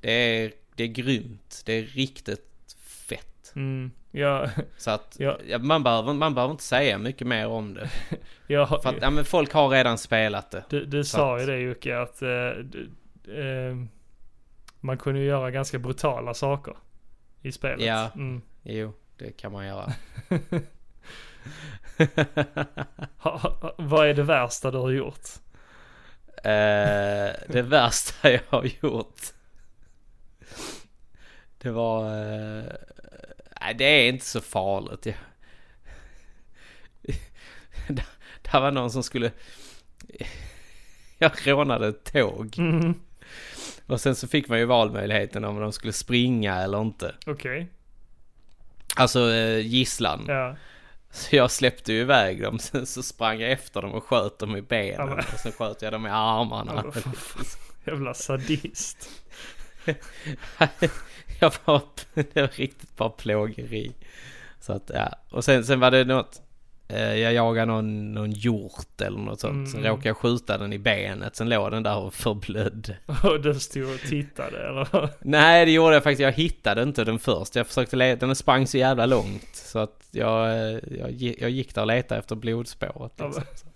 det 0.02 0.12
är, 0.12 0.52
det 0.76 0.84
är 0.84 0.88
grymt. 0.88 1.62
Det 1.66 1.74
är 1.74 1.84
riktigt 1.84 2.76
fett. 2.80 3.52
Mm. 3.56 3.92
Jag, 4.12 4.50
Så 4.78 4.92
att 4.92 5.16
Ja. 5.20 5.40
ja, 5.48 5.58
man, 5.58 5.84
behöver, 5.84 6.14
man 6.14 6.36
behöver 6.36 6.52
inte 6.52 6.64
säga 6.64 6.98
mycket 6.98 7.28
mer 7.28 7.48
om 7.48 7.74
det. 7.74 7.90
jag, 8.48 8.68
För 8.70 8.90
att 8.90 8.96
ja, 9.02 9.10
men 9.10 9.26
folk 9.26 9.54
har 9.54 9.70
redan 9.70 9.98
spelat 9.98 10.52
det. 10.52 10.64
du, 10.70 10.86
du 10.86 11.04
sa 11.04 11.36
att- 11.36 11.42
ju 11.42 11.46
det 11.46 11.60
Jocke, 11.60 11.98
att 12.00 12.20
du, 12.20 12.90
eh, 13.28 13.76
man 14.80 14.98
kunde 14.98 15.20
ju 15.22 15.26
göra 15.26 15.52
ganska 15.52 15.80
brutala 15.80 16.34
saker 16.34 16.76
i 17.42 17.52
spelet. 17.52 17.86
Ja. 17.86 18.10
Mm. 18.16 18.42
Jo, 18.64 18.94
det 19.18 19.32
kan 19.38 19.52
man 19.52 19.66
göra. 19.68 19.94
Ha, 23.18 23.38
ha, 23.38 23.76
vad 23.78 24.08
är 24.08 24.14
det 24.14 24.24
värsta 24.24 24.72
du 24.72 24.78
har 24.78 24.90
gjort? 24.92 25.28
Eh, 26.38 27.34
det 27.48 27.62
värsta 27.66 28.32
jag 28.32 28.42
har 28.50 28.66
gjort. 28.82 29.22
Det 31.58 31.72
var... 31.72 32.06
eh, 32.06 32.64
nej, 33.62 33.74
det 33.78 33.84
är 33.86 34.10
inte 34.10 34.26
så 34.26 34.42
farligt. 34.42 35.06
Jag, 35.06 35.16
det, 37.88 38.06
det 38.42 38.60
var 38.60 38.72
någon 38.72 38.92
som 38.92 39.04
skulle... 39.04 39.32
Jag 41.18 41.32
rånade 41.48 41.88
ett 41.88 42.14
tåg. 42.14 42.56
Mm. 42.58 42.94
Och 43.86 44.02
sen 44.02 44.16
så 44.16 44.28
fick 44.28 44.48
man 44.50 44.60
ju 44.60 44.66
valmöjligheten 44.66 45.46
om 45.46 45.60
de 45.60 45.72
skulle 45.72 45.94
springa 45.94 46.56
eller 46.56 46.82
inte. 46.82 47.16
Okej, 47.26 47.68
Alltså 48.96 49.32
eh, 49.32 49.60
gisslan. 49.60 50.26
ja. 50.28 50.56
Så 51.12 51.36
jag 51.36 51.52
släppte 51.52 51.94
ju 51.94 52.02
iväg 52.02 52.42
dem. 52.44 52.60
Sen 52.60 52.86
så 52.86 53.04
sprang 53.04 53.40
jag 53.40 53.52
efter 53.52 53.82
dem 53.82 53.92
och 53.94 54.04
sköt 54.04 54.40
dem 54.40 54.56
i 54.56 54.62
benen. 54.62 55.08
Ja, 55.08 55.24
Och 55.34 55.40
sen 55.40 55.52
sköt 55.52 55.82
jag 55.82 55.94
dem 55.94 56.06
i 56.06 56.10
armarna. 56.10 56.84
Ja. 56.96 57.02
Jävla 57.92 58.14
sadist. 58.14 59.10
jag 61.40 61.54
var, 61.66 61.82
det 62.14 62.36
var 62.42 62.48
riktigt 62.48 62.96
bara 62.96 63.10
plågeri. 63.10 63.92
Så 64.60 64.74
att 64.74 64.92
ja, 64.94 65.16
och 65.30 65.46
sen, 65.46 65.66
sen 65.66 65.80
var 65.80 65.92
det 65.92 66.04
något. 66.04 66.42
Eh, 66.90 67.16
jag 67.16 67.34
jagade 67.34 67.66
någon, 67.66 68.12
någon 68.14 68.32
hjort 68.32 69.02
eller 69.02 69.18
något 69.20 69.40
sånt. 69.40 69.70
Sen 69.70 69.80
Mm. 69.80 69.92
råkade 69.92 70.10
jag 70.10 70.18
skjuta 70.18 70.58
den 70.58 70.74
i 70.74 70.80
benet. 70.80 71.36
Sen 71.36 71.50
låg 71.50 71.72
den 71.72 71.84
där 71.84 71.98
och 71.98 72.14
förblödde. 72.14 72.98
Och 73.24 73.42
du 73.42 73.54
stod 73.60 73.94
och 73.94 74.00
tittade 74.00 74.68
eller? 74.68 75.10
Nej 75.22 75.66
det 75.66 75.72
gjorde 75.72 75.94
jag 75.94 76.04
faktiskt. 76.04 76.22
Jag 76.22 76.32
hittade 76.32 76.84
inte 76.84 77.04
den 77.04 77.20
först. 77.20 77.56
Jag 77.56 77.68
försökte 77.68 77.96
leta. 77.96 78.26
Den 78.26 78.36
sprang 78.36 78.68
så 78.68 78.78
jävla 78.78 79.06
långt. 79.06 79.50
Så 79.56 79.80
att 79.80 80.08
jag, 80.12 80.50
eh, 80.52 80.80
jag, 81.00 81.12
jag 81.40 81.50
gick 81.50 81.76
där 81.76 81.82
och 81.82 81.88
letade 81.88 82.20
efter 82.20 82.36
blodspåret. 82.36 83.14
Ja, 83.16 83.26
Liksom. 83.28 83.70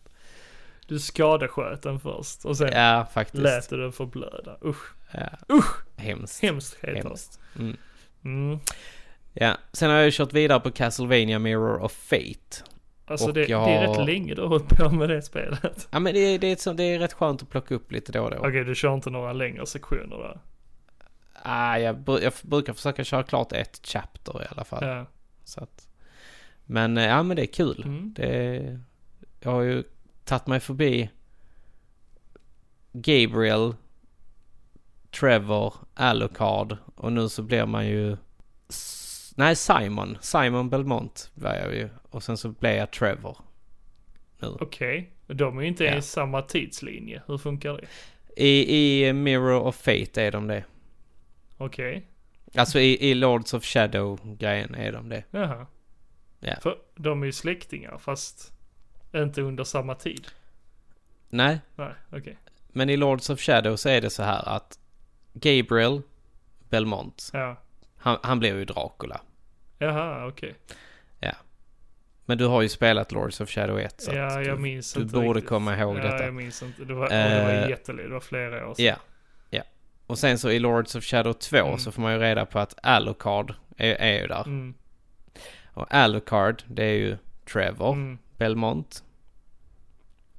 Du 0.87 0.99
skadesköt 0.99 1.81
den 1.81 1.99
först 1.99 2.45
och 2.45 2.57
sen 2.57 2.69
Ja 2.73 3.07
faktiskt. 3.13 3.43
lät 3.43 3.69
du 3.69 3.77
den 3.77 3.91
förblöda. 3.91 4.57
Usch, 4.65 4.93
Ja. 5.11 5.55
Usch! 5.55 5.75
Hemskt. 5.97 6.41
hemskt 6.41 6.75
heter. 6.81 7.03
Hemskt. 7.03 7.39
Mm. 7.59 7.77
Mm. 8.25 8.59
Ja, 9.33 9.57
sen 9.73 9.89
har 9.89 9.97
jag 9.97 10.13
kört 10.13 10.33
vidare 10.33 10.59
på 10.59 10.71
Castlevania 10.71 11.39
Mirror 11.39 11.79
of 11.81 11.91
Fate. 11.91 12.63
Alltså 13.11 13.31
det, 13.31 13.47
jag 13.49 13.67
det 13.67 13.71
är 13.73 13.87
rätt 13.87 14.05
länge 14.05 14.35
du 14.35 14.41
har 14.41 14.47
hållit 14.49 14.67
på 14.69 14.89
med 14.89 15.09
det 15.09 15.21
spelet. 15.21 15.87
Ja 15.91 15.99
men 15.99 16.13
det, 16.13 16.19
är- 16.19 16.39
det, 16.39 16.47
är, 16.47 16.53
ett 16.71 16.77
det 16.77 16.83
är 16.83 16.99
rätt 16.99 17.13
skönt 17.13 17.41
att 17.41 17.49
plocka 17.49 17.75
upp 17.75 17.91
lite 17.91 18.11
då 18.11 18.23
och 18.23 18.31
då. 18.31 18.37
Okej, 18.37 18.63
du 18.63 18.75
kör 18.75 18.93
inte 18.93 19.09
några 19.09 19.33
längre 19.33 19.65
sektioner 19.65 20.17
där. 20.17 20.39
Ah, 21.43 21.77
jag, 21.77 22.03
jag 22.21 22.33
brukar 22.41 22.73
försöka 22.73 23.03
köra 23.03 23.23
klart 23.23 23.51
ett 23.53 23.79
chapter 23.83 24.43
i 24.43 24.45
alla 24.49 24.63
fall. 24.63 24.85
Ja. 24.87 25.05
Så 25.43 25.63
att, 25.63 25.87
men 26.65 26.97
eh, 26.97 27.05
ja 27.05 27.23
men 27.23 27.35
det 27.35 27.43
är 27.43 27.53
kul. 27.53 27.83
Mm. 27.85 28.13
Det, 28.13 28.79
jag 29.39 29.51
har 29.51 29.61
ju 29.61 29.83
tagit 30.25 30.47
mig 30.47 30.59
förbi 30.59 31.09
Gabriel, 32.93 33.75
Trevor, 35.19 35.73
Alucard 35.93 36.77
och 36.95 37.11
nu 37.13 37.29
så 37.29 37.41
blir 37.43 37.65
man 37.65 37.87
ju... 37.87 38.17
Nej, 39.35 39.55
Simon. 39.55 40.17
Simon 40.21 40.69
Belmont 40.69 41.31
var 41.33 41.55
jag 41.55 41.75
ju. 41.75 41.89
Och 42.09 42.23
sen 42.23 42.37
så 42.37 42.49
blev 42.49 42.73
jag 42.75 42.91
Trevor. 42.91 43.37
Okej, 44.41 45.11
de 45.27 45.57
är 45.57 45.61
ju 45.61 45.67
inte 45.67 45.83
Ja. 45.83 45.95
i 45.97 46.01
samma 46.01 46.41
tidslinje. 46.41 47.21
Hur 47.27 47.37
funkar 47.37 47.73
det? 47.73 47.87
I, 48.43 49.05
I 49.07 49.13
Mirror 49.13 49.61
of 49.61 49.75
Fate 49.75 50.21
är 50.23 50.31
de 50.31 50.47
det. 50.47 50.63
Okej, 51.57 52.07
Alltså 52.55 52.79
i, 52.79 53.09
i 53.09 53.13
Lords 53.13 53.53
of 53.53 53.63
Shadow-grejen 53.63 54.75
är 54.75 54.91
de 54.91 55.09
det. 55.09 55.23
jaha. 55.31 55.67
Ja. 56.39 56.55
För 56.61 56.77
de 56.95 57.21
är 57.21 57.25
ju 57.25 57.31
släktingar 57.31 57.97
fast 57.97 58.53
inte 59.15 59.41
under 59.41 59.63
samma 59.63 59.95
tid. 59.95 60.27
Nej, 61.29 61.59
Nej, 61.75 61.93
okej. 62.11 62.37
men 62.67 62.89
i 62.89 62.97
Lords 62.97 63.29
of 63.29 63.39
Shadow 63.39 63.75
så 63.75 63.89
är 63.89 64.01
det 64.01 64.09
så 64.09 64.23
här 64.23 64.47
att 64.49 64.79
Gabriel 65.33 66.01
Belmont, 66.69 67.29
Ja. 67.33 67.55
Han, 68.01 68.17
han 68.23 68.39
blev 68.39 68.57
ju 68.57 68.65
Dracula. 68.65 69.21
Jaha, 69.77 70.27
okej. 70.27 70.55
Men 72.25 72.37
du 72.37 72.45
har 72.45 72.61
ju 72.61 72.69
spelat 72.69 73.11
Lords 73.11 73.41
of 73.41 73.49
Shadow 73.49 73.79
1 73.79 74.01
så 74.01 74.11
Ja, 74.13 74.41
jag 74.41 74.57
du, 74.57 74.61
minns 74.61 74.93
du 74.93 75.01
inte 75.01 75.13
borde 75.13 75.27
riktigt. 75.39 75.49
komma 75.49 75.77
ihåg 75.77 75.97
ja, 75.97 76.01
detta. 76.03 76.23
jag 76.25 76.33
minns 76.33 76.63
inte. 76.63 76.83
Det 76.85 76.93
var, 76.93 77.09
det 77.09 77.43
var 77.43 77.49
Eh, 77.63 77.69
jättelänge, 77.69 78.07
det 78.07 78.13
var 78.13 78.19
flera 78.19 78.67
år 78.67 78.73
sedan. 78.73 78.85
Ja, 78.85 78.95
ja. 79.49 79.63
Och 80.07 80.17
sen 80.19 80.37
så 80.39 80.51
i 80.51 80.59
Lords 80.59 80.95
of 80.95 81.03
Shadow 81.03 81.33
2 81.33 81.57
Mm. 81.57 81.77
så 81.79 81.91
får 81.91 82.01
man 82.01 82.13
ju 82.13 82.19
reda 82.19 82.45
på 82.45 82.59
att 82.59 82.73
Alucard 82.83 83.53
är, 83.77 83.93
är 83.95 84.21
ju 84.21 84.27
där. 84.27 84.43
Mm, 84.45 84.73
Och 85.73 85.93
Alucard, 85.93 86.63
det 86.67 86.83
är 86.83 86.93
ju 86.93 87.17
Trevor 87.53 87.93
mm. 87.93 88.17
Belmont. 88.37 89.03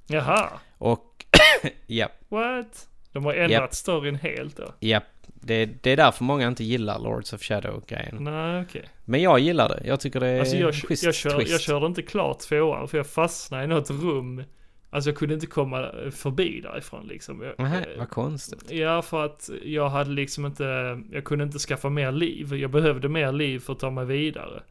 Jaha, 0.06 0.50
Och 0.78 1.24
ja, 1.86 2.08
what? 2.28 2.88
De 3.12 3.24
har 3.24 3.32
ändrat 3.34 3.50
Japp. 3.50 3.74
storyn 3.74 4.14
helt 4.16 4.56
då? 4.56 4.74
ja. 4.80 5.00
Det, 5.44 5.66
det 5.82 5.90
är 5.90 5.96
därför 5.96 6.24
många 6.24 6.48
inte 6.48 6.64
gillar 6.64 6.98
Lords 6.98 7.32
of 7.32 7.42
Shadow-grejen. 7.42 8.16
Nej, 8.20 8.62
okej. 8.62 8.84
Men 9.04 9.22
jag 9.22 9.38
gillar 9.38 9.68
det. 9.68 9.82
Jag 9.84 10.00
tycker 10.00 10.20
det 10.20 10.26
är 10.28 10.40
Alltså 10.40 10.56
jag, 10.56 10.68
en 10.68 10.72
schysst 10.80 11.02
jag, 11.04 11.14
kör, 11.14 11.38
twist. 11.38 11.50
jag 11.52 11.60
körde 11.60 11.86
inte 11.86 12.02
klart 12.02 12.38
tvåan 12.38 12.88
för 12.88 12.96
jag 12.98 13.06
fastnade 13.06 13.64
i 13.64 13.66
något 13.66 13.90
rum. 13.90 14.42
Alltså 14.90 15.10
jag 15.10 15.16
kunde 15.16 15.34
inte 15.34 15.46
komma 15.46 15.90
förbi 16.10 16.60
därifrån 16.60 17.06
liksom. 17.06 17.42
Jag, 17.42 17.58
Nähä, 17.58 17.80
eh, 17.80 17.98
vad 17.98 18.10
konstigt. 18.10 18.70
Ja, 18.70 19.02
för 19.02 19.24
att 19.24 19.50
jag 19.64 19.88
hade 19.88 20.10
liksom 20.10 20.46
inte, 20.46 21.00
jag 21.12 21.24
kunde 21.24 21.44
inte 21.44 21.58
skaffa 21.58 21.88
mer 21.88 22.12
liv. 22.12 22.54
Jag 22.54 22.70
behövde 22.70 23.08
mer 23.08 23.32
liv 23.32 23.58
för 23.58 23.72
att 23.72 23.78
ta 23.78 23.90
mig 23.90 24.04
vidare. 24.04 24.62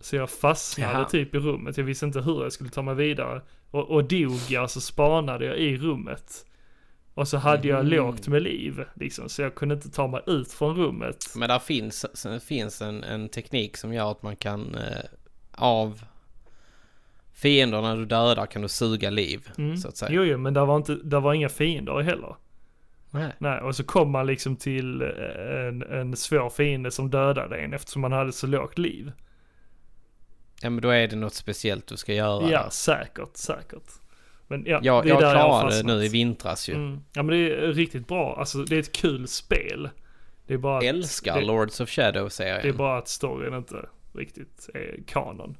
Så 0.00 0.16
jag 0.16 0.30
fastnade 0.30 0.92
Jaha. 0.92 1.04
typ 1.08 1.34
i 1.34 1.38
rummet. 1.38 1.76
Jag 1.76 1.84
visste 1.84 2.06
inte 2.06 2.20
hur 2.20 2.42
jag 2.42 2.52
skulle 2.52 2.70
ta 2.70 2.82
mig 2.82 2.94
vidare. 2.94 3.40
Och, 3.70 3.90
och 3.90 4.04
dog 4.04 4.38
jag 4.48 4.70
så 4.70 4.80
spanade 4.80 5.44
jag 5.46 5.56
i 5.58 5.76
rummet. 5.76 6.45
Och 7.16 7.28
så 7.28 7.36
hade 7.36 7.68
jag 7.68 7.78
Mhm. 7.84 7.88
lågt 7.92 8.28
med 8.28 8.42
liv 8.42 8.84
liksom. 8.94 9.28
Så 9.28 9.42
jag 9.42 9.54
kunde 9.54 9.74
inte 9.74 9.90
ta 9.90 10.06
mig 10.06 10.20
ut 10.26 10.52
från 10.52 10.76
rummet. 10.76 11.24
Men 11.36 11.48
där 11.48 11.58
finns, 11.58 12.06
finns 12.44 12.82
en, 12.82 13.04
en 13.04 13.28
teknik 13.28 13.76
som 13.76 13.92
gör 13.94 14.10
att 14.10 14.22
man 14.22 14.36
kan 14.36 14.74
eh, 14.74 15.04
av 15.52 16.04
fienderna 17.32 17.94
du 17.96 18.04
dödar 18.04 18.46
kan 18.46 18.62
du 18.62 18.68
suga 18.68 19.10
liv, 19.10 19.50
Mm. 19.58 19.76
så 19.76 19.88
att 19.88 19.96
säga. 19.96 20.10
Jo, 20.12 20.24
jo, 20.24 20.38
men 20.38 20.54
där 20.54 20.64
var, 20.66 20.76
inte, 20.76 20.94
där 20.94 21.20
var 21.20 21.34
inga 21.34 21.48
fiender 21.48 22.00
heller. 22.00 22.36
Nej. 23.10 23.32
Nej, 23.38 23.60
och 23.60 23.76
så 23.76 23.84
kom 23.84 24.10
man 24.10 24.26
liksom 24.26 24.56
till 24.56 25.02
eh, 25.02 25.66
en, 25.68 25.82
en 25.82 26.16
svår 26.16 26.50
fiende 26.50 26.90
som 26.90 27.10
dödade 27.10 27.56
en 27.58 27.72
eftersom 27.74 28.02
man 28.02 28.12
hade 28.12 28.32
så 28.32 28.46
lågt 28.46 28.78
liv. 28.78 29.12
Ja 30.62 30.70
men 30.70 30.80
då 30.82 30.88
är 30.88 31.08
det 31.08 31.16
något 31.16 31.34
speciellt 31.34 31.86
du 31.86 31.96
ska 31.96 32.14
göra. 32.14 32.50
Ja, 32.50 32.70
säkert, 32.70 33.36
säkert. 33.36 33.92
Men 34.48 34.64
ja, 34.66 34.80
Jag, 34.82 35.04
det 35.04 35.08
är 35.08 35.12
jag 35.12 35.22
där 35.22 35.32
klarade 35.32 35.52
har 35.52 35.70
det 35.70 35.82
nu 35.82 36.04
i 36.04 36.08
vintras 36.08 36.68
ju. 36.68 36.74
Mm. 36.74 37.00
Ja 37.12 37.22
men 37.22 37.36
det 37.38 37.54
är 37.54 37.72
riktigt 37.72 38.08
bra. 38.08 38.36
Alltså 38.38 38.58
det 38.58 38.76
är 38.76 38.80
ett 38.80 38.92
kul 38.92 39.28
spel. 39.28 39.88
Det 40.46 40.54
är 40.54 40.58
bara 40.58 40.78
att, 40.78 40.84
Älskar 40.84 41.40
det, 41.40 41.46
Lords 41.46 41.80
of 41.80 41.96
det 41.96 42.02
är 42.02 42.12
Shadow-serien. 42.12 42.76
bara 42.76 42.98
att 42.98 43.08
storyn 43.08 43.54
inte 43.54 43.88
riktigt 44.12 44.68
är 44.74 45.00
kanon. 45.06 45.56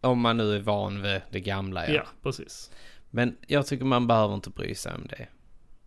Om 0.00 0.20
man 0.20 0.36
nu 0.36 0.56
är 0.56 0.60
van 0.60 1.02
vid 1.02 1.20
det 1.30 1.40
gamla 1.40 1.86
Ja, 1.88 1.94
ja. 1.94 2.02
precis. 2.22 2.70
Men 3.10 3.36
jag 3.46 3.66
tycker 3.66 3.84
man 3.84 4.06
behöver 4.06 4.34
inte 4.34 4.50
bry 4.50 4.74
sig 4.74 4.94
om 4.94 5.06
det. 5.06 5.26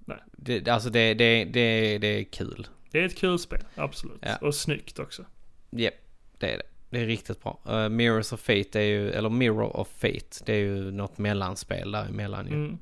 Nej. 0.05 0.17
det 0.31 0.67
alltså 0.67 0.89
det, 0.89 1.13
det, 1.13 1.45
det, 1.45 1.97
det 1.97 2.07
är 2.07 2.23
kul. 2.23 2.67
Det 2.91 2.99
är 2.99 3.05
ett 3.05 3.17
kul 3.17 3.39
spel, 3.39 3.59
absolut. 3.75 4.17
Ja. 4.21 4.35
Och 4.37 4.55
snyggt 4.55 4.99
också. 4.99 5.25
Japp, 5.69 5.93
det 6.37 6.53
är 6.53 6.57
det. 6.57 6.63
Det 6.89 6.99
är 6.99 7.05
riktigt 7.05 7.43
bra. 7.43 7.59
Uh, 7.69 7.89
Mirrors 7.89 8.33
of 8.33 8.39
Fate 8.39 8.79
är 8.79 8.83
ju, 8.83 9.11
eller 9.11 9.29
Mirror 9.29 9.77
of 9.77 9.87
Fate, 9.87 10.43
det 10.45 10.53
är 10.53 10.59
ju 10.59 10.91
något 10.91 11.17
mellanspel 11.17 11.91
däremellan 11.91 12.47
ju. 12.47 12.53
Mm. 12.53 12.77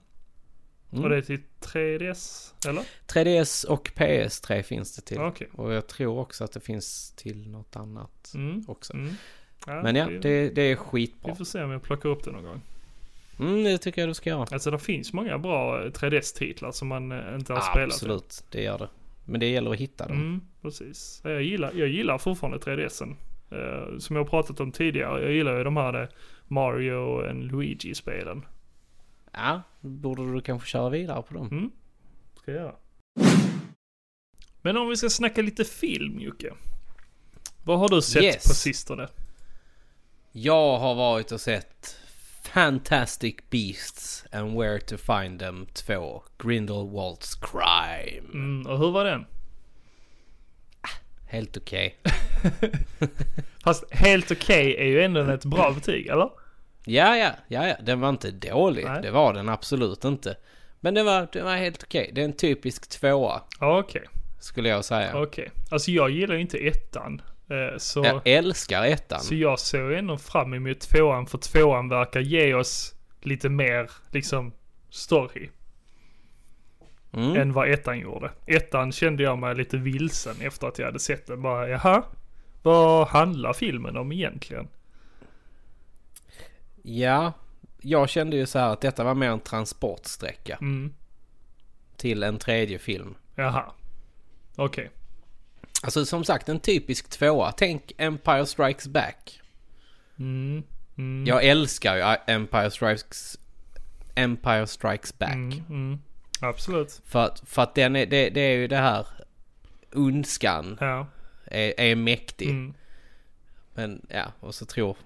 Mm. 0.91 1.03
Och 1.03 1.09
det 1.09 1.17
är 1.17 1.21
till 1.21 1.41
3DS, 1.61 2.53
eller? 2.69 2.83
3DS 3.07 3.65
och 3.65 3.91
PS3 3.95 4.61
finns 4.61 4.95
det 4.95 5.01
till. 5.01 5.19
Okej. 5.21 5.47
Och 5.53 5.73
jag 5.73 5.87
tror 5.87 6.19
också 6.19 6.43
att 6.43 6.51
det 6.51 6.59
finns 6.59 7.11
till 7.11 7.49
något 7.49 7.75
annat 7.75 8.31
Mm. 8.35 8.63
också. 8.67 8.93
Mm. 8.93 9.13
Ja, 9.67 9.81
Men 9.83 9.95
ja, 9.95 10.05
det- 10.21 10.49
det, 10.49 10.61
är 10.61 10.69
Vi 10.69 10.75
skitbra. 10.75 11.35
får 11.35 11.45
se 11.45 11.63
om 11.63 11.71
jag 11.71 11.81
plockar 11.83 12.09
upp 12.09 12.23
det 12.23 12.31
någon 12.31 12.43
gång. 12.43 12.61
Mm, 13.39 13.63
det 13.63 13.77
tycker 13.77 14.01
jag 14.01 14.09
du 14.09 14.13
ska 14.13 14.29
göra. 14.29 14.47
Alltså 14.51 14.71
det 14.71 14.79
finns 14.79 15.13
många 15.13 15.37
bra 15.37 15.83
3DS-titlar 15.89 16.71
som 16.71 16.87
man 16.87 17.11
eh, 17.11 17.35
inte 17.35 17.53
har 17.53 17.61
spelat. 17.61 17.77
än. 17.77 17.83
Absolut, 17.91 18.43
det 18.51 18.61
gör 18.61 18.77
det. 18.77 18.89
Men 19.25 19.39
det 19.39 19.49
gäller 19.49 19.71
att 19.71 19.77
hitta 19.77 20.07
dem. 20.07 20.17
Mm, 20.17 20.41
precis. 20.61 21.21
Jag 21.23 21.43
gillar, 21.43 21.71
jag 21.75 21.87
gillar 21.87 22.17
fortfarande 22.17 22.57
3DSen. 22.59 23.15
Eh, 23.51 23.97
som 23.99 24.15
jag 24.15 24.23
har 24.23 24.29
pratat 24.29 24.59
om 24.59 24.71
tidigare. 24.71 25.21
Jag 25.23 25.31
gillar 25.31 25.57
ju 25.57 25.63
de 25.63 25.77
här 25.77 26.01
eh, 26.01 26.07
Mario 26.47 26.93
och 26.93 27.35
Luigi-spelen. 27.35 28.45
Ja, 29.31 29.61
borde 29.81 30.33
du 30.33 30.41
kanske 30.41 30.67
köra 30.69 30.89
vidare 30.89 31.21
på 31.21 31.33
dem. 31.33 31.47
Mm, 31.51 31.71
ska 32.41 32.51
jag 32.51 32.61
göra. 32.61 32.75
Men 34.61 34.77
om 34.77 34.89
vi 34.89 34.95
ska 34.97 35.09
snacka 35.09 35.41
lite 35.41 35.63
film 35.65 36.19
Jocke. 36.19 36.53
Vad 37.63 37.79
har 37.79 37.89
du 37.89 38.01
sett 38.01 38.23
Yes. 38.23 38.47
på 38.47 38.53
sistone? 38.53 39.07
Jag 40.31 40.77
har 40.79 40.95
varit 40.95 41.31
och 41.31 41.41
sett 41.41 41.97
Fantastic 42.53 43.35
Beasts 43.49 44.25
and 44.31 44.57
Where 44.59 44.79
to 44.79 44.97
Find 44.97 45.39
Them 45.39 45.65
2 45.73 46.23
Grindelwald's 46.37 47.41
Crime. 47.41 48.27
Mm, 48.33 48.67
och 48.67 48.77
hur 48.79 48.91
var 48.91 49.05
den? 49.05 49.25
Helt 51.27 51.57
okej. 51.57 51.97
Fast 53.63 53.93
helt 53.93 54.31
okej 54.31 54.75
är 54.77 54.85
ju 54.85 55.01
ändå 55.03 55.19
ett 55.21 55.45
bra 55.45 55.71
betyg, 55.71 56.07
eller? 56.07 56.29
Ja, 56.85 57.17
ja, 57.17 57.31
ja, 57.47 57.67
ja, 57.67 57.75
den 57.83 57.99
var 57.99 58.09
inte 58.09 58.31
dålig. 58.31 58.85
Nej. 58.85 59.01
Det 59.01 59.11
var 59.11 59.33
den 59.33 59.49
absolut 59.49 60.03
inte. 60.05 60.35
Men 60.79 60.93
det 60.93 61.03
var, 61.03 61.27
det 61.33 61.41
var 61.41 61.55
helt 61.55 61.83
okej. 61.83 62.11
Det 62.13 62.21
är 62.21 62.25
en 62.25 62.33
typisk 62.33 62.89
tvåa, 62.89 63.41
Ja, 63.59 63.79
Okej, 63.79 64.03
skulle 64.39 64.69
jag 64.69 64.85
säga. 64.85 65.21
okej. 65.21 65.51
Alltså 65.71 65.91
jag 65.91 66.09
gillar 66.09 66.35
ju 66.35 66.41
inte 66.41 66.57
ettan. 66.57 67.21
eh, 67.49 67.77
Så... 67.77 68.05
Jag 68.05 68.21
älskar 68.27 68.83
ettan. 68.85 69.19
Så 69.19 69.35
jag 69.35 69.59
såg 69.59 69.91
ändå 69.91 70.17
fram 70.17 70.53
emot 70.53 70.79
tvåan 70.79 71.25
för 71.27 71.37
tvåan 71.37 71.89
verkar 71.89 72.19
ge 72.19 72.53
oss 72.53 72.93
lite 73.21 73.49
mer 73.49 73.91
liksom 74.11 74.53
story 74.89 75.49
Mm. 77.17 77.35
än 77.41 77.53
vad 77.53 77.69
ettan 77.71 77.99
gjorde. 77.99 78.31
Ettan 78.45 78.91
kände 78.91 79.23
jag 79.23 79.37
mig 79.37 79.55
lite 79.55 79.77
vilsen 79.77 80.35
efter 80.41 80.67
att 80.67 80.79
jag 80.79 80.85
hade 80.85 80.99
sett 80.99 81.27
den. 81.27 81.41
Bara 81.41 81.67
jaha, 81.69 82.03
vad 82.63 83.07
handlar 83.07 83.53
filmen 83.53 83.97
om 83.97 84.11
egentligen? 84.11 84.67
Ja, 86.81 87.33
jag 87.81 88.09
kände 88.09 88.37
ju 88.37 88.45
så 88.45 88.59
här 88.59 88.69
att 88.73 88.81
detta 88.81 89.03
var 89.03 89.13
mer 89.15 89.29
en 89.29 89.39
transportsträcka 89.39 90.57
Mm, 90.61 90.93
till 91.97 92.23
en 92.23 92.37
tredje 92.37 92.79
film. 92.79 93.15
jaha. 93.35 93.63
Okej. 94.55 94.89
Alltså 95.83 96.05
som 96.05 96.23
sagt 96.23 96.49
en 96.49 96.59
typisk 96.59 97.09
tvåa. 97.09 97.51
Tänk 97.51 97.91
Empire 97.97 98.45
Strikes 98.45 98.87
Back. 98.87 99.41
Mm, 100.19 100.63
mm, 100.97 101.25
Jag 101.27 101.43
älskar 101.45 101.95
ju 101.95 102.33
Empire 102.33 102.71
Strikes, 102.71 103.39
Empire 104.15 104.67
Strikes 104.67 105.17
Back. 105.17 105.33
mm, 105.33 105.63
mm. 105.69 105.99
Absolut. 106.41 107.01
För, 107.05 107.25
att, 107.25 107.43
för 107.45 107.61
att 107.61 107.75
den 107.75 107.95
är, 107.95 108.05
det, 108.05 108.29
det 108.29 108.41
är 108.41 108.57
ju 108.57 108.67
det 108.67 108.77
här 108.77 109.07
ondskan 109.95 110.77
Ja. 110.79 111.07
är, 111.45 111.79
är 111.79 111.95
mäktig. 111.95 112.49
Mm, 112.49 112.73
Men 113.73 114.05
ja, 114.09 114.25
och 114.39 114.55
så 114.55 114.65
tror, 114.65 114.97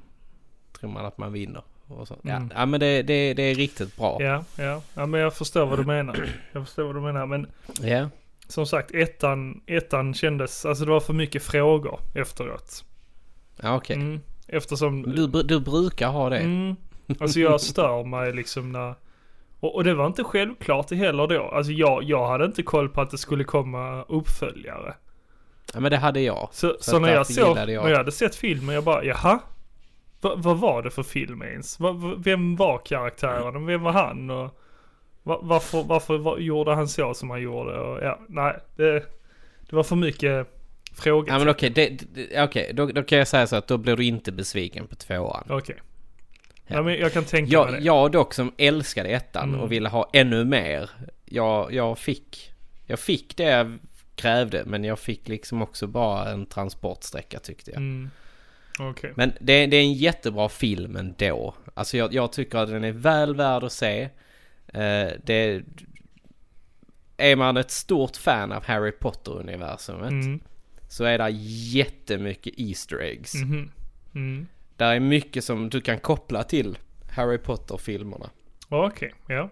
tror 0.80 0.90
man 0.90 1.06
att 1.06 1.18
man 1.18 1.34
vinner. 1.34 1.62
Ja, 1.90 2.06
Mm. 2.24 2.52
ja 2.56 2.66
men 2.66 2.80
det, 2.80 3.02
det, 3.02 3.34
det 3.34 3.44
är 3.44 3.56
riktigt 3.56 3.98
bra. 3.98 4.18
ja, 4.22 4.44
ja. 4.58 4.82
Ja 4.94 5.06
men 5.06 5.20
jag 5.20 5.34
förstår 5.34 5.66
vad 5.66 5.80
du 5.80 5.84
menar. 5.86 6.30
Jag 6.52 6.66
förstår 6.66 6.84
vad 6.84 6.96
du 6.96 7.02
menar. 7.02 7.26
Men 7.26 7.48
Ja. 7.82 8.10
som 8.48 8.66
sagt 8.66 8.92
ettan, 8.92 9.62
ettan 9.68 10.14
kändes, 10.14 10.66
alltså 10.66 10.86
det 10.86 10.92
var 10.92 11.00
för 11.00 11.14
mycket 11.14 11.44
frågor 11.44 12.00
efteråt. 12.16 12.86
Ja, 13.62 13.76
okej. 13.76 13.96
Mm, 13.96 14.20
eftersom... 14.48 15.04
Du, 15.16 15.28
du 15.44 15.60
brukar 15.60 16.08
ha 16.10 16.30
det. 16.30 16.38
Mm, 16.40 16.76
alltså 17.20 17.40
jag 17.40 17.62
stör 17.62 18.04
mig 18.04 18.34
liksom 18.34 18.72
när... 18.72 18.96
Och, 19.62 19.76
och 19.76 19.84
det 19.84 19.94
var 19.94 20.08
inte 20.08 20.24
självklart 20.24 20.92
heller 20.92 21.28
då. 21.28 21.44
Alltså 21.44 21.72
jag, 21.72 22.04
jag 22.04 22.28
hade 22.28 22.46
inte 22.46 22.64
koll 22.64 22.90
på 22.90 23.02
att 23.02 23.10
det 23.10 23.18
skulle 23.18 23.44
komma 23.44 24.04
uppföljare. 24.04 24.94
Ja, 25.74 25.80
men 25.80 25.92
det 25.92 25.98
hade 25.98 26.22
jag. 26.22 26.50
Så, 26.52 26.78
så, 26.80 26.96
att 26.96 27.02
när, 27.02 27.14
jag 27.14 27.28
såg, 27.28 27.58
jag. 27.58 27.68
när 27.68 27.90
jag 27.90 27.98
hade 27.98 28.12
sett 28.12 28.36
filmen, 28.36 28.76
jag 28.76 28.84
bara 28.84 29.04
jaha? 29.04 29.40
Va, 30.22 30.34
vad 30.38 30.58
var 30.58 30.84
det 30.84 30.90
för 30.92 31.04
film 31.04 31.42
ens? 31.42 31.80
Va, 31.80 31.92
va, 31.92 32.14
vem 32.18 32.56
var 32.56 32.78
karaktären? 32.86 33.66
Vem 33.66 33.82
var 33.82 33.92
han? 33.92 34.30
Och 34.30 34.60
va, 35.24 35.40
varför 35.42 35.84
varför 35.84 36.18
var, 36.18 36.38
gjorde 36.38 36.76
han 36.76 36.88
så 36.88 37.14
som 37.14 37.30
han 37.30 37.42
gjorde? 37.42 37.80
Och, 37.80 38.04
ja, 38.04 38.20
nej, 38.28 38.58
det, 38.76 38.94
det 39.70 39.76
var 39.76 39.84
för 39.84 39.96
mycket 39.96 40.48
frågor. 40.94 41.30
Ja 41.30 41.40
men 41.40 41.50
okej, 41.50 41.70
det, 41.70 41.90
det, 41.90 42.44
okej, 42.44 42.72
då, 42.74 42.86
då 42.86 43.04
kan 43.04 43.18
jag 43.18 43.28
säga 43.28 43.48
så 43.48 43.56
att 43.56 43.68
då 43.68 43.78
blir 43.78 43.96
du 43.96 44.04
inte 44.04 44.32
besviken 44.32 44.88
på 44.88 44.96
tvåan. 44.96 45.48
Okej. 45.50 45.76
Ja. 45.78 45.91
Ja. 46.72 46.82
men 46.84 46.96
jag 47.00 47.14
kan 47.14 47.24
tänka 47.26 47.44
mig 47.46 47.52
Jag, 47.54 47.74
det. 47.74 47.80
jag 47.86 48.12
dock 48.12 48.34
som 48.34 48.52
älskade 48.58 49.10
ettan 49.10 49.50
Mm. 49.50 49.62
och 49.62 49.72
ville 49.72 49.90
ha 49.90 50.10
ännu 50.14 50.46
mer. 50.46 50.90
Jag, 51.26 51.74
jag 51.74 51.98
fick, 51.98 52.52
jag 52.86 53.00
fick 53.00 53.38
det 53.38 53.44
jag 53.44 53.78
krävde 54.16 54.64
men 54.66 54.84
jag 54.84 55.00
fick 55.00 55.28
liksom 55.28 55.62
också 55.62 55.88
bara 55.88 56.30
en 56.32 56.46
transportsträcka 56.46 57.40
tyckte 57.40 57.72
jag. 57.72 57.78
Mm. 57.78 58.10
Okej. 58.80 59.14
Men 59.16 59.34
det, 59.42 59.66
det 59.66 59.78
är 59.78 59.82
en 59.82 59.94
jättebra 59.94 60.50
film 60.50 60.96
ändå. 60.96 61.56
Alltså 61.74 61.98
jag, 61.98 62.14
jag 62.14 62.32
tycker 62.32 62.58
att 62.58 62.70
den 62.70 62.84
är 62.84 62.92
väl 62.92 63.36
värd 63.36 63.64
att 63.64 63.72
se. 63.74 64.02
Eh, 64.68 65.10
det, 65.24 65.62
är 67.18 67.36
man 67.36 67.58
ett 67.58 67.72
stort 67.72 68.18
fan 68.18 68.52
av 68.52 68.64
Harry 68.66 68.92
Potter-universumet 68.92 70.10
Mm. 70.12 70.40
så 70.90 71.04
är 71.04 71.18
det 71.18 71.30
jättemycket 71.74 72.54
Easter 72.58 72.98
eggs. 73.02 73.34
Mhm. 73.36 73.72
Mm. 74.16 74.48
Där 74.82 74.96
är 74.96 75.00
mycket 75.00 75.44
som 75.44 75.70
du 75.70 75.82
kan 75.82 76.00
koppla 76.00 76.44
till 76.44 76.78
Harry 77.12 77.38
Potter-filmerna. 77.38 78.30
Okej, 78.70 79.14
ja. 79.28 79.50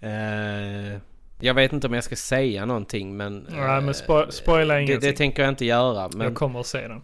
Eh, 0.00 0.98
jag 1.40 1.54
vet 1.54 1.72
inte 1.72 1.86
om 1.86 1.92
jag 1.94 2.04
ska 2.04 2.16
säga 2.16 2.64
någonting 2.66 3.16
men... 3.16 3.46
Nej 3.50 3.58
men 3.58 3.88
eh, 3.88 3.92
spo- 3.92 4.30
spoila 4.30 4.74
det, 4.74 4.82
ingenting. 4.82 5.10
det 5.10 5.16
tänker 5.16 5.42
jag 5.42 5.48
inte 5.48 5.64
göra. 5.64 6.08
Men 6.14 6.26
Jag 6.26 6.34
kommer 6.34 6.60
att 6.60 6.66
se 6.66 6.88
den. 6.88 7.02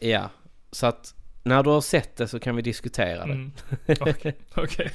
ja, 0.00 0.30
så 0.70 0.86
att 0.86 1.14
när 1.42 1.62
du 1.62 1.70
har 1.70 1.80
sett 1.80 2.16
det 2.16 2.28
så 2.28 2.40
kan 2.40 2.56
vi 2.56 2.62
diskutera 2.62 3.26
det. 3.26 3.32
Mm. 3.32 3.52
Okej. 4.54 4.90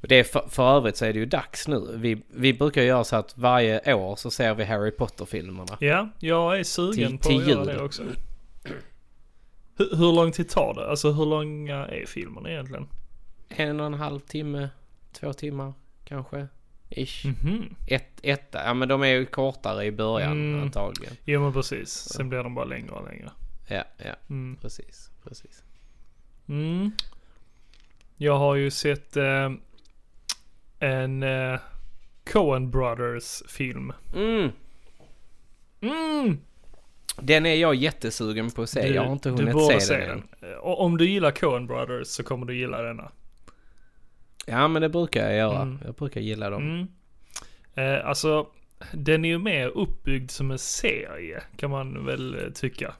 Det 0.00 0.14
är 0.14 0.24
för, 0.24 0.48
för 0.48 0.76
övrigt 0.76 0.96
så 0.96 1.04
är 1.04 1.12
det 1.12 1.18
ju 1.18 1.26
dags 1.26 1.68
nu. 1.68 1.96
Vi, 1.96 2.22
vi 2.30 2.52
brukar 2.54 2.82
göra 2.82 3.04
så 3.04 3.16
att 3.16 3.38
varje 3.38 3.94
år 3.94 4.16
så 4.16 4.30
ser 4.30 4.54
vi 4.54 4.64
Harry 4.64 4.90
Potter-filmerna. 4.90 5.76
Ja, 5.80 6.08
jag 6.18 6.58
är 6.58 6.64
sugen 6.64 7.18
Till- 7.18 7.36
på 7.36 7.42
att 7.42 7.48
göra 7.48 7.64
det 7.64 7.82
också. 7.82 8.02
Hur, 9.78 9.96
hur 9.96 10.12
lång 10.12 10.32
tid 10.32 10.48
tar 10.48 10.74
det? 10.74 10.90
Alltså 10.90 11.12
hur 11.12 11.26
långa 11.26 11.86
är 11.86 12.06
filmerna 12.06 12.50
egentligen? 12.50 12.88
En 13.48 13.80
och 13.80 13.86
en 13.86 13.94
halv 13.94 14.20
timme, 14.20 14.68
två 15.12 15.32
timmar 15.32 15.72
kanske. 16.04 16.46
Ish. 16.90 17.24
Mhm. 17.26 17.74
Ett, 17.86 18.20
ett, 18.22 18.48
ja 18.52 18.74
men 18.74 18.88
de 18.88 19.02
är 19.02 19.06
ju 19.06 19.26
kortare 19.26 19.84
i 19.84 19.92
början 19.92 20.32
Mm. 20.32 20.62
antagligen. 20.62 21.16
Jo 21.24 21.40
men 21.42 21.52
precis. 21.52 21.90
Sen 21.90 22.28
blir 22.28 22.42
de 22.42 22.54
bara 22.54 22.64
längre 22.64 22.90
och 22.90 23.08
längre. 23.08 23.30
Ja, 23.68 23.84
ja, 23.96 24.14
Mm. 24.30 24.56
precis, 24.62 25.10
precis. 25.24 25.62
Mm. 26.48 26.90
Jag 28.16 28.38
har 28.38 28.54
ju 28.54 28.70
sett 28.70 29.16
eh, 29.16 29.50
en 30.78 31.22
eh, 31.22 31.60
Coen 32.32 32.70
Brothers 32.70 33.42
film. 33.48 33.92
Mm. 34.14 34.50
Mm. 35.80 36.38
Den 37.22 37.46
är 37.46 37.54
jag 37.54 37.74
jättesugen 37.74 38.50
på 38.50 38.62
att 38.62 38.70
se. 38.70 38.94
jag 38.94 39.04
har 39.04 39.12
inte 39.12 39.30
hunnit 39.30 39.54
borde 39.54 39.80
se, 39.80 39.96
den, 39.96 40.10
än. 40.10 40.58
om 40.62 40.96
du 40.96 41.08
gillar 41.08 41.30
Coen 41.30 41.66
Brothers 41.66 42.06
så 42.06 42.22
kommer 42.22 42.46
du 42.46 42.56
gilla 42.56 42.82
denna. 42.82 43.10
Ja 44.46 44.68
men 44.68 44.82
det 44.82 44.88
brukar 44.88 45.24
jag 45.24 45.36
göra. 45.36 45.62
Mm. 45.62 45.78
Jag 45.84 45.94
brukar 45.94 46.20
gilla 46.20 46.50
dem. 46.50 46.62
Mm. 46.62 46.88
Eh, 47.74 48.08
alltså, 48.08 48.46
den 48.92 49.24
är 49.24 49.28
ju 49.28 49.38
mer 49.38 49.66
uppbyggd 49.68 50.30
som 50.30 50.50
en 50.50 50.58
serie 50.58 51.42
kan 51.56 51.70
man 51.70 52.06
väl 52.06 52.34
eh, 52.34 52.50
tycka. 52.50 52.94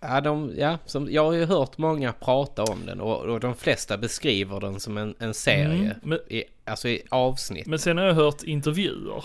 Ja, 0.00 0.20
de, 0.20 0.52
ja 0.56 0.78
som, 0.86 1.08
jag 1.10 1.24
har 1.24 1.32
ju 1.32 1.44
hört 1.44 1.78
många 1.78 2.12
prata 2.12 2.62
om 2.64 2.86
den 2.86 3.00
och, 3.00 3.20
och 3.20 3.40
de 3.40 3.54
flesta 3.54 3.98
beskriver 3.98 4.60
den 4.60 4.80
som 4.80 4.98
en, 4.98 5.14
en 5.18 5.34
serie. 5.34 5.64
Mm, 5.66 5.96
men- 6.02 6.18
I, 6.28 6.44
alltså 6.64 6.88
i 6.88 7.02
avsnitt. 7.08 7.66
Men 7.66 7.78
sen 7.78 7.98
har 7.98 8.04
jag 8.04 8.14
hört 8.14 8.42
intervjuer 8.42 9.24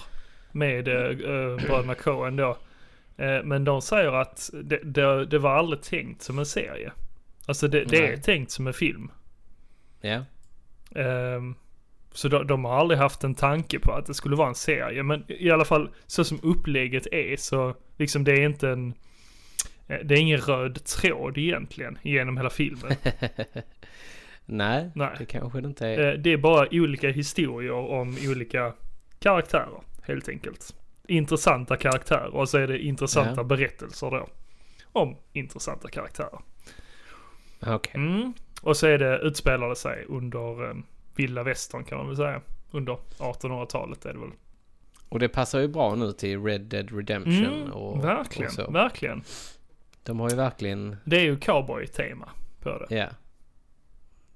med 0.52 0.88
äh, 0.88 1.16
bröderna 1.68 1.96
Coen 1.96 2.36
då. 2.36 2.58
Eh, 3.18 3.44
men 3.44 3.64
de 3.64 3.82
säger 3.82 4.12
att 4.12 4.50
det, 4.64 4.80
det, 4.84 5.26
det 5.26 5.40
var 5.40 5.52
aldrig 5.52 5.82
tänkt 5.82 6.22
som 6.22 6.40
en 6.40 6.46
serie. 6.46 6.92
Alltså 7.46 7.68
det, 7.68 7.84
det 7.86 8.08
är 8.14 8.18
tänkt 8.18 8.52
som 8.52 8.68
en 8.68 8.74
film. 8.74 9.12
Ja. 10.02 10.24
Ehm, 10.96 11.56
så 12.12 12.28
de, 12.28 12.48
de 12.48 12.66
har 12.66 12.74
aldrig 12.80 12.98
haft 13.00 13.24
en 13.24 13.36
tanke 13.36 13.80
på 13.80 13.92
att 13.92 14.06
det 14.06 14.14
skulle 14.14 14.36
vara 14.36 14.48
en 14.50 14.56
serie. 14.56 15.04
Men 15.04 15.24
i 15.28 15.52
alla 15.52 15.66
fall 15.66 15.90
så 16.06 16.24
som 16.24 16.40
upplägget 16.44 17.08
är 17.12 17.38
så 17.38 17.76
liksom 17.98 18.24
det 18.24 18.32
är 18.32 18.46
inte 18.46 18.70
en... 18.70 18.94
eh, 19.88 19.98
Det 20.04 20.16
är 20.16 20.20
ingen 20.20 20.40
röd 20.40 20.84
tråd 20.86 21.38
egentligen 21.38 21.98
genom 22.02 22.38
hela 22.38 22.50
filmen. 22.50 22.92
Nej, 24.46 24.92
Nej. 24.96 25.10
det 25.20 25.26
kanske 25.26 25.62
det 25.62 25.68
inte 25.68 25.88
är. 25.88 26.14
Eh, 26.14 26.20
Det 26.20 26.34
är 26.34 26.38
bara 26.38 26.68
olika 26.72 27.10
historier 27.10 27.72
om 27.72 28.18
olika 28.30 28.74
karaktärer 29.20 29.82
helt 30.02 30.30
enkelt. 30.30 30.76
Intressanta 31.08 31.78
karaktärer 31.78 32.36
och 32.36 32.50
så 32.50 32.58
är 32.58 32.68
det 32.68 32.80
intressanta 32.80 33.34
Ja. 33.38 33.44
berättelser 33.44 34.12
då. 34.12 34.28
Om 34.92 35.16
intressanta 35.34 35.90
karaktärer. 35.90 36.40
Okej. 37.68 37.92
Mm. 37.96 38.34
Och 38.62 38.78
så 38.78 38.88
är 38.88 38.98
det, 38.98 39.18
utspelar 39.20 39.70
det 39.70 39.76
sig 39.76 40.06
under 40.10 40.70
eh, 40.70 40.76
vilda 41.16 41.44
västern 41.44 41.84
kan 41.84 41.98
man 41.98 42.08
väl 42.08 42.16
säga. 42.18 42.42
Under 42.72 42.98
1800-talet 43.18 44.06
är 44.06 44.14
det 44.14 44.20
väl. 44.20 44.30
Och 45.10 45.20
det 45.20 45.30
passar 45.30 45.60
ju 45.60 45.68
bra 45.68 45.96
nu 45.96 46.12
till 46.12 46.44
Red 46.44 46.62
Dead 46.62 46.92
Redemption 46.98 47.46
Mm, 47.46 47.72
och, 47.72 48.04
verkligen, 48.04 48.48
och 48.50 48.54
så. 48.56 48.72
verkligen. 48.72 49.24
De 50.04 50.20
har 50.20 50.30
ju 50.30 50.36
verkligen, 50.36 50.96
Det 51.06 51.16
är 51.18 51.24
ju 51.24 51.38
cowboy-tema 51.40 52.30
på 52.62 52.70
det. 52.90 52.96
ja. 52.96 53.08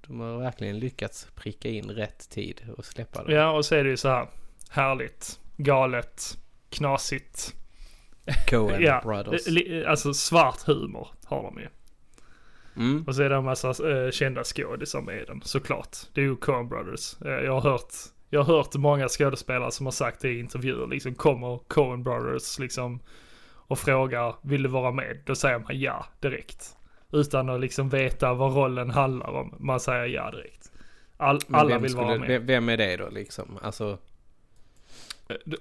De 0.08 0.20
har 0.20 0.38
verkligen 0.38 0.80
lyckats 0.80 1.28
pricka 1.36 1.70
in 1.70 1.90
rätt 1.92 2.30
tid 2.30 2.62
och 2.78 2.86
släppa 2.86 3.24
det. 3.24 3.34
Ja, 3.34 3.52
och 3.52 3.66
så 3.66 3.76
är 3.76 3.84
det 3.84 3.90
ju 3.90 3.98
så 3.98 4.10
här 4.10 4.28
härligt, 4.70 5.40
galet, 5.58 6.38
knasigt. 6.70 7.56
Coen 8.50 8.82
ja, 8.82 9.02
Brothers. 9.04 9.48
alltså 9.88 10.14
svart 10.14 10.62
humor 10.62 11.08
har 11.26 11.44
de 11.44 11.60
ju. 11.60 11.68
Mm. 12.76 13.04
Och 13.08 13.16
så 13.16 13.24
är 13.24 13.30
det 13.30 13.36
en 13.36 13.44
massa 13.46 13.70
eh, 13.70 14.12
kända 14.12 14.44
skådisar 14.44 15.02
med 15.02 15.24
den, 15.28 15.42
såklart. 15.42 15.98
Det 16.14 16.22
är 16.22 16.26
ju 16.26 16.36
Coen 16.36 16.70
Brothers. 16.70 17.22
Eh, 17.22 17.32
jag 17.32 17.54
har 17.54 17.72
hört, 17.72 17.94
jag 18.30 18.44
har 18.44 18.56
hört 18.56 18.76
många 18.76 19.08
skådespelare 19.08 19.72
som 19.72 19.86
har 19.86 19.92
sagt 19.92 20.22
det 20.22 20.30
i 20.30 20.40
intervjuer, 20.40 20.88
liksom 20.88 21.16
kommer 21.16 21.60
Coen 21.68 22.04
Brothers 22.04 22.60
liksom 22.60 23.00
och 23.70 23.80
frågar, 23.80 24.36
vill 24.42 24.64
du 24.64 24.70
vara 24.70 24.92
med? 24.92 25.22
Då 25.26 25.36
säger 25.36 25.60
man 25.60 25.80
ja 25.80 26.06
direkt. 26.20 26.76
Utan 27.12 27.50
att 27.50 27.60
liksom 27.60 27.90
veta 27.90 28.34
vad 28.34 28.56
rollen 28.56 28.90
handlar 28.90 29.28
om. 29.28 29.56
Man 29.60 29.80
säger 29.80 30.06
ja 30.06 30.32
direkt. 30.32 30.72
All, 31.18 31.40
alla 31.50 31.78
vill 31.78 31.96
vara 31.96 32.18
med. 32.18 32.42
Vem, 32.42 32.70
är 32.70 32.78
det 32.78 32.98
då 32.98 33.10
liksom? 33.10 33.60
Alltså, 33.62 33.98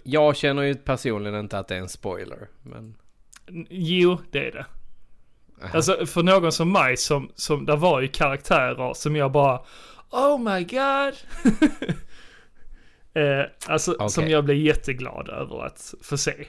jag 0.03 0.36
känner 0.36 0.62
ju 0.62 0.74
personligen 0.74 1.40
inte 1.40 1.59
att 1.59 1.69
det 1.69 1.74
är 1.77 1.81
en 1.81 1.89
spoiler. 1.89 2.49
Men... 2.62 2.95
Jo, 3.70 4.19
det 4.31 4.47
är 4.49 4.53
det. 4.53 4.66
Aha. 5.62 5.70
Alltså 5.77 6.07
för 6.07 6.23
någon 6.23 6.53
som 6.53 6.73
mig 6.73 6.97
som, 6.97 7.31
som 7.35 7.66
där 7.66 7.77
var 7.77 8.01
ju 8.01 8.09
karaktärer 8.09 8.95
som 8.95 9.16
jag 9.16 9.32
bara 9.32 9.61
Oh 10.11 10.39
my 10.39 10.65
god. 10.65 11.15
eh, 13.15 13.45
alltså 13.66 13.93
Okej. 13.93 14.11
som 14.11 14.28
jag 14.28 14.45
blev 14.45 14.57
jätteglad 14.57 15.28
över 15.28 15.66
att 15.66 15.95
få 16.03 16.16
se. 16.19 16.45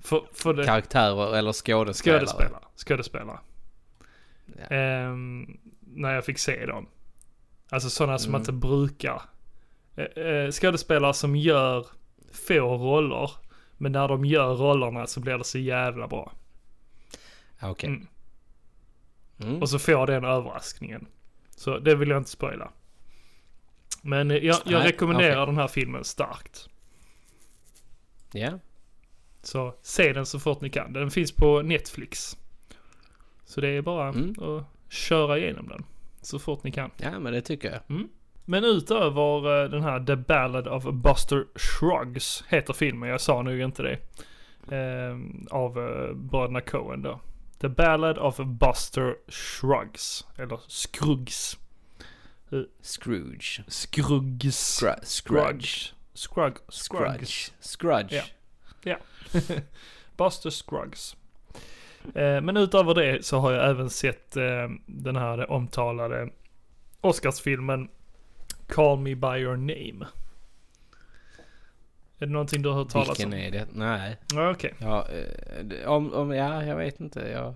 För, 0.00 0.22
för 0.34 0.54
det, 0.54 0.64
Karaktärer 0.64 1.36
eller 1.36 1.52
skådespelare? 1.52 2.20
skådespelare. 2.20 2.62
Skådespelare. 2.76 3.38
Ja. 4.58 4.76
Ehm, 4.76 5.58
när 5.80 6.14
jag 6.14 6.24
fick 6.24 6.38
se 6.38 6.66
dem. 6.66 6.86
Alltså 7.70 7.90
sådana 7.90 8.18
som 8.18 8.30
Mm. 8.30 8.40
inte 8.40 8.52
brukar. 8.52 9.22
Eh, 9.96 10.24
eh, 10.24 10.50
skådespelare 10.50 11.14
som 11.14 11.36
gör 11.36 11.86
få 12.34 12.76
roller. 12.76 13.30
Men 13.76 13.92
när 13.92 14.08
de 14.08 14.24
gör 14.24 14.54
rollerna 14.54 15.06
så 15.06 15.20
blir 15.20 15.38
det 15.38 15.44
så 15.44 15.58
jävla 15.58 16.08
bra. 16.08 16.32
Okej. 17.62 17.88
Mm. 17.88 18.06
Mm. 19.38 19.62
Och 19.62 19.70
så 19.70 19.78
får 19.78 20.06
den 20.06 20.24
överraskningen. 20.24 21.06
Så 21.56 21.78
det 21.78 21.94
vill 21.94 22.08
jag 22.08 22.18
inte 22.20 22.30
spoila. 22.30 22.70
Men 24.02 24.30
eh, 24.30 24.36
jag, 24.36 24.56
jag 24.64 24.78
Nej, 24.78 24.88
rekommenderar 24.92 25.42
okej. 25.42 25.46
den 25.46 25.56
här 25.56 25.68
filmen 25.68 26.04
starkt. 26.04 26.68
Ja. 28.32 28.58
Så 29.42 29.74
se 29.82 30.12
den 30.12 30.26
så 30.26 30.40
fort 30.40 30.60
ni 30.60 30.70
kan. 30.70 30.92
Den 30.92 31.10
finns 31.10 31.32
på 31.32 31.62
Netflix. 31.62 32.36
Så 33.44 33.60
det 33.60 33.68
är 33.68 33.82
bara 33.82 34.08
Mm. 34.08 34.34
att 34.42 34.64
köra 34.92 35.38
igenom 35.38 35.68
den. 35.68 35.84
Så 36.22 36.38
fort 36.38 36.62
ni 36.64 36.72
kan. 36.72 36.90
ja, 36.96 37.18
men 37.20 37.32
det 37.32 37.40
tycker 37.40 37.70
jag. 37.72 37.80
Men 38.44 38.64
utöver 38.64 39.62
eh, 39.62 39.70
den 39.70 39.82
här 39.82 40.04
The 40.04 40.16
Ballad 40.16 40.68
of 40.68 40.84
Buster 40.84 41.46
Shrugs 41.54 42.44
heter 42.48 42.72
filmen. 42.72 43.08
Jag 43.08 43.20
sa 43.20 43.42
nog 43.42 43.60
inte 43.60 43.82
det. 43.82 43.98
Eh, 44.76 45.16
av 45.50 45.78
uh, 45.78 46.14
bröderna 46.14 46.60
Coen 46.60 47.02
då. 47.02 47.20
The 47.60 47.68
Ballad 47.68 48.18
of 48.18 48.36
Buster 48.36 49.16
Shrugs. 49.28 50.26
Eller 50.36 50.60
Scruggs. 50.68 51.58
Scrooge. 52.82 53.60
Scruggs. 53.68 54.82
Scru- 54.82 55.04
Scrudge. 55.04 55.92
Scrug. 56.14 56.54
Scruggs. 56.68 56.88
Scrudge. 56.88 57.52
Scrudge. 57.60 58.22
Ja. 58.82 58.96
Buster 60.16 60.50
Scruggs. 60.50 61.16
Eh, 62.14 62.40
men 62.40 62.56
utöver 62.56 62.94
det 62.94 63.24
så 63.24 63.38
har 63.38 63.52
jag 63.52 63.70
även 63.70 63.90
sett 63.90 64.36
eh, 64.36 64.68
den 64.86 65.16
här 65.16 65.50
omtalade 65.50 66.30
Oscarsfilmen 67.00 67.88
Call 68.68 68.98
Me 68.98 69.14
By 69.14 69.36
Your 69.38 69.56
Name. 69.56 70.06
Är 72.18 72.26
det 72.26 72.32
någonting 72.32 72.62
du 72.62 72.68
har 72.68 72.76
hört 72.76 72.88
talas 72.88 73.08
Vilken 73.08 73.32
om? 73.32 73.38
är 73.38 73.50
det? 73.50 73.66
Nej. 73.72 74.16
Ja, 74.34 74.50
okej. 74.50 74.74
Ja, 74.78 75.08
eh, 75.08 75.64
det- 75.64 75.86
om, 75.86 76.12
om, 76.12 76.30
ja, 76.30 76.64
jag 76.64 76.76
vet 76.76 77.00
inte. 77.00 77.20
Jag, 77.20 77.54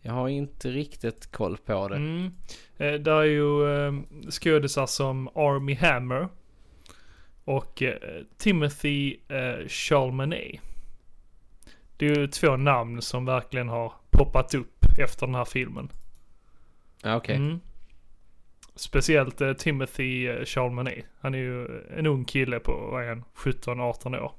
jag 0.00 0.12
har 0.12 0.28
inte 0.28 0.70
riktigt 0.70 1.32
koll 1.32 1.56
på 1.56 1.88
det. 1.88 1.96
Mm. 1.96 2.32
Eh, 2.76 2.92
där 2.94 3.12
är 3.16 3.22
ju 3.24 3.76
eh, 3.86 3.92
skådisar 4.30 4.86
som 4.86 5.28
Army 5.28 5.74
Hammer 5.74 6.28
och 7.44 7.82
eh, 7.82 8.22
Timothy 8.38 9.16
eh, 9.28 9.68
Chalamet. 9.68 10.60
Det 11.96 12.06
är 12.06 12.16
ju 12.18 12.26
två 12.26 12.56
namn 12.56 13.02
som 13.02 13.24
verkligen 13.24 13.68
har 13.68 13.92
poppat 14.10 14.54
upp 14.54 14.84
efter 14.98 15.26
den 15.26 15.34
här 15.34 15.44
filmen. 15.44 15.88
Okej. 17.04 17.36
Mm. 17.36 17.60
Speciellt 18.82 19.40
eh, 19.40 19.52
Timothy 19.52 20.28
eh, 20.28 20.44
Chalamet. 20.44 21.04
Han 21.20 21.34
är 21.34 21.38
ju 21.38 21.82
en 21.96 22.06
ung 22.06 22.24
kille 22.24 22.58
på, 22.58 22.88
vad 22.90 23.04
är 23.04 23.08
han, 23.08 23.24
17-18 23.36 24.20
år. 24.20 24.32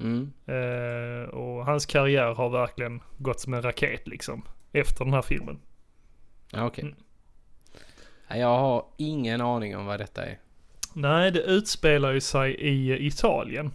Mm. 0.00 0.32
Eh, 0.46 1.28
och 1.28 1.64
hans 1.66 1.86
karriär 1.86 2.34
har 2.34 2.48
verkligen 2.48 3.00
gått 3.18 3.40
som 3.40 3.54
en 3.54 3.62
raket 3.62 4.08
liksom. 4.08 4.42
Efter 4.72 5.04
den 5.04 5.14
här 5.14 5.22
filmen. 5.22 5.58
Ja, 6.52 6.66
Okej. 6.66 6.84
Mm. 6.84 6.96
Ja, 8.28 8.36
Jag 8.36 8.58
har 8.58 8.84
ingen 8.96 9.40
aning 9.40 9.76
om 9.76 9.86
vad 9.86 10.00
detta 10.00 10.26
är. 10.26 10.38
Nej, 10.94 11.30
det 11.30 11.42
utspelar 11.42 12.12
ju 12.12 12.20
sig 12.20 12.54
i 12.54 12.90
eh, 12.90 13.06
Italien. 13.06 13.70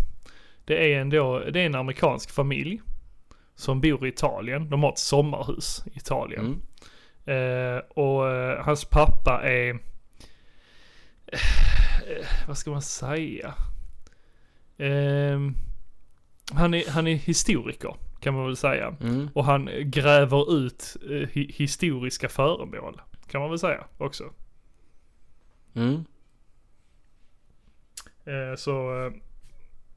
Det 0.65 0.94
är 0.94 1.02
ändå, 1.02 1.40
det 1.40 1.60
är 1.60 1.65
en 1.65 1.76
amerikansk 1.76 2.32
familj. 2.32 2.82
Som 3.56 3.82
bor 3.82 4.06
i 4.06 4.10
Italien. 4.10 4.69
De 4.69 4.84
har 4.84 4.91
ett 4.91 4.98
sommarhus 4.98 5.84
i 5.94 5.98
Italien. 5.98 6.45
Mm. 6.45 6.61
Eh, 7.26 7.78
och 7.78 8.32
eh, 8.32 8.64
hans 8.66 8.86
pappa 8.86 9.42
är... 9.44 9.80
Eh, 11.28 12.26
vad 12.48 12.58
ska 12.58 12.72
man 12.72 12.82
säga? 12.82 13.54
Ehm, 14.78 15.56
han, 16.54 16.74
är, 16.74 16.90
han 16.90 17.08
är 17.08 17.16
historiker 17.16 17.96
kan 18.20 18.34
man 18.34 18.46
väl 18.46 18.58
säga. 18.58 18.96
Mm. 19.02 19.30
Och 19.34 19.46
han 19.46 19.70
gräver 19.84 20.58
ut 20.58 20.98
eh, 21.02 21.08
hi- 21.30 21.52
historiska 21.54 22.30
föremål. 22.30 23.02
Kan 23.28 23.42
man 23.42 23.50
väl 23.50 23.60
säga 23.60 23.84
också. 23.98 24.24
Mm. 25.74 26.06
Eh, 28.26 28.56
så 28.58 29.06
eh, 29.06 29.14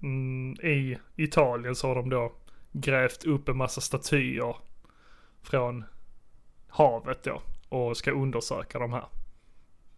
mm, 0.03 0.53
i 0.63 0.99
Italien 1.17 1.75
så 1.75 1.89
har 1.89 1.95
de 1.95 2.11
då 2.11 2.33
grävt 2.73 3.25
upp 3.25 3.49
en 3.49 3.57
massa 3.57 3.81
statyer 3.81 4.57
från 5.43 5.85
havet 6.69 7.23
då 7.23 7.43
och 7.69 7.97
ska 7.97 8.11
undersöka 8.11 8.78
de 8.78 8.93
här. 8.93 9.05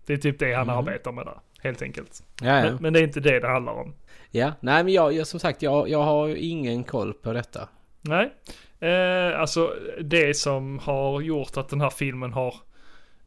Det 0.06 0.12
är 0.12 0.16
typ 0.16 0.38
det 0.38 0.52
han 0.54 0.66
Mhm. 0.66 0.76
arbetar 0.76 1.12
med 1.12 1.26
där, 1.26 1.38
helt 1.62 1.82
enkelt. 1.82 2.22
Ja, 2.42 2.46
ja. 2.56 2.62
Men, 2.62 2.76
men 2.80 2.92
det 2.92 2.98
är 3.00 3.04
inte 3.04 3.20
det 3.20 3.40
det 3.40 3.48
handlar 3.48 3.72
om. 3.72 3.94
ja. 4.30 4.52
Nej, 4.60 4.84
men 4.84 4.92
jag, 4.92 5.12
jag, 5.12 5.26
som 5.26 5.40
sagt, 5.40 5.62
jag, 5.62 5.88
jag 5.88 6.02
har 6.02 6.26
ju 6.26 6.36
ingen 6.36 6.84
koll 6.84 7.14
på 7.14 7.32
detta. 7.32 7.68
Nej. 8.00 8.32
Eh, 8.80 9.40
alltså 9.40 9.74
det 10.00 10.34
som 10.36 10.78
har 10.78 11.20
gjort 11.20 11.56
att 11.56 11.68
den 11.68 11.80
här 11.80 11.90
filmen 11.90 12.32
har 12.32 12.54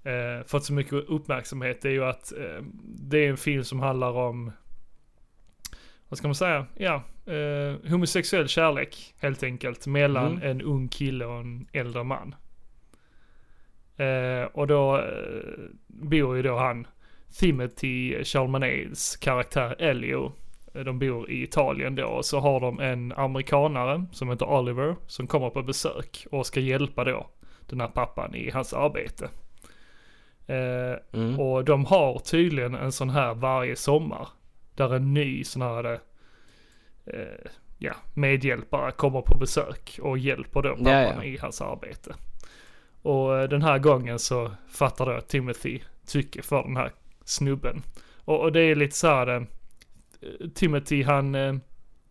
eh, 0.04 0.46
fått 0.46 0.66
så 0.66 0.74
mycket 0.74 0.94
uppmärksamhet 0.94 1.86
är 1.86 1.90
ju 1.90 2.06
att 2.06 2.32
eh, 2.38 2.64
det 2.84 3.18
är 3.18 3.30
en 3.30 3.38
film 3.38 3.64
som 3.64 3.80
handlar 3.80 4.12
om, 4.12 4.52
vad 6.10 6.18
ska 6.18 6.28
man 6.28 6.36
säga, 6.36 6.66
ja, 6.78 7.04
eh, 7.26 7.90
homosexuell 7.92 8.48
kärlek 8.48 9.14
helt 9.20 9.44
enkelt 9.44 9.88
mellan 9.88 10.32
Mm. 10.32 10.50
en 10.50 10.62
ung 10.62 10.88
kille 10.88 11.26
och 11.26 11.40
en 11.40 11.68
äldre 11.74 12.04
man. 12.04 12.36
Eh, 13.98 14.44
och 14.54 14.68
då 14.68 14.98
eh, 14.98 15.60
bor 15.88 16.36
ju 16.36 16.42
då 16.42 16.58
han, 16.58 16.88
Timothy 17.40 18.16
Chalamet's 18.24 19.24
karaktär 19.24 19.76
Elio, 19.80 20.32
eh, 20.74 20.82
de 20.84 21.00
bor 21.00 21.30
i 21.30 21.44
Italien 21.44 21.96
då 21.96 22.06
och 22.06 22.26
så 22.26 22.40
har 22.40 22.60
de 22.60 22.80
en 22.80 23.12
amerikanare 23.12 24.06
som 24.12 24.30
heter 24.30 24.46
Oliver 24.50 24.96
som 25.08 25.28
kommer 25.28 25.50
på 25.50 25.62
besök 25.64 26.28
och 26.32 26.46
ska 26.46 26.60
hjälpa 26.60 27.04
då 27.04 27.28
den 27.70 27.82
här 27.82 27.88
pappan 27.88 28.36
i 28.36 28.50
hans 28.50 28.74
arbete. 28.74 29.30
Eh, 30.48 31.20
Mm. 31.20 31.40
och 31.40 31.66
de 31.66 31.86
har 31.86 32.20
tydligen 32.20 32.76
en 32.76 32.92
sån 32.92 33.10
här 33.10 33.34
varje 33.34 33.76
sommar. 33.76 34.28
Där 34.76 34.94
en 34.96 35.14
ny 35.14 35.44
sån 35.44 35.62
här 35.62 36.00
eh, 37.06 37.52
ja, 37.78 37.94
medhjälpare 38.14 38.92
kommer 38.92 39.22
på 39.22 39.38
besök 39.38 40.00
och 40.02 40.18
hjälper 40.18 40.62
då 40.62 40.70
pappan 40.70 40.86
Ja, 40.94 41.14
ja. 41.16 41.24
i 41.24 41.38
hans 41.38 41.62
arbete. 41.62 42.16
Och 43.04 43.38
eh, 43.40 43.50
den 43.50 43.62
här 43.62 43.80
gången 43.80 44.20
så 44.20 44.52
fattar 44.68 45.06
då 45.06 45.22
Timothy 45.22 45.80
tycke 46.06 46.42
för 46.42 46.64
den 46.64 46.78
här 46.78 46.92
snubben. 47.26 47.82
Och, 48.26 48.42
och 48.42 48.52
det 48.52 48.62
är 48.62 48.76
lite 48.76 48.96
så 48.96 49.08
här, 49.08 49.28
eh, 49.28 49.44
Timothy 50.56 51.04
han, 51.04 51.36
eh, 51.36 51.56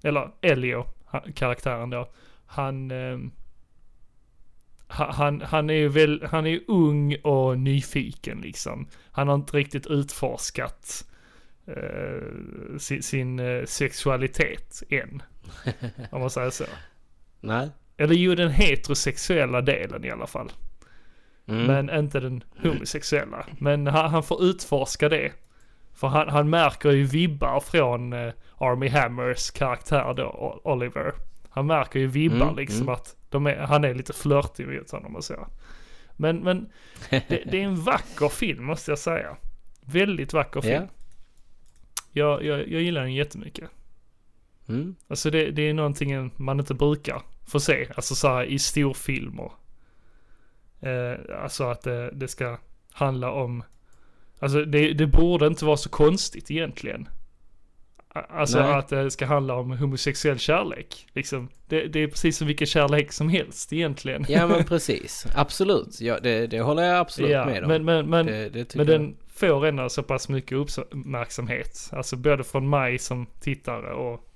eller 0.03 0.31
Elio, 0.43 0.87
han, 1.05 1.33
karaktären 1.33 1.91
då, 1.91 2.09
han, 2.47 2.91
eh, 2.91 3.19
ha- 4.89 5.13
han, 5.13 5.41
han 5.41 5.71
är 5.71 5.75
ju 5.75 5.89
väl, 5.89 6.27
han 6.31 6.47
är 6.47 6.61
ung 6.69 7.17
och 7.23 7.59
nyfiken 7.59 8.41
liksom. 8.41 8.87
Han 9.11 9.29
har 9.29 9.35
inte 9.35 9.57
riktigt 9.57 9.87
utforskat 9.87 11.05
sin, 12.79 13.03
sin 13.03 13.41
sexualitet 13.67 14.83
än. 14.89 15.23
Om 16.11 16.21
man 16.21 16.31
säger 16.31 16.51
så. 16.51 16.65
Nej. 17.41 17.71
Eller 17.97 18.15
ju 18.15 18.35
den 18.35 18.51
heterosexuella 18.51 19.61
delen 19.61 20.05
i 20.05 20.11
alla 20.11 20.27
fall. 20.27 20.53
Mm. 21.47 21.67
Men 21.67 21.99
inte 21.99 22.21
den 22.21 22.45
homosexuella. 22.63 23.47
Men 23.59 23.87
han, 23.87 24.11
han 24.11 24.23
får 24.23 24.45
utforska 24.45 25.09
det. 25.09 25.33
För 25.95 26.09
han, 26.09 26.29
han 26.29 26.51
märker 26.51 26.91
ju 26.91 27.05
vibbar 27.05 27.61
från 27.61 28.13
eh, 28.13 28.33
Army 28.59 28.89
Hammers 28.89 29.51
karaktär 29.51 30.15
då, 30.15 30.61
Oliver. 30.65 31.13
Han 31.51 31.67
märker 31.67 32.01
ju 32.01 32.07
vibbar 32.07 32.43
Mm, 32.43 32.57
liksom 32.57 32.83
mm. 32.83 32.95
att 32.95 33.17
är, 33.33 33.57
han 33.57 33.85
är 33.85 33.95
lite 33.95 34.13
flörtig 34.13 34.69
mot 34.69 34.91
honom 34.91 35.17
och 35.17 35.25
så. 35.25 35.49
Men, 36.17 36.37
men 36.39 36.69
det, 37.11 37.43
det 37.51 37.61
är 37.61 37.65
en 37.65 37.83
vacker 37.83 38.29
film 38.29 38.65
måste 38.65 38.91
jag 38.91 38.99
säga. 38.99 39.37
Väldigt 39.81 40.33
vacker 40.33 40.61
film. 40.61 40.83
Ja. 40.83 40.89
Jag, 42.13 42.45
jag, 42.45 42.69
jag 42.69 42.83
gillar 42.83 43.01
den 43.01 43.15
jättemycket. 43.15 43.71
Mm. 44.69 44.95
Alltså 45.09 45.31
det, 45.31 45.51
det 45.51 45.63
är 45.63 45.75
någonting 45.75 46.31
man 46.37 46.61
inte 46.61 46.75
brukar 46.75 47.23
få 47.47 47.61
se. 47.61 47.89
Alltså 47.97 48.15
så 48.15 48.29
här 48.29 48.45
i 48.45 48.59
storfilmer. 48.59 49.51
Eh, 50.83 51.43
alltså 51.43 51.65
att 51.65 51.83
det, 51.83 52.11
det 52.11 52.29
ska 52.29 52.59
handla 52.93 53.31
om, 53.31 53.65
alltså 54.39 54.65
det, 54.65 54.93
det 54.93 55.07
borde 55.07 55.47
inte 55.47 55.65
vara 55.65 55.77
så 55.77 55.89
konstigt 55.89 56.51
egentligen. 56.51 57.09
Alltså 58.15 58.59
Nej. 58.61 58.73
att 58.73 58.89
det 58.89 59.11
ska 59.11 59.27
handla 59.27 59.55
om 59.55 59.71
homosexuell 59.71 60.39
kärlek. 60.39 61.07
Liksom. 61.13 61.49
Det, 61.69 61.87
det 61.87 62.01
är 62.03 62.07
precis 62.09 62.37
som 62.37 62.47
vilken 62.47 62.67
kärlek 62.67 63.13
som 63.13 63.29
helst 63.29 63.73
egentligen. 63.73 64.25
Ja 64.29 64.47
men 64.47 64.65
precis. 64.69 65.27
Absolut. 65.35 66.01
Ja, 66.01 66.19
det, 66.21 66.47
det 66.47 66.61
håller 66.61 66.83
jag 66.83 66.99
absolut 66.99 67.31
Ja, 67.31 67.45
med 67.47 67.63
om. 67.65 67.69
men, 67.69 67.85
men, 67.85 68.11
men, 68.11 68.27
det, 68.27 68.75
men 68.75 68.87
den 68.87 69.17
får 69.35 69.67
ändå 69.67 69.89
så 69.89 70.03
pass 70.03 70.29
mycket 70.29 70.59
uppmärksamhet. 70.59 71.91
Alltså 71.93 72.17
både 72.17 72.45
från 72.45 72.71
mig 72.71 72.99
som 72.99 73.27
tittare 73.41 73.93
och 73.93 74.29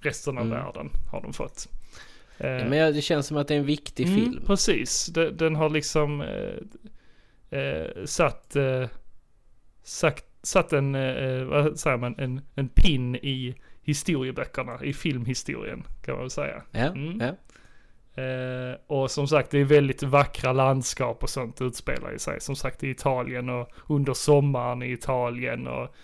resten 0.00 0.38
av 0.38 0.44
Mm. 0.46 0.58
världen 0.58 0.90
har 1.10 1.22
de 1.22 1.32
fått. 1.32 1.68
Eh, 2.38 2.50
Ja, 2.50 2.64
men 2.64 2.94
det 2.94 3.02
känns 3.02 3.26
som 3.26 3.36
att 3.36 3.48
det 3.48 3.54
är 3.54 3.58
en 3.58 3.66
viktig 3.66 4.06
mm, 4.06 4.18
film. 4.20 4.42
Precis, 4.46 5.06
den, 5.06 5.36
den 5.36 5.56
har 5.56 5.70
liksom 5.70 6.20
eh, 6.20 7.58
eh, 7.60 8.04
satt, 8.04 8.56
eh, 8.56 8.88
sagt, 9.82 10.24
satt 10.42 10.72
en, 10.72 10.94
eh, 10.94 11.44
vad 11.44 11.78
säger 11.78 11.96
man, 11.96 12.14
en, 12.18 12.40
en 12.54 12.68
pin 12.68 13.16
i 13.16 13.54
historieböckerna, 13.82 14.84
i 14.84 14.92
filmhistorien 14.92 15.82
kan 16.04 16.14
man 16.14 16.22
väl 16.22 16.30
säga. 16.30 16.62
Ja, 16.70 16.86
Mm. 16.86 17.20
ja. 17.20 17.34
Eh, 18.22 18.76
och 18.86 19.10
som 19.10 19.28
sagt 19.28 19.50
det 19.50 19.58
är 19.58 19.64
väldigt 19.64 20.02
vackra 20.02 20.52
landskap 20.52 21.22
och 21.22 21.30
sånt 21.30 21.60
utspelar 21.60 22.12
i 22.14 22.18
sig. 22.18 22.40
Som 22.40 22.56
sagt 22.56 22.84
i 22.84 22.90
Italien 22.90 23.48
och 23.48 23.68
under 23.88 24.14
sommaren 24.14 24.82
i 24.82 24.92
Italien 24.92 25.66
och 25.66 25.94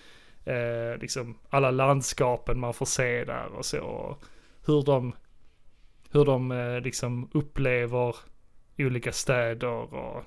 liksom 1.01 1.39
alla 1.51 1.71
landskapen 1.71 2.61
man 2.61 2.75
får 2.75 2.87
se 2.87 3.25
där 3.25 3.47
och 3.47 3.65
så. 3.65 3.81
Och 3.81 4.23
hur 4.67 4.83
de, 4.83 5.13
hur 6.11 6.25
de 6.25 6.53
eh, 6.53 6.81
liksom 6.81 7.31
upplever 7.33 8.17
olika 8.79 9.13
städer 9.13 9.95
och 9.95 10.25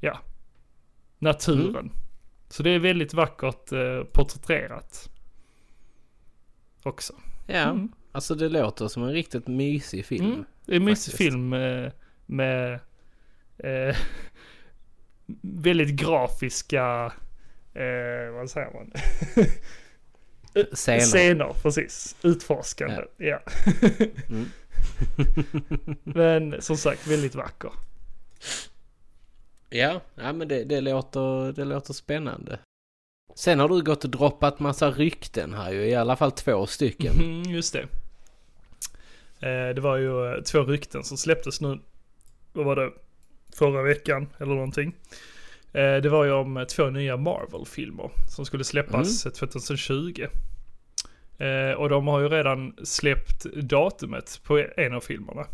ja, 0.00 0.18
naturen. 1.18 1.92
Så 2.48 2.62
det 2.62 2.70
är 2.70 2.78
väldigt 2.78 3.14
vackert 3.14 3.72
eh, 3.72 4.04
porträtterat. 4.12 5.10
Också. 6.82 7.12
ja. 7.46 7.54
Mm. 7.70 7.92
Alltså 8.12 8.34
det 8.34 8.48
låter 8.48 8.88
som 8.88 9.02
en 9.02 9.12
riktigt 9.12 9.46
mysig 9.46 10.06
film. 10.06 10.26
Mm. 10.26 10.44
Det 10.66 10.72
är 10.72 10.76
en 10.76 10.84
mysig 10.84 11.12
faktiskt. 11.12 11.30
film 11.30 11.52
eh, 11.52 11.92
med 12.26 12.80
eh, 13.58 13.96
väldigt 15.40 15.90
grafiska, 15.90 17.12
eh, 17.74 18.32
vad 18.32 18.50
säger 18.50 18.72
man? 18.72 18.92
Scener. 20.72 21.00
Scener, 21.00 21.52
precis. 21.62 22.16
Utforskande, 22.22 23.04
ja. 23.16 23.40
Mm. 24.28 24.44
Men 26.02 26.62
som 26.62 26.76
sagt, 26.76 27.06
väldigt 27.06 27.34
vacker. 27.34 27.70
Ja, 29.70 30.00
ja 30.14 30.32
men 30.32 30.48
det, 30.48 30.64
det, 30.64 30.80
låter, 30.80 31.52
det 31.52 31.64
låter 31.64 31.92
spännande. 31.92 32.58
Sen 33.34 33.60
har 33.60 33.68
du 33.68 33.82
gått 33.82 34.04
och 34.04 34.10
droppat 34.10 34.60
massa 34.60 34.90
rykten 34.90 35.54
här 35.54 35.72
ju, 35.72 35.86
i 35.86 35.94
alla 35.94 36.16
fall 36.16 36.32
två 36.32 36.66
stycken. 36.66 37.14
Mm, 37.20 37.42
just 37.42 37.72
det. 37.72 37.82
Eh, 39.40 39.74
det 39.74 39.80
var 39.80 39.96
ju 39.96 40.34
eh, 40.34 40.42
två 40.42 40.62
rykten 40.62 41.04
som 41.04 41.16
släpptes 41.16 41.60
nu, 41.60 41.78
vad 42.52 42.66
var 42.66 42.76
det, 42.76 42.92
förra 43.56 43.82
veckan 43.82 44.28
eller 44.38 44.54
någonting. 44.54 44.94
Eh, 45.72 45.96
det 45.96 46.08
var 46.08 46.24
ju 46.24 46.32
om 46.32 46.66
två 46.68 46.90
nya 46.90 47.16
Marvel-filmer 47.16 48.10
som 48.36 48.46
skulle 48.46 48.64
släppas 48.64 49.26
eh, 49.26 49.32
2020. 49.32 50.26
Eh, 51.38 51.72
och 51.72 51.88
de 51.88 52.06
har 52.06 52.20
ju 52.20 52.28
redan 52.28 52.76
släppt 52.84 53.44
datumet 53.44 54.40
på 54.44 54.64
en 54.76 54.94
av 54.94 55.00
filmerna. 55.00 55.46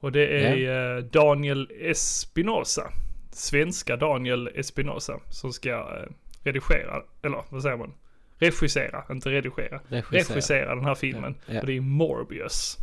Och 0.00 0.12
det 0.12 0.44
är 0.44 0.96
eh, 0.96 1.04
Daniel 1.04 1.70
Espinosa, 1.80 2.92
svenska 3.32 3.96
Daniel 3.96 4.48
Espinosa, 4.54 5.20
som 5.30 5.52
ska 5.52 5.70
eh, 5.70 6.12
redigera, 6.44 7.02
eller 7.22 7.42
vad 7.50 7.62
säger 7.62 7.76
man? 7.76 7.94
Regissera, 8.38 9.04
inte 9.10 9.30
redigera. 9.30 9.80
Regissera. 9.88 10.34
Regissera 10.34 10.74
den 10.74 10.84
här 10.84 10.94
filmen. 10.94 11.34
Ja, 11.46 11.54
ja. 11.54 11.60
Och 11.60 11.66
det 11.66 11.76
är 11.76 11.80
Morbius. 11.80 12.76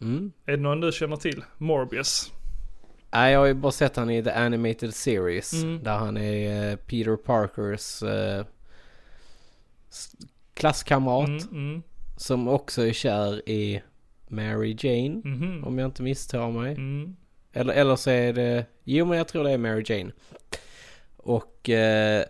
Mm. 0.00 0.32
Är 0.46 0.52
det 0.56 0.62
någon 0.62 0.80
du 0.80 0.92
känner 0.92 1.16
till? 1.16 1.44
Morbius? 1.58 2.32
Nej, 3.10 3.32
jag 3.32 3.38
har 3.40 3.46
ju 3.46 3.54
bara 3.54 3.72
sett 3.72 3.96
han 3.96 4.10
i 4.10 4.22
The 4.24 4.30
Animated 4.30 4.94
Series. 4.94 5.52
Mm. 5.52 5.82
Där 5.82 5.96
han 5.98 6.16
är 6.16 6.70
eh, 6.70 6.76
Peter 6.76 7.16
Parkers 7.16 8.02
s- 9.90 10.14
klasskamrat. 10.56 11.28
Mm, 11.28 11.48
mm, 11.52 11.82
Som 12.16 12.48
också 12.48 12.86
är 12.86 12.92
kär 12.92 13.48
i 13.48 13.82
Mary 14.28 14.76
Jane. 14.80 15.20
mhm, 15.24 15.64
Om 15.64 15.78
jag 15.78 15.88
inte 15.88 16.02
misstar 16.02 16.50
mig. 16.50 16.74
mm. 16.74 17.16
Eller, 17.52 17.74
eller 17.74 17.96
så 17.96 18.10
är 18.10 18.32
det... 18.32 18.66
Jo 18.84 19.04
men 19.06 19.18
jag 19.18 19.28
tror 19.28 19.44
det 19.44 19.50
är 19.50 19.58
Mary 19.58 19.84
Jane. 19.86 20.12
Och 21.16 21.68
eh, 21.70 22.24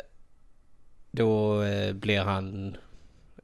då 1.11 1.63
eh, 1.63 1.93
blir 1.93 2.21
han... 2.21 2.77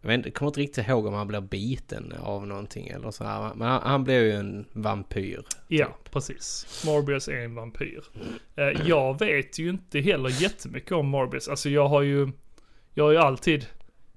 Jag 0.00 0.08
vet 0.08 0.24
jag 0.26 0.34
kommer 0.34 0.50
inte 0.50 0.60
riktigt 0.60 0.88
ihåg 0.88 1.06
om 1.06 1.14
han 1.14 1.26
blir 1.28 1.40
biten 1.40 2.12
av 2.22 2.46
någonting 2.46 2.88
eller 2.88 3.10
så 3.10 3.24
här. 3.24 3.54
Men 3.54 3.68
han, 3.68 3.82
han 3.82 4.04
blir 4.04 4.22
ju 4.22 4.32
en 4.32 4.64
vampyr. 4.72 5.42
Ja, 5.68 5.86
Typ. 5.86 6.10
precis. 6.12 6.82
Morbius 6.86 7.28
är 7.28 7.36
en 7.44 7.54
vampyr. 7.54 8.04
Eh, 8.56 8.86
jag 8.88 9.18
vet 9.18 9.58
ju 9.58 9.70
inte 9.70 10.00
heller 10.00 10.42
jättemycket 10.42 10.92
om 10.92 11.08
Morbius. 11.08 11.48
Alltså 11.48 11.68
jag 11.70 11.88
har 11.88 12.02
ju, 12.02 12.28
jag 12.94 13.04
har 13.04 13.10
ju 13.12 13.18
alltid 13.18 13.66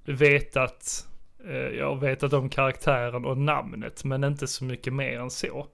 vetat, 0.05 1.07
eh, 1.47 1.55
jag 1.55 1.85
har 1.89 1.95
vetat 1.95 2.33
om 2.33 2.49
karaktären 2.49 3.25
och 3.25 3.37
namnet, 3.37 4.03
men 4.03 4.23
inte 4.23 4.47
så 4.47 4.63
mycket 4.63 4.93
mer 4.93 5.19
än 5.19 5.29
så. 5.29 5.67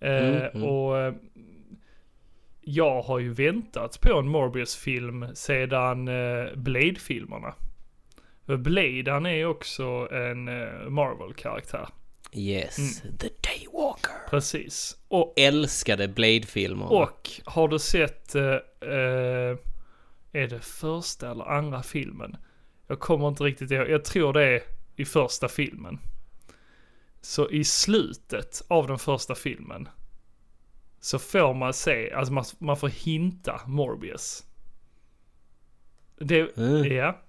Mm, 0.00 0.34
mm. 0.34 0.62
Och 0.68 0.98
eh, 0.98 1.14
jag 2.60 3.02
har 3.02 3.18
ju 3.18 3.32
väntat 3.32 4.00
på 4.00 4.18
en 4.18 4.28
Morbius-film 4.28 5.26
sedan 5.34 6.04
Blade-filmerna. 6.54 7.54
För 8.46 8.56
Blade, 8.56 9.12
han 9.12 9.26
är 9.26 9.46
också 9.46 10.08
en 10.12 10.44
Marvel-karaktär. 10.94 11.88
Yes, 12.32 12.78
Mm. 13.04 13.16
the 13.18 13.28
day 13.28 13.66
Walker. 13.72 14.30
Precis. 14.30 14.96
Och, 15.08 15.34
Älskade 15.36 16.08
Blade-filmer. 16.08 16.92
och 16.92 17.30
har 17.44 17.68
du 17.68 17.78
sett, 17.78 18.34
eh, 18.34 18.42
är 20.32 20.46
det 20.48 20.60
första 20.60 21.30
eller 21.30 21.44
andra 21.44 21.82
filmen? 21.82 22.36
Jag 22.90 23.00
kommer 23.00 23.28
inte 23.28 23.44
riktigt 23.44 23.70
ihåg. 23.70 23.88
Jag 23.90 24.04
tror 24.04 24.32
det 24.32 24.44
är 24.44 24.62
i 24.96 25.04
första 25.04 25.48
filmen. 25.48 25.98
Så 27.20 27.50
i 27.50 27.64
slutet 27.64 28.62
av 28.68 28.86
den 28.86 28.98
första 28.98 29.34
filmen 29.34 29.88
så 31.00 31.18
får 31.18 31.54
man 31.54 31.72
se, 31.72 32.12
alltså 32.12 32.32
man, 32.32 32.44
man 32.58 32.76
får 32.76 32.88
hinta 32.88 33.60
Morbius. 33.66 34.44
Det, 36.18 36.56
Mm. 36.56 36.92
ja. 36.96 37.20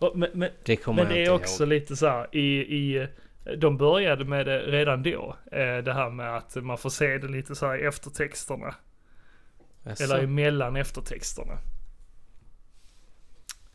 Men, 0.14 0.30
men, 0.34 0.50
Det 0.64 0.86
men 0.86 1.08
det 1.08 1.24
är 1.24 1.30
också 1.30 1.62
ihåg. 1.62 1.68
lite 1.68 1.96
så 1.96 2.06
här 2.06 2.36
i, 2.36 2.60
i, 2.76 3.08
de 3.56 3.76
började 3.76 4.24
med 4.24 4.46
det 4.46 4.58
redan 4.60 5.02
då. 5.02 5.36
eh, 5.52 5.76
Det 5.78 5.92
här 5.92 6.10
med 6.10 6.36
att 6.36 6.56
man 6.56 6.78
får 6.78 6.90
se 6.90 7.18
det 7.18 7.28
lite 7.28 7.54
så 7.54 7.66
här 7.66 7.78
i 7.78 7.82
eftertexterna. 7.86 8.74
Jaså? 9.82 10.04
Eller 10.04 10.22
emellan 10.24 10.76
eftertexterna. 10.76 11.58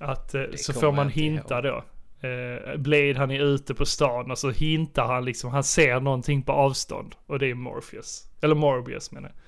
Att 0.06 0.34
eh, 0.34 0.44
så 0.56 0.73
får 0.73 0.91
man 0.91 1.10
hinta 1.10 1.61
då. 1.61 1.84
Eh, 2.27 2.77
Blade 2.77 3.15
han 3.18 3.32
är 3.32 3.40
ute 3.40 3.73
på 3.73 3.86
stan 3.86 4.32
och 4.32 4.38
så 4.38 4.52
hintar 4.52 5.06
han 5.07 5.26
liksom, 5.26 5.52
han 5.52 5.64
ser 5.64 5.99
någonting 5.99 6.44
på 6.44 6.52
avstånd. 6.52 7.15
Och 7.26 7.40
det 7.40 7.49
är 7.49 7.56
Morpheus. 7.56 8.27
Eller 8.41 8.56
Morbius 8.56 9.11
menar 9.11 9.30
jag. 9.30 9.41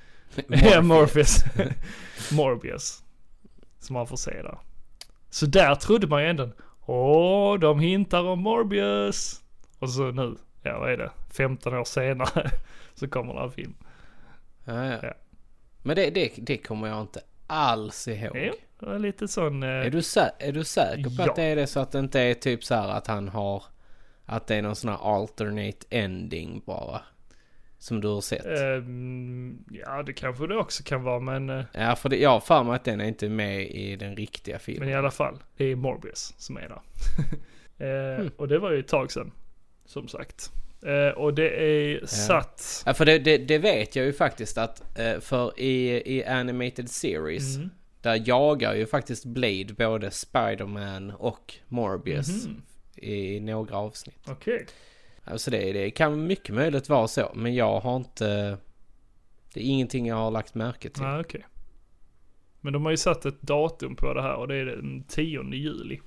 Ja, 0.71 0.81
Morpheus. 0.81 1.43
Morbius. 2.31 3.03
Som 3.79 3.93
man 3.93 4.07
får 4.07 4.17
se 4.17 4.41
där. 4.41 4.57
Så 5.29 5.45
där 5.45 5.75
trodde 5.75 6.07
man 6.07 6.23
ju 6.23 6.29
ändå, 6.29 6.49
åh, 6.85 7.59
de 7.59 7.79
hintar 7.79 8.23
om 8.23 8.39
Morbius. 8.39 9.41
Och 9.79 9.89
så 9.89 10.11
nu, 10.11 10.35
ja 10.63 10.79
vad 10.79 10.91
är 10.91 10.97
det, 10.97 11.11
15 11.29 11.73
år 11.73 11.84
senare 11.84 12.51
så 12.93 13.07
kommer 13.07 13.34
den 13.34 13.41
här 13.41 13.49
film. 13.49 13.73
Ja, 14.65 14.85
ja. 14.85 14.99
Ja. 15.03 15.13
Men 15.84 15.95
det, 15.95 16.09
det, 16.09 16.34
det 16.38 16.57
kommer 16.57 16.88
jag 16.88 17.01
inte 17.01 17.21
alls 17.47 18.07
ihåg. 18.07 18.33
Det 18.79 18.85
var 18.85 18.99
lite 18.99 19.27
sån... 19.27 19.63
eh, 19.63 19.69
Är, 19.69 19.89
du 19.89 19.97
är 20.47 20.51
du 20.51 20.63
säker 20.63 21.03
på 21.03 21.23
Ja. 21.23 21.29
att 21.29 21.35
det 21.35 21.43
är 21.43 21.55
det 21.55 21.67
så 21.67 21.79
att 21.79 21.91
det 21.91 21.99
inte 21.99 22.19
är 22.21 22.33
typ 22.33 22.63
så 22.63 22.75
här 22.75 22.87
att 22.89 23.07
han 23.07 23.27
har... 23.29 23.63
Att 24.25 24.47
det 24.47 24.55
är 24.55 24.61
någon 24.61 24.75
sån 24.75 24.89
här 24.89 25.15
alternate 25.21 25.87
ending 25.89 26.61
bara? 26.65 27.01
Som 27.79 28.01
du 28.01 28.07
har 28.07 28.21
sett? 28.21 28.45
ehm, 28.45 29.57
ja, 29.71 30.03
det 30.03 30.13
kanske 30.13 30.47
det 30.47 30.57
också 30.57 30.83
kan 30.83 31.03
vara, 31.03 31.19
men, 31.19 31.49
eh, 31.49 31.63
Ja, 31.73 31.95
för 31.95 32.09
det, 32.09 32.17
jag 32.17 32.29
har 32.29 32.39
för 32.39 32.63
mig 32.63 32.75
att 32.75 32.83
den 32.83 33.01
är 33.01 33.05
inte 33.05 33.29
med 33.29 33.61
i 33.71 33.95
den 33.95 34.15
riktiga 34.15 34.59
filmen. 34.59 34.85
men 34.85 34.95
i 34.95 34.97
alla 34.97 35.11
fall. 35.11 35.39
Det 35.57 35.65
är 35.65 35.75
Morbius 35.75 36.33
som 36.37 36.57
är 36.57 36.61
där. 36.69 36.81
Eh, 37.79 38.17
Hmm. 38.17 38.31
Och 38.37 38.47
det 38.47 38.59
var 38.59 38.71
ju 38.71 38.79
ett 38.79 38.87
tag 38.87 39.11
sedan, 39.11 39.31
som 39.85 40.07
sagt. 40.07 40.51
Eh, 40.88 41.09
och 41.09 41.34
det 41.34 41.49
är 41.49 42.05
satt... 42.05 42.84
Ja, 42.85 42.93
för 42.93 43.05
det, 43.05 43.19
det, 43.19 43.38
det 43.38 43.57
vet 43.57 43.95
jag 43.95 44.05
ju 44.05 44.14
faktiskt 44.14 44.57
att 44.57 44.99
eh, 44.99 45.19
för 45.19 45.59
i, 45.59 46.01
i 46.18 46.26
Animated 46.26 46.89
Series 46.89 47.55
Mm. 47.55 47.69
där 48.01 48.23
jagar 48.26 48.76
ju 48.76 48.85
faktiskt 48.85 49.26
Blade 49.26 49.73
både 49.77 50.11
Spider-Man 50.11 51.11
och 51.11 51.53
Morbius 51.68 52.45
Mhm. 52.47 52.61
i 52.95 53.39
några 53.39 53.77
avsnitt. 53.77 54.19
Okej. 54.27 54.65
Alltså 55.23 55.51
det, 55.51 55.72
det 55.73 55.91
kan 55.91 56.27
mycket 56.27 56.55
möjligt 56.55 56.89
vara 56.89 57.07
så, 57.07 57.31
men 57.35 57.55
jag 57.55 57.80
har 57.80 57.95
inte... 57.97 58.57
Det 59.53 59.59
är 59.59 59.64
ingenting 59.65 60.05
jag 60.07 60.15
har 60.15 60.31
lagt 60.31 60.55
märke 60.55 60.89
till. 60.89 61.03
Nej, 61.03 61.19
okej. 61.19 61.45
Men 62.61 62.73
de 62.73 62.85
har 62.85 62.91
ju 62.91 62.97
satt 62.97 63.26
ett 63.26 63.41
datum 63.41 63.95
på 63.95 64.14
det 64.14 64.22
här 64.22 64.35
och 64.35 64.47
det 64.47 64.55
är 64.55 64.65
den 64.65 65.03
10 65.03 65.43
juli. 65.53 65.99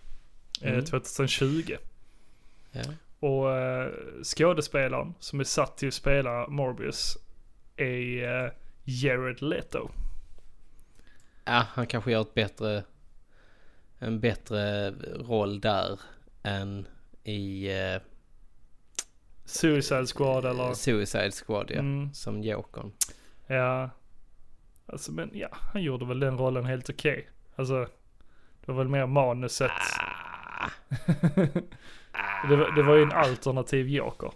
eh, 0.62 0.72
Mm. 0.72 0.84
2020. 0.84 1.76
Ja. 2.72 2.80
Och 3.20 3.56
eh, 3.56 3.92
skådespelaren 4.22 5.14
som 5.18 5.40
är 5.40 5.44
satt 5.44 5.76
till 5.76 5.88
att 5.88 5.94
spela 5.94 6.48
Morbius 6.48 7.16
är 7.76 8.44
eh, 8.44 8.50
Jared 8.84 9.42
Leto. 9.42 9.90
ja, 11.44 11.66
han 11.72 11.86
kanske 11.86 12.12
gör 12.12 12.20
ett 12.20 12.34
bättre... 12.34 12.84
En 14.02 14.20
bättre 14.20 14.90
roll 15.18 15.60
där 15.60 16.00
än 16.42 16.86
i 17.24 17.70
uh, 17.70 18.00
Suicide 19.44 20.06
Squad 20.06 20.44
eller... 20.44 20.74
Suicide 20.74 21.30
Squad, 21.30 21.70
ja. 21.70 21.78
Mm. 21.78 22.14
Som 22.14 22.42
Jokern. 22.42 22.92
Ja. 23.46 23.90
Alltså 24.86 25.12
men 25.12 25.30
ja, 25.34 25.48
han 25.52 25.82
gjorde 25.82 26.06
väl 26.06 26.20
den 26.20 26.38
rollen 26.38 26.64
helt 26.64 26.90
okej. 26.90 27.28
Alltså, 27.56 27.88
det 28.64 28.72
var 28.72 28.74
väl 28.74 28.88
mer 28.88 29.06
manuset. 29.06 29.70
Ah. 29.70 30.70
det, 32.48 32.56
var, 32.56 32.70
det 32.76 32.82
var 32.82 32.94
ju 32.96 33.02
en 33.02 33.12
alternativ 33.12 33.88
Joker. 33.88 34.32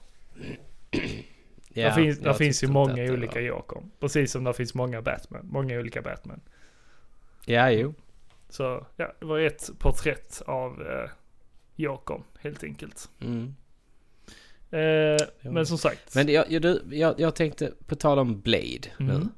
Ja, 1.77 1.85
där 1.85 1.91
finns, 1.91 2.19
där 2.19 2.33
finns 2.33 2.63
ju 2.65 2.69
många 2.69 2.95
det 2.95 3.11
olika 3.11 3.35
var- 3.35 3.41
Joker. 3.47 3.83
Precis 4.01 4.33
som 4.33 4.45
där 4.45 4.53
finns 4.53 4.75
många 4.75 5.03
Batman. 5.03 5.47
Många 5.53 5.79
olika 5.79 6.03
Batman. 6.03 6.41
Ja, 7.47 7.71
jo. 7.71 7.95
Så 8.49 8.87
ja, 8.97 9.13
det 9.21 9.27
var 9.27 9.39
ett 9.39 9.71
porträtt 9.79 10.43
av 10.47 10.83
eh, 10.83 11.11
Jokern 11.77 12.23
helt 12.41 12.65
enkelt. 12.65 13.11
Mm. 13.21 13.55
Eh, 14.71 15.27
men 15.53 15.67
som 15.67 15.79
sagt. 15.79 16.15
Men 16.15 16.29
jag, 16.29 16.51
jag, 16.53 16.79
jag, 16.91 17.21
jag 17.21 17.35
tänkte 17.35 17.73
på 17.87 17.95
tal 17.97 18.19
om 18.19 18.41
Blade 18.41 18.89
nu. 18.99 19.15
Mm. 19.15 19.29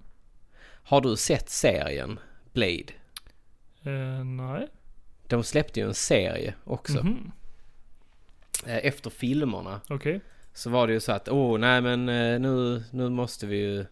Har 0.83 1.01
du 1.01 1.17
sett 1.17 1.49
serien 1.49 2.19
Blade? 2.53 2.93
Eh, 3.83 4.25
nej. 4.25 4.69
De 5.29 5.45
släppte 5.45 5.81
ju 5.81 5.87
en 5.87 5.95
serie 5.95 6.55
också. 6.65 7.05
Mhm. 7.05 7.09
Eh, 7.09 7.33
Efter 8.67 9.11
filmerna 9.11 9.81
Okej. 9.89 10.21
så 10.53 10.71
var 10.71 10.87
det 10.87 10.93
ju 10.93 11.01
så 11.01 11.13
att 11.13 11.29
åh 11.29 11.59
nej 11.59 11.81
men 11.81 12.09
eh, 12.09 12.41
nu, 12.41 12.83
nu 12.91 13.09
måste 13.09 13.47
vi 13.47 13.57
ju 13.57 13.85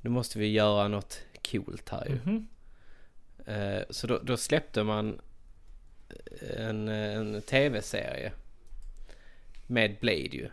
Nu 0.00 0.10
måste 0.10 0.38
vi 0.38 0.52
göra 0.52 0.88
något 0.88 1.20
coolt 1.50 1.88
här 1.88 2.06
ju. 2.06 2.14
Mhm. 2.30 2.48
Eh, 3.46 3.82
Så 3.90 4.06
då, 4.06 4.18
då 4.22 4.36
släppte 4.36 4.82
man 4.82 5.20
en, 6.56 6.88
en 6.88 7.42
tv-serie 7.42 8.32
med 9.66 9.96
Blade 10.00 10.18
ju. 10.36 10.48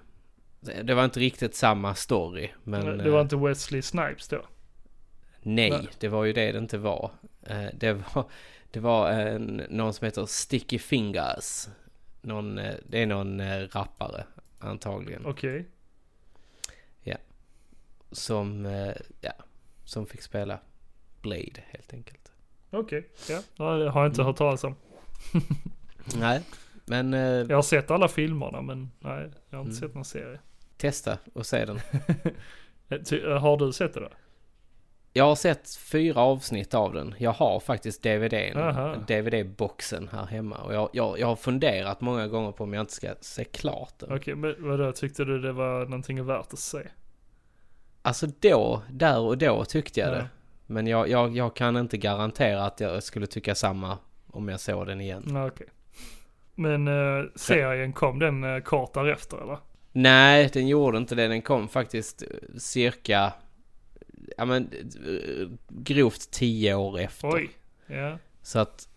Det 0.84 0.94
var 0.94 1.06
inte 1.06 1.20
riktigt 1.20 1.56
samma 1.56 1.96
story 1.96 2.50
men 2.64 2.98
Det 2.98 3.10
var 3.10 3.18
eh, 3.20 3.24
inte 3.24 3.36
Wesley 3.36 3.82
Snipes 3.82 4.28
då? 4.28 4.46
Nej, 5.42 5.70
Nej. 5.70 5.88
det 6.00 6.08
var 6.08 6.24
ju 6.26 6.34
det 6.34 6.52
det 6.52 6.58
inte 6.58 6.78
var. 6.78 7.12
Eh, 7.44 7.66
Det 7.74 7.94
var, 7.94 8.30
det 8.72 8.80
var 8.80 9.12
en, 9.12 9.62
någon 9.70 9.94
som 9.94 10.06
heter 10.06 10.26
Sticky 10.26 10.80
Fingers. 10.80 11.68
Någon, 12.26 12.58
eh, 12.58 12.76
det 12.90 13.02
är 13.02 13.06
någon 13.08 13.40
eh, 13.40 13.68
rappare 13.68 14.24
antagligen. 14.60 15.26
Okej. 15.26 15.66
Som, 18.12 18.66
eh, 18.66 18.94
ja, 19.22 19.32
som 19.84 20.06
fick 20.06 20.22
spela 20.22 20.60
Blade 21.22 21.62
helt 21.68 21.94
enkelt. 21.94 22.32
Okej. 22.72 23.10
Ja. 23.30 23.42
ja, 23.56 23.72
det 23.78 23.90
har 23.90 24.02
jag 24.02 24.10
inte 24.12 24.22
Mm. 24.22 24.28
hört 24.28 24.38
talas 24.38 24.64
om. 24.64 24.76
Nej, 26.16 26.42
men 26.86 27.14
Jag 27.50 27.56
har 27.58 27.62
sett 27.62 27.92
alla 27.92 28.08
filmerna 28.08 28.62
men 28.62 28.92
nej, 29.00 29.32
jag 29.50 29.58
har 29.58 29.66
inte 29.66 29.70
Mm. 29.70 29.74
sett 29.74 29.96
någon 29.96 30.06
serie. 30.06 30.40
testa 30.78 31.18
och 31.34 31.46
se 31.46 31.66
den. 31.66 31.80
Har 33.40 33.58
du 33.58 33.74
sett 33.74 33.94
det 33.94 34.00
då? 34.00 34.10
Jag 35.18 35.26
har 35.26 35.36
sett 35.36 35.76
fyra 35.76 36.22
avsnitt 36.22 36.74
av 36.74 36.94
den. 36.94 37.16
Jag 37.18 37.32
har 37.32 37.60
faktiskt 37.60 38.04
DVDn. 38.04 38.58
DVD-boxen 39.08 40.10
här 40.12 40.26
hemma. 40.26 40.58
Och 40.58 40.74
jag, 40.74 40.90
jag, 40.94 41.20
jag 41.20 41.28
har 41.28 41.36
funderat 41.36 42.02
många 42.02 42.28
gånger 42.28 42.52
på 42.52 42.64
om 42.64 42.74
jag 42.74 42.82
inte 42.82 42.94
ska 42.94 43.08
se 43.22 43.44
klart 43.44 43.94
den. 44.00 44.16
Okej, 44.16 44.36
men 44.36 44.56
vadå, 44.60 44.92
tyckte 44.92 45.26
du 45.26 45.40
det 45.40 45.52
var 45.52 45.86
någonting 45.86 46.26
värt 46.26 46.54
att 46.54 46.60
se? 46.60 46.80
Alltså 48.02 48.28
då, 48.40 48.82
där 48.90 49.20
och 49.20 49.38
då 49.38 49.66
tyckte 49.66 50.00
jag 50.00 50.10
Ja. 50.10 50.14
det. 50.14 50.28
Men 50.66 50.88
jag, 50.88 51.10
jag, 51.10 51.36
jag 51.38 51.56
kan 51.56 51.78
inte 51.78 51.98
garantera 51.98 52.66
att 52.66 52.80
jag 52.80 53.04
skulle 53.04 53.28
tycka 53.28 53.56
samma 53.56 53.98
om 54.28 54.50
jag 54.50 54.60
såg 54.60 54.88
den 54.88 55.02
igen. 55.02 55.24
Ja, 55.28 55.48
okej. 55.48 55.68
Men 56.56 56.88
eh, 56.88 57.26
serien, 57.36 57.94
kom 57.94 58.20
den 58.20 58.44
eh, 58.44 58.60
kort 58.62 58.94
därefter 58.94 59.38
eller? 59.38 59.58
Nej, 59.92 60.50
den 60.54 60.68
gjorde 60.68 60.98
inte 60.98 61.16
det. 61.16 61.28
Den 61.28 61.42
kom 61.42 61.68
faktiskt 61.68 62.22
eh, 62.24 62.28
cirka, 62.58 63.34
ja 64.38 64.46
men 64.46 64.70
grovt 65.70 66.32
tio 66.32 66.76
år 66.76 67.00
efter. 67.00 67.28
Oj. 67.36 67.50
Ja. 67.88 68.18
Så 68.42 68.60
att 68.60 68.88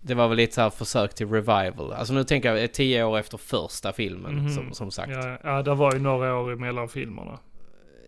det 0.00 0.14
var 0.14 0.28
väl 0.28 0.36
lite 0.36 0.54
så 0.54 0.60
här 0.60 0.70
försök 0.70 1.14
till 1.14 1.28
revival. 1.28 1.92
Alltså 1.92 2.14
nu 2.14 2.24
tänker 2.24 2.48
jag 2.54 2.62
eh, 2.62 2.66
tio 2.66 3.04
år 3.04 3.18
efter 3.18 3.38
första 3.38 3.92
filmen 3.92 4.34
Mhm. 4.36 4.48
som, 4.50 4.72
som 4.72 4.90
sagt. 4.90 5.12
Ja, 5.12 5.38
ja, 5.44 5.62
det 5.62 5.74
var 5.74 5.92
ju 5.92 5.98
några 5.98 6.36
år 6.38 6.52
emellan 6.52 6.88
filmerna. 6.88 7.38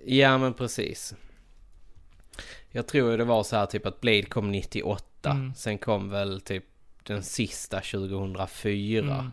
Ja 0.07 0.39
men 0.39 0.55
precis. 0.55 1.15
Jag 2.70 2.86
tror 2.86 3.11
ju 3.11 3.16
det 3.16 3.24
var 3.24 3.43
så 3.43 3.57
här 3.57 3.66
typ 3.66 3.86
att 3.86 4.01
Blade 4.01 4.23
kom 4.23 4.51
98. 4.53 5.31
Mm. 5.31 5.55
Sen 5.55 5.78
kom 5.78 6.11
väl 6.11 6.41
typ 6.41 6.65
den 7.03 7.23
sista 7.23 7.81
2004. 7.81 9.15
Mm. 9.15 9.31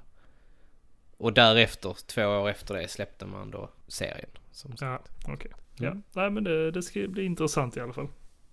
Och 1.18 1.34
därefter, 1.34 1.96
två 2.08 2.26
år 2.26 2.50
efter 2.50 2.74
det, 2.74 2.88
släppte 2.88 3.26
man 3.26 3.52
då 3.52 3.70
serien. 3.88 4.30
Som 4.52 4.78
sagt. 4.78 5.12
Ja, 5.28 5.34
okej. 5.34 5.52
Ja, 5.84 5.90
Mm. 5.90 6.04
nej 6.14 6.30
men 6.30 6.44
det, 6.44 6.72
det 6.72 6.82
ska 6.84 7.08
bli 7.08 7.24
intressant 7.24 7.78
i 7.78 7.80
alla 7.80 7.94
fall. 7.94 8.08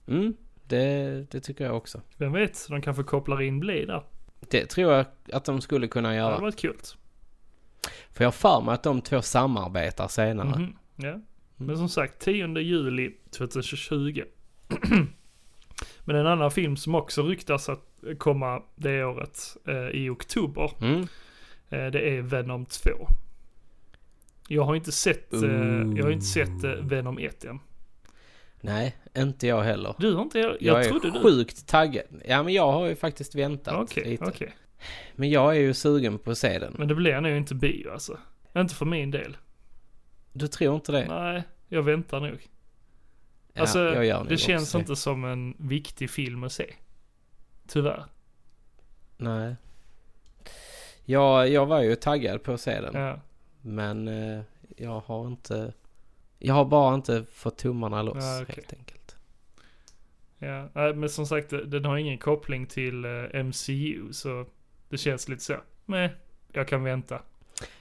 Mm, 0.07 0.35
det, 0.67 1.27
det 1.31 1.41
tycker 1.41 1.65
jag 1.65 1.77
också. 1.77 2.01
Vem 2.17 2.33
vet, 2.33 2.67
de 2.69 2.83
kanske 2.83 3.03
kopplar 3.03 3.43
in 3.43 3.61
Blade 3.61 3.87
där. 3.87 4.03
Det 4.51 4.67
tror 4.67 4.93
jag 4.93 5.07
att 5.33 5.45
de 5.45 5.61
skulle 5.61 5.89
kunna 5.89 6.09
Det 6.13 6.19
hade 6.19 6.31
göra. 6.31 6.41
varit 6.41 6.57
kul. 6.59 6.77
För 8.13 8.25
jag 8.25 8.27
har 8.27 8.33
för 8.33 8.61
mig 8.61 8.75
att 8.75 8.83
de 8.83 9.01
två 9.01 9.23
samarbetar 9.23 10.09
senare. 10.09 10.59
Mhm. 10.59 10.77
Ja. 10.97 11.21
Men 11.57 11.77
som 11.77 11.89
sagt, 11.89 12.19
10 12.21 12.59
juli 12.59 13.15
2020. 13.31 14.23
Men 16.05 16.17
en 16.17 16.27
annan 16.27 16.51
film 16.51 16.77
som 16.77 16.95
också 16.95 17.23
ryktas 17.23 17.69
att 17.69 17.85
komma 18.19 18.63
det 18.77 19.05
året 19.05 19.57
eh, 19.69 19.75
i 19.89 20.09
oktober. 20.09 20.71
Mm. 20.81 21.01
Eh, 21.69 21.87
det 21.87 22.01
är 22.17 22.23
Venom 22.23 22.67
2. 22.67 22.91
Jag 24.51 24.63
har 24.65 24.75
inte 24.75 24.93
sett, 24.93 25.33
eh, 25.33 25.41
jag 25.97 26.05
har 26.05 26.11
inte 26.11 26.27
sett 26.27 26.65
eh, 26.65 26.71
Venom 26.71 27.19
1 27.19 27.45
än. 27.45 27.61
Nej, 28.61 28.97
inte 29.17 29.47
jag 29.47 29.63
heller. 29.63 29.95
Du 29.99 30.15
har 30.15 30.23
inte, 30.23 30.39
jag, 30.39 30.51
jag, 30.51 30.61
Jag, 30.61 30.85
är 30.85 30.89
trodde 30.89 31.11
du. 31.11 31.21
sjukt 31.23 31.67
taggad. 31.67 32.05
Ja 32.25 32.43
men 32.43 32.55
jag 32.55 32.73
har 32.73 32.87
ju 32.87 32.97
faktiskt 32.97 33.35
väntat 33.35 33.75
Okej, 33.75 34.05
lite. 34.05 34.25
okej. 34.25 34.53
Men 35.15 35.31
jag 35.31 35.57
är 35.57 35.61
ju 35.61 35.75
sugen 35.75 36.19
på 36.19 36.31
att 36.31 36.39
se 36.39 36.59
den. 36.59 36.75
Men 36.79 36.89
det 36.89 36.95
blir 36.95 37.21
nog 37.21 37.33
inte 37.37 37.55
bio 37.55 37.91
alltså. 37.91 38.19
Inte 38.57 38.75
för 38.75 38.87
min 38.87 39.11
del. 39.11 39.37
Du 40.33 40.47
tror 40.49 40.75
inte 40.75 40.93
det? 40.93 41.07
Nej, 41.09 41.43
jag 41.69 41.83
väntar 41.83 42.21
nog. 42.21 42.39
Ja, 43.53 43.61
alltså, 43.61 43.79
jag 43.79 44.05
gör 44.07 44.25
det 44.29 44.37
känns 44.37 44.63
också 44.63 44.79
inte 44.79 44.97
som 44.97 45.25
en 45.25 45.55
viktig 45.59 46.11
film 46.11 46.45
att 46.45 46.53
se. 46.53 46.75
Tyvärr. 47.67 48.05
Nej. 49.17 49.57
Jag, 51.05 51.49
jag 51.49 51.67
var 51.67 51.83
ju 51.83 51.95
taggad 51.95 52.43
på 52.43 52.53
att 52.53 52.61
se 52.61 52.81
den. 52.81 53.03
Ja. 53.03 53.21
Men 53.63 54.09
eh, 54.09 54.41
jag 54.77 55.01
har 55.01 55.27
inte... 55.27 55.73
Jag 56.39 56.55
har 56.55 56.65
bara 56.65 56.95
inte 56.95 57.25
fått 57.33 57.59
tummarna 57.59 58.03
loss 58.03 58.17
Ja, 58.25 58.43
okej. 58.43 58.55
helt 58.57 58.73
enkelt. 58.73 59.17
Ja, 60.39 60.69
men 60.95 61.09
som 61.09 61.27
sagt 61.27 61.51
den 61.67 61.85
har 61.85 61.97
ingen 61.97 62.19
koppling 62.19 62.67
till 62.67 63.05
eh, 63.05 63.45
MCU 63.45 64.13
så 64.13 64.47
det 64.89 64.99
känns 64.99 65.29
lite 65.29 65.43
så. 65.45 65.57
Men 65.85 66.11
jag 66.53 66.69
kan 66.69 66.85
vänta. 66.85 67.23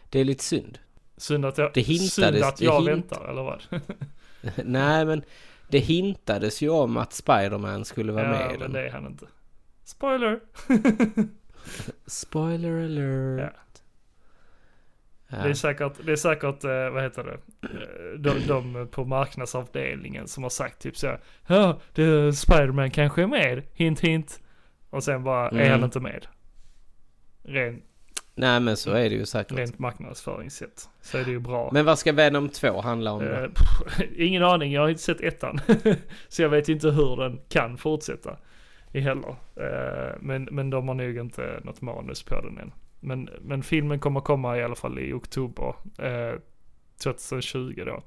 Det 0.09 0.19
är 0.19 0.25
lite 0.25 0.43
synd. 0.43 0.79
Synd 1.17 1.45
att 1.45 1.57
jag, 1.57 1.71
Det 1.73 1.81
hintades- 1.81 2.43
att 2.47 2.61
jag 2.61 2.79
hint- 2.81 2.87
väntar 2.87 3.27
eller 3.29 3.43
vad? 3.43 3.63
Nej 4.65 5.05
men 5.05 5.23
det 5.69 5.79
hintades 5.79 6.61
ju 6.61 6.69
om 6.69 6.97
att 6.97 7.13
Spiderman 7.13 7.85
skulle 7.85 8.11
vara 8.11 8.27
med 8.29 8.41
ja, 8.41 8.45
i 8.47 8.51
men 8.51 8.59
den. 8.59 8.71
det 8.71 8.87
är 8.87 8.91
han 8.91 9.05
inte. 9.07 9.25
Spoiler! 9.83 10.39
Spoiler 12.07 12.83
alert. 12.85 13.39
Ja. 13.55 13.61
Det 15.29 15.35
är 15.49 15.53
säkert, 15.53 15.91
det 16.05 16.11
är 16.11 16.15
säkert 16.15 16.63
eh, 16.63 16.89
vad 16.89 17.03
heter 17.03 17.23
det, 17.23 17.37
Eh, 17.67 18.19
de, 18.19 18.47
de 18.47 18.87
på 18.91 19.05
marknadsavdelningen 19.05 20.27
som 20.27 20.43
har 20.43 20.49
sagt 20.49 20.81
typ 20.81 20.97
så 20.97 21.17
Ja, 21.47 21.79
det- 21.93 22.33
Spiderman 22.33 22.91
kanske 22.91 23.23
är 23.23 23.27
med, 23.27 23.63
hint 23.73 23.99
hint. 23.99 24.39
Och 24.89 25.03
sen 25.03 25.23
bara 25.23 25.47
är 25.49 25.51
Mm. 25.53 25.71
han 25.71 25.83
inte 25.83 25.99
med. 25.99 26.27
Ren, 27.43 27.81
Nej 28.35 28.59
men 28.59 28.77
så 28.77 28.91
är 28.91 29.09
det 29.09 29.15
ju 29.15 29.25
säkert. 29.25 29.57
rent 29.57 29.79
marknadsföringssätt. 29.79 30.89
Så 31.01 31.17
är 31.17 31.23
det 31.25 31.31
ju 31.31 31.39
bra. 31.39 31.69
Men 31.73 31.85
vad 31.85 31.99
ska 31.99 32.11
Venom 32.13 32.49
2 32.49 32.81
handla 32.81 33.11
om 33.11 33.19
då? 33.25 33.31
Eh, 33.31 33.49
ingen 34.17 34.43
aning, 34.43 34.71
jag 34.73 34.81
har 34.81 34.89
inte 34.89 35.01
sett 35.01 35.21
ettan. 35.21 35.59
så 36.27 36.41
jag 36.41 36.49
vet 36.49 36.69
inte 36.69 36.89
hur 36.89 37.15
den 37.17 37.39
kan 37.49 37.77
fortsätta. 37.77 38.37
I 38.93 38.99
heller. 38.99 39.35
Men, 40.19 40.43
men 40.51 40.69
de 40.69 40.87
har 40.87 40.95
nog 40.95 41.17
inte 41.17 41.59
något 41.63 41.81
manus 41.81 42.23
på 42.23 42.41
den 42.41 42.57
än. 42.57 42.71
Men, 43.07 43.29
men 43.41 43.63
filmen 43.63 43.99
kommer 43.99 44.19
komma 44.21 44.57
i 44.57 44.63
alla 44.63 44.75
fall 44.75 44.99
i 44.99 45.13
oktober 45.13 45.75
eh, 45.99 46.39
2020 47.03 47.83
då. 47.85 48.03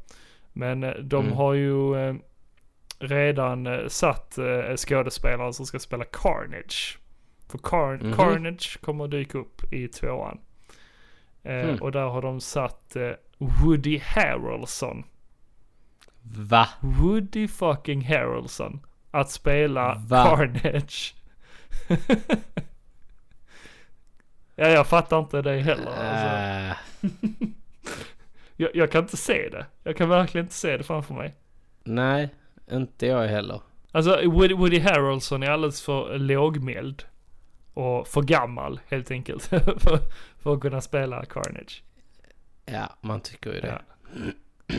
Men 0.53 0.85
eh, 0.85 0.95
de 0.95 1.25
Mm. 1.25 1.37
har 1.37 1.55
ju 1.55 1.97
eh, 1.97 2.15
redan 2.99 3.67
eh, 3.67 3.87
satt 3.89 4.39
eh, 4.39 4.77
skådespelare 4.77 5.53
som 5.53 5.67
ska 5.67 5.79
spela 5.79 6.05
Carnage. 6.05 6.99
För 7.49 7.59
Car- 7.59 8.03
Mhm. 8.05 8.13
Carnage 8.17 8.81
kommer 8.81 9.09
dyka 9.09 9.39
upp 9.39 9.73
i 9.73 9.89
tvåan. 9.89 10.39
Eh, 11.43 11.67
Hmm. 11.69 11.77
Och 11.83 11.93
där 11.93 12.07
har 12.09 12.23
de 12.23 12.41
satt 12.41 12.97
eh, 12.97 13.11
Woody 13.39 13.99
Harrelson. 13.99 15.05
Va? 16.23 16.69
Woody 16.81 17.49
fucking 17.49 18.05
Harrelson. 18.05 18.81
Att 19.11 19.31
spela 19.31 20.03
Va? 20.07 20.25
Carnage. 20.37 21.15
ja, 24.61 24.69
jag 24.69 24.87
fattar 24.87 25.19
inte 25.19 25.43
det 25.43 25.61
heller. 25.61 25.87
Alltså. 25.87 26.27
Äh, 27.07 27.11
Jag, 28.57 28.71
jag 28.75 28.91
kan 28.93 29.03
inte 29.03 29.17
se 29.17 29.49
det. 29.49 29.67
Jag 29.83 29.97
kan 29.97 30.09
verkligen 30.09 30.45
inte 30.45 30.55
se 30.55 30.77
det 30.77 30.85
framför 30.85 31.15
mig. 31.15 31.35
nej, 31.85 32.29
inte 32.71 33.07
jag 33.07 33.29
heller. 33.29 33.61
Alltså 33.93 34.31
Woody, 34.31 34.55
Woody 34.55 34.81
Harrelson 34.81 35.43
är 35.43 35.51
alldeles 35.51 35.83
för 35.83 36.19
lågmäld. 36.19 37.05
Och 37.75 38.09
för 38.09 38.23
gammal 38.23 38.81
helt 38.89 39.11
enkelt. 39.11 39.43
för, 39.79 39.99
för 40.39 40.55
att 40.55 40.61
kunna 40.61 40.81
spela 40.81 41.25
Carnage. 41.25 41.83
Ja, 42.67 42.97
man 43.01 43.21
tycker 43.21 43.53
ju 43.53 43.61
det. 43.61 43.83
Ja. 44.67 44.75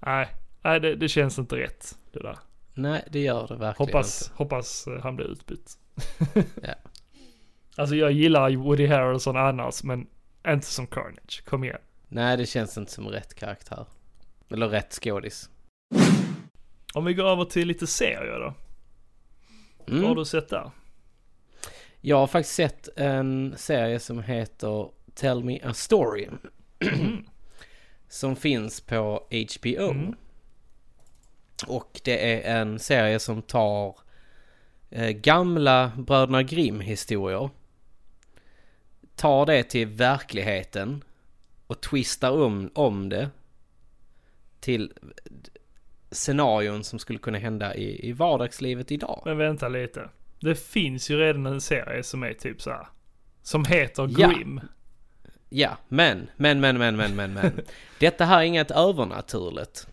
Nej, 0.00 0.28
nej 0.62 0.80
det, 0.80 0.94
det 0.94 1.08
känns 1.08 1.38
inte 1.38 1.56
rätt 1.56 1.96
det 2.12 2.20
där. 2.22 2.38
Nej, 2.74 3.04
det 3.10 3.18
gör 3.20 3.46
det 3.48 3.56
verkligen 3.56 3.88
Hoppas, 3.88 4.22
inte. 4.22 4.34
hoppas 4.42 4.86
eh, 4.86 5.02
han 5.02 5.16
blir 5.16 5.26
utbytt. 5.26 5.78
Ja. 6.62 6.74
Alltså 7.76 7.96
jag 7.96 8.12
gillar 8.12 8.56
Woody 8.56 8.86
Harrelson 8.86 9.36
annars 9.36 9.82
men 9.82 10.06
inte 10.48 10.66
som 10.66 10.86
Carnage. 10.86 11.42
Kom 11.46 11.64
igen. 11.64 11.78
Nej, 12.08 12.36
det 12.36 12.46
känns 12.46 12.78
inte 12.78 12.92
som 12.92 13.08
rätt 13.08 13.34
karaktär. 13.34 13.86
Eller 14.50 14.68
rätt 14.68 14.92
skådis. 14.92 15.50
Om 16.94 17.04
vi 17.04 17.14
går 17.14 17.24
över 17.26 17.44
till 17.44 17.68
lite 17.68 17.86
serier 17.86 18.38
då. 18.40 18.54
Vad 19.86 19.96
har 19.98 20.04
Mm. 20.04 20.16
du 20.16 20.24
sett 20.24 20.48
där? 20.48 20.70
Jag 22.00 22.16
har 22.16 22.26
faktiskt 22.26 22.54
sett 22.54 22.88
en 22.96 23.54
serie 23.56 24.00
som 24.00 24.22
heter 24.22 24.88
Tell 25.14 25.44
Me 25.44 25.60
A 25.64 25.74
Story. 25.74 26.28
som 28.08 28.36
finns 28.36 28.80
på 28.80 29.26
HBO. 29.30 29.90
Mm. 29.90 30.14
Och 31.66 32.00
det 32.04 32.34
är 32.46 32.60
en 32.60 32.78
serie 32.78 33.18
som 33.18 33.42
tar 33.42 33.96
eh, 34.90 35.10
gamla 35.10 35.92
Bröderna 35.96 36.42
Grimm 36.42 36.80
historier. 36.80 37.50
Tar 39.16 39.46
det 39.46 39.62
till 39.62 39.86
verkligheten 39.86 41.04
och 41.66 41.80
twistar 41.80 42.30
om, 42.30 42.70
om 42.74 43.08
det 43.08 43.30
till 44.60 44.92
scenarion 46.10 46.84
som 46.84 46.98
skulle 46.98 47.18
kunna 47.18 47.38
hända 47.38 47.74
i, 47.74 48.08
i 48.08 48.12
vardagslivet 48.12 48.92
idag. 48.92 49.22
Men 49.24 49.38
vänta 49.38 49.68
lite. 49.68 50.08
Det 50.40 50.54
finns 50.54 51.10
ju 51.10 51.18
redan 51.18 51.46
en 51.46 51.60
serie 51.60 52.02
som 52.02 52.22
är 52.22 52.32
typ 52.32 52.62
så 52.62 52.70
här. 52.70 52.86
Som 53.42 53.64
heter 53.64 54.10
Ja. 54.18 54.28
Grimm. 54.28 54.60
Ja, 55.48 55.78
men, 55.88 56.30
men, 56.36 56.60
men, 56.60 56.78
men, 56.78 56.96
men, 56.96 57.16
men, 57.16 57.34
men. 57.34 57.60
Detta 57.98 58.24
här 58.24 58.38
är 58.38 58.42
inget 58.42 58.70
övernaturligt. 58.70 59.86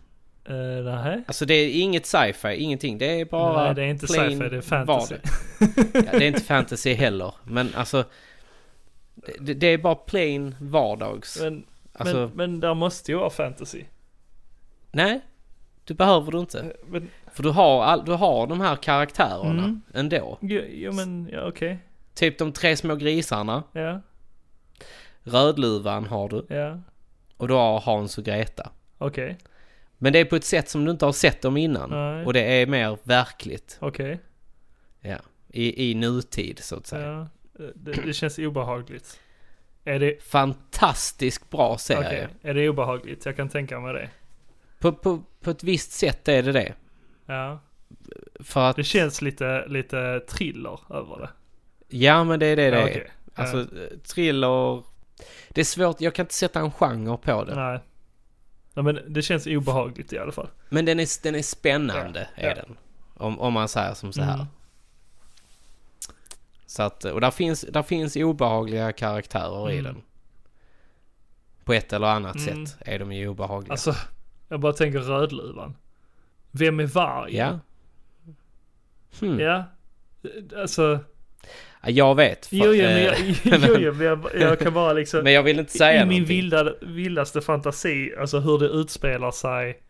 Uh, 0.50 0.84
nej. 0.84 1.22
Alltså 1.26 1.44
det 1.44 1.54
är 1.54 1.80
inget 1.80 2.06
sci-fi, 2.06 2.54
ingenting. 2.56 2.98
Det 2.98 3.20
är 3.20 3.24
bara 3.24 3.64
Nej, 3.64 3.74
det 3.74 3.82
är 3.82 3.86
inte 3.86 4.06
sci-fi, 4.06 4.48
det 4.48 4.56
är 4.56 4.60
fantasy. 4.60 5.16
Ja, 5.94 6.18
det 6.18 6.24
är 6.24 6.28
inte 6.28 6.40
fantasy 6.44 6.94
heller. 6.94 7.34
Men 7.44 7.74
alltså, 7.74 8.04
det, 9.40 9.54
det 9.54 9.66
är 9.66 9.78
bara 9.78 9.94
plain 9.94 10.54
vardags. 10.60 11.40
Men, 11.40 11.66
Alltså, 11.94 12.16
men, 12.16 12.30
men 12.36 12.60
där 12.60 12.74
måste 12.74 13.12
ju 13.12 13.18
vara 13.18 13.30
fantasy. 13.30 13.84
nej. 14.92 15.20
Det 15.84 15.94
behöver 15.94 16.32
du 16.32 16.38
inte. 16.38 16.76
Men, 16.86 17.10
För 17.32 17.42
du 17.42 17.50
har, 17.50 17.82
all, 17.84 18.04
du 18.04 18.12
har 18.12 18.46
de 18.46 18.60
här 18.60 18.76
karaktärerna 18.76 19.64
Mm. 19.64 19.80
ändå. 19.94 20.38
jo, 20.40 20.60
jo 20.68 20.92
men, 20.92 21.28
ja 21.32 21.48
okej. 21.48 21.78
Typ 22.14 22.38
de 22.38 22.52
tre 22.52 22.76
små 22.76 22.96
grisarna. 22.96 23.62
Ja, 23.72 24.00
Rödluvan 25.24 26.06
har 26.06 26.28
du. 26.28 26.46
ja, 26.48 26.78
Och 27.36 27.48
du 27.48 27.54
har 27.54 27.80
Hans 27.80 28.18
och 28.18 28.24
Greta. 28.24 28.70
okej, 28.98 29.38
Men 29.98 30.12
det 30.12 30.18
är 30.18 30.24
på 30.24 30.36
ett 30.36 30.44
sätt 30.44 30.68
som 30.68 30.84
du 30.84 30.90
inte 30.90 31.04
har 31.04 31.12
sett 31.12 31.42
dem 31.42 31.56
innan. 31.56 31.90
Nej. 31.90 32.26
Och 32.26 32.32
det 32.32 32.40
är 32.62 32.66
mer 32.66 32.98
verkligt. 33.02 33.76
okej. 33.80 34.20
Ja. 35.00 35.16
I, 35.48 35.90
I 35.90 35.94
nutid 35.94 36.58
så 36.58 36.76
att 36.76 36.86
säga. 36.86 37.06
Ja, 37.12 37.26
det, 37.74 37.92
det 37.92 38.12
känns 38.12 38.38
obehagligt. 38.38 39.20
Är 39.84 39.98
det, 39.98 40.22
Fantastiskt 40.22 41.50
bra 41.50 41.78
serie. 41.78 42.00
okej, 42.06 42.28
är 42.42 42.54
det 42.54 42.68
obehagligt? 42.68 43.26
Jag 43.26 43.36
kan 43.36 43.48
tänka 43.48 43.80
mig 43.80 43.92
det. 43.94 44.10
På, 44.78 44.92
på, 44.92 45.22
på 45.40 45.50
ett 45.50 45.62
visst 45.64 45.92
sätt 45.92 46.28
är 46.28 46.42
det 46.42 46.52
det. 46.52 46.74
Ja, 47.26 47.60
För 48.40 48.70
att, 48.70 48.76
det 48.76 48.84
känns 48.84 49.22
lite, 49.22 49.66
lite 49.68 50.20
thriller 50.28 50.80
över 50.90 51.18
det. 51.18 51.28
ja 51.96 52.24
men 52.24 52.40
det 52.40 52.46
är 52.46 52.56
det 52.56 52.70
det 52.70 52.80
ja, 52.80 52.88
är. 52.88 53.12
Alltså 53.34 53.58
eh, 53.60 53.98
thriller. 54.14 54.82
Det 55.48 55.60
är 55.60 55.64
svårt, 55.64 56.00
jag 56.00 56.14
kan 56.14 56.24
inte 56.24 56.34
sätta 56.34 56.60
en 56.60 56.70
genre 56.70 57.16
på 57.16 57.44
det. 57.44 57.54
Nej. 57.54 57.80
Nej 58.74 58.84
men 58.84 59.12
det 59.12 59.22
känns 59.22 59.46
obehagligt 59.46 60.12
i 60.12 60.18
alla 60.18 60.32
fall. 60.32 60.48
Men 60.68 60.84
den 60.84 61.00
är, 61.00 61.22
den 61.22 61.34
är 61.34 61.42
spännande, 61.42 62.28
Ja, 62.36 62.42
är 62.42 62.48
ja. 62.48 62.54
den. 62.54 62.76
Om, 63.14 63.40
om 63.40 63.52
man 63.52 63.68
säger 63.68 63.94
som 63.94 64.12
så 64.12 64.22
här. 64.22 64.34
Mm. 64.34 64.46
Så 66.72 66.82
att, 66.82 67.04
och 67.04 67.20
där 67.20 67.30
finns, 67.30 67.60
där 67.60 67.82
finns 67.82 68.16
obehagliga 68.16 68.92
karaktärer 68.92 69.70
i 69.70 69.78
Mm. 69.78 69.84
den. 69.94 70.02
På 71.64 71.72
ett 71.72 71.92
eller 71.92 72.06
annat 72.06 72.36
Mm. 72.36 72.66
sätt 72.66 72.76
är 72.80 72.98
de 72.98 73.12
ju 73.12 73.28
obehagliga. 73.28 73.70
Alltså, 73.72 73.94
jag 74.48 74.60
bara 74.60 74.72
tänker 74.72 74.98
Rödluvan. 74.98 75.76
Vem 76.50 76.80
är 76.80 76.86
vargen? 76.86 77.36
ja. 77.36 77.58
Hmm. 79.20 79.40
Ja. 79.40 79.64
Alltså, 80.56 80.98
Ja, 81.82 81.90
Jag 81.90 82.14
vet. 82.14 82.46
för- 82.46 82.56
Jo, 82.56 82.64
men 82.64 82.76
jag, 83.02 83.20
eh, 83.20 83.36
jo, 83.44 83.76
jo, 83.80 83.92
men 83.94 84.06
jag, 84.06 84.26
jag 84.40 84.58
kan 84.58 84.74
bara 84.74 84.92
liksom... 84.92 85.24
men 85.24 85.32
jag 85.32 85.42
vill 85.42 85.58
inte 85.58 85.72
säga 85.78 86.02
I 86.02 86.06
min 86.06 86.08
någonting. 86.18 86.36
vilda, 86.36 86.74
vildaste 86.82 87.40
fantasi, 87.40 88.12
alltså 88.20 88.38
hur 88.38 88.58
det 88.58 88.66
utspelar 88.66 89.30
sig. 89.30 89.82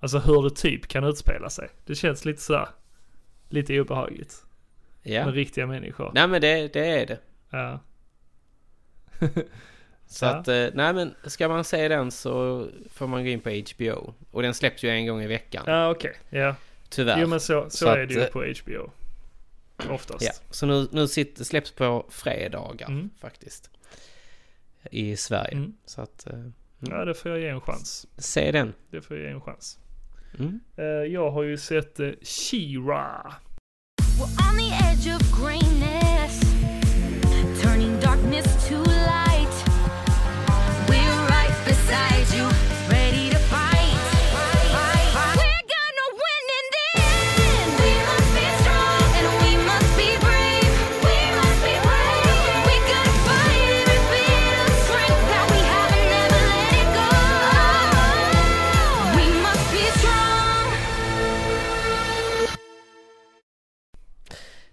Alltså 0.00 0.18
hur 0.18 0.42
det 0.42 0.50
typ 0.56 0.88
kan 0.88 1.04
utspela 1.04 1.50
sig. 1.50 1.68
Det 1.86 1.94
känns 1.94 2.24
lite 2.24 2.42
sådär, 2.42 2.68
lite 3.48 3.80
obehagligt. 3.80 4.44
Ja. 5.02 5.24
Med 5.24 5.34
riktiga 5.34 5.66
människor. 5.66 6.10
Nej 6.14 6.28
men 6.28 6.40
det, 6.40 6.72
det 6.72 6.86
är 6.86 7.06
det. 7.06 7.18
Ja. 7.50 7.80
Så 10.06 10.24
Ja. 10.24 10.30
att, 10.36 10.48
eh, 10.48 10.66
nej 10.74 10.92
men 10.94 11.14
ska 11.24 11.48
man 11.48 11.64
se 11.64 11.88
den 11.88 12.10
så 12.10 12.66
får 12.92 13.06
man 13.06 13.24
gå 13.24 13.30
in 13.30 13.40
på 13.40 13.50
HBO. 13.50 14.14
Och 14.30 14.42
den 14.42 14.54
släpps 14.54 14.82
ju 14.84 14.88
en 14.90 15.06
gång 15.06 15.22
i 15.22 15.26
veckan. 15.26 15.64
Ja, 15.66 15.90
okej. 15.90 16.14
Ja. 16.30 16.54
Tyvärr. 16.88 17.20
Jo, 17.20 17.26
men 17.28 17.40
så, 17.40 17.70
så, 17.70 17.76
Så 17.76 17.86
är 17.88 18.02
att, 18.02 18.08
det 18.08 18.14
ju 18.14 18.20
eh, 18.20 18.28
på 18.30 18.44
HBO. 18.64 18.90
Oftast. 19.94 20.24
Ja, 20.24 20.32
så 20.50 20.66
nu, 20.66 20.88
nu 20.92 21.08
sitter, 21.08 21.44
släpps 21.44 21.70
på 21.72 22.06
fredagar 22.10 22.88
Mm. 22.88 23.10
faktiskt. 23.20 23.70
I 24.90 25.16
Sverige. 25.16 25.52
Mm. 25.56 25.74
Så 25.84 26.00
att, 26.02 26.26
eh, 26.26 26.40
Ja, 26.78 27.04
det 27.04 27.14
får 27.14 27.30
jag 27.30 27.40
ge 27.40 27.48
en 27.48 27.60
chans. 27.60 28.06
se 28.18 28.52
den. 28.52 28.74
Det 28.90 29.02
får 29.02 29.16
jag 29.16 29.26
ge 29.26 29.32
en 29.32 29.40
chans. 29.40 29.78
Mm. 30.38 30.60
Eh, 30.76 30.84
jag 30.84 31.30
har 31.30 31.42
ju 31.42 31.56
sett 31.56 31.98
She-Ra. 32.22 33.32
We're 34.20 34.26
on 34.44 34.56
the 34.56 34.70
edge 34.84 35.06
of 35.06 35.32
greatness, 35.32 36.40
turning 37.62 37.98
darkness 38.00 38.68
to 38.68 38.76
light. 38.76 39.29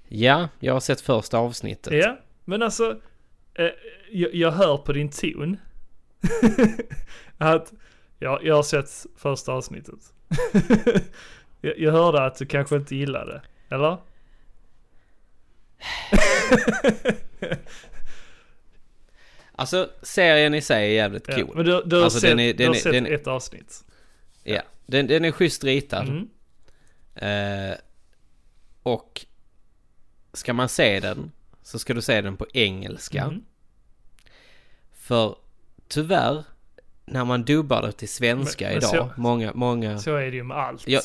Ja, 0.07 0.49
jag 0.59 0.73
har 0.73 0.79
sett 0.79 1.01
första 1.01 1.37
avsnittet. 1.37 1.93
Ja, 1.93 2.17
men 2.45 2.61
alltså, 2.61 2.99
eh, 3.53 3.65
jag, 4.11 4.35
jag 4.35 4.51
hör 4.51 4.77
på 4.77 4.93
din 4.93 5.09
ton 5.09 5.57
att 7.37 7.73
ja, 8.19 8.39
jag 8.43 8.55
har 8.55 8.63
sett 8.63 9.05
första 9.17 9.51
avsnittet. 9.51 9.99
jag, 11.61 11.79
jag 11.79 11.91
hörde 11.91 12.25
att 12.25 12.35
du 12.35 12.45
kanske 12.45 12.75
inte 12.75 12.95
gillade 12.95 13.31
det, 13.31 13.41
eller? 13.75 13.97
Alltså 19.51 19.89
serien 20.01 20.53
i 20.53 20.61
sig 20.61 20.85
är 20.85 20.89
jävligt 20.95 21.27
Ja, 21.27 21.35
cool. 21.35 21.55
Men 21.55 21.65
du, 21.65 21.83
du 21.85 21.95
har 21.95 22.03
Alltså, 22.03 22.19
sett, 22.19 22.29
den 22.29 22.39
är- 22.39 22.53
du 22.53 22.63
har 22.63 22.73
den 22.73 22.75
är- 22.75 22.79
sett 22.83 22.91
den 22.93 23.05
är- 23.07 23.11
ett 23.11 23.27
avsnitt. 23.27 23.83
Ja, 24.43 24.61
den, 24.85 25.07
den 25.07 25.25
är 25.25 25.31
schysst 25.31 25.63
ritad. 25.63 26.07
Mm. 26.07 26.29
Eh, 27.71 27.77
och 28.83 29.25
ska 30.37 30.53
man 30.53 30.69
se 30.69 30.99
den 30.99 31.31
så 31.61 31.79
ska 31.79 31.93
du 31.93 32.01
se 32.01 32.21
den 32.21 32.37
på 32.37 32.45
engelska. 32.53 33.21
Mm. 33.23 33.43
För 34.93 35.35
tyvärr, 35.87 36.43
när 37.05 37.25
man 37.25 37.43
dubbar 37.43 37.81
det 37.81 37.91
till 37.91 38.09
svenska 38.09 38.65
Men- 38.65 38.73
men 38.73 38.77
idag, 38.77 38.89
så- 39.15 39.21
många, 39.21 39.51
många... 39.53 39.99
Så 39.99 40.15
är 40.15 40.31
det 40.31 40.35
ju 40.37 40.43
med 40.43 40.57
allt. 40.57 40.87
Ja, 40.87 41.01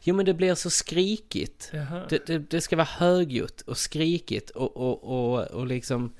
jo 0.00 0.14
men 0.14 0.26
det 0.26 0.34
blir 0.34 0.54
så 0.54 0.70
skrikigt. 0.70 1.70
Det, 2.08 2.26
det, 2.26 2.38
det 2.38 2.60
ska 2.60 2.76
vara 2.76 2.88
högljutt 2.90 3.60
och 3.60 3.76
skrikigt 3.78 4.50
och, 4.50 4.76
och, 4.76 5.04
och, 5.04 5.46
och 5.46 5.66
liksom 5.66 6.12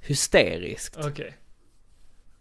hysteriskt. 0.00 0.96
Okej. 1.06 1.36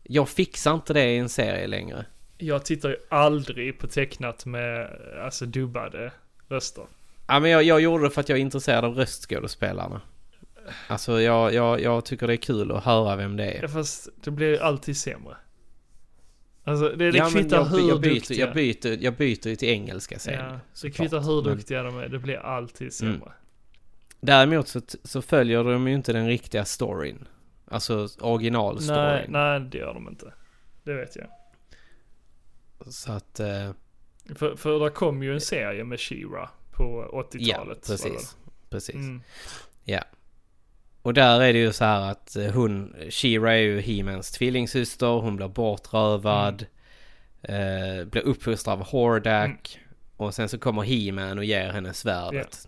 Jag 0.04 0.30
fixar 0.30 0.74
inte 0.74 0.94
det 0.94 1.06
i 1.14 1.18
en 1.18 1.30
serie 1.30 1.68
längre. 1.68 2.06
Jag 2.38 2.66
tittar 2.66 2.90
ju 2.90 2.98
aldrig 3.10 3.80
på 3.80 3.88
tecknat 3.88 4.46
med, 4.46 4.90
alltså 5.24 5.46
dubbade 5.46 6.12
röster. 6.48 6.86
Ja 7.28 7.40
men 7.40 7.52
jag, 7.52 7.64
jag 7.64 7.82
gjorde 7.82 8.04
det 8.04 8.10
för 8.10 8.22
att 8.22 8.30
jag 8.30 8.38
är 8.38 8.42
intresserad 8.42 8.86
av 8.86 8.96
röstskådespelarna. 8.96 10.02
Alltså 10.88 11.22
jag, 11.22 11.54
jag, 11.54 11.82
jag 11.82 12.06
tycker 12.06 12.28
det 12.28 12.34
är 12.34 12.38
kul 12.38 12.72
att 12.72 12.84
höra 12.84 13.16
vem 13.16 13.36
det 13.38 13.46
Ja, 13.56 13.64
är. 13.64 13.68
fast 13.68 14.10
det 14.24 14.32
blir 14.32 14.48
ju 14.48 14.58
alltid 14.60 14.98
sämre. 14.98 15.38
Alltså 16.64 16.90
det, 16.90 17.12
det 17.12 17.18
Ja, 17.18 17.24
men 17.24 17.34
kvittar 17.34 17.58
jag, 17.58 17.66
hur 17.66 17.90
jag, 17.90 18.02
byter, 18.02 18.14
duktiga. 18.14 18.46
jag, 18.46 18.56
byter, 18.56 19.04
jag 19.04 19.16
byter 19.16 19.48
ju 19.48 19.56
till 19.56 19.70
engelska 19.70 20.20
sen. 20.20 20.34
ja, 20.34 20.44
det 20.46 20.60
såklart. 20.74 20.96
kvittar 20.96 21.20
hur 21.20 21.44
Men 21.44 21.58
duktiga 21.58 21.84
de 21.84 21.98
är, 21.98 22.08
det 22.10 22.20
blir 22.20 22.38
alltid 22.38 22.94
sämre. 22.94 23.32
Däremot 24.20 24.68
så, 24.68 24.82
så 25.04 25.22
följer 25.22 25.64
de 25.64 25.88
ju 25.88 25.94
inte 25.94 26.14
den 26.14 26.28
riktiga 26.28 26.66
storyn. 26.66 27.28
Alltså 27.68 28.08
originalstoryn. 28.20 29.02
Nej, 29.02 29.26
nej 29.30 29.60
det 29.72 29.78
gör 29.78 29.94
de 29.94 30.08
inte. 30.08 30.34
Det 30.84 30.94
vet 30.94 31.16
jag. 31.16 31.28
Så 32.94 33.12
att... 33.12 33.40
Eh, 33.40 33.72
För, 34.36 34.56
för 34.56 34.80
det 34.80 34.90
kom 34.90 35.24
ju 35.24 35.34
en 35.34 35.42
serie 35.42 35.84
med 35.84 35.98
She-Ra 36.00 36.48
på 36.76 37.10
80-talet. 37.34 37.40
ja, 37.48 37.66
precis. 37.88 38.36
Precis. 38.70 38.96
Mm. 38.96 39.22
Ja. 39.84 40.04
Och 41.02 41.14
där 41.14 41.42
är 41.42 41.54
det 41.54 41.60
ju 41.60 41.74
så 41.74 41.86
här 41.86 42.12
att 42.12 42.36
eh, 42.36 42.52
hon, 42.52 42.96
She-Ra 43.10 43.50
är 43.52 43.56
ju 43.58 43.82
He-Mans 43.82 44.32
tvillingsyster, 44.32 45.08
hon 45.08 45.36
blir 45.36 45.48
bortrövad, 45.48 46.66
eh, 47.42 48.06
blir 48.06 48.22
uppfostrad 48.22 48.80
av 48.80 48.86
Hordak 48.86 49.80
och 50.18 50.34
sen 50.36 50.50
så 50.50 50.58
kommer 50.58 50.84
He-Man 50.84 51.38
och 51.38 51.46
ger 51.46 51.70
henne 51.72 51.94
svärdet. 51.94 52.68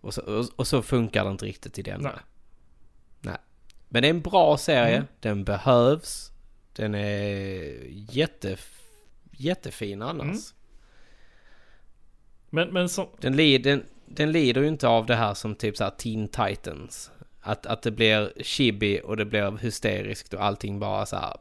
Och, 0.00 0.14
så, 0.14 0.22
och, 0.22 0.46
och 0.56 0.66
så 0.66 0.82
funkar 0.82 1.24
det 1.24 1.30
inte 1.30 1.44
riktigt 1.46 1.78
i 1.78 1.82
denna. 1.82 2.08
Nej. 2.10 2.20
Nej. 3.20 3.36
Men 3.88 4.02
det 4.02 4.08
är 4.08 4.10
en 4.10 4.20
bra 4.22 4.56
serie, 4.58 4.94
Mm. 4.96 5.06
den 5.20 5.44
behövs, 5.44 6.30
den 6.72 6.94
är 6.94 7.76
jätte, 7.90 8.56
jättefin 9.32 10.02
annars. 10.02 10.54
Men, 12.50 12.68
men 12.68 12.88
som, 12.88 13.06
Den, 13.20 13.36
lid, 13.36 13.62
den, 13.62 13.82
den 14.06 14.32
lider 14.32 14.60
ju 14.60 14.68
inte 14.68 14.88
av 14.88 15.06
det 15.06 15.14
här 15.14 15.34
som 15.34 15.54
typ 15.54 15.76
så 15.76 15.84
här 15.84 15.90
Teen 15.90 16.28
Titans. 16.28 17.10
Att, 17.40 17.66
att 17.66 17.82
det 17.82 17.90
blir 17.90 18.32
chibi 18.42 19.00
och 19.04 19.16
det 19.16 19.24
blir 19.24 19.56
hysteriskt 19.58 20.34
och 20.34 20.44
allting 20.44 20.78
bara 20.80 21.06
så 21.06 21.16
här. 21.16 21.32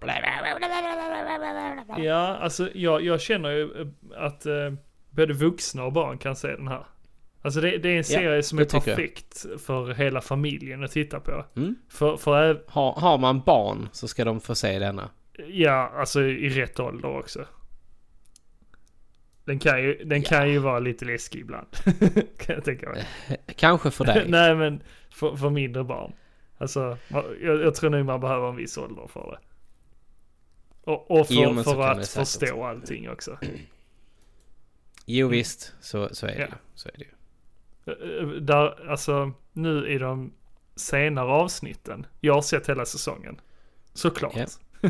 ja 1.97 2.37
alltså 2.37 2.69
jag, 2.73 3.01
jag 3.01 3.21
känner 3.21 3.49
ju 3.49 3.63
eh, 3.81 3.87
att 4.25 4.45
eh, 4.45 4.73
både 5.09 5.33
vuxna 5.33 5.83
och 5.83 5.93
barn 5.93 6.17
kan 6.17 6.35
se 6.35 6.47
den 6.47 6.67
här. 6.67 6.85
Alltså 7.41 7.61
det, 7.61 7.77
det 7.77 7.89
är 7.89 7.97
en 7.97 8.03
serie 8.03 8.43
som 8.43 8.57
det 8.57 8.63
är 8.63 8.65
tycker 8.65 8.91
jag. 8.91 8.97
perfekt 8.97 9.45
för 9.65 9.93
hela 9.93 10.21
familjen 10.21 10.83
att 10.83 10.91
titta 10.91 11.19
på. 11.19 11.45
Mm. 11.55 11.75
För, 11.89 12.17
för 12.17 12.63
Har, 12.67 12.93
har 12.93 13.17
man 13.17 13.39
barn 13.41 13.89
så 13.91 14.07
ska 14.07 14.25
de 14.25 14.41
få 14.41 14.55
se 14.55 14.79
denna. 14.79 15.09
ja, 15.49 15.91
alltså 15.95 16.21
i 16.21 16.49
rätt 16.49 16.79
ålder 16.79 17.17
också. 17.17 17.45
Den 19.47 19.59
kan 19.59 19.83
ju, 19.83 20.03
den 20.03 20.21
kan 20.21 20.49
ju 20.49 20.59
vara 20.59 20.79
lite 20.79 21.05
läskig 21.05 21.39
ibland. 21.39 21.67
kan 22.37 22.55
jag 22.55 22.63
tänka 22.63 22.89
mig. 22.89 23.07
Kanske 23.55 23.91
för 23.91 24.05
dig. 24.05 24.25
Nej 24.29 24.55
men 24.55 24.83
för, 25.09 25.35
för 25.35 25.49
mindre 25.49 25.83
barn. 25.83 26.13
Alltså, 26.57 26.97
jag, 27.41 27.61
jag 27.61 27.75
tror 27.75 27.89
nog 27.89 28.05
man 28.05 28.19
behöver 28.19 28.49
en 28.49 28.55
viss 28.55 28.77
ålder 28.77 29.07
för 29.07 29.31
det. 29.31 29.39
Och, 30.91 31.11
och 31.11 31.27
för, 31.27 31.33
Jo, 31.33 31.63
för 31.63 31.81
att 31.81 32.07
förstå 32.09 32.63
allting 32.63 33.09
också. 33.09 33.37
Jo 35.05 35.27
visst, 35.27 35.73
så, 35.79 36.15
så 36.15 36.25
är 36.27 36.35
det 36.35 36.47
Ja. 36.49 36.55
Så 36.75 36.89
är 36.89 36.93
det 36.97 37.03
ju. 37.03 38.21
Eh, 38.21 38.41
Där, 38.41 38.89
alltså, 38.89 39.31
nu 39.53 39.87
i 39.87 39.97
de 39.97 40.33
senare 40.75 41.31
avsnitten. 41.31 42.05
Jag 42.19 42.33
har 42.33 42.41
sett 42.41 42.69
hela 42.69 42.85
säsongen. 42.85 43.41
Såklart. 43.93 44.35
Ja. 44.35 44.89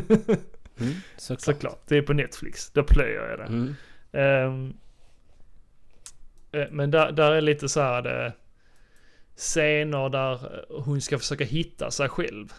Mm, 0.80 0.94
såklart. 1.16 1.40
Såklart. 1.40 1.80
Det 1.88 1.96
är 1.96 2.02
på 2.02 2.12
Netflix. 2.12 2.70
Då 2.70 2.82
plöjer 2.82 3.28
jag 3.28 3.38
det. 3.38 3.44
Mm. 3.44 3.74
Ehm, 4.12 4.74
eh, 6.52 6.66
men 6.70 6.90
där, 6.90 7.12
där 7.12 7.32
är 7.32 7.40
lite 7.40 7.68
så 7.68 7.80
här 7.80 8.02
det, 8.02 8.32
scener 9.36 10.08
där 10.08 10.32
eh, 10.32 10.82
hon 10.84 11.00
ska 11.00 11.18
försöka 11.18 11.44
hitta 11.44 11.90
sig 11.90 12.08
själv. 12.08 12.52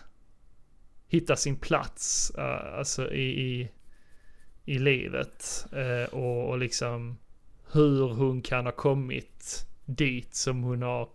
Hitta 1.08 1.36
sin 1.36 1.56
plats 1.56 2.32
eh, 2.38 2.78
alltså 2.78 3.12
i, 3.14 3.52
i, 3.52 3.70
i 4.66 4.80
livet. 4.80 5.66
eh, 5.74 6.14
och, 6.14 6.50
och 6.50 6.58
liksom 6.58 7.18
hur 7.72 8.08
hon 8.14 8.42
kan 8.42 8.66
ha 8.66 8.72
kommit 8.72 9.66
dit 9.86 10.36
som 10.36 10.64
hon 10.64 10.82
har 10.82 11.10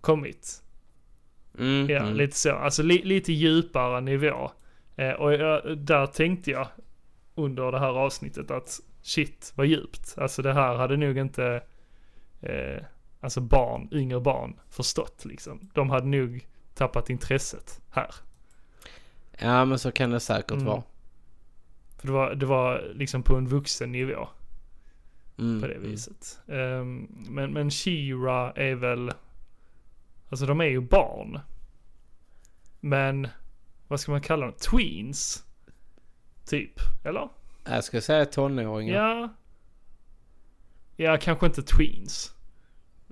kommit. 0.00 0.62
Mm, 1.58 1.90
Ja, 1.90 1.98
mm. 2.02 2.14
lite 2.14 2.36
så. 2.36 2.52
Alltså 2.52 2.82
li, 2.82 3.02
lite 3.02 3.32
djupare 3.32 4.00
nivå. 4.00 4.50
Eh, 4.96 5.10
och 5.12 5.32
jag, 5.32 5.78
där 5.78 6.06
tänkte 6.06 6.50
jag 6.50 6.68
under 7.34 7.72
det 7.72 7.78
här 7.78 7.98
avsnittet 7.98 8.50
att 8.50 8.80
shit 9.10 9.52
vad 9.56 9.66
djupt. 9.66 10.14
Alltså 10.18 10.42
det 10.42 10.52
här 10.52 10.74
hade 10.74 10.96
nog 10.96 11.18
inte 11.18 11.62
eh, 12.40 12.82
alltså 13.20 13.40
barn, 13.40 13.88
yngre 13.92 14.20
barn 14.20 14.60
förstått 14.70 15.24
liksom. 15.24 15.70
De 15.74 15.90
hade 15.90 16.06
nog 16.06 16.48
tappat 16.74 17.10
intresset 17.10 17.80
här. 17.90 18.14
Ja 19.38 19.64
men 19.64 19.78
så 19.78 19.92
kan 19.92 20.10
det 20.10 20.20
säkert 20.20 20.50
Mm. 20.50 20.64
vara. 20.64 20.82
För 21.98 22.06
det 22.06 22.12
var, 22.12 22.34
det 22.34 22.46
var 22.46 22.92
liksom 22.94 23.22
på 23.22 23.36
en 23.36 23.46
vuxen 23.48 23.92
nivå 23.92 24.28
Mm, 25.38 25.60
på 25.60 25.66
det 25.66 25.74
mm. 25.74 25.90
viset. 25.90 26.40
Ehm, 26.48 27.06
men 27.10 27.52
men 27.52 27.70
She-Ra 27.70 28.52
är 28.56 28.74
väl 28.74 29.12
Alltså 30.28 30.46
de 30.46 30.60
är 30.60 30.64
ju 30.64 30.80
barn. 30.80 31.40
Men 32.80 33.28
vad 33.88 34.00
ska 34.00 34.12
man 34.12 34.20
kalla 34.20 34.46
dem? 34.46 34.54
Tweens? 34.70 35.44
Typ, 36.46 36.80
eller? 37.04 37.28
Jag 37.70 37.84
ska 37.84 38.00
säga 38.00 38.26
tonåringar. 38.26 38.94
Ja. 38.94 39.28
Ja, 40.96 41.18
kanske 41.20 41.46
inte 41.46 41.62
tweens. 41.62 42.34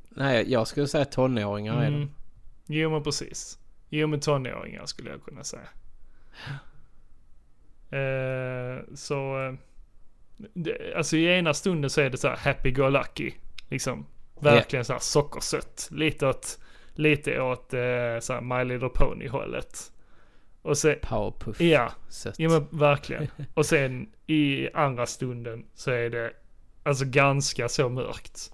Nej, 0.09 0.53
jag 0.53 0.67
skulle 0.67 0.87
säga 0.87 1.05
tonåringar 1.05 1.83
är 1.83 1.91
de. 1.91 1.97
Mm. 1.97 2.11
Jo 2.67 2.91
men 2.91 3.03
precis. 3.03 3.59
Jo 3.89 4.07
men 4.07 4.21
tonåringar 4.21 4.87
skulle 4.87 5.11
jag 5.11 5.25
kunna 5.25 5.45
säga. 5.45 5.69
Eh, 7.91 8.95
så, 8.95 9.47
eh, 9.47 9.55
det, 10.55 10.95
alltså 10.97 11.17
i 11.17 11.39
ena 11.39 11.55
stunden 11.55 11.91
så 11.91 12.01
är 12.01 12.11
det 12.11 12.17
så 12.17 12.29
här 12.29 12.37
happy 12.37 12.71
go 12.71 12.89
lucky. 12.89 13.33
Liksom 13.69 14.07
verkligen 14.41 14.85
så 14.85 14.93
här 14.93 15.01
sockersött. 15.01 15.89
Lite 15.93 16.27
åt, 16.27 16.59
lite 16.95 17.41
åt 17.41 17.75
eh, 17.75 18.19
så 18.21 18.33
här 18.33 18.41
My 18.41 18.65
Little 18.65 18.89
Pony 18.89 19.29
hållet. 19.29 19.93
Och 20.63 20.79
sen, 20.79 20.97
Powerpuff. 21.03 21.61
ja, 21.61 21.93
Sött. 22.09 22.35
ja 22.39 22.49
men 22.49 22.79
verkligen. 22.79 23.27
Och 23.55 23.67
sen 23.67 24.09
i 24.27 24.69
andra 24.75 25.07
stunden 25.07 25.65
så 25.75 25.91
är 25.91 26.11
det 26.11 26.33
alltså 26.83 27.05
ganska 27.05 27.69
så 27.69 27.89
mörkt. 27.89 28.53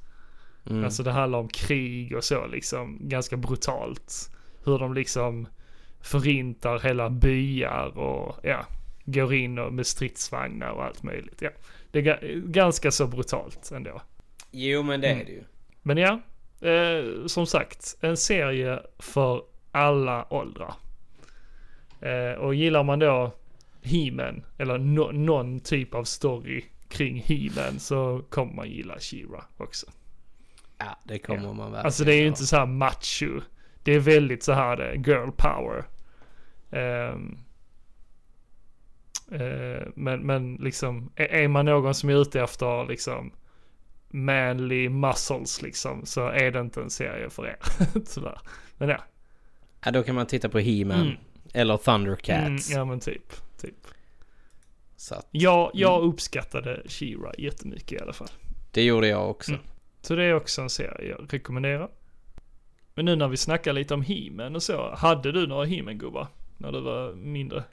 Mm. 0.71 0.85
Alltså 0.85 1.03
det 1.03 1.11
handlar 1.11 1.39
om 1.39 1.49
krig 1.49 2.17
och 2.17 2.25
så 2.25 2.47
liksom. 2.47 2.99
Ganska 3.01 3.37
brutalt. 3.37 4.31
Hur 4.65 4.79
de 4.79 4.95
liksom 4.95 5.49
förintar 6.01 6.79
hela 6.79 7.11
byar 7.11 7.99
och 7.99 8.37
ja. 8.43 8.67
Går 9.05 9.35
in 9.35 9.59
och 9.59 9.73
med 9.73 9.87
stridsvagnar 9.87 10.71
och 10.71 10.85
allt 10.85 11.03
möjligt. 11.03 11.43
Ja. 11.43 11.51
Det 11.91 11.99
är 11.99 12.03
ga- 12.03 12.51
ganska 12.51 12.91
så 12.91 13.07
brutalt 13.07 13.71
ändå. 13.75 14.03
Jo 14.51 14.83
men 14.83 15.01
det 15.01 15.09
Mm. 15.09 15.21
är 15.21 15.25
det 15.25 15.33
ju. 15.33 15.43
Men 15.83 15.97
ja. 15.97 16.21
Eh, 16.69 17.27
som 17.27 17.47
sagt. 17.47 17.97
En 18.01 18.17
serie 18.17 18.81
för 18.99 19.43
alla 19.71 20.27
åldrar. 20.35 20.75
Eh, 22.05 22.33
och 22.39 22.55
gillar 22.55 22.83
man 22.83 22.99
då 22.99 23.33
He-Man. 23.83 24.45
Eller 24.59 24.79
no- 24.79 25.13
någon 25.13 25.61
typ 25.61 25.95
av 25.95 26.05
story 26.05 26.65
kring 26.89 27.23
He-Man. 27.27 27.79
Så 27.79 28.23
kommer 28.31 28.53
man 28.55 28.71
gilla 28.71 28.95
She-Ra 28.97 29.43
också. 29.57 29.87
Ja 30.79 30.99
det 31.05 31.19
kommer 31.19 31.43
Ja. 31.43 31.53
man 31.53 31.57
verkligen 31.73 31.85
Alltså 31.87 32.05
det 32.05 32.15
är 32.15 32.21
ju 32.21 32.27
inte 32.27 32.47
så 32.47 32.57
här 32.57 32.67
macho. 32.67 33.41
Det 33.83 33.93
är 33.95 34.01
väldigt 34.01 34.43
så 34.43 34.53
här 34.53 34.77
det, 34.77 34.95
girl 34.95 35.31
power. 35.37 35.85
Eh, 36.71 37.19
men, 39.95 40.21
men 40.21 40.55
liksom, 40.55 41.11
är, 41.17 41.25
är 41.27 41.49
man 41.49 41.65
någon 41.65 41.95
som 41.95 42.09
är 42.11 42.15
ute 42.23 42.41
efter 42.41 42.87
liksom 42.89 43.33
manly 44.09 44.89
muscles 44.89 45.63
liksom, 45.63 46.07
så 46.07 46.29
är 46.29 46.51
det 46.51 46.61
inte 46.61 46.81
en 46.83 46.91
serie 46.91 47.31
för 47.31 47.47
er. 47.47 47.57
Tyvärr. 48.15 48.39
Men 48.77 48.89
ja. 48.89 48.99
Ja 49.85 49.91
då 49.91 50.03
kan 50.03 50.15
man 50.15 50.27
titta 50.27 50.49
på 50.49 50.59
He-Man. 50.59 51.01
Mm. 51.01 51.17
Eller 51.55 51.75
Mm, 51.75 51.85
Thundercats. 51.85 52.71
ja 52.71 52.85
men 52.85 53.01
typ. 53.01 53.33
typ. 53.61 53.75
Så 54.97 55.15
att, 55.15 55.29
Jag, 55.31 55.71
jag 55.75 56.03
uppskattade 56.03 56.83
She-Ra 56.87 57.33
jättemycket 57.39 57.93
i 57.93 57.99
alla 58.03 58.13
fall. 58.13 58.29
det 58.71 58.83
gjorde 58.85 59.09
jag 59.09 59.31
också. 59.31 59.51
Mm. 59.53 59.63
Så 60.03 60.15
det 60.15 60.25
är 60.25 60.35
också 60.35 60.63
en 60.63 60.71
serie 60.71 61.09
jag 61.19 61.35
rekommenderar. 61.35 61.89
Men 62.95 63.05
nu 63.05 63.17
när 63.17 63.29
vi 63.29 63.37
snackar 63.37 63.73
lite 63.73 63.95
om 63.95 64.03
He-Man 64.03 64.57
och 64.57 64.63
så. 64.63 64.95
Hade 64.95 65.33
du 65.33 65.47
några 65.47 65.65
He-Man 65.65 65.99
gubbar? 65.99 66.27
När 66.59 66.73
du 66.73 66.81
var 66.81 67.13
mindre? 67.13 67.65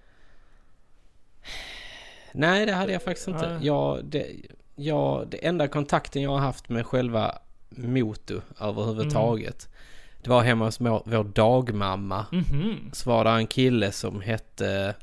Nej 2.34 2.66
det 2.66 2.72
hade 2.72 2.94
jag 2.94 3.04
faktiskt 3.04 3.28
inte. 3.28 3.50
Nej. 3.54 3.66
Jag, 3.68 4.06
det, 4.06 4.28
jag, 4.76 5.28
det 5.30 5.38
enda 5.46 5.68
kontakten 5.68 6.22
jag 6.22 6.30
har 6.32 6.38
haft 6.40 6.70
med 6.70 6.86
själva 6.86 7.38
Moto 7.70 8.42
överhuvudtaget. 8.60 9.68
Mm. 9.68 9.78
Det 10.24 10.30
var 10.30 10.42
hemma 10.44 10.66
hos 10.66 10.82
vår, 10.82 11.02
vår 11.06 11.24
dagmamma. 11.24 12.26
Mhm. 12.32 12.90
Så 12.94 13.10
var 13.10 13.24
det 13.24 13.30
en 13.32 13.48
kille 13.48 13.92
som 13.92 14.22
hette 14.22 14.96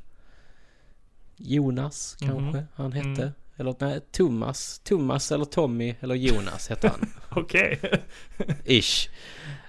Jonas 1.37 2.17
kanske 2.21 2.57
Mhm. 2.59 2.67
han 2.75 2.93
hette. 2.93 3.23
Mm. 3.23 3.33
Eller 3.57 3.75
nej, 3.79 4.01
Thomas. 4.13 4.79
Thomas 4.85 5.33
eller 5.33 5.45
Tommy 5.45 5.95
eller 6.01 6.15
Jonas 6.15 6.69
hette 6.69 6.89
han. 6.89 7.09
Okej. 7.31 7.81
Ish. 8.65 9.09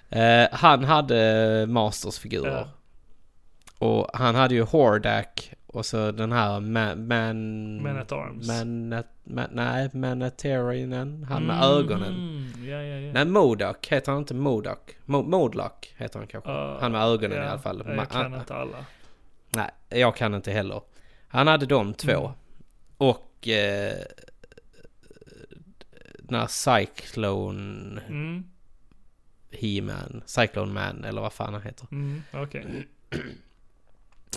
Eh, 0.10 0.48
han 0.52 0.84
hade 0.84 1.66
Masters-figurer. 1.68 2.70
Och 3.78 4.08
han 4.14 4.36
hade 4.36 4.56
ju 4.56 4.64
Hordak 4.64 5.54
och 5.74 5.86
så 5.86 6.12
den 6.12 6.32
här 6.32 6.60
man... 6.60 7.08
Man, 7.08 7.82
Man 7.84 7.98
at 7.98 8.12
Arms. 8.12 8.48
Man, 8.48 8.94
at- 8.94 9.06
man, 9.24 9.48
nej, 9.52 9.90
Manatarianen. 9.94 11.24
Han 11.30 11.46
med 11.46 11.56
Mm, 11.56 11.70
ögonen. 11.78 12.14
Ja, 12.66 12.82
ja, 12.84 13.00
ja. 13.00 13.14
Nej, 13.14 13.26
Modoc 13.26 13.78
heter 13.90 14.12
han 14.12 14.22
inte 14.22 14.34
Modoc. 14.34 14.78
Mo, 15.06 15.22
Modlock 15.22 15.94
heter 15.98 16.20
han 16.20 16.28
kanske. 16.28 16.52
Uh, 16.52 16.80
han 16.82 16.91
med 16.91 17.02
ögonen 17.04 17.38
ja, 17.38 17.44
i 17.44 17.48
alla 17.48 17.60
fall. 17.60 17.84
Jag 17.88 18.10
kan 18.10 18.34
inte 18.34 18.56
alla. 18.56 18.86
Nej, 19.50 19.70
jag 19.90 20.16
kan 20.16 20.34
inte 20.34 20.52
heller. 20.52 20.82
Han 21.28 21.48
hade 21.48 21.66
de 21.66 21.94
två. 21.94 22.20
Mm. 22.26 22.32
Och... 22.98 23.48
Eh, 23.48 23.94
den 26.20 26.40
här 26.40 26.48
Cyclone 26.48 28.02
Mm, 28.10 28.44
He-Man. 29.52 30.22
Cyclone 30.26 30.74
Man 30.74 31.04
eller 31.04 31.22
vad 31.22 31.34
fan 31.34 31.54
han 31.54 31.64
heter. 31.64 31.88
mm, 31.91 32.24
okej. 32.34 32.88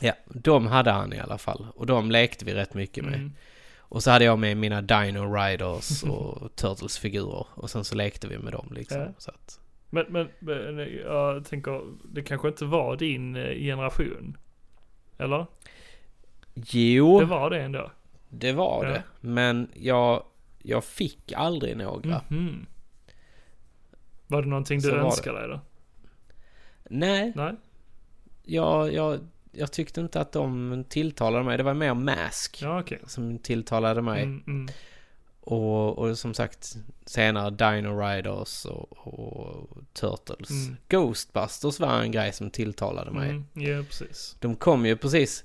Ja, 0.01 0.13
de 0.27 0.67
hade 0.67 0.91
han 0.91 1.13
i 1.13 1.19
alla 1.21 1.39
fall. 1.39 1.67
Och 1.75 1.87
de 1.87 2.11
lekte 2.11 2.45
vi 2.45 2.55
rätt 2.55 2.75
mycket 2.75 3.05
med. 3.05 3.15
Mm. 3.15 3.33
Och 3.79 4.03
så 4.03 4.11
hade 4.11 4.25
jag 4.25 4.39
med 4.39 4.57
mina 4.57 4.83
Dino 4.83 5.35
Riders 5.35 6.03
och 6.03 6.57
Turtles-figurer. 6.57 7.47
Och 7.55 7.71
sen 7.71 7.85
så 7.85 7.95
lekte 7.95 8.29
vi 8.29 8.39
med 8.39 8.53
dem 8.53 8.69
liksom. 8.75 9.01
Ja. 9.01 9.09
Så 9.19 9.31
att, 9.31 9.61
Men, 9.91 10.07
men, 10.09 10.29
men 10.39 10.79
jag 11.07 11.45
tänker, 11.45 11.83
det 12.05 12.23
kanske 12.23 12.49
inte 12.49 12.65
var 12.65 12.97
din 12.97 13.37
eh, 13.37 13.55
generation? 13.55 14.37
Eller? 15.19 15.47
jo, 16.55 17.21
Det 17.21 17.27
var 17.27 17.51
det 17.51 17.63
ändå? 17.63 17.91
det 18.29 18.53
var 18.53 18.85
Ja. 18.85 18.91
det. 18.91 19.03
Men 19.21 19.71
jag, 19.75 20.25
jag 20.63 20.85
fick 20.85 21.33
aldrig 21.33 21.77
några. 21.77 22.21
Mhm. 22.29 22.67
Var 24.27 24.43
det 24.43 24.49
någonting 24.49 24.81
du 24.81 24.89
Så 24.89 24.97
önskade 24.97 25.39
dig 25.41 25.49
då? 25.49 25.61
Nej, 26.91 27.33
Nej? 27.37 27.55
jag, 28.43 28.93
jag, 28.93 29.19
jag 29.53 29.73
tyckte 29.73 30.01
inte 30.01 30.21
att 30.21 30.33
de 30.33 30.85
tilltalade 30.89 31.45
mig. 31.45 31.57
Det 31.57 31.63
var 31.63 31.75
mer 31.75 31.95
Mask 31.95 32.63
Ja, 32.63 32.81
okej. 32.81 33.01
som 33.07 33.39
tilltalade 33.39 34.03
mig. 34.03 34.23
Mm, 34.23 34.43
mm. 34.47 34.69
Och, 35.41 35.99
och 35.99 36.19
som 36.19 36.35
sagt 36.35 36.77
senare 37.07 37.51
Dino 37.51 38.01
Riders 38.01 38.65
och, 38.65 38.93
och 39.07 39.69
Turtles. 39.93 40.51
Mm. 40.51 40.77
Ghostbusters 40.89 41.81
var 41.81 42.01
en 42.03 42.13
grej 42.13 42.33
som 42.33 42.51
tilltalade 42.51 43.11
mig. 43.11 43.31
Mm, 43.31 43.45
ja, 43.53 43.83
precis. 43.89 44.37
De 44.41 44.57
kom 44.57 44.87
ju 44.87 44.97
precis, 44.97 45.45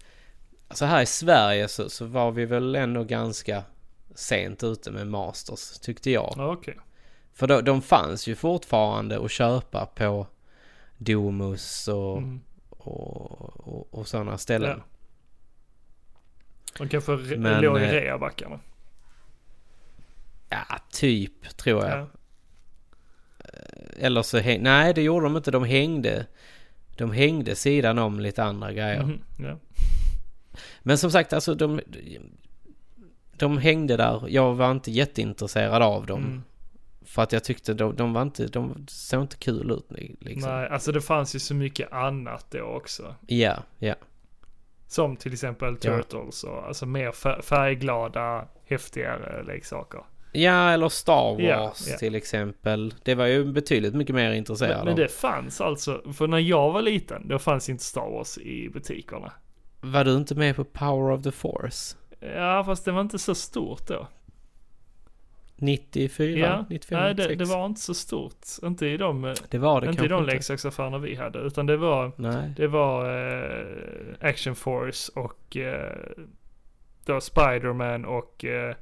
alltså 0.68 0.86
här 0.86 1.02
i 1.02 1.06
Sverige 1.06 1.68
så, 1.68 1.90
så 1.90 2.06
var 2.06 2.32
vi 2.32 2.46
väl 2.46 2.76
ändå 2.76 3.04
ganska 3.04 3.64
sent 4.16 4.64
ute 4.64 4.92
med 4.92 5.08
Masters 5.08 5.80
tyckte 5.80 6.12
jag. 6.12 6.34
Ja, 6.38 6.52
okej. 6.52 6.78
För 7.34 7.48
de, 7.48 7.62
de 7.64 7.82
fanns 7.82 8.28
ju 8.28 8.36
fortfarande 8.36 9.26
att 9.26 9.32
köpa 9.32 9.86
på 9.86 10.28
Domus 10.98 11.88
och, 11.88 12.18
Mm. 12.18 12.42
Och, 12.88 13.68
och, 13.68 14.00
och 14.00 14.08
sådana 14.08 14.38
ställen. 14.38 14.78
Ja. 14.78 14.84
De 16.78 16.90
kanske 16.90 17.12
Men, 17.12 17.62
låg 17.62 17.80
i 17.80 17.84
eh, 17.84 17.90
reabackarna. 17.90 18.60
Ja, 20.50 20.80
typ 20.92 21.58
tror 21.58 21.86
jag. 21.86 22.00
Ja. 22.00 22.08
Eller 24.00 24.22
så 24.22 24.38
häng, 24.38 24.64
nej 24.64 24.94
det 24.94 25.02
gjorde 25.02 25.26
de 25.26 25.38
inte. 25.38 25.52
De 25.52 25.64
hängde, 25.64 26.26
de 26.98 27.12
hängde 27.12 27.56
sidan 27.56 27.98
om 27.98 28.20
lite 28.20 28.44
andra 28.44 28.74
grejer. 28.74 29.04
Mhm, 29.04 29.22
ja. 29.40 29.58
Men 30.84 30.98
som 30.98 31.12
sagt, 31.12 31.34
alltså 31.34 31.56
de, 31.56 31.82
de 33.34 33.58
hängde 33.58 33.98
där. 33.98 34.24
Jag 34.28 34.56
var 34.56 34.72
inte 34.72 34.92
jätteintresserad 34.92 35.82
av 35.82 36.06
dem. 36.06 36.24
Mm. 36.24 36.44
För 37.08 37.22
att 37.22 37.32
jag 37.32 37.44
tyckte 37.44 37.74
de, 37.74 37.96
de 37.96 38.14
var 38.14 38.22
inte, 38.22 38.48
de 38.48 38.86
såg 38.88 39.22
inte 39.22 39.38
kul 39.38 39.72
ut 39.72 39.86
liksom. 40.20 40.52
Nej, 40.52 40.70
alltså 40.70 40.92
det 40.92 41.02
fanns 41.02 41.36
ju 41.36 41.40
så 41.40 41.54
mycket 41.56 41.92
annat 41.94 42.46
då 42.52 42.62
också. 42.62 43.16
Ja, 43.28 43.64
ja. 43.80 43.96
Som 44.88 45.16
till 45.16 45.34
exempel 45.34 45.78
Ja. 45.82 45.98
Turtles 45.98 46.44
och 46.44 46.68
alltså 46.68 46.86
mer 46.86 47.12
fär- 47.12 47.42
färgglada, 47.42 48.48
häftigare 48.66 49.44
leksaker. 49.44 50.02
Ja, 50.32 50.70
eller 50.70 50.90
Star 50.90 51.32
Wars 51.32 51.42
Ja, 51.42 51.74
ja. 51.92 51.98
till 51.98 52.16
exempel. 52.16 52.94
Det 53.04 53.16
var 53.16 53.26
ju 53.26 53.46
betydligt 53.52 53.94
mycket 53.94 54.16
mer 54.16 54.32
intresserad 54.32 54.78
Men, 54.78 54.86
men 54.86 54.96
det 54.96 55.08
fanns 55.08 55.62
alltså, 55.62 56.02
för 56.14 56.28
när 56.28 56.40
jag 56.40 56.72
var 56.72 56.82
liten, 56.82 57.28
då 57.28 57.40
fanns 57.40 57.70
inte 57.70 57.84
Star 57.84 58.10
Wars 58.12 58.38
i 58.38 58.70
butikerna. 58.70 59.32
Var 59.82 60.04
du 60.04 60.16
inte 60.16 60.36
med 60.36 60.56
på 60.56 60.64
Power 60.64 61.12
of 61.12 61.24
the 61.24 61.32
Force? 61.32 61.96
Ja, 62.20 62.64
fast 62.66 62.86
det 62.86 62.92
var 62.92 63.02
inte 63.02 63.20
så 63.20 63.36
stort 63.36 63.88
då. 63.88 64.08
94, 65.60 66.40
Ja, 66.40 66.66
95, 66.70 67.00
nej 67.00 67.16
det, 67.16 67.24
96? 67.24 67.50
det 67.50 67.56
var 67.58 67.66
inte 67.66 67.82
så 67.82 67.94
stort. 67.94 68.46
Inte 68.64 68.86
i 68.88 68.98
de, 68.98 69.26
eh, 69.26 69.34
det 69.50 69.58
var 69.58 69.82
det 69.82 69.90
inte 69.90 70.06
i 70.06 70.08
de 70.08 70.26
leksaksaffärerna 70.26 70.98
vi 70.98 71.16
hade, 71.16 71.40
utan 71.40 71.66
det 71.66 71.78
var, 71.78 72.12
Nej. 72.16 72.54
det 72.58 72.68
var 72.68 73.06
eh, 73.32 74.30
Action 74.30 74.56
Force 74.56 75.12
och 75.16 75.58
eh, 75.58 75.98
då 77.06 77.22
Spider-Man 77.22 78.06
och 78.06 78.46
eh, 78.46 78.76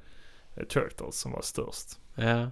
Turtles 0.69 1.19
som 1.19 1.31
var 1.31 1.41
störst. 1.41 1.99
Ja. 2.15 2.51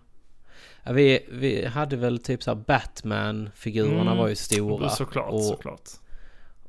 Ja, 0.85 0.91
vi, 0.91 1.25
vi 1.31 1.65
hade 1.65 1.95
väl 1.95 2.19
typ 2.19 2.43
såhär 2.43 2.55
Batman-figurerna 2.67 4.01
Mm. 4.01 4.17
var 4.17 4.27
ju 4.27 4.35
stora. 4.35 4.89
Såklart, 4.89 5.31
och, 5.31 5.43
såklart. 5.43 5.89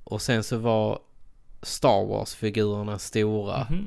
och 0.04 0.22
sen 0.22 0.42
så 0.44 0.56
var 0.58 0.98
Star 1.62 2.06
Wars-figurerna 2.06 2.98
stora. 2.98 3.66
Mhm. 3.70 3.78
Eh, 3.78 3.84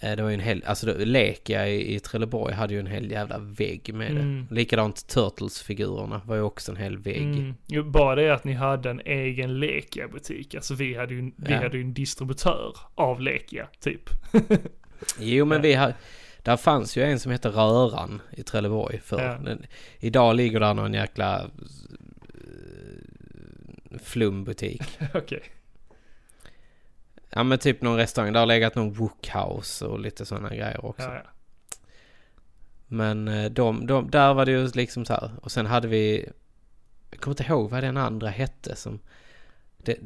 Det 0.00 0.22
var 0.22 0.28
ju 0.28 0.34
en 0.34 0.40
hel, 0.40 0.62
alltså 0.66 0.94
Lekia 0.98 1.68
i, 1.68 1.94
i 1.94 2.00
Trelleborg 2.00 2.54
hade 2.54 2.74
ju 2.74 2.80
en 2.80 2.86
hel 2.86 3.10
jävla 3.10 3.38
vägg 3.38 3.94
med 3.94 4.10
Mm. 4.10 4.46
det. 4.48 4.54
Likadant 4.54 4.96
Turtles-figurerna 5.08 6.20
var 6.24 6.36
ju 6.36 6.42
också 6.42 6.72
en 6.72 6.76
hel 6.76 6.98
vägg. 6.98 7.22
Mm. 7.22 7.54
Jo, 7.66 7.82
bara 7.84 8.14
det 8.14 8.30
att 8.34 8.44
ni 8.44 8.52
hade 8.52 8.90
en 8.90 9.00
egen 9.04 9.58
Lekia-butik. 9.60 10.54
Alltså 10.54 10.74
vi 10.74 10.94
hade 10.94 11.14
ju, 11.14 11.20
vi 11.36 11.52
Ja. 11.52 11.56
hade 11.62 11.76
ju 11.76 11.82
en 11.82 11.94
distributör 11.94 12.76
av 12.94 13.20
Lekia, 13.20 13.68
typ. 13.80 14.02
Jo 15.18 15.44
men 15.44 15.56
Ja. 15.58 15.62
vi 15.62 15.74
har, 15.74 15.94
där 16.42 16.56
fanns 16.56 16.96
ju 16.96 17.02
en 17.02 17.18
som 17.20 17.32
hette 17.32 17.48
Röran 17.48 18.22
i 18.36 18.42
Trelleborg 18.42 19.00
för 19.04 19.20
Ja. 19.22 19.38
den, 19.44 19.66
Idag 19.98 20.36
ligger 20.36 20.60
där 20.60 20.74
någon 20.74 20.94
jäkla 20.94 21.40
eh, 22.34 23.98
flumbutik. 24.02 24.82
Okej. 25.14 25.42
Ja 27.30 27.42
men 27.42 27.58
typ 27.58 27.82
någon 27.82 27.96
restaurang. 27.96 28.32
Där 28.32 28.40
har 28.40 28.46
legat 28.46 28.74
någon 28.74 28.92
Wookhouse 28.92 29.86
och 29.86 30.00
lite 30.00 30.26
sådana 30.26 30.48
grejer 30.48 30.84
också. 30.84 31.02
Ja, 31.08 31.14
ja. 31.14 31.30
Men 32.86 33.28
eh, 33.28 33.50
de, 33.50 33.86
de, 33.86 34.10
där 34.10 34.34
var 34.34 34.46
det 34.46 34.52
ju 34.52 34.68
liksom 34.74 35.04
så 35.04 35.12
här. 35.12 35.30
Och 35.42 35.52
sen 35.52 35.66
hade 35.66 35.88
vi... 35.88 36.28
Jag 37.10 37.20
kommer 37.20 37.32
inte 37.32 37.52
ihåg 37.52 37.70
vad 37.70 37.82
den 37.82 37.96
andra 37.96 38.28
hette 38.28 38.76
som... 38.76 38.98
Det, 39.76 39.98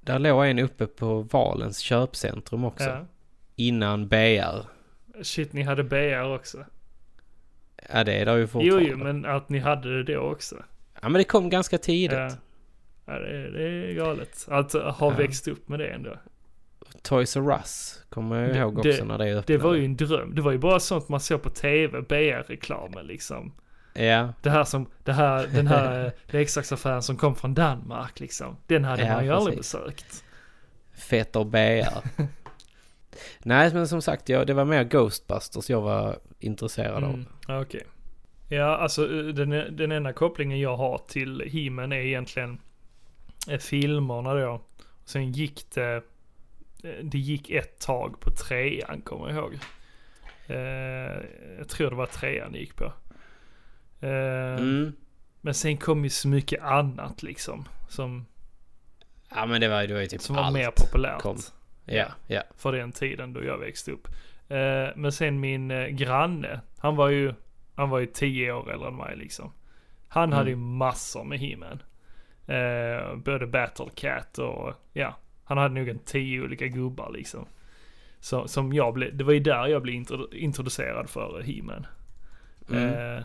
där 0.00 0.18
låg 0.18 0.46
en 0.46 0.58
uppe 0.58 0.86
på 0.86 1.20
Valens 1.22 1.78
köpcentrum 1.78 2.64
också. 2.64 2.84
ja. 2.84 3.04
Innan 3.56 4.08
BR. 4.08 4.66
Shit, 5.22 5.52
ni 5.52 5.62
hade 5.62 5.84
BR 5.84 6.34
också. 6.34 6.64
Ja 7.92 8.04
det 8.04 8.12
är 8.12 8.26
där 8.26 8.34
ju 8.36 8.40
Jo, 8.42 8.46
fortfarande. 8.48 8.88
jo, 8.90 8.96
men 8.96 9.24
att 9.24 9.48
ni 9.48 9.58
hade 9.58 10.02
det 10.02 10.14
då 10.14 10.20
också. 10.20 10.62
Ja 11.02 11.08
men 11.08 11.18
det 11.18 11.24
kom 11.24 11.50
ganska 11.50 11.78
tidigt. 11.78 12.18
Ja. 12.18 12.30
Ja, 13.06 13.12
det, 13.18 13.28
är, 13.36 13.50
det 13.50 13.62
är 13.68 13.94
galet. 13.94 14.46
Att 14.48 14.72
ha 14.72 14.96
Ja. 15.00 15.10
växt 15.10 15.48
upp 15.48 15.68
med 15.68 15.78
det 15.78 15.88
ändå. 15.88 16.16
Toys 17.02 17.36
R 17.36 17.50
Us 17.50 18.00
kommer 18.08 18.40
jag 18.42 18.50
Det- 18.54 18.58
ihåg 18.58 18.78
också 18.78 18.90
det- 18.90 19.04
när 19.04 19.18
det 19.18 19.24
öppnade. 19.24 19.44
Det 19.46 19.58
var 19.58 19.74
ju 19.74 19.84
en 19.84 19.96
dröm. 19.96 20.34
Det 20.34 20.42
var 20.42 20.52
ju 20.52 20.58
bara 20.58 20.80
sånt 20.80 21.08
man 21.08 21.20
såg 21.20 21.42
på 21.42 21.50
tv, 21.50 22.00
BR-reklamen 22.02 23.06
liksom. 23.06 23.52
Ja, 23.94 24.32
Det 24.42 24.50
här 24.50 24.64
som, 24.64 24.86
det 25.04 25.12
här, 25.12 25.46
den 25.46 25.66
här 25.66 26.04
eh, 26.06 26.12
leksaksaffären 26.26 27.02
som 27.02 27.16
kom 27.16 27.34
från 27.36 27.54
Danmark 27.54 28.20
liksom. 28.20 28.56
Den 28.66 28.84
hade 28.84 29.02
Ja, 29.06 29.14
man 29.14 29.24
ju 29.24 29.30
aldrig 29.32 29.56
besökt. 29.56 30.24
Fetter 30.94 31.44
BR. 31.44 32.22
Nej 33.42 33.74
men 33.74 33.88
som 33.88 34.02
sagt, 34.02 34.28
jag, 34.28 34.46
det 34.46 34.54
var 34.54 34.64
mer 34.64 34.84
Ghostbusters 34.84 35.70
jag 35.70 35.80
var 35.80 36.18
intresserad 36.40 37.04
av. 37.04 37.14
Mm, 37.14 37.26
Okej. 37.48 37.86
Ja, 38.48 38.76
alltså 38.76 39.02
eh, 39.04 39.24
den, 39.26 39.76
den 39.76 39.92
enda 39.92 40.12
kopplingen 40.12 40.60
jag 40.60 40.76
har 40.76 41.00
till 41.08 41.42
He-Man 41.52 41.92
är 41.92 41.96
egentligen 41.96 42.58
eh, 43.48 43.58
filmerna 43.58 44.34
då. 44.34 44.60
Sen 45.04 45.32
gick 45.32 45.74
det, 45.74 46.02
det 47.02 47.18
gick 47.18 47.50
ett 47.50 47.78
tag 47.80 48.20
på 48.20 48.30
trean 48.30 49.00
kommer 49.00 49.28
jag 49.28 49.36
ihåg. 49.36 49.54
Eh, 50.46 51.24
jag 51.58 51.68
tror 51.68 51.90
det 51.90 51.96
var 51.96 52.06
trean 52.06 52.52
det 52.52 52.58
gick 52.58 52.76
på. 52.76 52.84
Eh, 54.00 54.56
Mm. 54.58 54.92
Men 55.40 55.54
sen 55.54 55.76
kom 55.76 56.04
ju 56.04 56.10
så 56.10 56.28
mycket 56.28 56.62
annat 56.62 57.22
liksom. 57.22 57.68
Som, 57.88 58.26
Ja 59.34 59.46
men 59.46 59.60
det 59.60 59.68
var, 59.68 59.86
det 59.86 59.94
var 59.94 60.00
ju 60.00 60.06
typ 60.06 60.20
som 60.20 60.36
var 60.36 60.50
mer 60.50 60.70
populärt. 60.76 61.20
kom. 61.22 61.38
Ja, 61.84 62.06
ja. 62.26 62.42
för 62.56 62.72
den 62.72 62.92
tiden 62.92 63.32
då 63.32 63.44
jag 63.44 63.58
växte 63.58 63.90
upp. 63.92 64.08
Eh, 64.48 64.88
men 64.96 65.12
sen 65.12 65.40
min 65.40 65.96
granne, 65.96 66.60
han 66.78 66.96
var 66.96 67.08
ju, 67.08 67.34
han 67.74 67.90
var 67.90 67.98
ju 67.98 68.06
tio 68.06 68.52
år 68.52 68.72
äldre 68.72 68.88
än 68.88 68.96
mig 68.96 69.16
liksom. 69.16 69.52
Han 70.08 70.24
Mm. 70.24 70.36
hade 70.36 70.50
ju 70.50 70.56
massor 70.56 71.24
med 71.24 71.38
He-Man. 71.40 71.82
Eh, 72.46 73.16
både 73.16 73.46
Battle 73.46 73.90
Cat 73.94 74.38
och, 74.38 74.74
ja, 74.92 75.16
han 75.46 75.58
hade 75.58 75.74
nog 75.74 75.88
en 75.88 75.98
tio 75.98 76.40
olika 76.42 76.66
gubbar 76.66 77.10
liksom. 77.12 77.46
Så, 78.20 78.48
som 78.48 78.72
jag 78.72 78.94
blev, 78.94 79.16
det 79.16 79.24
var 79.24 79.32
ju 79.32 79.40
där 79.40 79.66
jag 79.66 79.82
blev 79.82 79.94
introdu- 79.94 80.34
introducerad 80.34 81.10
för 81.10 81.42
He-Man. 81.42 81.86
Mm. 82.70 83.16
Eh, 83.16 83.24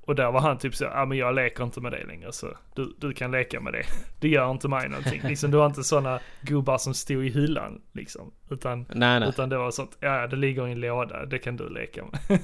och 0.00 0.14
där 0.14 0.32
var 0.32 0.40
han 0.40 0.58
typ 0.58 0.74
så, 0.74 0.84
ja 0.84 1.04
men 1.04 1.18
jag 1.18 1.34
leker 1.34 1.64
inte 1.64 1.80
med 1.80 1.92
det 1.92 2.06
längre 2.06 2.32
så 2.32 2.56
du, 2.74 2.94
du 2.98 3.12
kan 3.12 3.30
leka 3.30 3.60
med 3.60 3.72
det. 3.72 3.82
Det 4.20 4.28
gör 4.28 4.50
inte 4.50 4.68
mig 4.68 4.88
någonting. 4.88 5.22
Liksom, 5.24 5.50
det 5.50 5.56
var 5.56 5.66
inte 5.66 5.84
sådana 5.84 6.20
gubbar 6.40 6.78
som 6.78 6.94
stod 6.94 7.26
i 7.26 7.30
hyllan 7.30 7.80
liksom. 7.92 8.32
Utan, 8.50 8.86
Nej 8.94 9.20
nej. 9.20 9.28
utan 9.28 9.48
det 9.48 9.58
var 9.58 9.70
sånt, 9.70 9.96
ja 10.00 10.26
det 10.26 10.36
ligger 10.36 10.68
i 10.68 10.72
en 10.72 10.80
låda, 10.80 11.26
det 11.26 11.38
kan 11.38 11.56
du 11.56 11.68
leka 11.68 12.04
med. 12.04 12.40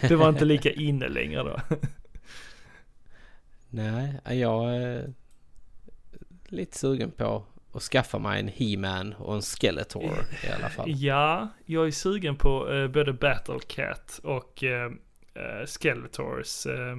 det 0.00 0.16
var 0.16 0.28
inte 0.28 0.44
lika 0.44 0.72
inne 0.72 1.08
längre 1.08 1.42
då. 1.42 1.60
Nej, 3.70 4.20
jag 4.24 4.76
är 4.76 5.12
lite 6.48 6.78
sugen 6.78 7.10
på 7.10 7.44
att 7.74 7.82
skaffa 7.82 8.18
mig 8.18 8.40
en 8.40 8.48
He-Man 8.48 9.12
och 9.12 9.34
en 9.34 9.42
Skeletor 9.42 10.14
i 10.44 10.52
alla 10.58 10.68
fall. 10.70 10.90
Ja, 10.96 11.48
jag 11.66 11.86
är 11.86 11.90
sugen 11.90 12.36
på 12.36 12.72
eh, 12.72 12.88
både 12.88 13.12
Battle 13.12 13.58
Cat 13.68 14.20
och 14.24 14.64
eh, 14.64 14.92
eh, 15.34 15.66
Skeletors 15.66 16.66
eh, 16.66 16.98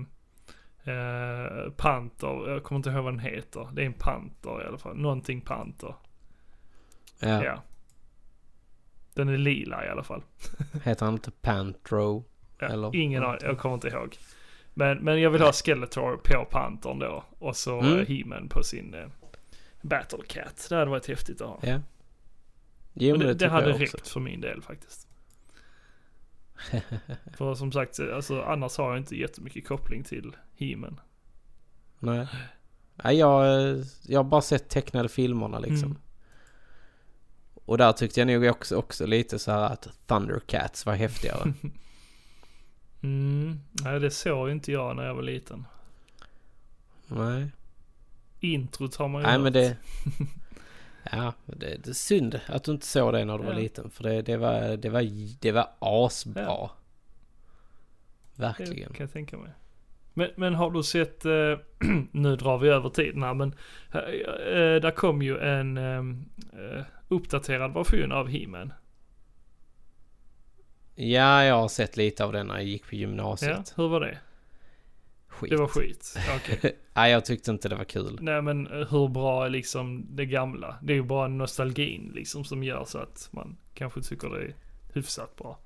eh, 0.93 1.71
Panther. 1.77 2.49
Jag 2.51 2.63
kommer 2.63 2.79
inte 2.79 2.89
ihåg 2.89 3.03
vad 3.03 3.13
den 3.13 3.19
heter. 3.19 3.69
Det 3.73 3.81
är 3.81 3.85
en 3.85 3.93
Panther 3.93 4.63
i 4.63 4.67
alla 4.67 4.77
fall. 4.77 4.97
Någonting 4.97 5.41
Panther. 5.41 5.95
Ja. 7.19 7.43
Ja. 7.43 7.63
Den 9.13 9.29
är 9.29 9.37
lila 9.37 9.85
i 9.85 9.89
alla 9.89 10.03
fall. 10.03 10.23
Heter 10.83 11.05
han 11.05 11.13
inte 11.13 11.31
Pantro? 11.31 12.25
Ja, 12.59 12.67
Eller 12.67 12.95
ingen 12.95 13.23
aning, 13.23 13.39
jag 13.41 13.57
kommer 13.57 13.75
inte 13.75 13.87
ihåg. 13.87 14.17
Men, 14.73 14.97
men 14.97 15.21
jag 15.21 15.29
vill 15.29 15.41
ha 15.41 15.51
Skeletor 15.53 16.17
på 16.23 16.45
Panthern 16.45 16.99
då. 16.99 17.23
Och 17.39 17.55
så 17.55 17.79
Mm. 17.79 18.05
He-Man 18.05 18.49
på 18.49 18.63
sin 18.63 18.95
Battle 19.87 20.23
Cat. 20.27 20.65
Det 20.69 20.75
hade 20.75 20.91
varit 20.91 21.07
häftigt 21.07 21.41
att 21.41 21.47
ha. 21.47 21.59
Ja. 21.63 21.81
Jo, 22.93 23.17
Men 23.17 23.19
det, 23.19 23.33
det, 23.33 23.33
det 23.33 23.49
hade 23.49 23.69
också. 23.69 23.81
räckt 23.81 24.07
för 24.07 24.19
min 24.19 24.41
del 24.41 24.61
faktiskt. 24.61 25.07
för 27.37 27.55
som 27.55 27.71
sagt, 27.71 27.99
alltså, 27.99 28.41
annars 28.41 28.77
har 28.77 28.89
jag 28.89 28.97
inte 28.97 29.15
jättemycket 29.15 29.67
koppling 29.67 30.03
till 30.03 30.35
He-Man. 30.57 30.99
Nej. 31.99 32.27
Nej, 32.95 33.17
jag, 33.17 33.45
jag 34.07 34.19
har 34.19 34.23
bara 34.23 34.41
sett 34.41 34.69
tecknade 34.69 35.09
filmerna 35.09 35.59
liksom. 35.59 35.91
Mm. 35.91 35.97
Och 37.53 37.77
där 37.77 37.91
tyckte 37.91 38.19
jag 38.19 38.27
nog 38.27 38.43
också, 38.43 38.75
också 38.75 39.05
lite 39.05 39.39
så 39.39 39.51
här 39.51 39.65
att 39.73 39.87
Thundercats 40.07 40.85
var 40.85 40.93
häftigare. 40.93 41.53
Mm. 43.01 43.59
Nej, 43.71 43.99
det 43.99 44.11
såg 44.11 44.49
inte 44.49 44.71
jag 44.71 44.95
när 44.95 45.05
jag 45.05 45.15
var 45.15 45.21
liten. 45.21 45.65
Nej. 47.07 47.51
Introt 48.53 48.95
har 48.95 49.07
man 49.07 49.21
ju 49.21 49.27
Nej 49.27 49.33
hört. 49.37 49.43
men 49.43 49.53
det... 49.53 49.77
Ja, 51.11 51.33
det, 51.45 51.77
det 51.83 51.89
är 51.89 51.93
synd 51.93 52.39
att 52.47 52.63
du 52.63 52.71
inte 52.71 52.85
såg 52.87 53.13
det 53.13 53.25
när 53.25 53.37
du 53.37 53.43
var 53.43 53.51
Ja. 53.53 53.59
liten. 53.59 53.89
För 53.89 54.03
det, 54.03 54.21
det, 54.21 54.37
var, 54.37 54.77
det, 54.77 54.89
var, 54.89 55.01
det 55.41 55.51
var 55.51 55.67
asbra. 55.79 56.41
Ja. 56.43 56.71
Det 58.35 58.41
Verkligen. 58.41 58.93
kan 58.93 59.03
jag 59.03 59.13
tänka 59.13 59.37
mig. 59.37 59.51
Men, 60.13 60.29
men 60.35 60.55
har 60.55 60.71
du 60.71 60.83
sett, 60.83 61.25
eh, 61.25 61.31
nu 62.11 62.35
drar 62.35 62.57
vi 62.57 62.69
över 62.69 62.89
tiden 62.89 63.23
här, 63.23 63.33
men 63.33 63.53
eh, 63.93 63.99
eh, 63.99 64.81
där 64.81 64.91
kom 64.91 65.21
ju 65.21 65.37
en 65.39 65.79
uppdaterad 67.07 67.73
version 67.73 68.11
av 68.11 68.27
He-Man. 68.29 68.73
Ja, 70.95 71.43
jag 71.43 71.55
har 71.55 71.67
sett 71.67 71.97
lite 71.97 72.25
av 72.25 72.33
den 72.33 72.47
när 72.47 72.53
jag 72.55 72.63
gick 72.63 72.83
på 72.89 72.95
Ja, 72.95 72.99
gymnasiet. 72.99 73.73
hur 73.77 73.87
var 73.87 73.99
det? 73.99 74.17
Skit. 75.39 75.49
Det 75.51 75.57
var 75.57 75.67
skit. 75.67 76.17
Okej. 76.35 76.75
Nej, 76.93 77.11
jag 77.11 77.25
tyckte 77.25 77.51
inte 77.51 77.69
det 77.69 77.75
var 77.75 77.83
kul. 77.83 78.17
Nej 78.21 78.41
men 78.41 78.67
eh, 78.67 78.87
hur 78.91 79.07
bra 79.07 79.45
är 79.45 79.49
liksom 79.49 80.05
det 80.15 80.25
gamla? 80.25 80.75
Det 80.81 80.93
är 80.93 80.97
ju 80.97 81.03
bara 81.03 81.27
nostalgin 81.27 82.11
liksom 82.15 82.45
som 82.45 82.63
gör 82.63 82.85
så 82.85 82.97
att 82.97 83.29
man 83.31 83.57
kanske 83.73 84.01
tycker 84.01 84.29
det 84.29 84.37
är 84.45 84.55
hyfsat 84.93 85.35
bra. 85.35 85.59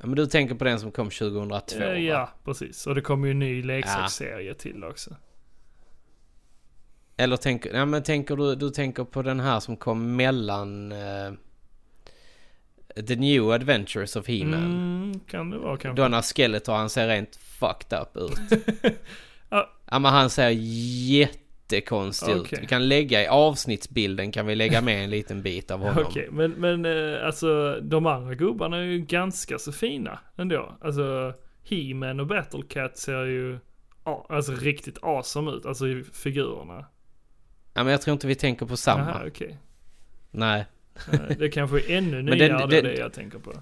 Ja, 0.00 0.06
men 0.06 0.16
du 0.16 0.26
tänker 0.26 0.54
på 0.54 0.64
den 0.64 0.80
som 0.80 0.92
kom 0.92 1.10
2002 1.10 1.76
Eh, 1.76 1.88
va? 1.88 1.96
ja, 1.98 2.30
precis. 2.44 2.86
Och 2.86 2.94
det 2.94 3.00
kommer 3.00 3.26
ju 3.26 3.30
en 3.30 3.38
ny 3.38 3.62
leksaksserie 3.62 4.54
till 4.54 4.84
också. 4.84 5.16
Eller 7.16 7.36
tänker, 7.36 7.74
ja, 7.74 7.84
men 7.86 8.02
tänker 8.02 8.36
du, 8.36 8.54
du 8.54 8.70
tänker 8.70 9.04
på 9.04 9.22
den 9.22 9.40
här 9.40 9.60
som 9.60 9.76
kom 9.76 10.16
mellan 10.16 10.92
eh, 10.92 11.32
The 13.08 13.16
New 13.16 13.50
Adventures 13.50 14.16
of 14.16 14.28
He-Man. 14.28 14.64
Mm, 14.64 15.20
kan 15.20 15.50
det 15.50 15.58
vara 15.58 15.76
kanske. 15.76 16.02
Då 16.02 16.08
när 16.08 16.22
Skeletor 16.22 16.72
han 16.72 16.90
ser 16.90 17.08
rent 17.08 17.36
fucked 17.36 17.98
up 18.00 18.16
ut. 18.16 18.62
Ja. 19.48 19.70
ja 19.90 19.98
men 19.98 20.12
han 20.12 20.30
ser 20.30 20.48
jättekonstig 20.48 22.32
ut. 22.32 22.40
Okej. 22.40 22.58
Vi 22.60 22.66
kan 22.66 22.88
lägga 22.88 23.22
i 23.22 23.26
avsnittsbilden 23.26 24.32
kan 24.32 24.46
vi 24.46 24.54
lägga 24.54 24.80
med 24.80 25.04
en 25.04 25.10
liten 25.10 25.42
bit 25.42 25.70
av 25.70 25.80
honom. 25.80 26.04
Okej, 26.08 26.28
men, 26.30 26.50
men 26.50 26.84
eh, 26.84 27.26
alltså 27.26 27.80
de 27.82 28.06
andra 28.06 28.34
gubbarna 28.34 28.76
är 28.76 28.82
ju 28.82 28.98
ganska 28.98 29.58
så 29.58 29.72
fina 29.72 30.18
ändå. 30.36 30.78
Alltså 30.80 31.34
He-Man 31.64 32.20
och 32.20 32.26
Battle 32.26 32.62
Cat 32.68 32.98
ser 32.98 33.24
ju 33.24 33.58
alltså 34.28 34.52
riktigt 34.52 34.98
awesome 35.02 35.50
ut, 35.50 35.66
alltså 35.66 35.84
figurerna. 36.12 36.86
Ja 37.74 37.84
men 37.84 37.86
jag 37.86 38.02
tror 38.02 38.12
inte 38.12 38.26
vi 38.26 38.34
tänker 38.34 38.66
på 38.66 38.76
samma. 38.76 39.10
Jaha, 39.10 39.22
okej. 39.26 39.58
Nej. 40.30 40.66
Det 41.38 41.48
kanske 41.48 41.76
är 41.80 41.96
ännu 41.98 42.22
nyare 42.22 42.38
den- 42.48 42.60
då 42.60 42.66
den- 42.66 42.84
det 42.84 42.94
jag 42.94 43.12
tänker 43.12 43.38
på. 43.38 43.52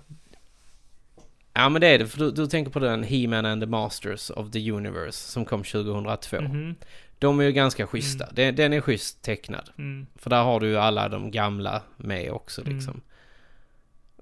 Ja 1.56 1.68
men 1.68 1.80
det 1.80 1.86
är 1.86 1.98
det, 1.98 2.06
för 2.06 2.18
du, 2.18 2.30
du 2.30 2.46
tänker 2.46 2.72
på 2.72 2.78
den 2.78 3.02
He-Man 3.02 3.46
and 3.46 3.62
the 3.62 3.66
Masters 3.66 4.30
of 4.30 4.50
the 4.50 4.70
Universe 4.70 5.30
som 5.30 5.44
kom 5.44 5.62
2002. 5.64 6.40
Mhm. 6.40 6.74
De 7.18 7.40
är 7.40 7.44
ju 7.44 7.52
ganska 7.52 7.86
schyssta. 7.86 8.28
Den, 8.32 8.56
den 8.56 8.72
är 8.72 8.80
schysst 8.80 9.22
tecknad. 9.22 9.70
Mm. 9.78 10.06
För 10.16 10.30
där 10.30 10.42
har 10.42 10.60
du 10.60 10.66
ju 10.68 10.76
alla 10.76 11.08
de 11.08 11.30
gamla 11.30 11.82
med 11.96 12.30
också 12.32 12.60
Mm. 12.62 12.74
liksom. 12.74 13.00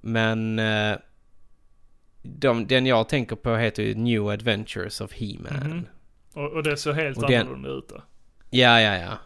Men 0.00 0.58
eh, 0.58 0.96
de, 2.22 2.66
den 2.66 2.86
jag 2.86 3.08
tänker 3.08 3.36
på 3.36 3.56
heter 3.56 3.82
ju 3.82 3.94
New 3.94 4.28
Adventures 4.28 5.00
of 5.00 5.12
He-Man. 5.12 5.56
Mhm. 5.70 5.84
Och, 6.32 6.52
och 6.52 6.62
det 6.62 6.76
ser 6.76 6.92
helt 6.92 7.18
Och 7.18 7.30
den- 7.30 7.40
annorlunda 7.40 7.68
ut 7.68 7.88
då. 7.88 8.02
Ja, 8.50 8.80
ja, 8.80 8.96
ja. 8.96 9.18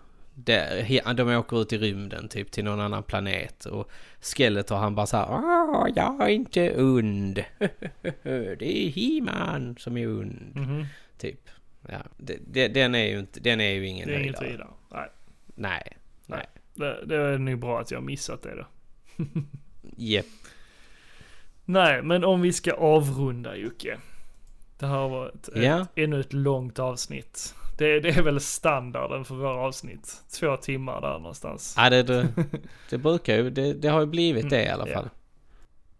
He- 0.44 1.14
de 1.14 1.28
åker 1.36 1.62
ut 1.62 1.72
i 1.72 1.78
rymden 1.78 2.28
typ 2.28 2.50
till 2.50 2.64
någon 2.64 2.80
annan 2.80 3.02
planet 3.02 3.64
och 3.64 3.90
Skeletor 4.20 4.76
han 4.76 4.94
bara 4.94 5.06
såhär 5.06 5.26
Åh, 5.30 5.88
jag 5.96 6.20
är 6.22 6.28
inte 6.28 6.82
ond. 6.82 7.34
det 8.58 8.86
är 8.86 8.88
He-Man 8.90 9.76
som 9.78 9.96
är 9.96 10.08
ond. 10.20 10.52
Mhm. 10.54 10.84
Typ. 11.18 11.40
Ja, 11.88 11.98
det, 12.16 12.38
det, 12.46 12.68
den 12.68 12.94
är 12.94 13.04
ju 13.08 13.18
inte, 13.18 13.40
den 13.40 13.60
är 13.60 13.70
ju 13.70 13.86
ingen 13.86 14.08
Det 14.08 14.14
är 14.14 14.18
inget 14.18 14.38
höjdare. 14.38 14.52
vidare. 14.56 14.70
Nej. 14.90 15.08
Nej. 15.54 15.86
Nej. 16.26 16.46
Det, 16.74 17.06
det 17.06 17.16
är 17.16 17.38
nog 17.38 17.58
bra 17.58 17.80
att 17.80 17.90
jag 17.90 18.02
missat 18.02 18.42
det 18.42 18.54
då. 18.54 18.66
Jep. 19.96 20.26
Nej, 21.64 22.02
men 22.02 22.24
om 22.24 22.40
vi 22.40 22.52
ska 22.52 22.72
avrunda 22.72 23.56
Jocke. 23.56 23.98
Det 24.78 24.86
här 24.86 24.94
har 24.96 25.08
varit 25.08 25.48
ett, 25.48 25.62
Ja. 25.62 25.86
ännu 25.94 26.20
ett 26.20 26.32
långt 26.32 26.78
avsnitt. 26.78 27.54
Det, 27.78 28.00
det 28.00 28.08
är 28.08 28.22
väl 28.22 28.40
standarden 28.40 29.24
för 29.24 29.34
våra 29.34 29.56
avsnitt. 29.60 30.22
Två 30.40 30.56
timmar 30.56 31.00
där 31.00 31.18
någonstans. 31.18 31.74
Ja, 31.78 31.90
det, 31.90 32.02
det, 32.02 32.28
det 32.90 32.98
brukar 32.98 33.36
ju, 33.36 33.50
det, 33.50 33.72
det 33.72 33.88
har 33.88 34.00
ju 34.00 34.06
blivit 34.06 34.50
det 34.50 34.64
i 34.64 34.68
alla 34.68 34.88
Ja. 34.88 34.94
fall. 34.94 35.08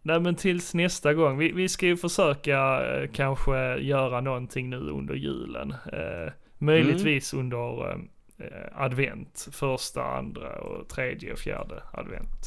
Nej 0.02 0.20
men 0.20 0.34
tills 0.34 0.74
nästa 0.74 1.14
gång. 1.14 1.38
Vi, 1.38 1.52
vi 1.52 1.68
ska 1.68 1.86
ju 1.86 1.96
försöka 1.96 2.86
eh, 2.86 3.08
kanske 3.12 3.76
göra 3.76 4.20
någonting 4.20 4.70
nu 4.70 4.76
under 4.76 5.14
julen. 5.14 5.70
Eh, 5.92 6.32
möjligtvis 6.58 7.32
Mm. 7.32 7.44
under 7.44 7.92
eh, 8.38 8.46
advent. 8.82 9.48
Första, 9.52 10.02
andra 10.04 10.56
och 10.58 10.88
tredje 10.88 11.32
och 11.32 11.38
fjärde 11.38 11.82
advent. 11.92 12.46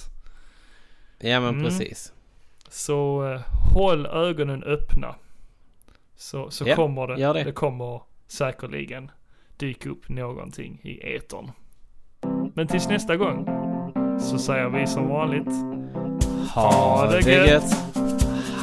Ja, 1.19 1.39
men 1.39 1.49
Mm. 1.49 1.64
precis. 1.64 2.14
Så 2.69 3.27
eh, 3.34 3.41
håll 3.73 4.06
ögonen 4.06 4.64
öppna. 4.64 5.15
Så, 6.15 6.51
så 6.51 6.68
Ja, 6.68 6.76
kommer 6.76 7.07
det, 7.07 7.34
det. 7.34 7.43
det 7.43 7.51
kommer 7.51 8.01
säkerligen 8.27 9.11
dyka 9.60 9.90
upp 9.90 10.10
någonting 10.10 10.80
i 10.84 11.15
etern. 11.15 11.52
Men 12.56 12.68
tills 12.68 12.88
nästa 12.88 13.15
gång 13.15 13.45
så 14.19 14.38
säger 14.38 14.69
vi 14.69 14.88
som 14.88 15.07
vanligt 15.07 15.53
Ha 16.56 17.07
det 17.11 17.48
gött. 17.48 17.76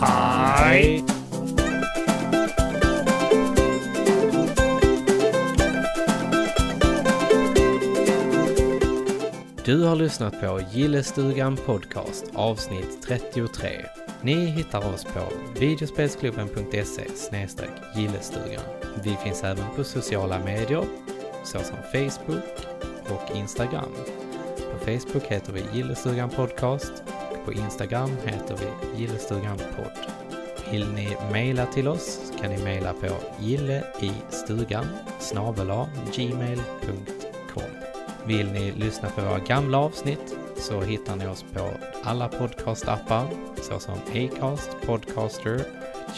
Hej. 0.01 1.05
Du 9.65 9.85
har 9.85 9.97
lyssnat 9.97 10.41
på 10.41 10.61
Gillestugan 10.73 11.57
Podcast 11.57 12.25
avsnitt 12.35 13.03
33. 13.03 13.69
Ni 14.23 14.35
hittar 14.35 14.95
oss 14.95 15.05
på 15.05 15.21
videospelsklubben.se 15.61 17.05
gillestugan. 17.97 18.76
Vi 19.03 19.17
finns 19.17 19.45
även 19.45 19.65
på 19.77 19.85
sociala 19.85 20.39
medier 20.39 20.85
såsom 21.45 21.77
Facebook 21.93 22.67
och 23.09 23.37
Instagram. 23.37 23.93
På 24.73 24.79
Facebook 24.79 25.23
heter 25.23 25.53
vi 25.53 25.65
Gillestugan 25.75 26.31
Podcast 26.31 26.93
och 27.31 27.45
på 27.45 27.53
Instagram 27.53 28.11
heter 28.25 28.57
vi 28.57 28.99
Gillestugan 29.01 29.59
Podd. 29.59 30.13
Vill 30.71 30.93
ni 30.93 31.17
mejla 31.33 31.67
till 31.67 31.89
oss 31.89 32.33
kan 32.41 32.51
ni 32.51 32.65
mejla 32.65 32.93
på 32.93 33.07
gilleistugan 33.41 34.87
snabel-a 35.19 35.89
gmail.com. 36.17 37.63
Vill 38.27 38.53
ni 38.53 38.73
lyssna 38.73 39.09
på 39.09 39.21
våra 39.21 39.39
gamla 39.39 39.79
avsnitt 39.79 40.37
så 40.57 40.81
hittar 40.81 41.17
ni 41.17 41.27
oss 41.27 41.45
på 41.53 41.71
alla 42.03 42.29
podcastappar 42.29 43.27
såsom 43.63 43.99
Acast, 44.15 44.71
Podcaster, 44.87 45.65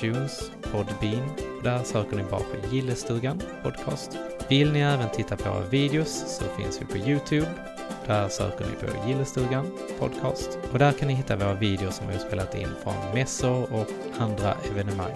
Tunes, 0.01 0.51
Podbean. 0.73 1.31
Där 1.63 1.83
söker 1.83 2.17
ni 2.17 2.23
bara 2.23 2.41
på 2.41 2.75
Gillestugan 2.75 3.43
Podcast. 3.63 4.19
Vill 4.49 4.73
ni 4.73 4.81
även 4.81 5.11
titta 5.11 5.37
på 5.37 5.51
våra 5.51 5.67
videos 5.67 6.39
så 6.39 6.45
finns 6.63 6.81
vi 6.81 6.87
på 6.87 7.09
Youtube. 7.09 7.47
Där 8.07 8.29
söker 8.29 8.65
ni 8.65 8.87
på 8.87 9.09
Gillestugan 9.09 9.71
Podcast. 9.99 10.59
Och 10.73 10.79
där 10.79 10.93
kan 10.93 11.09
ni 11.09 11.15
hitta 11.15 11.37
våra 11.37 11.55
videos 11.55 11.97
som 11.97 12.07
vi 12.07 12.13
har 12.13 12.21
spelat 12.21 12.55
in 12.55 12.69
från 12.83 13.15
mässor 13.15 13.73
och 13.73 13.87
andra 14.19 14.55
evenemang. 14.71 15.15